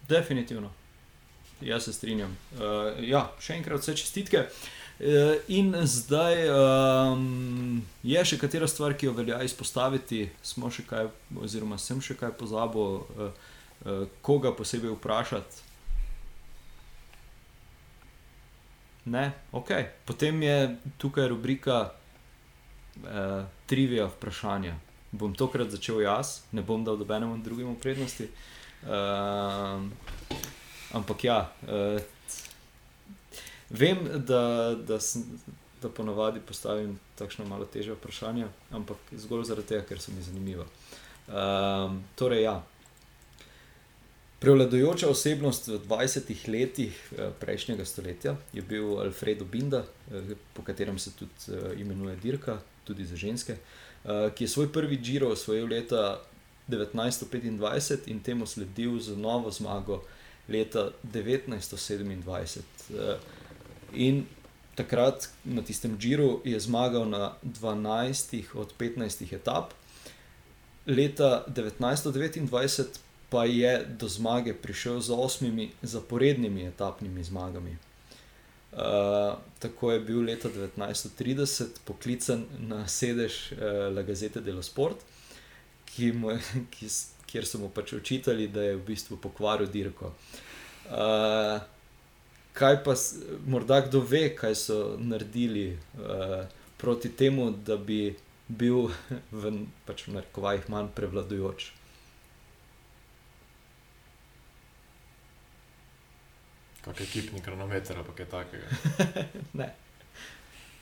Definitivno. 0.10 0.72
Jaz 1.62 1.84
se 1.84 1.94
strinjam. 1.94 2.38
Uh, 2.58 2.98
ja, 3.06 3.28
še 3.40 3.60
enkrat 3.60 3.84
vse 3.84 3.96
čestitke. 4.00 4.46
Uh, 5.02 5.38
in 5.50 5.74
zdaj 5.86 6.44
um, 6.50 7.82
je 8.06 8.22
še 8.26 8.38
katera 8.42 8.70
stvar, 8.70 8.96
ki 8.98 9.10
jo 9.10 9.16
velja 9.18 9.42
izpostaviti, 9.46 10.28
smo 10.46 10.70
še 10.74 10.86
kaj, 10.90 11.10
oziroma 11.42 11.78
sem 11.82 12.02
še 12.02 12.18
kaj 12.18 12.34
pozabil, 12.38 13.02
uh, 13.02 13.52
uh, 13.86 14.06
koga 14.26 14.54
posebej 14.58 14.96
vprašati. 14.98 15.68
Ne, 19.06 19.32
ok. 19.52 19.74
Potem 20.06 20.42
je 20.46 20.58
tukaj 21.02 21.30
rubrika 21.30 21.82
uh, 21.90 23.46
trivia 23.66 24.06
vprašanja. 24.10 24.78
Bom 25.12 25.34
tokrat 25.36 25.74
začel 25.74 26.02
jaz, 26.06 26.42
ne 26.54 26.62
bom 26.62 26.86
dal 26.86 26.98
dobenemu 26.98 27.42
drugemu 27.44 27.76
prednosti. 27.82 28.30
Uh, 28.82 29.86
ampak 30.94 31.24
ja, 31.24 31.40
uh, 31.68 32.02
vem, 33.70 33.98
da, 34.28 34.76
da 34.76 35.00
sem, 35.00 35.24
da 35.82 35.90
ponavadi 35.90 36.40
postavim 36.40 37.00
takšno 37.16 37.46
malo 37.46 37.66
težje 37.66 37.94
vprašanje, 37.94 38.48
ampak 38.72 38.98
zgolj 39.18 39.48
zaradi 39.50 39.74
tega, 39.74 39.86
ker 39.90 40.02
so 40.02 40.12
mi 40.12 40.22
zanimiva. 40.22 40.68
Um, 41.28 42.04
torej, 42.16 42.44
ja. 42.44 42.60
Prevladujoča 44.42 45.10
osebnost 45.10 45.68
v 45.68 45.78
20 45.86 46.32
letih 46.50 46.96
eh, 47.14 47.30
prejšnjega 47.40 47.86
stoletja 47.86 48.32
je 48.54 48.64
bil 48.66 48.98
Alfredo 48.98 49.46
Binda, 49.46 49.84
eh, 50.10 50.34
po 50.54 50.66
katerem 50.66 50.98
se 51.00 51.12
tudi 51.14 51.60
imenuje 51.78 52.16
Dirka, 52.16 52.58
tudi 52.84 53.06
za 53.06 53.16
ženske, 53.16 53.58
ki 54.36 54.44
je 54.44 54.48
svoj 54.48 54.72
prvi 54.74 54.98
Giro 54.98 55.28
osvojil 55.30 55.68
leta 55.70 56.22
1925 56.70 58.08
in 58.08 58.20
temu 58.20 58.46
sledil 58.46 59.00
z 59.00 59.18
novo 59.18 59.52
zmago 59.52 60.02
leta 60.50 60.92
1927. 61.14 63.20
In 63.94 64.26
takrat 64.76 65.30
na 65.46 65.62
tistem 65.62 65.98
Giru 65.98 66.42
je 66.46 66.60
zmagal 66.60 67.10
na 67.10 67.34
12 67.44 68.56
od 68.56 68.74
15 68.80 69.34
etap. 69.34 69.74
Leta 70.88 71.46
1929 71.48 73.00
pa 73.30 73.46
je 73.46 73.86
do 73.88 74.08
zmage 74.08 74.54
prišel 74.54 75.02
z 75.02 75.12
osmimi 75.12 75.72
zaporednimi 75.82 76.68
etapnimi 76.68 77.24
zmagami. 77.24 77.78
Uh, 78.72 79.36
tako 79.60 79.92
je 79.92 80.00
bil 80.00 80.24
leta 80.24 80.50
1930 80.50 81.66
poklican 81.86 82.46
na 82.60 82.88
sedež 82.88 83.52
uh, 83.52 83.58
La 83.96 84.02
Gazette 84.02 84.42
dello 84.42 84.64
Sport, 84.64 84.98
ki 85.86 86.12
mu, 86.12 86.32
ki, 86.74 86.88
kjer 87.32 87.48
so 87.48 87.62
mu 87.62 87.70
pač 87.72 87.94
očitali, 87.94 88.48
da 88.52 88.64
je 88.64 88.76
v 88.76 88.86
bistvu 88.92 89.18
pokvaril 89.22 89.70
dirko. 89.72 90.12
Uh, 90.92 91.62
kaj 92.54 92.82
pa, 92.84 92.96
morda 93.48 93.82
kdo 93.86 94.02
ve, 94.04 94.30
kaj 94.36 94.56
so 94.56 94.80
naredili 95.00 95.72
uh, 95.74 96.44
proti 96.78 97.12
temu, 97.16 97.52
da 97.52 97.78
bi 97.78 98.16
bil 98.48 98.90
v, 99.44 99.54
pač 99.88 100.08
v 100.08 100.18
narekovajih 100.18 100.68
manj 100.70 100.92
prevladujoč. 100.96 101.72
Kot 106.82 106.98
ekipni 107.02 107.40
kronometer, 107.46 108.02
ali 108.02 108.18
kaj 108.18 108.28
takega. 108.28 108.68
ne. 109.62 109.70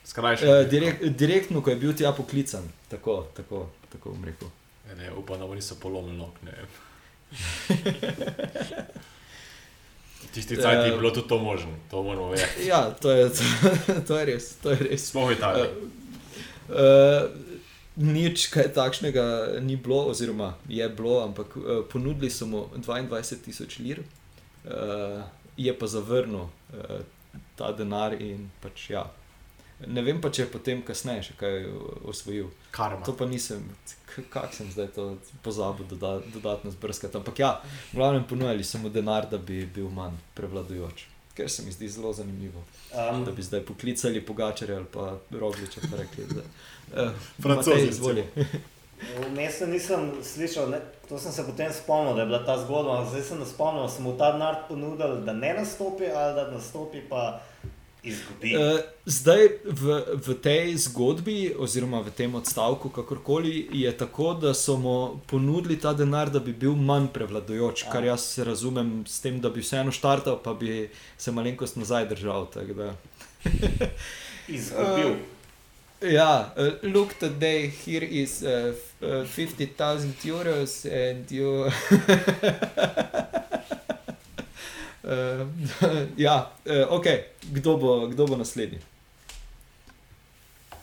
Skrajšano. 0.07 0.61
Uh, 0.61 0.69
direkt, 0.71 1.03
direktno, 1.19 1.61
ko 1.61 1.69
je 1.69 1.77
bil 1.77 1.93
tja 1.93 2.15
poklican, 2.15 2.65
tako, 2.89 3.27
tako, 3.37 3.67
tako 3.91 4.15
bom 4.15 4.25
rekel. 4.25 4.49
Ne, 4.97 5.11
upam, 5.13 5.39
da 5.39 5.55
niso 5.55 5.75
polomili 5.75 6.17
nog. 6.17 6.31
Tisti 10.33 10.55
cajt 10.55 10.85
je 10.85 10.91
bilo 10.97 11.11
tudi 11.11 11.27
to 11.27 11.37
možno, 11.39 11.69
to 11.91 12.03
moramo 12.03 12.29
vedeti. 12.29 12.67
Ja, 12.67 12.91
to 13.01 13.11
je, 13.11 13.29
to, 13.29 13.43
to 14.07 14.19
je 14.19 14.25
res. 14.25 14.55
To 14.55 14.69
je 14.69 14.77
res. 14.77 15.09
Smo 15.09 15.25
v 15.25 15.33
Italiji. 15.33 15.67
Uh, 15.67 16.75
uh, 16.75 17.29
nič 17.95 18.47
kaj 18.53 18.73
takšnega 18.73 19.59
ni 19.61 19.75
bilo, 19.75 20.05
oziroma 20.13 20.53
je 20.69 20.89
bilo, 20.89 21.23
ampak 21.23 21.57
uh, 21.57 21.63
ponudili 21.89 22.29
so 22.29 22.45
mu 22.45 22.67
22 22.77 23.41
tisoč 23.45 23.79
lir, 23.79 23.99
uh, 23.99 25.23
je 25.57 25.73
pa 25.73 25.87
zavrnil 25.87 26.45
uh, 26.45 26.49
ta 27.55 27.71
denar 27.71 28.13
in 28.13 28.51
pač 28.61 28.89
ja. 28.89 29.09
Ne 29.87 30.01
vem 30.03 30.19
pa, 30.21 30.27
če 30.27 30.43
je 30.43 30.51
potem 30.51 30.81
kasneje 30.83 31.29
še 31.29 31.35
kaj 31.39 31.61
osvojil. 32.11 32.49
Karma. 32.75 33.05
To 33.07 33.13
pa 33.15 33.27
nisem, 33.29 33.63
kako 34.33 34.51
sem 34.55 34.71
zdaj 34.73 34.89
to 34.95 35.05
pozabil 35.45 35.87
doda, 35.87 36.17
dodatno 36.33 36.71
zbrskati. 36.71 37.15
Ampak 37.17 37.39
ja, 37.39 37.53
v 37.93 38.01
glavnem 38.01 38.25
ponujali 38.27 38.65
so 38.67 38.81
mu 38.83 38.91
denar, 38.91 39.29
da 39.31 39.39
bi 39.39 39.63
bil 39.63 39.87
manj 39.93 40.19
prevladujoč. 40.35 41.05
Ker 41.37 41.47
se 41.47 41.63
mi 41.63 41.71
zdi 41.71 41.87
zelo 41.87 42.11
zanimivo. 42.13 42.65
Um, 42.91 43.23
da 43.23 43.31
bi 43.31 43.45
zdaj 43.45 43.63
poklicali 43.63 44.19
Pogačarja 44.25 44.81
ali 44.81 44.89
pa 44.91 45.13
Rogliča, 45.31 45.85
pa 45.87 46.01
rekli, 46.01 46.27
da 46.27 46.43
je 46.99 47.79
uh, 47.79 47.87
izvoljen. 47.87 48.27
V 48.99 49.29
mestu 49.31 49.67
nisem 49.67 50.11
slišal, 50.23 50.73
ne, 50.73 50.81
to 51.07 51.15
sem 51.19 51.31
se 51.31 51.45
potem 51.47 51.71
spomnil, 51.73 52.17
da 52.17 52.21
je 52.21 52.27
bila 52.33 52.43
ta 52.43 52.57
zgodba. 52.59 53.05
Zdaj 53.07 53.23
sem 53.23 53.45
se 53.45 53.53
spomnil, 53.53 53.87
da 53.87 53.89
smo 53.89 54.11
mu 54.11 54.17
ta 54.17 54.33
denar 54.35 54.65
ponudili, 54.67 55.21
da 55.23 55.33
ne 55.33 55.53
nastopi, 55.53 56.11
ali 56.11 56.35
da 56.35 56.49
nastopi 56.51 56.99
pa 57.09 57.39
izgubi. 58.03 58.55
Uh, 58.55 58.79
zdaj 59.05 59.47
v, 59.65 60.01
v 60.27 60.35
tej 60.41 60.77
zgodbi, 60.89 61.53
oziroma 61.57 62.01
v 62.05 62.13
tem 62.15 62.35
odstavku, 62.35 62.89
kakorkoli 62.89 63.67
je 63.73 63.91
tako, 63.97 64.33
da 64.33 64.53
so 64.53 64.77
mu 64.77 65.19
ponudili 65.27 65.79
ta 65.79 65.93
denar, 65.93 66.29
da 66.29 66.39
bi 66.39 66.53
bil 66.53 66.75
manj 66.75 67.09
prevladujoč, 67.13 67.83
ja. 67.83 67.91
kar 67.91 68.03
jaz 68.03 68.37
razumem 68.39 69.03
s 69.07 69.19
tem, 69.19 69.41
da 69.41 69.49
bi 69.49 69.65
vseeno 69.65 69.91
štartal, 69.91 70.39
pa 70.43 70.53
bi 70.53 70.89
se 71.17 71.31
malenkost 71.31 71.75
nazaj 71.75 72.07
držal. 72.13 72.47
Izgubil. 74.47 75.11
Uh, 75.11 75.37
Ja, 76.01 76.53
uh, 76.55 76.79
look, 76.93 77.13
today 77.19 77.67
here 77.67 78.05
is 78.05 78.41
uh, 78.41 78.73
uh, 79.01 79.25
50,000 79.27 80.15
euros 80.23 80.85
and 80.85 81.29
you. 81.29 81.69
Uh, 85.09 85.47
ja, 86.17 86.51
uh, 86.65 86.91
ok, 86.93 87.05
kdo 87.41 87.77
bo, 87.77 88.07
kdo 88.07 88.27
bo 88.27 88.37
naslednji? 88.37 88.79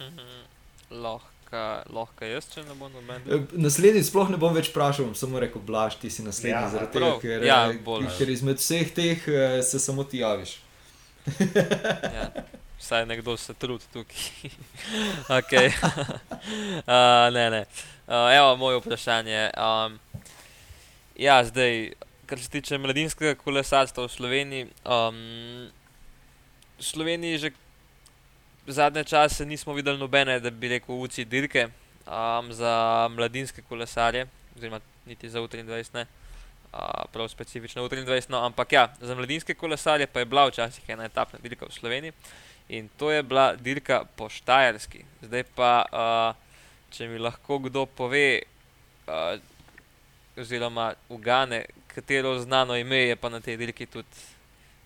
Mhm. 0.01 0.43
Lahko 0.91 2.27
jaz, 2.27 2.49
če 2.51 2.65
ne 2.67 2.75
bom 2.75 2.91
noben. 2.91 3.23
Uh, 3.31 3.45
naslednji 3.55 4.03
sploh 4.09 4.33
ne 4.33 4.41
bom 4.41 4.55
več 4.55 4.73
vprašal, 4.73 5.13
samo 5.15 5.39
rekel, 5.43 5.63
blaš, 5.63 6.01
ti 6.03 6.11
si 6.11 6.27
naslednji. 6.27 6.57
Ja, 6.57 6.71
zaradi 6.73 6.99
tega, 6.99 7.11
ker, 7.23 7.47
ja, 7.47 7.61
ker 8.19 8.33
izmed 8.35 8.59
vseh 8.59 8.91
teh 8.97 9.29
uh, 9.31 9.61
se 9.63 9.79
samo 9.83 10.03
ti 10.03 10.25
javiš. 10.25 10.57
ja, 12.17 12.27
vsaj 12.81 13.07
nekdo 13.07 13.37
se 13.39 13.55
trudi 13.55 13.87
tukaj. 13.95 14.51
okay. 15.39 15.71
uh, 16.83 17.31
ne, 17.31 17.47
ne. 17.55 17.63
Uh, 18.09 18.27
evo, 18.35 18.57
moje 18.59 18.83
vprašanje. 18.83 19.53
Um, 19.55 20.01
ja, 21.15 21.39
zdaj 21.47 21.95
kar 22.27 22.39
se 22.39 22.51
tiče 22.51 22.79
mladinskega 22.79 23.35
kolesarstva 23.39 24.07
v 24.07 24.13
Sloveniji. 24.13 24.69
Um, 24.85 25.71
v 26.79 26.85
Sloveniji 26.85 27.39
že 27.39 27.51
zadnje 28.67 29.05
čase 29.05 29.47
nismo 29.47 29.73
videli 29.73 29.99
nobene, 29.99 30.41
da 30.41 30.51
bi 30.51 30.69
rekel, 30.69 30.95
uci 30.95 31.25
dirke 31.25 31.69
um, 32.07 32.53
za 32.53 33.09
mladinske 33.15 33.63
kolesarje, 33.63 34.27
oziroma 34.57 34.81
niti 35.07 35.31
za 35.31 35.41
U23, 35.41 35.95
ne. 35.95 36.07
Uh, 36.73 37.07
prav 37.13 37.29
specifično 37.29 37.87
U23, 37.87 38.27
no, 38.29 38.43
ampak 38.45 38.73
ja, 38.73 38.89
za 39.01 39.15
mladinske 39.15 39.55
kolesarje 39.55 40.07
pa 40.07 40.19
je 40.21 40.25
bila 40.25 40.49
včasih 40.49 40.89
ena 40.89 41.05
etapna 41.05 41.39
dirka 41.43 41.67
v 41.67 41.73
Sloveniji 41.73 42.13
in 42.69 42.89
to 42.99 43.11
je 43.11 43.23
bila 43.23 43.55
dirka 43.55 44.03
po 44.17 44.29
Štajerski. 44.29 45.05
Zdaj 45.23 45.45
pa, 45.55 45.71
uh, 45.93 46.35
če 46.91 47.07
mi 47.09 47.19
lahko 47.23 47.59
kdo 47.59 47.87
pove, 47.87 48.43
uh, 49.07 49.39
oziroma 50.37 50.93
ugane, 51.09 51.65
katero 51.97 52.39
znano 52.39 52.77
ime 52.77 52.97
je 52.97 53.17
pa 53.17 53.29
na 53.33 53.41
tej 53.41 53.57
dirki 53.57 53.87
tudi 53.87 54.21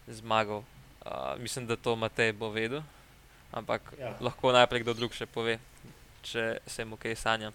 zmagal. 0.06 0.62
Uh, 1.06 1.40
mislim, 1.42 1.66
da 1.66 1.76
to 1.76 1.96
Matej 1.96 2.32
bo 2.32 2.50
vedel, 2.50 2.82
ampak 3.52 3.82
ja. 3.98 4.14
lahko 4.20 4.52
najprej 4.52 4.84
kdo 4.84 4.94
drug 4.94 5.14
še 5.16 5.26
pove, 5.26 5.56
če 6.22 6.60
se 6.66 6.84
mu 6.84 7.00
kaj 7.00 7.16
sanja. 7.16 7.50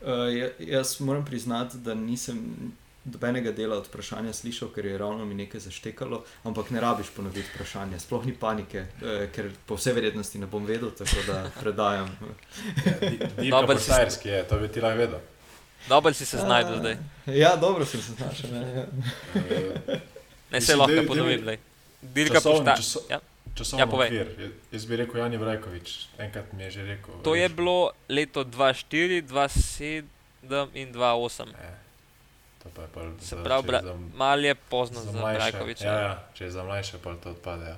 Uh, 0.00 0.30
jaz 0.58 1.00
moram 1.00 1.24
priznati, 1.24 1.82
da 1.82 1.96
nisem 1.98 2.72
dobenega 3.04 3.52
dela 3.52 3.76
od 3.82 3.90
vprašanja 3.90 4.32
slišal, 4.32 4.70
ker 4.72 4.86
je 4.86 4.98
ravno 4.98 5.26
mi 5.26 5.34
nekaj 5.34 5.66
zaštekalo, 5.66 6.22
ampak 6.44 6.70
ne 6.70 6.80
rabiš 6.80 7.10
ponoviti 7.16 7.50
vprašanje. 7.52 7.98
Sploh 8.00 8.24
ni 8.30 8.36
panike, 8.38 8.86
uh, 9.02 9.26
ker 9.34 9.50
po 9.66 9.76
vsej 9.76 9.98
verjetnosti 9.98 10.40
ne 10.40 10.46
bom 10.46 10.64
vedel, 10.64 10.94
tako 10.94 11.26
da 11.26 11.42
predajam. 11.60 12.14
Ja, 13.42 13.58
Dobro, 13.58 13.76
štajerski 13.78 14.28
je, 14.28 14.42
to 14.48 14.62
bi 14.62 14.70
ti 14.72 14.80
lahko 14.80 15.02
vedel. 15.02 15.33
Dobro 15.88 16.12
si 16.12 16.26
se 16.26 16.38
znašel 16.38 16.78
zdaj. 16.78 16.96
Ja, 17.42 17.56
dobro 17.56 17.84
si 17.84 18.02
se 18.02 18.12
znašel. 18.12 18.50
Ne, 18.52 18.74
ja. 18.74 18.86
ne 20.52 20.60
se 20.60 20.76
lahko 20.76 21.06
ponovim. 21.06 21.56
Dirka 22.02 22.40
pošta. 22.40 22.76
Ja. 23.10 23.20
Časovni 23.54 23.80
ja, 23.80 23.86
okvir. 23.86 24.52
Jaz 24.72 24.86
bi 24.86 24.96
rekel 24.96 25.20
Jani 25.20 25.36
Vrajkovič, 25.36 25.92
enkrat 26.18 26.52
mi 26.52 26.62
je 26.62 26.70
že 26.70 26.82
rekel. 26.82 27.14
To 27.22 27.34
je 27.34 27.48
bilo 27.48 27.92
leto 28.08 28.44
2-4, 28.44 29.22
2-7 29.22 30.66
in 30.74 30.92
2-8. 30.92 31.54
Se 33.20 33.36
pravi, 33.44 33.68
za, 33.70 33.94
mal 34.14 34.44
je 34.44 34.54
pozno 34.54 35.00
za, 35.00 35.12
za 35.12 35.18
Vrajkoviča. 35.18 35.86
Ja, 35.86 36.00
ja, 36.00 36.14
če 36.34 36.44
je 36.44 36.50
za 36.50 36.64
mlajše, 36.64 36.98
pa 36.98 37.14
to 37.14 37.30
odpade. 37.30 37.64
Ja. 37.64 37.76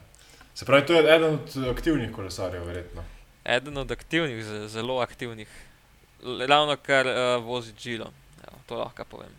Se 0.55 0.65
pravi, 0.65 0.87
to 0.87 0.93
je 0.93 1.05
eden 1.17 1.35
od 1.35 1.69
aktivnih 1.71 2.13
kolesarjev, 2.13 2.65
verjetno. 2.65 3.05
Eden 3.45 3.77
od 3.77 3.91
aktivnih, 3.91 4.45
zelo 4.69 4.99
aktivnih 4.99 5.49
ravno 6.49 6.77
kar 6.83 7.07
uh, 7.07 7.45
vozi 7.45 7.73
Džilo. 7.73 8.13
To 8.67 8.77
lahko 8.77 9.05
povem. 9.05 9.31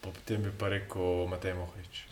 Potem 0.00 0.42
bi 0.42 0.50
pa 0.58 0.68
rekel 0.68 1.26
Matej 1.30 1.54
Mohrič. 1.54 2.06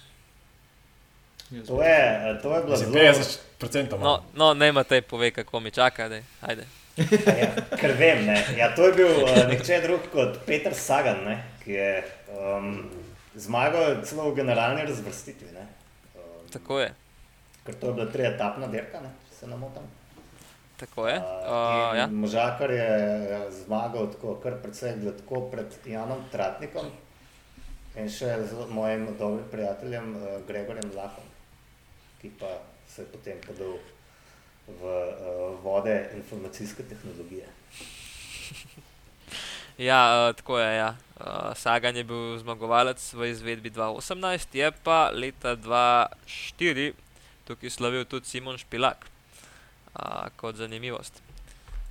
To 1.67 1.83
je, 1.83 2.31
eh, 2.31 2.39
to 2.43 2.57
je 2.57 2.63
bilo 2.63 2.77
zelo 2.77 2.95
50% 2.95 3.91
manj. 3.91 4.03
No, 4.03 4.23
no 4.35 4.55
ne 4.55 4.73
Matej 4.73 5.03
pove, 5.03 5.31
kako 5.31 5.61
mi 5.61 5.71
čaka. 5.71 6.11
Ajde. 6.41 6.67
ja, 7.41 7.55
ker 7.81 7.95
vem, 7.99 8.27
ne. 8.27 8.45
Ja, 8.57 8.75
to 8.75 8.87
je 8.87 8.93
bil 8.93 9.25
uh, 9.25 9.31
nihče 9.51 9.81
drug 9.83 10.07
kot 10.13 10.39
Peter 10.47 10.75
Sagan, 10.75 11.25
ne, 11.25 11.43
ki 11.65 11.73
je 11.73 11.91
um, 12.29 12.91
zmagal 13.35 14.05
celo 14.05 14.31
v 14.31 14.37
generalni 14.37 14.85
razvrstitvi. 14.87 15.49
Um, 15.57 16.51
Tako 16.53 16.81
je. 16.81 16.93
Ker 17.65 17.75
to 17.75 17.87
je 17.87 17.93
bila 17.99 18.07
tri 18.13 18.29
etapna 18.29 18.67
dirka, 18.67 19.01
ne, 19.01 19.11
če 19.29 19.41
se 19.41 19.51
ne 19.51 19.57
motim. 19.57 19.89
Tako 20.81 21.09
je. 21.09 21.17
Uh, 21.19 21.25
Uh, 21.51 21.97
ja. 21.97 22.07
Možakar 22.07 22.71
je 22.71 22.91
eh, 23.31 23.51
zmagal 23.51 24.11
tako, 24.13 24.35
kar 24.43 24.57
precej 24.63 24.97
gladko 25.03 25.41
pred 25.51 25.67
Janom 25.87 26.23
Tratnikom 26.33 26.87
in 27.99 28.09
še 28.09 28.31
z 28.47 28.67
mojim 28.71 29.09
dobrim 29.19 29.45
prijateljem 29.51 30.15
uh, 30.17 30.23
Gregorjem 30.49 30.93
Lahom, 30.97 31.27
ki 32.23 32.31
pa 32.41 32.63
se 32.89 33.03
je 33.03 33.11
potem 33.13 33.41
podal 33.47 33.77
v 34.69 34.83
uh, 34.85 35.59
vode 35.65 35.97
informacijske 36.17 36.87
tehnologije. 36.89 37.49
Ja, 39.81 40.29
uh, 40.29 40.37
tako 40.37 40.59
je. 40.59 40.77
Ja. 40.77 40.97
Uh, 41.17 41.57
Sagan 41.57 41.97
je 41.97 42.05
bil 42.05 42.37
zmagovalec 42.37 43.01
v 43.17 43.31
izvedbi 43.33 43.71
2018, 43.73 44.53
je 44.53 44.69
pa 44.85 45.09
leta 45.09 45.57
2004 45.57 46.93
tukaj 47.51 47.71
slavil 47.71 48.05
tudi 48.07 48.31
Simon 48.31 48.59
Špilak, 48.59 49.11
uh, 49.95 50.29
kot 50.37 50.57
zanimivost. 50.57 51.23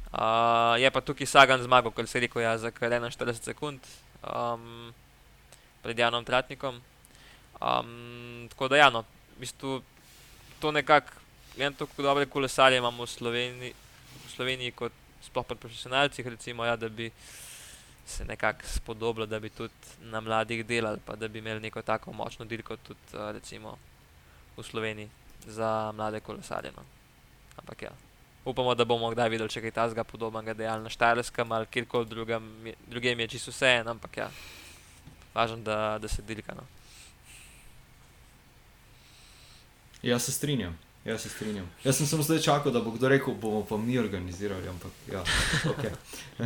Uh, 0.09 0.73
je 0.81 0.91
pa 0.91 1.01
tukaj 1.01 1.27
Sagan 1.27 1.61
zmagal, 1.61 1.91
kot 1.91 2.09
se 2.09 2.19
reče, 2.19 2.41
ja, 2.41 2.57
za 2.57 2.71
kar 2.71 2.91
41 2.91 3.43
sekund 3.43 3.79
um, 4.23 4.93
pred 5.83 5.99
Janom 5.99 6.25
Tratnikom. 6.25 6.81
Um, 7.61 8.47
tako 8.49 8.67
da, 8.67 8.77
ja, 8.77 8.89
no, 8.89 9.03
v 9.37 9.45
bistvu 9.45 9.81
to 10.59 10.71
nekako, 10.71 11.13
en 11.57 11.73
tako 11.73 12.01
dobre 12.01 12.25
kolesarje 12.25 12.77
imamo 12.77 13.03
v 13.03 13.07
Sloveniji, 13.07 13.73
v 14.25 14.31
Sloveniji 14.31 14.71
kot 14.71 14.95
sploh 15.21 15.45
pri 15.45 15.57
profesionalcih, 15.59 16.27
recimo, 16.27 16.65
ja, 16.65 16.75
da 16.75 16.89
bi 16.89 17.11
se 18.09 18.25
nekako 18.25 18.65
spodobilo, 18.65 19.25
da 19.25 19.39
bi 19.39 19.49
tudi 19.49 19.73
na 20.09 20.21
mladih 20.21 20.65
delali, 20.65 20.99
pa 21.05 21.15
da 21.15 21.27
bi 21.27 21.39
imeli 21.39 21.59
neko 21.59 21.81
tako 21.81 22.13
močno 22.13 22.45
dirko 22.45 22.77
tudi 22.77 23.13
recimo 23.13 23.77
v 24.57 24.63
Sloveniji 24.63 25.09
za 25.45 25.91
mlade 25.95 26.19
kolesarje. 26.19 26.71
No. 26.77 26.98
Ampak 27.59 27.81
ja, 27.81 27.91
upamo, 28.45 28.75
da 28.75 28.85
bomo 28.85 29.11
kdaj 29.11 29.29
videli 29.29 29.51
še 29.51 29.61
kaj 29.61 29.75
tasga 29.75 30.03
podobnega 30.07 30.55
dejal 30.57 30.83
na 30.83 30.89
Štajerskem 30.89 31.51
ali 31.51 31.69
kjerkoli 31.71 32.09
drugem, 32.09 32.51
drugem 32.87 33.19
je 33.19 33.27
čisto 33.35 33.51
vse 33.51 33.75
en, 33.81 33.93
ampak 33.93 34.17
ja, 34.23 34.29
važno, 35.35 35.59
da, 35.63 35.97
da 36.01 36.07
se 36.07 36.23
dirka. 36.25 36.55
No. 36.57 36.67
Jaz 40.01 40.23
se 40.23 40.31
strinjam. 40.31 40.77
Jaz 41.05 41.21
se 41.21 41.29
strinjam. 41.29 41.67
Jaz 41.83 41.97
sem 41.97 42.07
samo 42.07 42.23
zdaj 42.23 42.39
čakal, 42.43 42.71
da 42.71 42.81
bo 42.83 42.91
kdo 42.91 43.09
rekel, 43.09 43.33
bomo 43.33 43.65
pa 43.65 43.77
mi 43.77 43.99
organizirali. 43.99 44.67
Ampak, 44.67 44.91
ja, 45.11 45.23
okay. 45.71 45.91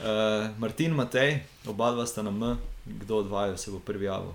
uh, 0.00 0.58
Martin, 0.58 0.94
Matej, 0.94 1.40
oba 1.66 1.90
dva 1.92 2.06
sta 2.06 2.22
na 2.22 2.30
M, 2.30 2.58
kdo 2.84 3.16
od 3.16 3.28
vaju 3.28 3.56
se 3.58 3.70
bo 3.70 3.80
prvi 3.80 4.04
javil. 4.04 4.32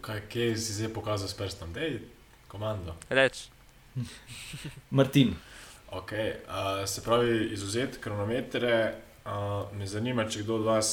Kaj 0.00 0.20
kje 0.28 0.56
si 0.56 0.72
zdaj 0.72 0.92
pokazal 0.92 1.28
s 1.28 1.34
prstom? 1.34 1.72
Dej, 1.72 2.00
komando. 2.48 2.96
Reč, 3.08 3.48
Martin, 4.98 5.34
Okay, 5.92 6.32
uh, 6.48 6.88
se 6.88 7.02
pravi, 7.02 7.48
izuzeti 7.52 7.98
kronometre. 7.98 8.94
Uh, 9.24 9.76
me 9.76 9.86
zanima, 9.86 10.24
če 10.24 10.40
kdo 10.42 10.54
od 10.54 10.64
vas 10.64 10.88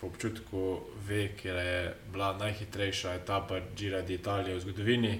po 0.00 0.06
občutku 0.06 0.80
ve, 1.08 1.32
kje 1.36 1.50
je 1.50 1.80
bila 2.12 2.30
najhitrejša 2.38 3.14
etapa 3.18 3.58
Gira 3.76 4.04
d'Italia 4.06 4.54
v 4.54 4.60
zgodovini, 4.62 5.16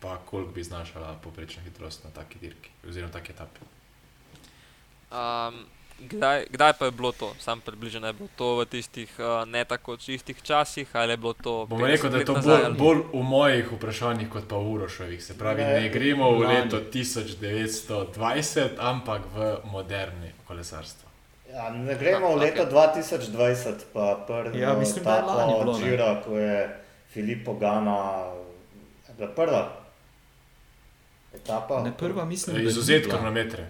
pa 0.00 0.18
koliko 0.18 0.52
bi 0.52 0.64
znašala 0.64 1.14
poprečna 1.24 1.62
hitrost 1.62 2.04
na 2.04 2.10
taki 2.10 2.38
dirki 2.38 2.70
oziroma 2.88 3.12
taki 3.12 3.32
etapi. 3.32 3.60
um, 5.10 5.64
kdaj, 6.00 6.44
kdaj 6.50 6.72
pa 6.72 6.84
je 6.84 6.90
bilo 6.90 7.12
to, 7.12 7.34
sam 7.38 7.60
približno 7.60 8.06
je 8.06 8.12
bilo 8.12 8.28
to 8.36 8.56
v 8.56 8.66
tistih 8.66 9.10
uh, 9.18 9.48
ne 9.48 9.64
tako 9.64 9.96
čistih 9.96 10.42
časih, 10.42 10.88
ali 10.92 11.12
je 11.12 11.16
bilo 11.16 11.32
to. 11.32 11.66
Bom 11.66 11.80
50 11.80 11.86
rekel, 11.86 12.10
da 12.10 12.18
je 12.18 12.24
to 12.24 12.34
bolj, 12.34 12.64
bolj 12.78 13.00
v 13.12 13.22
mojih 13.22 13.72
vprašanjih, 13.72 14.28
kot 14.28 14.44
pa 14.48 14.56
v 14.56 14.68
Urošovih. 14.68 15.24
Se 15.24 15.38
pravi, 15.38 15.62
Ne, 15.62 15.80
ne 15.80 15.88
gremo 15.88 16.30
v 16.30 16.40
leto 16.40 16.80
1920, 16.82 18.60
ampak 18.78 19.22
v 19.34 19.38
moderni 19.64 20.32
kolesarstvo. 20.44 21.08
Ja, 21.48 21.70
ne 21.70 21.94
gremo 21.94 22.34
v 22.34 22.38
leto 22.38 22.62
okej. 22.62 22.72
2020, 22.72 23.72
pa 23.92 24.24
prvo 24.26 24.52
Ja, 24.52 24.74
mislim, 24.74 25.04
bilo, 25.04 25.78
ne. 25.78 25.90
Gira, 25.90 26.20
ko 26.20 26.36
je 26.36 26.76
Filippo 27.08 27.54
Gana, 27.54 28.26
je 29.08 29.14
bila 29.16 29.28
prva 29.28 29.62
etapa. 31.34 31.82
ne 31.82 31.92
prva, 31.92 32.24
mislim, 32.24 32.56
da 32.56 32.62
je 32.62 32.66
Izuzeti 32.66 33.06
bila. 33.06 33.14
kronometre. 33.14 33.66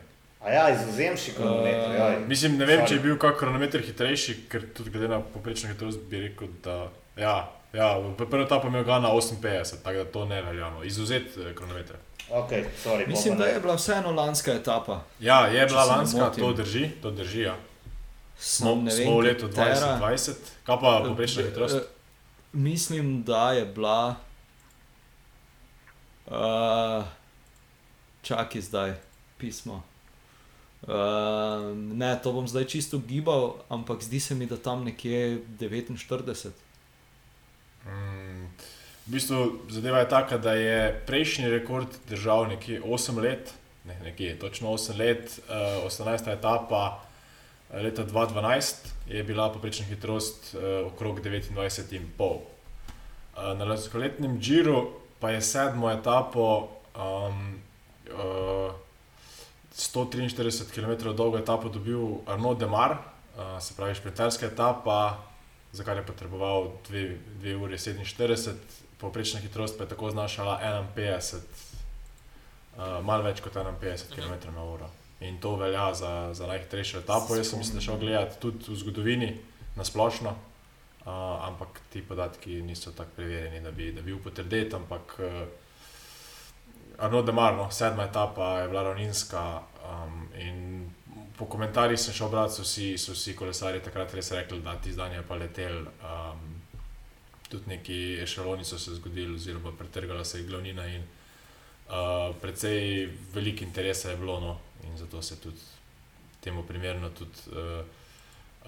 A 0.46 0.50
ja, 0.50 0.64
izuzemši 0.70 1.32
kronometer. 1.32 1.90
Eh, 1.90 1.98
joj. 1.98 2.18
Mislim, 2.28 2.56
ne 2.56 2.64
vem, 2.64 2.80
Sorry. 2.80 2.88
če 2.88 2.94
je 2.94 3.00
bil 3.00 3.16
kak 3.18 3.38
kronometer 3.38 3.82
hitrejši, 3.82 4.36
ker 4.48 4.62
tudi 4.70 4.90
glede 4.90 5.08
na 5.08 5.18
poprečno 5.22 5.68
hitrost 5.68 5.98
bi 6.00 6.20
rekel, 6.20 6.48
da 6.62 6.76
ja, 7.16 7.32
ja, 7.72 7.88
prvi 8.18 8.42
etapi 8.42 8.66
je 8.66 8.68
imel 8.68 8.84
Gana 8.84 9.08
58, 9.10 9.42
tako 9.82 9.96
da 9.96 10.04
to 10.06 10.24
ne 10.24 10.42
veljano. 10.42 10.84
Izuzeti 10.84 11.40
eh, 11.40 11.54
kronometre. 11.54 11.96
Ok, 12.30 12.50
sorry. 12.78 13.06
Mislim, 13.06 13.34
bomo 13.34 13.44
da 13.44 13.48
je 13.48 13.60
bila 13.60 13.74
vseeno 13.74 14.10
lanska 14.12 14.52
etapa. 14.52 15.00
Ja, 15.20 15.40
je 15.46 15.66
bila 15.66 15.84
lanska, 15.86 16.30
to 16.30 16.52
drži, 16.52 16.90
to 17.02 17.10
drži. 17.10 17.40
Ja. 17.42 17.56
Smo, 18.38 18.74
ne 18.76 18.94
vem, 18.94 19.02
smo 19.02 19.18
v 19.18 19.20
letu 19.20 19.46
katera- 19.48 19.98
2020, 19.98 20.32
kaj 20.64 20.76
pa 20.76 21.02
poprečna 21.08 21.42
Eh, 21.42 21.46
hitrost? 21.46 21.74
eh, 21.74 21.80
Mislim, 22.52 23.22
da 23.22 23.52
je 23.52 23.64
bila. 23.66 24.14
Uh, 26.26 27.04
čakaj 28.22 28.60
zdaj, 28.60 28.94
pismo. 29.38 29.82
Uh, 30.86 31.74
ne, 31.74 32.14
to 32.22 32.30
bom 32.32 32.46
zdaj 32.46 32.64
čisto 32.70 32.98
gibal, 33.02 33.58
ampak 33.68 34.02
zdi 34.06 34.20
se 34.20 34.34
mi, 34.34 34.46
da 34.46 34.54
tam 34.56 34.84
nekje 34.86 35.42
49. 35.58 36.50
Mm, 37.86 38.46
v 39.06 39.10
bistvu 39.10 39.66
zadeva 39.70 39.98
je 39.98 40.08
taka, 40.08 40.38
da 40.38 40.54
je 40.54 41.02
prejšnji 41.06 41.50
rekord 41.50 41.90
držal 42.06 42.46
nekje 42.54 42.82
8 42.86 43.18
let, 43.18 43.50
ne, 43.84 43.98
nekje 44.04 44.38
točno 44.38 44.70
8 44.78 44.98
let, 44.98 45.40
uh, 45.50 45.90
18. 45.90 46.30
etapa 46.32 47.02
eh, 47.72 47.82
leta 47.82 48.06
2012 48.06 49.10
je 49.10 49.24
bila 49.24 49.50
poprečna 49.52 49.86
hitrost 49.90 50.54
uh, 50.54 50.86
okrog 50.86 51.18
29,5. 51.18 52.06
Uh, 52.20 52.38
na 53.58 53.64
lanskoletnem 53.64 54.38
Džiru 54.38 54.90
pa 55.18 55.30
je 55.30 55.42
sedmo 55.42 55.90
etapo, 55.90 56.68
um, 56.94 57.58
uh, 58.14 58.85
143 59.76 60.72
km 60.72 61.12
dolgo 61.16 61.38
etapo 61.38 61.68
dobil 61.68 61.98
Arnaud 62.26 62.58
Demar, 62.58 62.96
uh, 63.36 63.60
se 63.60 63.74
pravi 63.76 63.94
šprinterska 63.94 64.46
etapa, 64.46 65.18
za 65.72 65.84
kar 65.84 65.96
je 65.96 66.06
potreboval 66.06 66.70
2 66.88 67.54
ure 67.60 67.76
47, 67.76 68.54
povprečna 68.98 69.40
hitrost 69.40 69.76
pa 69.78 69.84
je 69.84 69.88
tako 69.88 70.10
znašala 70.10 70.60
51, 70.96 71.36
uh, 72.76 73.04
malo 73.04 73.22
več 73.22 73.40
kot 73.44 73.54
51 73.54 74.08
km 74.14 74.54
na 74.54 74.64
uro. 74.64 74.88
In 75.20 75.38
to 75.40 75.56
velja 75.56 75.94
za, 75.94 76.34
za 76.34 76.46
najhitrejšo 76.46 76.98
etapo. 76.98 77.36
Jaz 77.36 77.52
sem 77.52 77.60
da 77.74 77.80
šel 77.80 77.98
gledati 77.98 78.40
tudi 78.40 78.64
v 78.68 78.76
zgodovini, 78.76 79.30
na 79.76 79.84
splošno, 79.84 80.30
uh, 80.30 81.12
ampak 81.48 81.80
ti 81.92 82.02
podatki 82.02 82.62
niso 82.62 82.92
tako 82.92 83.10
preverjeni, 83.16 83.60
da 83.60 83.70
bi, 83.70 83.92
da 83.92 84.00
bi 84.00 84.12
bil 84.12 84.22
potrdet. 84.24 84.74
Ampak 84.74 85.16
uh, 85.20 85.48
Arno 86.98 87.22
Demarno, 87.22 87.70
sedma 87.70 88.04
etapa 88.04 88.58
je 88.60 88.68
bila 88.68 88.82
ravninska. 88.82 89.62
Um, 89.92 90.26
po 91.36 91.44
komentarjih 91.44 92.00
sem 92.00 92.14
šel 92.14 92.28
brati, 92.28 92.54
so 92.54 92.62
vsi, 92.62 92.86
so 92.98 93.12
vsi 93.12 93.34
kolesari 93.36 93.82
takrat 93.84 94.14
res 94.14 94.30
rekli, 94.32 94.60
da 94.64 94.76
ti 94.80 94.92
zdaj 94.92 95.14
je 95.14 95.24
pa 95.28 95.36
letel. 95.36 95.82
Um, 96.00 96.54
tudi 97.48 97.68
neki 97.68 97.98
ešaloni 98.22 98.64
so 98.64 98.78
se 98.78 98.94
zgodili, 98.94 99.34
oziroma 99.34 99.72
pretrgala 99.78 100.24
se 100.24 100.38
je 100.38 100.46
glavnina. 100.48 100.86
In, 100.86 101.04
uh, 101.88 102.34
precej 102.40 103.10
veliko 103.34 103.64
interesa 103.64 104.10
je 104.10 104.16
bilo, 104.16 104.40
no, 104.40 104.58
in 104.84 104.96
zato 104.96 105.22
se 105.22 105.40
tudi 105.40 105.60
temu 106.40 106.62
primerno 106.62 107.10
tudi 107.10 107.52
uh, 107.52 107.84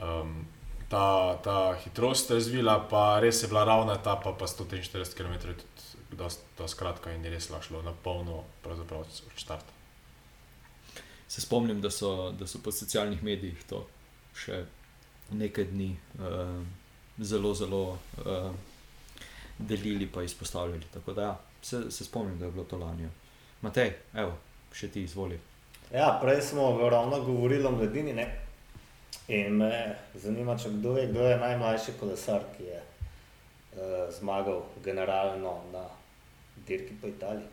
um, 0.04 0.46
ta, 0.88 1.36
ta 1.44 1.76
hitrost 1.84 2.30
razvila, 2.30 2.78
pa 2.90 3.20
res 3.20 3.42
je 3.42 3.48
bila 3.48 3.64
ravna 3.64 3.94
etapa, 3.94 4.32
pa 4.38 4.46
143 4.46 5.16
km, 5.16 5.40
tudi 5.48 5.77
dosta 6.10 6.68
skratka 6.68 7.12
in 7.12 7.24
je 7.24 7.30
res 7.30 7.50
lahko 7.50 7.66
šlo 7.66 7.82
na 7.82 7.92
polno, 7.92 8.44
pravzaprav 8.62 9.00
od 9.00 9.20
štarta. 9.36 9.72
Se 11.28 11.40
spomnim, 11.40 11.80
da 11.80 11.90
so, 11.90 12.30
da 12.32 12.46
so 12.46 12.58
po 12.64 12.72
socialnih 12.72 13.22
medijih 13.22 13.64
to 13.68 13.84
še 14.34 14.64
nekaj 15.30 15.68
dni 15.68 15.90
uh, 15.92 16.62
zelo, 17.18 17.52
zelo 17.54 17.82
uh, 17.92 18.50
delili 19.58 20.08
in 20.14 20.24
izpostavljali. 20.24 20.86
Tako 20.94 21.12
da 21.12 21.22
ja, 21.22 21.36
se, 21.62 21.90
se 21.90 22.04
spomnim, 22.04 22.38
da 22.38 22.46
je 22.46 22.52
bilo 22.52 22.64
to 22.64 22.78
lani. 22.78 23.08
Matej, 23.60 23.92
evo, 24.14 24.38
še 24.72 24.88
ti 24.88 25.02
izvoli. 25.02 25.38
Ja, 25.92 26.18
prej 26.22 26.42
smo 26.42 26.88
ravno 26.88 27.20
govorili 27.20 27.66
o 27.66 27.70
mladini. 27.70 28.12
Ne? 28.12 28.26
In 29.28 29.56
me 29.60 29.96
zanima, 30.14 30.56
če 30.56 30.70
kdo 30.78 30.96
je, 30.96 31.06
kdo 31.10 31.26
je 31.28 31.36
najmlajši 31.40 31.96
kolesar, 32.00 32.44
ki 32.56 32.64
je 32.70 32.80
uh, 32.80 34.08
zmagal 34.18 34.62
generalno 34.84 35.58
na 35.72 35.84
dirki 36.68 36.92
po 36.94 37.06
Italiji. 37.08 37.46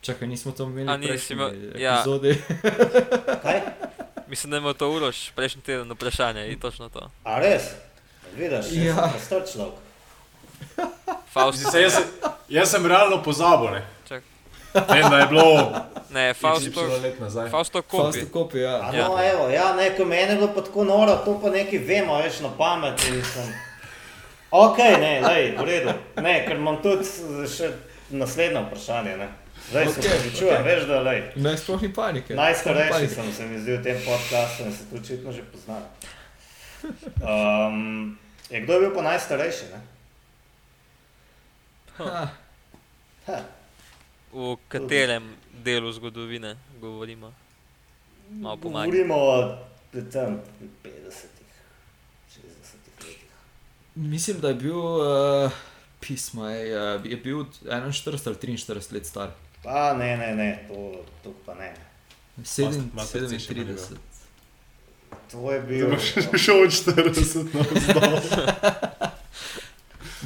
Čakaj, 0.00 0.28
nismo 0.28 0.52
to 0.52 0.62
imeli 0.64 0.86
v 0.88 1.06
prejšnji 1.06 1.36
imel- 1.36 1.76
ja. 1.76 1.94
epizodi. 1.96 2.42
Kaj? 3.44 3.60
Mislim, 4.26 4.50
da 4.50 4.56
ima 4.56 4.72
to 4.72 4.90
uroš 4.90 5.30
prejšnji 5.30 5.62
teden 5.62 5.92
vprašanje 5.92 6.46
in 6.46 6.60
točno 6.60 6.88
to. 6.88 7.10
A 7.24 7.38
res? 7.38 7.62
Vidiš, 8.36 8.66
Ja. 8.72 8.84
ja. 8.84 9.12
star 9.18 9.42
človek. 9.46 9.74
Faust, 11.32 11.70
se, 11.70 11.82
jaz, 11.82 11.96
jaz 12.48 12.70
sem 12.70 12.86
realno 12.86 13.22
pozabil. 13.22 13.70
Ne? 13.70 13.82
čak, 14.08 14.22
Vem, 14.74 15.10
da 15.10 15.18
je 15.18 15.26
bilo 15.26 15.72
Ne, 16.10 16.34
Fausto, 16.34 16.70
Fausto 16.72 16.98
let 16.98 17.20
nazaj. 17.20 17.50
Fausto 17.50 17.82
Kopi. 17.82 18.02
Fausto 18.02 18.26
kopi, 18.32 18.58
ja. 18.58 18.80
A 18.82 18.92
Ja. 18.92 19.08
no, 19.08 19.18
evo, 19.24 19.48
ja, 19.48 19.74
ne, 19.74 19.96
ko 19.96 20.04
meni 20.04 20.22
je 20.24 20.36
bilo 20.36 20.48
pa 20.48 20.60
tako 20.62 20.84
noro, 20.84 21.16
to 21.16 21.40
pa 21.40 21.50
nekaj 21.50 21.78
vemo, 21.78 22.16
veš, 22.16 22.40
na 22.40 22.50
pamet. 22.50 23.00
Sem... 23.00 23.48
Ok, 24.50 24.78
ne, 24.78 25.20
lej, 25.20 25.56
v 25.56 25.64
redu. 25.64 25.92
Ne, 26.16 26.44
ker 26.46 26.56
imam 26.56 26.78
tudi 26.82 27.04
še 27.48 27.72
naslednje 28.10 28.62
vprašanje. 28.62 29.16
Ne. 29.16 29.28
Zdaj 29.68 29.84
se 29.84 30.00
Okej, 30.00 30.10
pripričujem, 30.10 30.54
okej. 30.54 30.74
veš, 30.74 30.86
da 30.88 31.00
lej. 31.02 31.22
Ne, 31.36 31.56
sploh 31.56 31.82
ni 31.82 31.92
panike. 31.92 32.34
Najstarejši 32.34 33.08
sem 33.08 33.32
se 33.32 33.46
mi 33.46 33.58
zdel 33.60 33.76
v 33.76 33.82
tem 33.84 33.98
podkastu 34.00 34.64
in 34.64 34.72
se 34.72 34.86
to 34.88 34.96
očitno 34.96 35.32
že 35.32 35.42
pozna. 35.44 35.80
Um, 37.20 38.16
je 38.50 38.60
kdo 38.60 38.72
je 38.72 38.80
bil 38.80 38.94
pa 38.94 39.02
najstarejši? 39.02 39.64
Ne? 39.74 39.80
Ha, 41.98 42.28
Ha, 43.26 43.38
V 44.32 44.56
katerem 44.68 45.24
delu 45.52 45.92
zgodovine 45.92 46.56
govorimo? 46.80 47.32
Govorimo 48.40 49.16
o 49.16 49.58
tam 50.12 50.40
50-ih, 50.84 50.84
60-ih 50.84 51.28
letih. 51.28 51.37
Mislim, 53.98 54.40
da 54.40 54.48
je 54.48 54.54
bil 54.54 54.78
uh, 54.78 55.50
pisma, 56.00 56.50
je, 56.50 57.00
je 57.04 57.16
bil 57.16 57.44
41 57.64 58.26
ali 58.26 58.36
43 58.36 58.94
let 58.94 59.06
star. 59.06 59.30
Pa 59.62 59.94
ne, 59.94 60.16
ne, 60.16 60.34
ne, 60.36 60.64
to, 60.68 61.04
to 61.24 61.34
pa 61.46 61.54
ne. 61.54 61.74
Sedem- 62.44 62.90
malo 62.94 63.08
precej 63.12 63.38
še 63.42 63.54
manj 63.54 63.72
je 63.72 63.74
37. 63.74 63.96
To 65.32 65.52
je 65.52 65.60
bil. 65.66 65.90
Šel 66.44 66.62
od 66.62 66.70
40 66.70 67.50
na 67.54 67.64
vzdolj. 67.66 68.20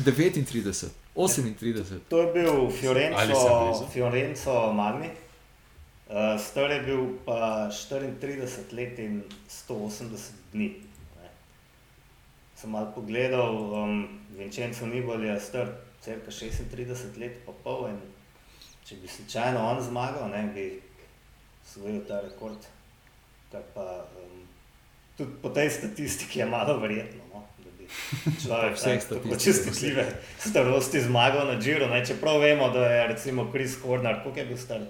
39, 0.04 0.44
38. 1.14 1.98
To 2.08 2.20
je 2.22 2.32
bil 2.32 2.70
Fiorenzo? 2.70 3.88
Fiorenzo 3.92 4.72
Magni. 4.72 5.10
Uh, 6.12 6.36
star 6.40 6.70
je 6.70 6.80
bil 6.84 7.06
pa 7.24 7.68
34 7.72 8.76
let 8.76 8.98
in 8.98 9.22
180 9.48 10.52
dni. 10.52 10.91
Sem 12.62 12.70
malo 12.70 12.92
pogledal, 12.94 13.56
um, 13.74 14.20
Vincenzo 14.38 14.86
Nibali 14.86 15.26
je 15.26 15.40
star 15.40 15.68
cirka 16.00 16.30
36 16.30 17.18
let 17.18 17.40
pa 17.46 17.52
pol 17.64 17.88
in 17.88 17.96
če 18.86 19.00
bi 19.02 19.08
slučajno 19.10 19.58
on 19.66 19.80
zmagal, 19.82 20.28
ne, 20.30 20.42
bi 20.54 20.66
osvojil 21.64 22.04
ta 22.06 22.20
rekord. 22.22 22.68
Kar 23.50 23.64
pa 23.74 23.86
um, 24.20 24.44
tudi 25.18 25.34
po 25.42 25.50
tej 25.50 25.72
statistiki 25.74 26.38
je 26.38 26.46
malo 26.46 26.76
verjetno, 26.78 27.24
no, 27.32 27.42
da 27.64 27.72
bi 27.80 27.88
človek 28.44 28.78
Vseh 28.78 29.08
tak, 29.08 29.10
tako 29.10 29.40
čestitljive 29.42 30.06
starosti 30.38 31.02
zmagal 31.02 31.50
na 31.50 31.58
Giro. 31.58 31.90
Ne, 31.90 32.04
čeprav 32.06 32.38
vemo, 32.46 32.70
da 32.70 32.86
je 32.86 33.08
recimo 33.08 33.48
Chris 33.50 33.74
Horner, 33.82 34.22
koliko 34.22 34.38
je 34.38 34.46
bil 34.46 34.62
star 34.68 34.86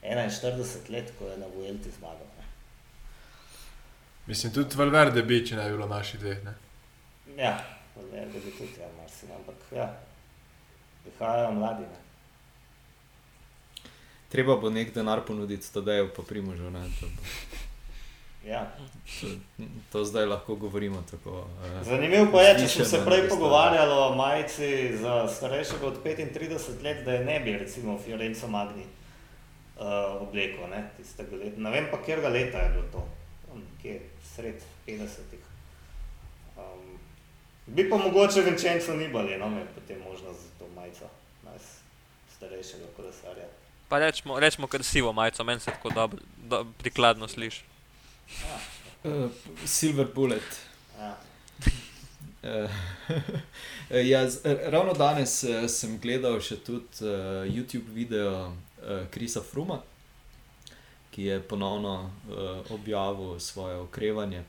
41 0.00 0.88
let, 0.88 1.12
ko 1.18 1.28
je 1.28 1.36
na 1.36 1.52
Vuelti 1.52 1.92
zmagal. 1.98 2.32
Ne. 2.40 2.48
Mislim, 4.26 4.56
tudi 4.56 4.80
Valverde 4.80 5.22
bi, 5.22 5.44
če 5.44 5.60
ne 5.60 5.68
bi 5.68 5.76
bilo 5.76 5.92
naših 5.92 6.24
dveh. 6.24 6.42
Ne? 6.48 6.56
Ja, 7.40 7.54
ne, 8.12 8.20
da 8.22 8.38
bi 8.38 8.50
tudi, 8.50 8.80
ja, 8.80 8.88
marsikaj, 8.98 9.36
ampak 9.36 9.54
ja, 9.72 9.86
prihajajo 11.02 11.52
mladi. 11.52 11.82
Ne. 11.84 11.98
Treba 14.28 14.56
bo 14.56 14.70
nek 14.70 14.94
denar 14.94 15.20
ponuditi, 15.20 15.80
da 15.80 15.92
je 15.92 16.08
pa 16.08 16.22
primožo. 16.24 16.70
Ne, 16.70 16.80
bo- 17.00 17.06
Ja. 18.46 18.64
to, 19.20 19.26
to 19.92 20.04
zdaj 20.04 20.26
lahko 20.26 20.54
govorimo 20.56 21.02
tako. 21.10 21.30
Uh, 21.30 21.84
Zanimivo 21.84 22.28
pa 22.32 22.40
je, 22.40 22.58
če 22.58 22.68
smo 22.68 22.84
se 22.84 23.02
prej 23.04 23.28
pogovarjali 23.28 23.92
o 23.92 24.14
majici 24.14 24.68
za 24.96 25.28
starejšega 25.28 25.86
od 25.86 25.98
35 26.04 26.50
let, 26.82 27.04
da 27.04 27.12
je 27.12 27.24
ne 27.24 27.40
bi 27.40 27.52
recimo 27.52 27.98
Fiorenzo 27.98 28.48
Magni 28.48 28.84
uh, 29.76 29.84
oblekel, 30.20 30.68
ne, 30.70 30.90
tistega 30.96 31.36
leta. 31.36 31.60
Ne 31.60 31.70
vem 31.70 31.88
pa, 31.90 31.98
kjer 31.98 32.18
leta 32.30 32.58
je 32.58 32.70
bilo 32.70 32.84
to, 32.92 33.04
nekje 33.54 34.00
sred 34.26 34.56
50-ih. 34.86 35.39
Bi 37.74 37.90
pa 37.90 37.96
mogoče 37.96 38.40
Vincenzo 38.40 38.94
Nibali, 38.96 39.38
no, 39.38 39.46
imel 39.46 39.66
potem 39.74 40.02
možnost 40.02 40.40
za 40.40 40.48
to 40.58 40.66
majico, 40.74 41.04
nas 41.44 41.62
starejšega 42.36 42.84
kolesarja. 42.96 43.46
Pa 43.88 43.98
rečemo, 43.98 44.40
rečemo 44.40 44.66
kar 44.66 44.84
sivo 44.84 45.12
majico, 45.12 45.44
meni 45.44 45.60
se 45.60 45.70
tako 45.70 45.90
dobro, 45.90 46.18
do, 46.36 46.66
prikladno 46.78 47.28
sliši. 47.28 47.62
uh, 49.04 49.30
Silver 49.64 50.06
Bullet. 50.14 50.60
Ja. 50.98 51.16
Uh, 52.42 52.70
ja, 53.90 54.30
z, 54.30 54.40
ravno 54.66 54.92
danes 54.92 55.42
uh, 55.44 55.66
sem 55.68 55.98
gledal 56.00 56.40
še 56.40 56.56
tudi 56.56 57.04
uh, 57.04 57.46
YouTube 57.46 57.92
video 57.94 58.48
uh, 58.48 59.06
Krisa 59.10 59.42
Fruma, 59.42 59.80
ki 61.10 61.24
je 61.24 61.40
ponovno 61.42 61.94
uh, 62.02 62.72
objavil 62.72 63.38
svoje 63.38 63.76
okrevanje, 63.76 64.44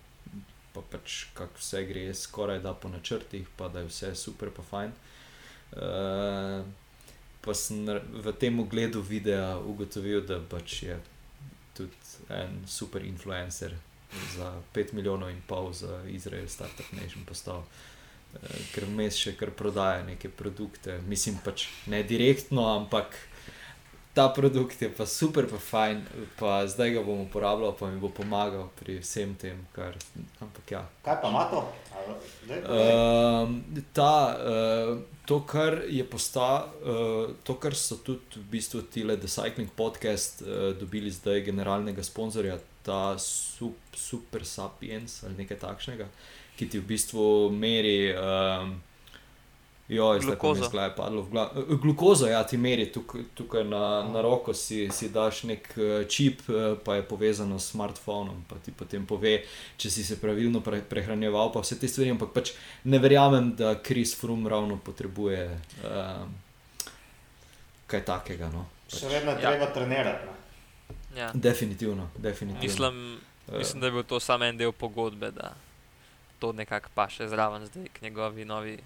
pa 0.73 0.83
pač 0.91 1.25
kako 1.37 1.59
vse 1.59 1.83
gre 1.89 2.05
skoraj 2.13 2.59
da 2.63 2.73
po 2.73 2.89
načrtih, 2.89 3.47
pa 3.57 3.67
da 3.67 3.83
je 3.83 3.89
vse 3.89 4.15
super, 4.15 4.51
pa 4.55 4.63
fajn. 4.63 4.93
Uh, 5.71 6.65
pa 7.41 7.53
sem 7.57 7.85
v 8.23 8.33
tem 8.37 8.59
ogledu 8.59 9.01
videa 9.01 9.57
ugotovil, 9.57 10.21
da 10.27 10.39
pač 10.39 10.83
je 10.83 10.99
tudi 11.73 11.95
en 12.29 12.61
super 12.67 13.05
influencer 13.05 13.73
za 14.35 14.61
5 14.73 14.93
milijonov 14.93 15.31
in 15.31 15.41
pol 15.47 15.73
za 15.73 16.03
Izrael, 16.07 16.47
Startup 16.47 16.85
Nation 16.91 17.25
postal. 17.25 17.63
eh, 18.33 18.59
Ker 18.75 18.85
vmes 18.85 19.17
še 19.17 19.35
kar 19.39 19.51
prodaja 19.51 20.03
neke 20.03 20.29
produkte, 20.29 20.99
mislim 21.07 21.39
pač 21.43 21.67
ne 21.87 22.03
direktno, 22.03 22.67
ampak 22.75 23.15
ta 24.13 24.29
produkt 24.29 24.81
je 24.81 24.89
pa 24.91 25.05
super, 25.05 25.47
pa 25.47 25.57
fajn, 25.57 26.01
pa 26.39 26.67
zdaj 26.67 26.97
ga 26.97 27.03
bom 27.03 27.21
uporabljal, 27.23 27.71
pa 27.79 27.87
mi 27.87 27.99
bo 27.99 28.09
pomagal 28.11 28.67
pri 28.79 28.99
vsem 28.99 29.35
tem, 29.39 29.61
kar. 29.71 29.95
Ampak 30.43 30.71
ja. 30.71 30.83
Kaj 31.05 31.21
pa 31.21 31.29
ima 31.29 31.45
to? 31.51 31.63
Um, 32.67 33.63
ta, 33.93 34.35
uh, 34.35 34.99
to, 35.25 35.39
kar 35.47 35.81
je 35.87 36.03
postal, 36.03 36.67
uh, 36.83 37.31
to, 37.43 37.55
kar 37.55 37.75
so 37.77 38.01
tudi 38.03 38.41
v 38.41 38.45
bistvu 38.57 38.83
tile 38.91 39.15
The 39.15 39.31
Cycling 39.31 39.71
Podcast 39.75 40.41
uh, 40.41 40.75
dobili 40.75 41.11
zdaj 41.11 41.45
generalnega 41.47 42.03
sponzorja, 42.03 42.59
ta 42.83 43.15
sup, 43.19 43.77
Super 43.95 44.43
Sapiens 44.45 45.21
ali 45.23 45.43
nekaj 45.43 45.59
takšnega, 45.61 46.07
ki 46.57 46.67
ti 46.67 46.79
v 46.81 46.87
bistvu 46.89 47.51
meri. 47.53 48.11
Um, 48.11 48.79
Jo, 49.91 50.05
Glukozo. 50.17 50.63
iz 50.63 50.69
glave 50.69 50.93
padlo 50.95 51.21
v 51.21 51.29
glavo. 51.29 51.51
Glukozo, 51.75 52.27
ja, 52.27 52.43
ti 52.43 52.55
meri 52.57 52.85
tukaj, 52.87 53.21
tukaj 53.33 53.63
na, 53.63 53.79
na 54.03 54.21
roko, 54.21 54.53
si, 54.53 54.87
si 54.89 55.09
daš 55.09 55.43
nek 55.43 55.67
eh, 55.75 56.05
čip, 56.05 56.41
eh, 56.47 56.77
pa 56.79 56.95
je 56.95 57.03
povezano 57.03 57.59
s 57.59 57.67
smartphonom, 57.67 58.45
pa 58.47 58.55
ti 58.55 58.71
potem 58.71 59.03
pove, 59.05 59.41
če 59.77 59.91
si 59.91 60.03
se 60.03 60.15
pravilno 60.15 60.61
pre, 60.61 60.79
prehranjeval, 60.81 61.51
pa 61.51 61.59
vse 61.59 61.75
te 61.75 61.87
stvari. 61.87 62.09
Ampak 62.09 62.31
pač 62.31 62.53
ne 62.85 62.99
verjamem, 62.99 63.51
da 63.53 63.73
Kris 63.77 64.15
Frum 64.15 64.47
ravno 64.47 64.77
potrebuje 64.79 65.43
um, 65.83 66.31
kaj 67.87 68.05
takega. 68.05 68.47
No. 68.49 68.65
Še 68.89 69.07
vedno 69.09 69.31
je 69.31 69.37
Ja. 69.37 69.49
treba 69.49 69.67
trenirati. 69.67 70.25
Ne. 70.25 70.37
Ja. 71.17 71.31
Definitivno, 71.35 72.07
definitivno. 72.15 72.63
Mislim, 72.63 73.19
Eh, 73.47 73.57
mislim, 73.57 73.81
da 73.81 73.87
je 73.87 73.91
bil 73.91 74.03
to 74.03 74.19
samo 74.19 74.45
en 74.45 74.57
del 74.57 74.71
pogodbe, 74.71 75.31
da 75.31 75.51
to 76.39 76.51
nekako 76.53 76.89
paše 76.95 77.27
zraven 77.27 77.65
zdaj 77.65 77.87
k 77.89 78.01
njegovi 78.01 78.45
novi 78.45 78.77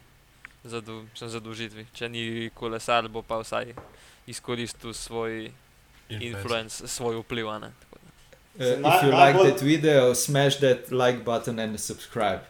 zadu, 0.65 1.05
mislim, 1.05 1.29
zadolžitvi. 1.29 1.85
Če 1.93 2.09
ni 2.09 2.23
kolesar, 2.51 3.07
bo 3.07 3.21
pa 3.21 3.37
vsaj 3.37 3.73
izkoristil 4.25 4.93
svoj 4.93 5.51
influence, 6.11 6.87
svoj 6.87 7.15
vpliv. 7.17 7.47
a 7.47 7.59
ne, 7.59 7.71
tako 7.79 7.97
da. 7.97 8.11
Uh, 8.55 8.61
Se 8.61 8.71
if 8.71 8.79
naj- 8.79 9.01
you 9.01 9.05
like 9.05 9.15
najbolj- 9.17 9.49
that 9.49 9.61
video, 9.63 10.15
smash 10.15 10.57
that 10.57 10.91
like 10.91 11.19
button 11.19 11.59
and 11.59 11.79
subscribe. 11.79 12.41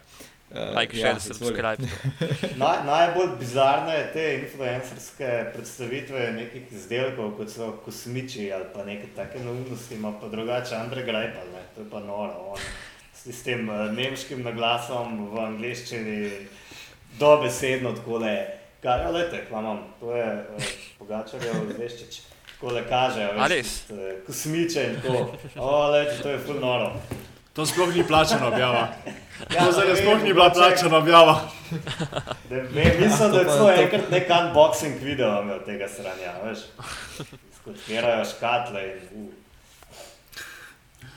Uh, 0.46 0.72
Like, 0.72 0.94
share, 0.94 1.20
subscribe. 1.20 1.82
Naj, 2.56 2.84
najbolj 2.86 3.32
bizarne 3.38 4.10
te 4.12 4.34
influencerske 4.36 5.30
predstavitve 5.52 6.32
nekih 6.32 6.72
izdelkov, 6.72 7.32
kot 7.32 7.50
so 7.50 7.72
kosmiči 7.84 8.52
ali 8.52 8.64
pa 8.72 8.84
neke 8.84 9.06
take 9.16 9.38
neumnosti, 9.38 9.94
ima 9.94 10.12
pa 10.12 10.28
drugače 10.28 10.74
Andrej 10.76 11.04
Grajpal, 11.04 11.50
ne? 11.52 11.62
to 11.74 11.80
je 11.80 11.90
pa 11.90 12.00
noro. 12.00 12.52
On, 12.52 12.58
s, 13.14 13.26
s 13.26 13.42
tem 13.42 13.68
uh, 13.68 13.90
nemškim 13.92 14.42
naglasom 14.42 15.26
v 15.28 15.40
angleščini, 15.40 16.16
dobesedno 17.18 17.92
tako 17.92 18.18
le. 18.18 18.36
Kaj, 18.82 19.00
ja, 19.00 19.40
hvala 19.48 19.68
vam, 19.68 19.78
to 20.00 20.16
je 20.16 20.26
uh, 20.56 20.72
Pogačarjev 20.98 21.54
zveščič. 21.76 22.18
Tako 22.52 22.74
le 22.74 22.82
kaže, 22.88 23.28
A 23.36 23.46
res? 23.48 23.72
veš, 23.88 23.98
uh, 23.98 24.26
kosmiče 24.26 24.84
in 24.84 25.00
tako. 25.02 25.22
O, 25.56 25.88
lejte, 25.90 26.20
to 26.22 26.30
je 26.30 26.38
ful 26.38 26.60
noro. 26.60 26.92
To 27.56 27.66
sploh 27.66 27.94
ni 27.96 28.04
plačana 28.06 28.48
objava. 28.48 28.88
Ja, 29.52 29.66
To 29.66 29.72
zdaj 29.72 29.96
sploh 30.00 30.22
ni 30.24 30.32
bila 30.32 30.48
plačana 30.50 30.96
objava. 30.96 31.34
Ne 32.50 32.60
vem, 32.60 33.00
mislim, 33.00 33.32
da 33.32 33.40
je 33.40 33.44
celo 33.44 33.70
enkrat 33.70 34.10
nek 34.10 34.30
unboxing 34.32 35.02
video 35.02 35.42
imel 35.42 35.58
tega 35.66 35.88
sranja, 35.88 36.32
veš. 36.44 36.62
Skotirajo 37.58 38.24
škatle 38.24 38.86
in 39.12 39.26
uh. 39.26 39.45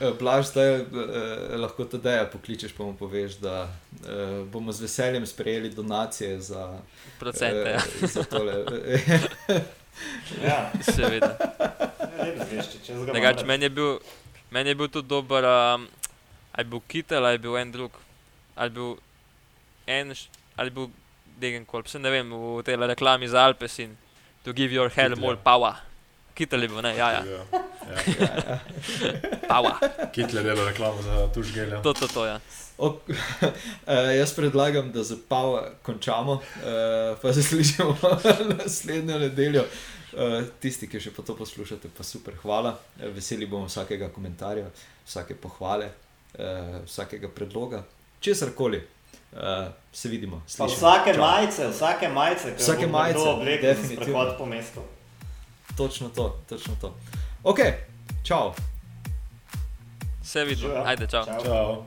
Uh, 0.00 0.16
Blaž, 0.18 0.46
zdaj 0.46 0.80
uh, 0.80 1.60
lahko 1.60 1.84
to 1.84 1.98
deja 2.00 2.24
pokličeš, 2.24 2.72
pa 2.72 2.84
mu 2.84 2.96
poveš, 2.96 3.36
da 3.36 3.68
uh, 3.68 4.46
bomo 4.48 4.72
z 4.72 4.80
veseljem 4.80 5.26
sprejeli 5.26 5.70
donacije 5.70 6.40
za, 6.40 6.80
Procente, 7.18 7.70
ja. 7.70 7.76
eh, 7.76 8.06
za 8.06 8.24
tole. 8.24 8.64
Ja, 10.40 10.70
seveda. 10.80 11.36
vedno 12.16 12.44
veš, 12.48 12.70
če 12.86 12.94
Drugač, 12.94 13.42
maraš. 13.42 13.46
meni 13.46 13.66
je 13.68 13.70
bil, 13.76 13.98
meni 14.50 14.72
je 14.72 14.78
bil 14.80 14.88
tudi 14.88 15.08
dober, 15.10 15.44
um, 15.44 15.84
ali 16.52 16.64
bil 16.64 16.80
Kitel, 16.88 17.26
ali 17.26 17.38
bil 17.42 17.58
en 17.60 17.72
drug, 17.74 17.98
ali 18.56 18.70
bil 18.70 18.94
en, 19.84 20.14
ali 20.56 20.70
bil 20.70 20.88
Degenkolb, 21.40 21.88
se 21.88 21.98
ne 21.98 22.12
vem, 22.12 22.32
v 22.32 22.64
tej 22.64 22.80
reklami 22.80 23.28
za 23.28 23.44
Alpes 23.44 23.78
in 23.78 23.96
to 24.44 24.52
give 24.56 24.72
your 24.72 24.88
hell 24.88 25.16
more 25.16 25.36
ja. 25.36 25.44
power. 25.44 25.89
Kitel 26.40 26.62
je 26.64 26.68
bil, 26.68 26.80
ne, 26.80 26.94
ja, 26.96 27.10
ja, 27.12 27.20
Ja, 27.20 27.40
ja. 28.16 28.58
power, 29.48 29.72
Kitler 30.12 30.44
dela 30.44 30.64
reklamo 30.64 31.02
za 31.02 31.28
tuš 31.34 31.52
gelja. 31.52 31.82
to, 31.82 31.92
to, 31.92 32.08
to, 32.08 32.26
ja. 32.26 32.38
Ok, 32.78 33.08
uh, 33.08 33.16
jaz 34.20 34.32
predlagam, 34.32 34.88
da 34.92 35.02
za 35.04 35.16
Pava 35.28 35.66
končamo, 35.82 36.32
uh, 36.32 36.40
pa 37.22 37.32
se 37.32 37.42
slišimo 37.42 37.96
naslednjo 38.58 39.18
nedeljo. 39.18 39.64
Uh, 40.12 40.40
tisti, 40.60 40.88
ki 40.88 40.98
še 41.00 41.12
pa 41.12 41.22
to 41.22 41.36
poslušate, 41.36 41.90
pa 41.92 42.02
super, 42.02 42.34
hvala. 42.42 42.72
Veseli 43.14 43.46
bomo 43.46 43.68
vsakega 43.68 44.08
komentarja, 44.10 44.64
vsake 45.06 45.36
pohvale, 45.36 45.90
uh, 46.38 46.80
vsakega 46.88 47.28
predloga, 47.28 47.84
česar 48.20 48.54
koli. 48.56 48.80
Uh, 49.30 49.68
se 49.94 50.08
vidimo. 50.10 50.40
Slišimo. 50.46 50.74
vsake 50.76 51.12
Čau. 51.14 51.20
majice, 51.22 51.68
vsake 51.70 52.08
majice, 52.08 52.54
ki 52.56 52.62
Vsake 52.64 52.82
jo 52.82 52.88
bo 52.88 52.98
majice, 52.98 53.18
nekdo 53.18 53.36
oblekel 53.36 53.68
za 53.68 53.74
definitivno. 53.74 54.04
sprehod 54.08 54.32
po 54.38 54.46
mestu. 54.46 54.82
Točno 55.80 56.08
to, 56.08 56.36
točno 56.48 56.74
to. 56.80 56.94
Ok, 57.42 57.58
čau. 58.22 58.52
Se 60.22 60.44
vidimo, 60.44 60.68
Živijo. 60.68 60.84
ajde, 60.86 61.06
čau. 61.06 61.24
Čau. 61.24 61.44
Čau. 61.44 61.84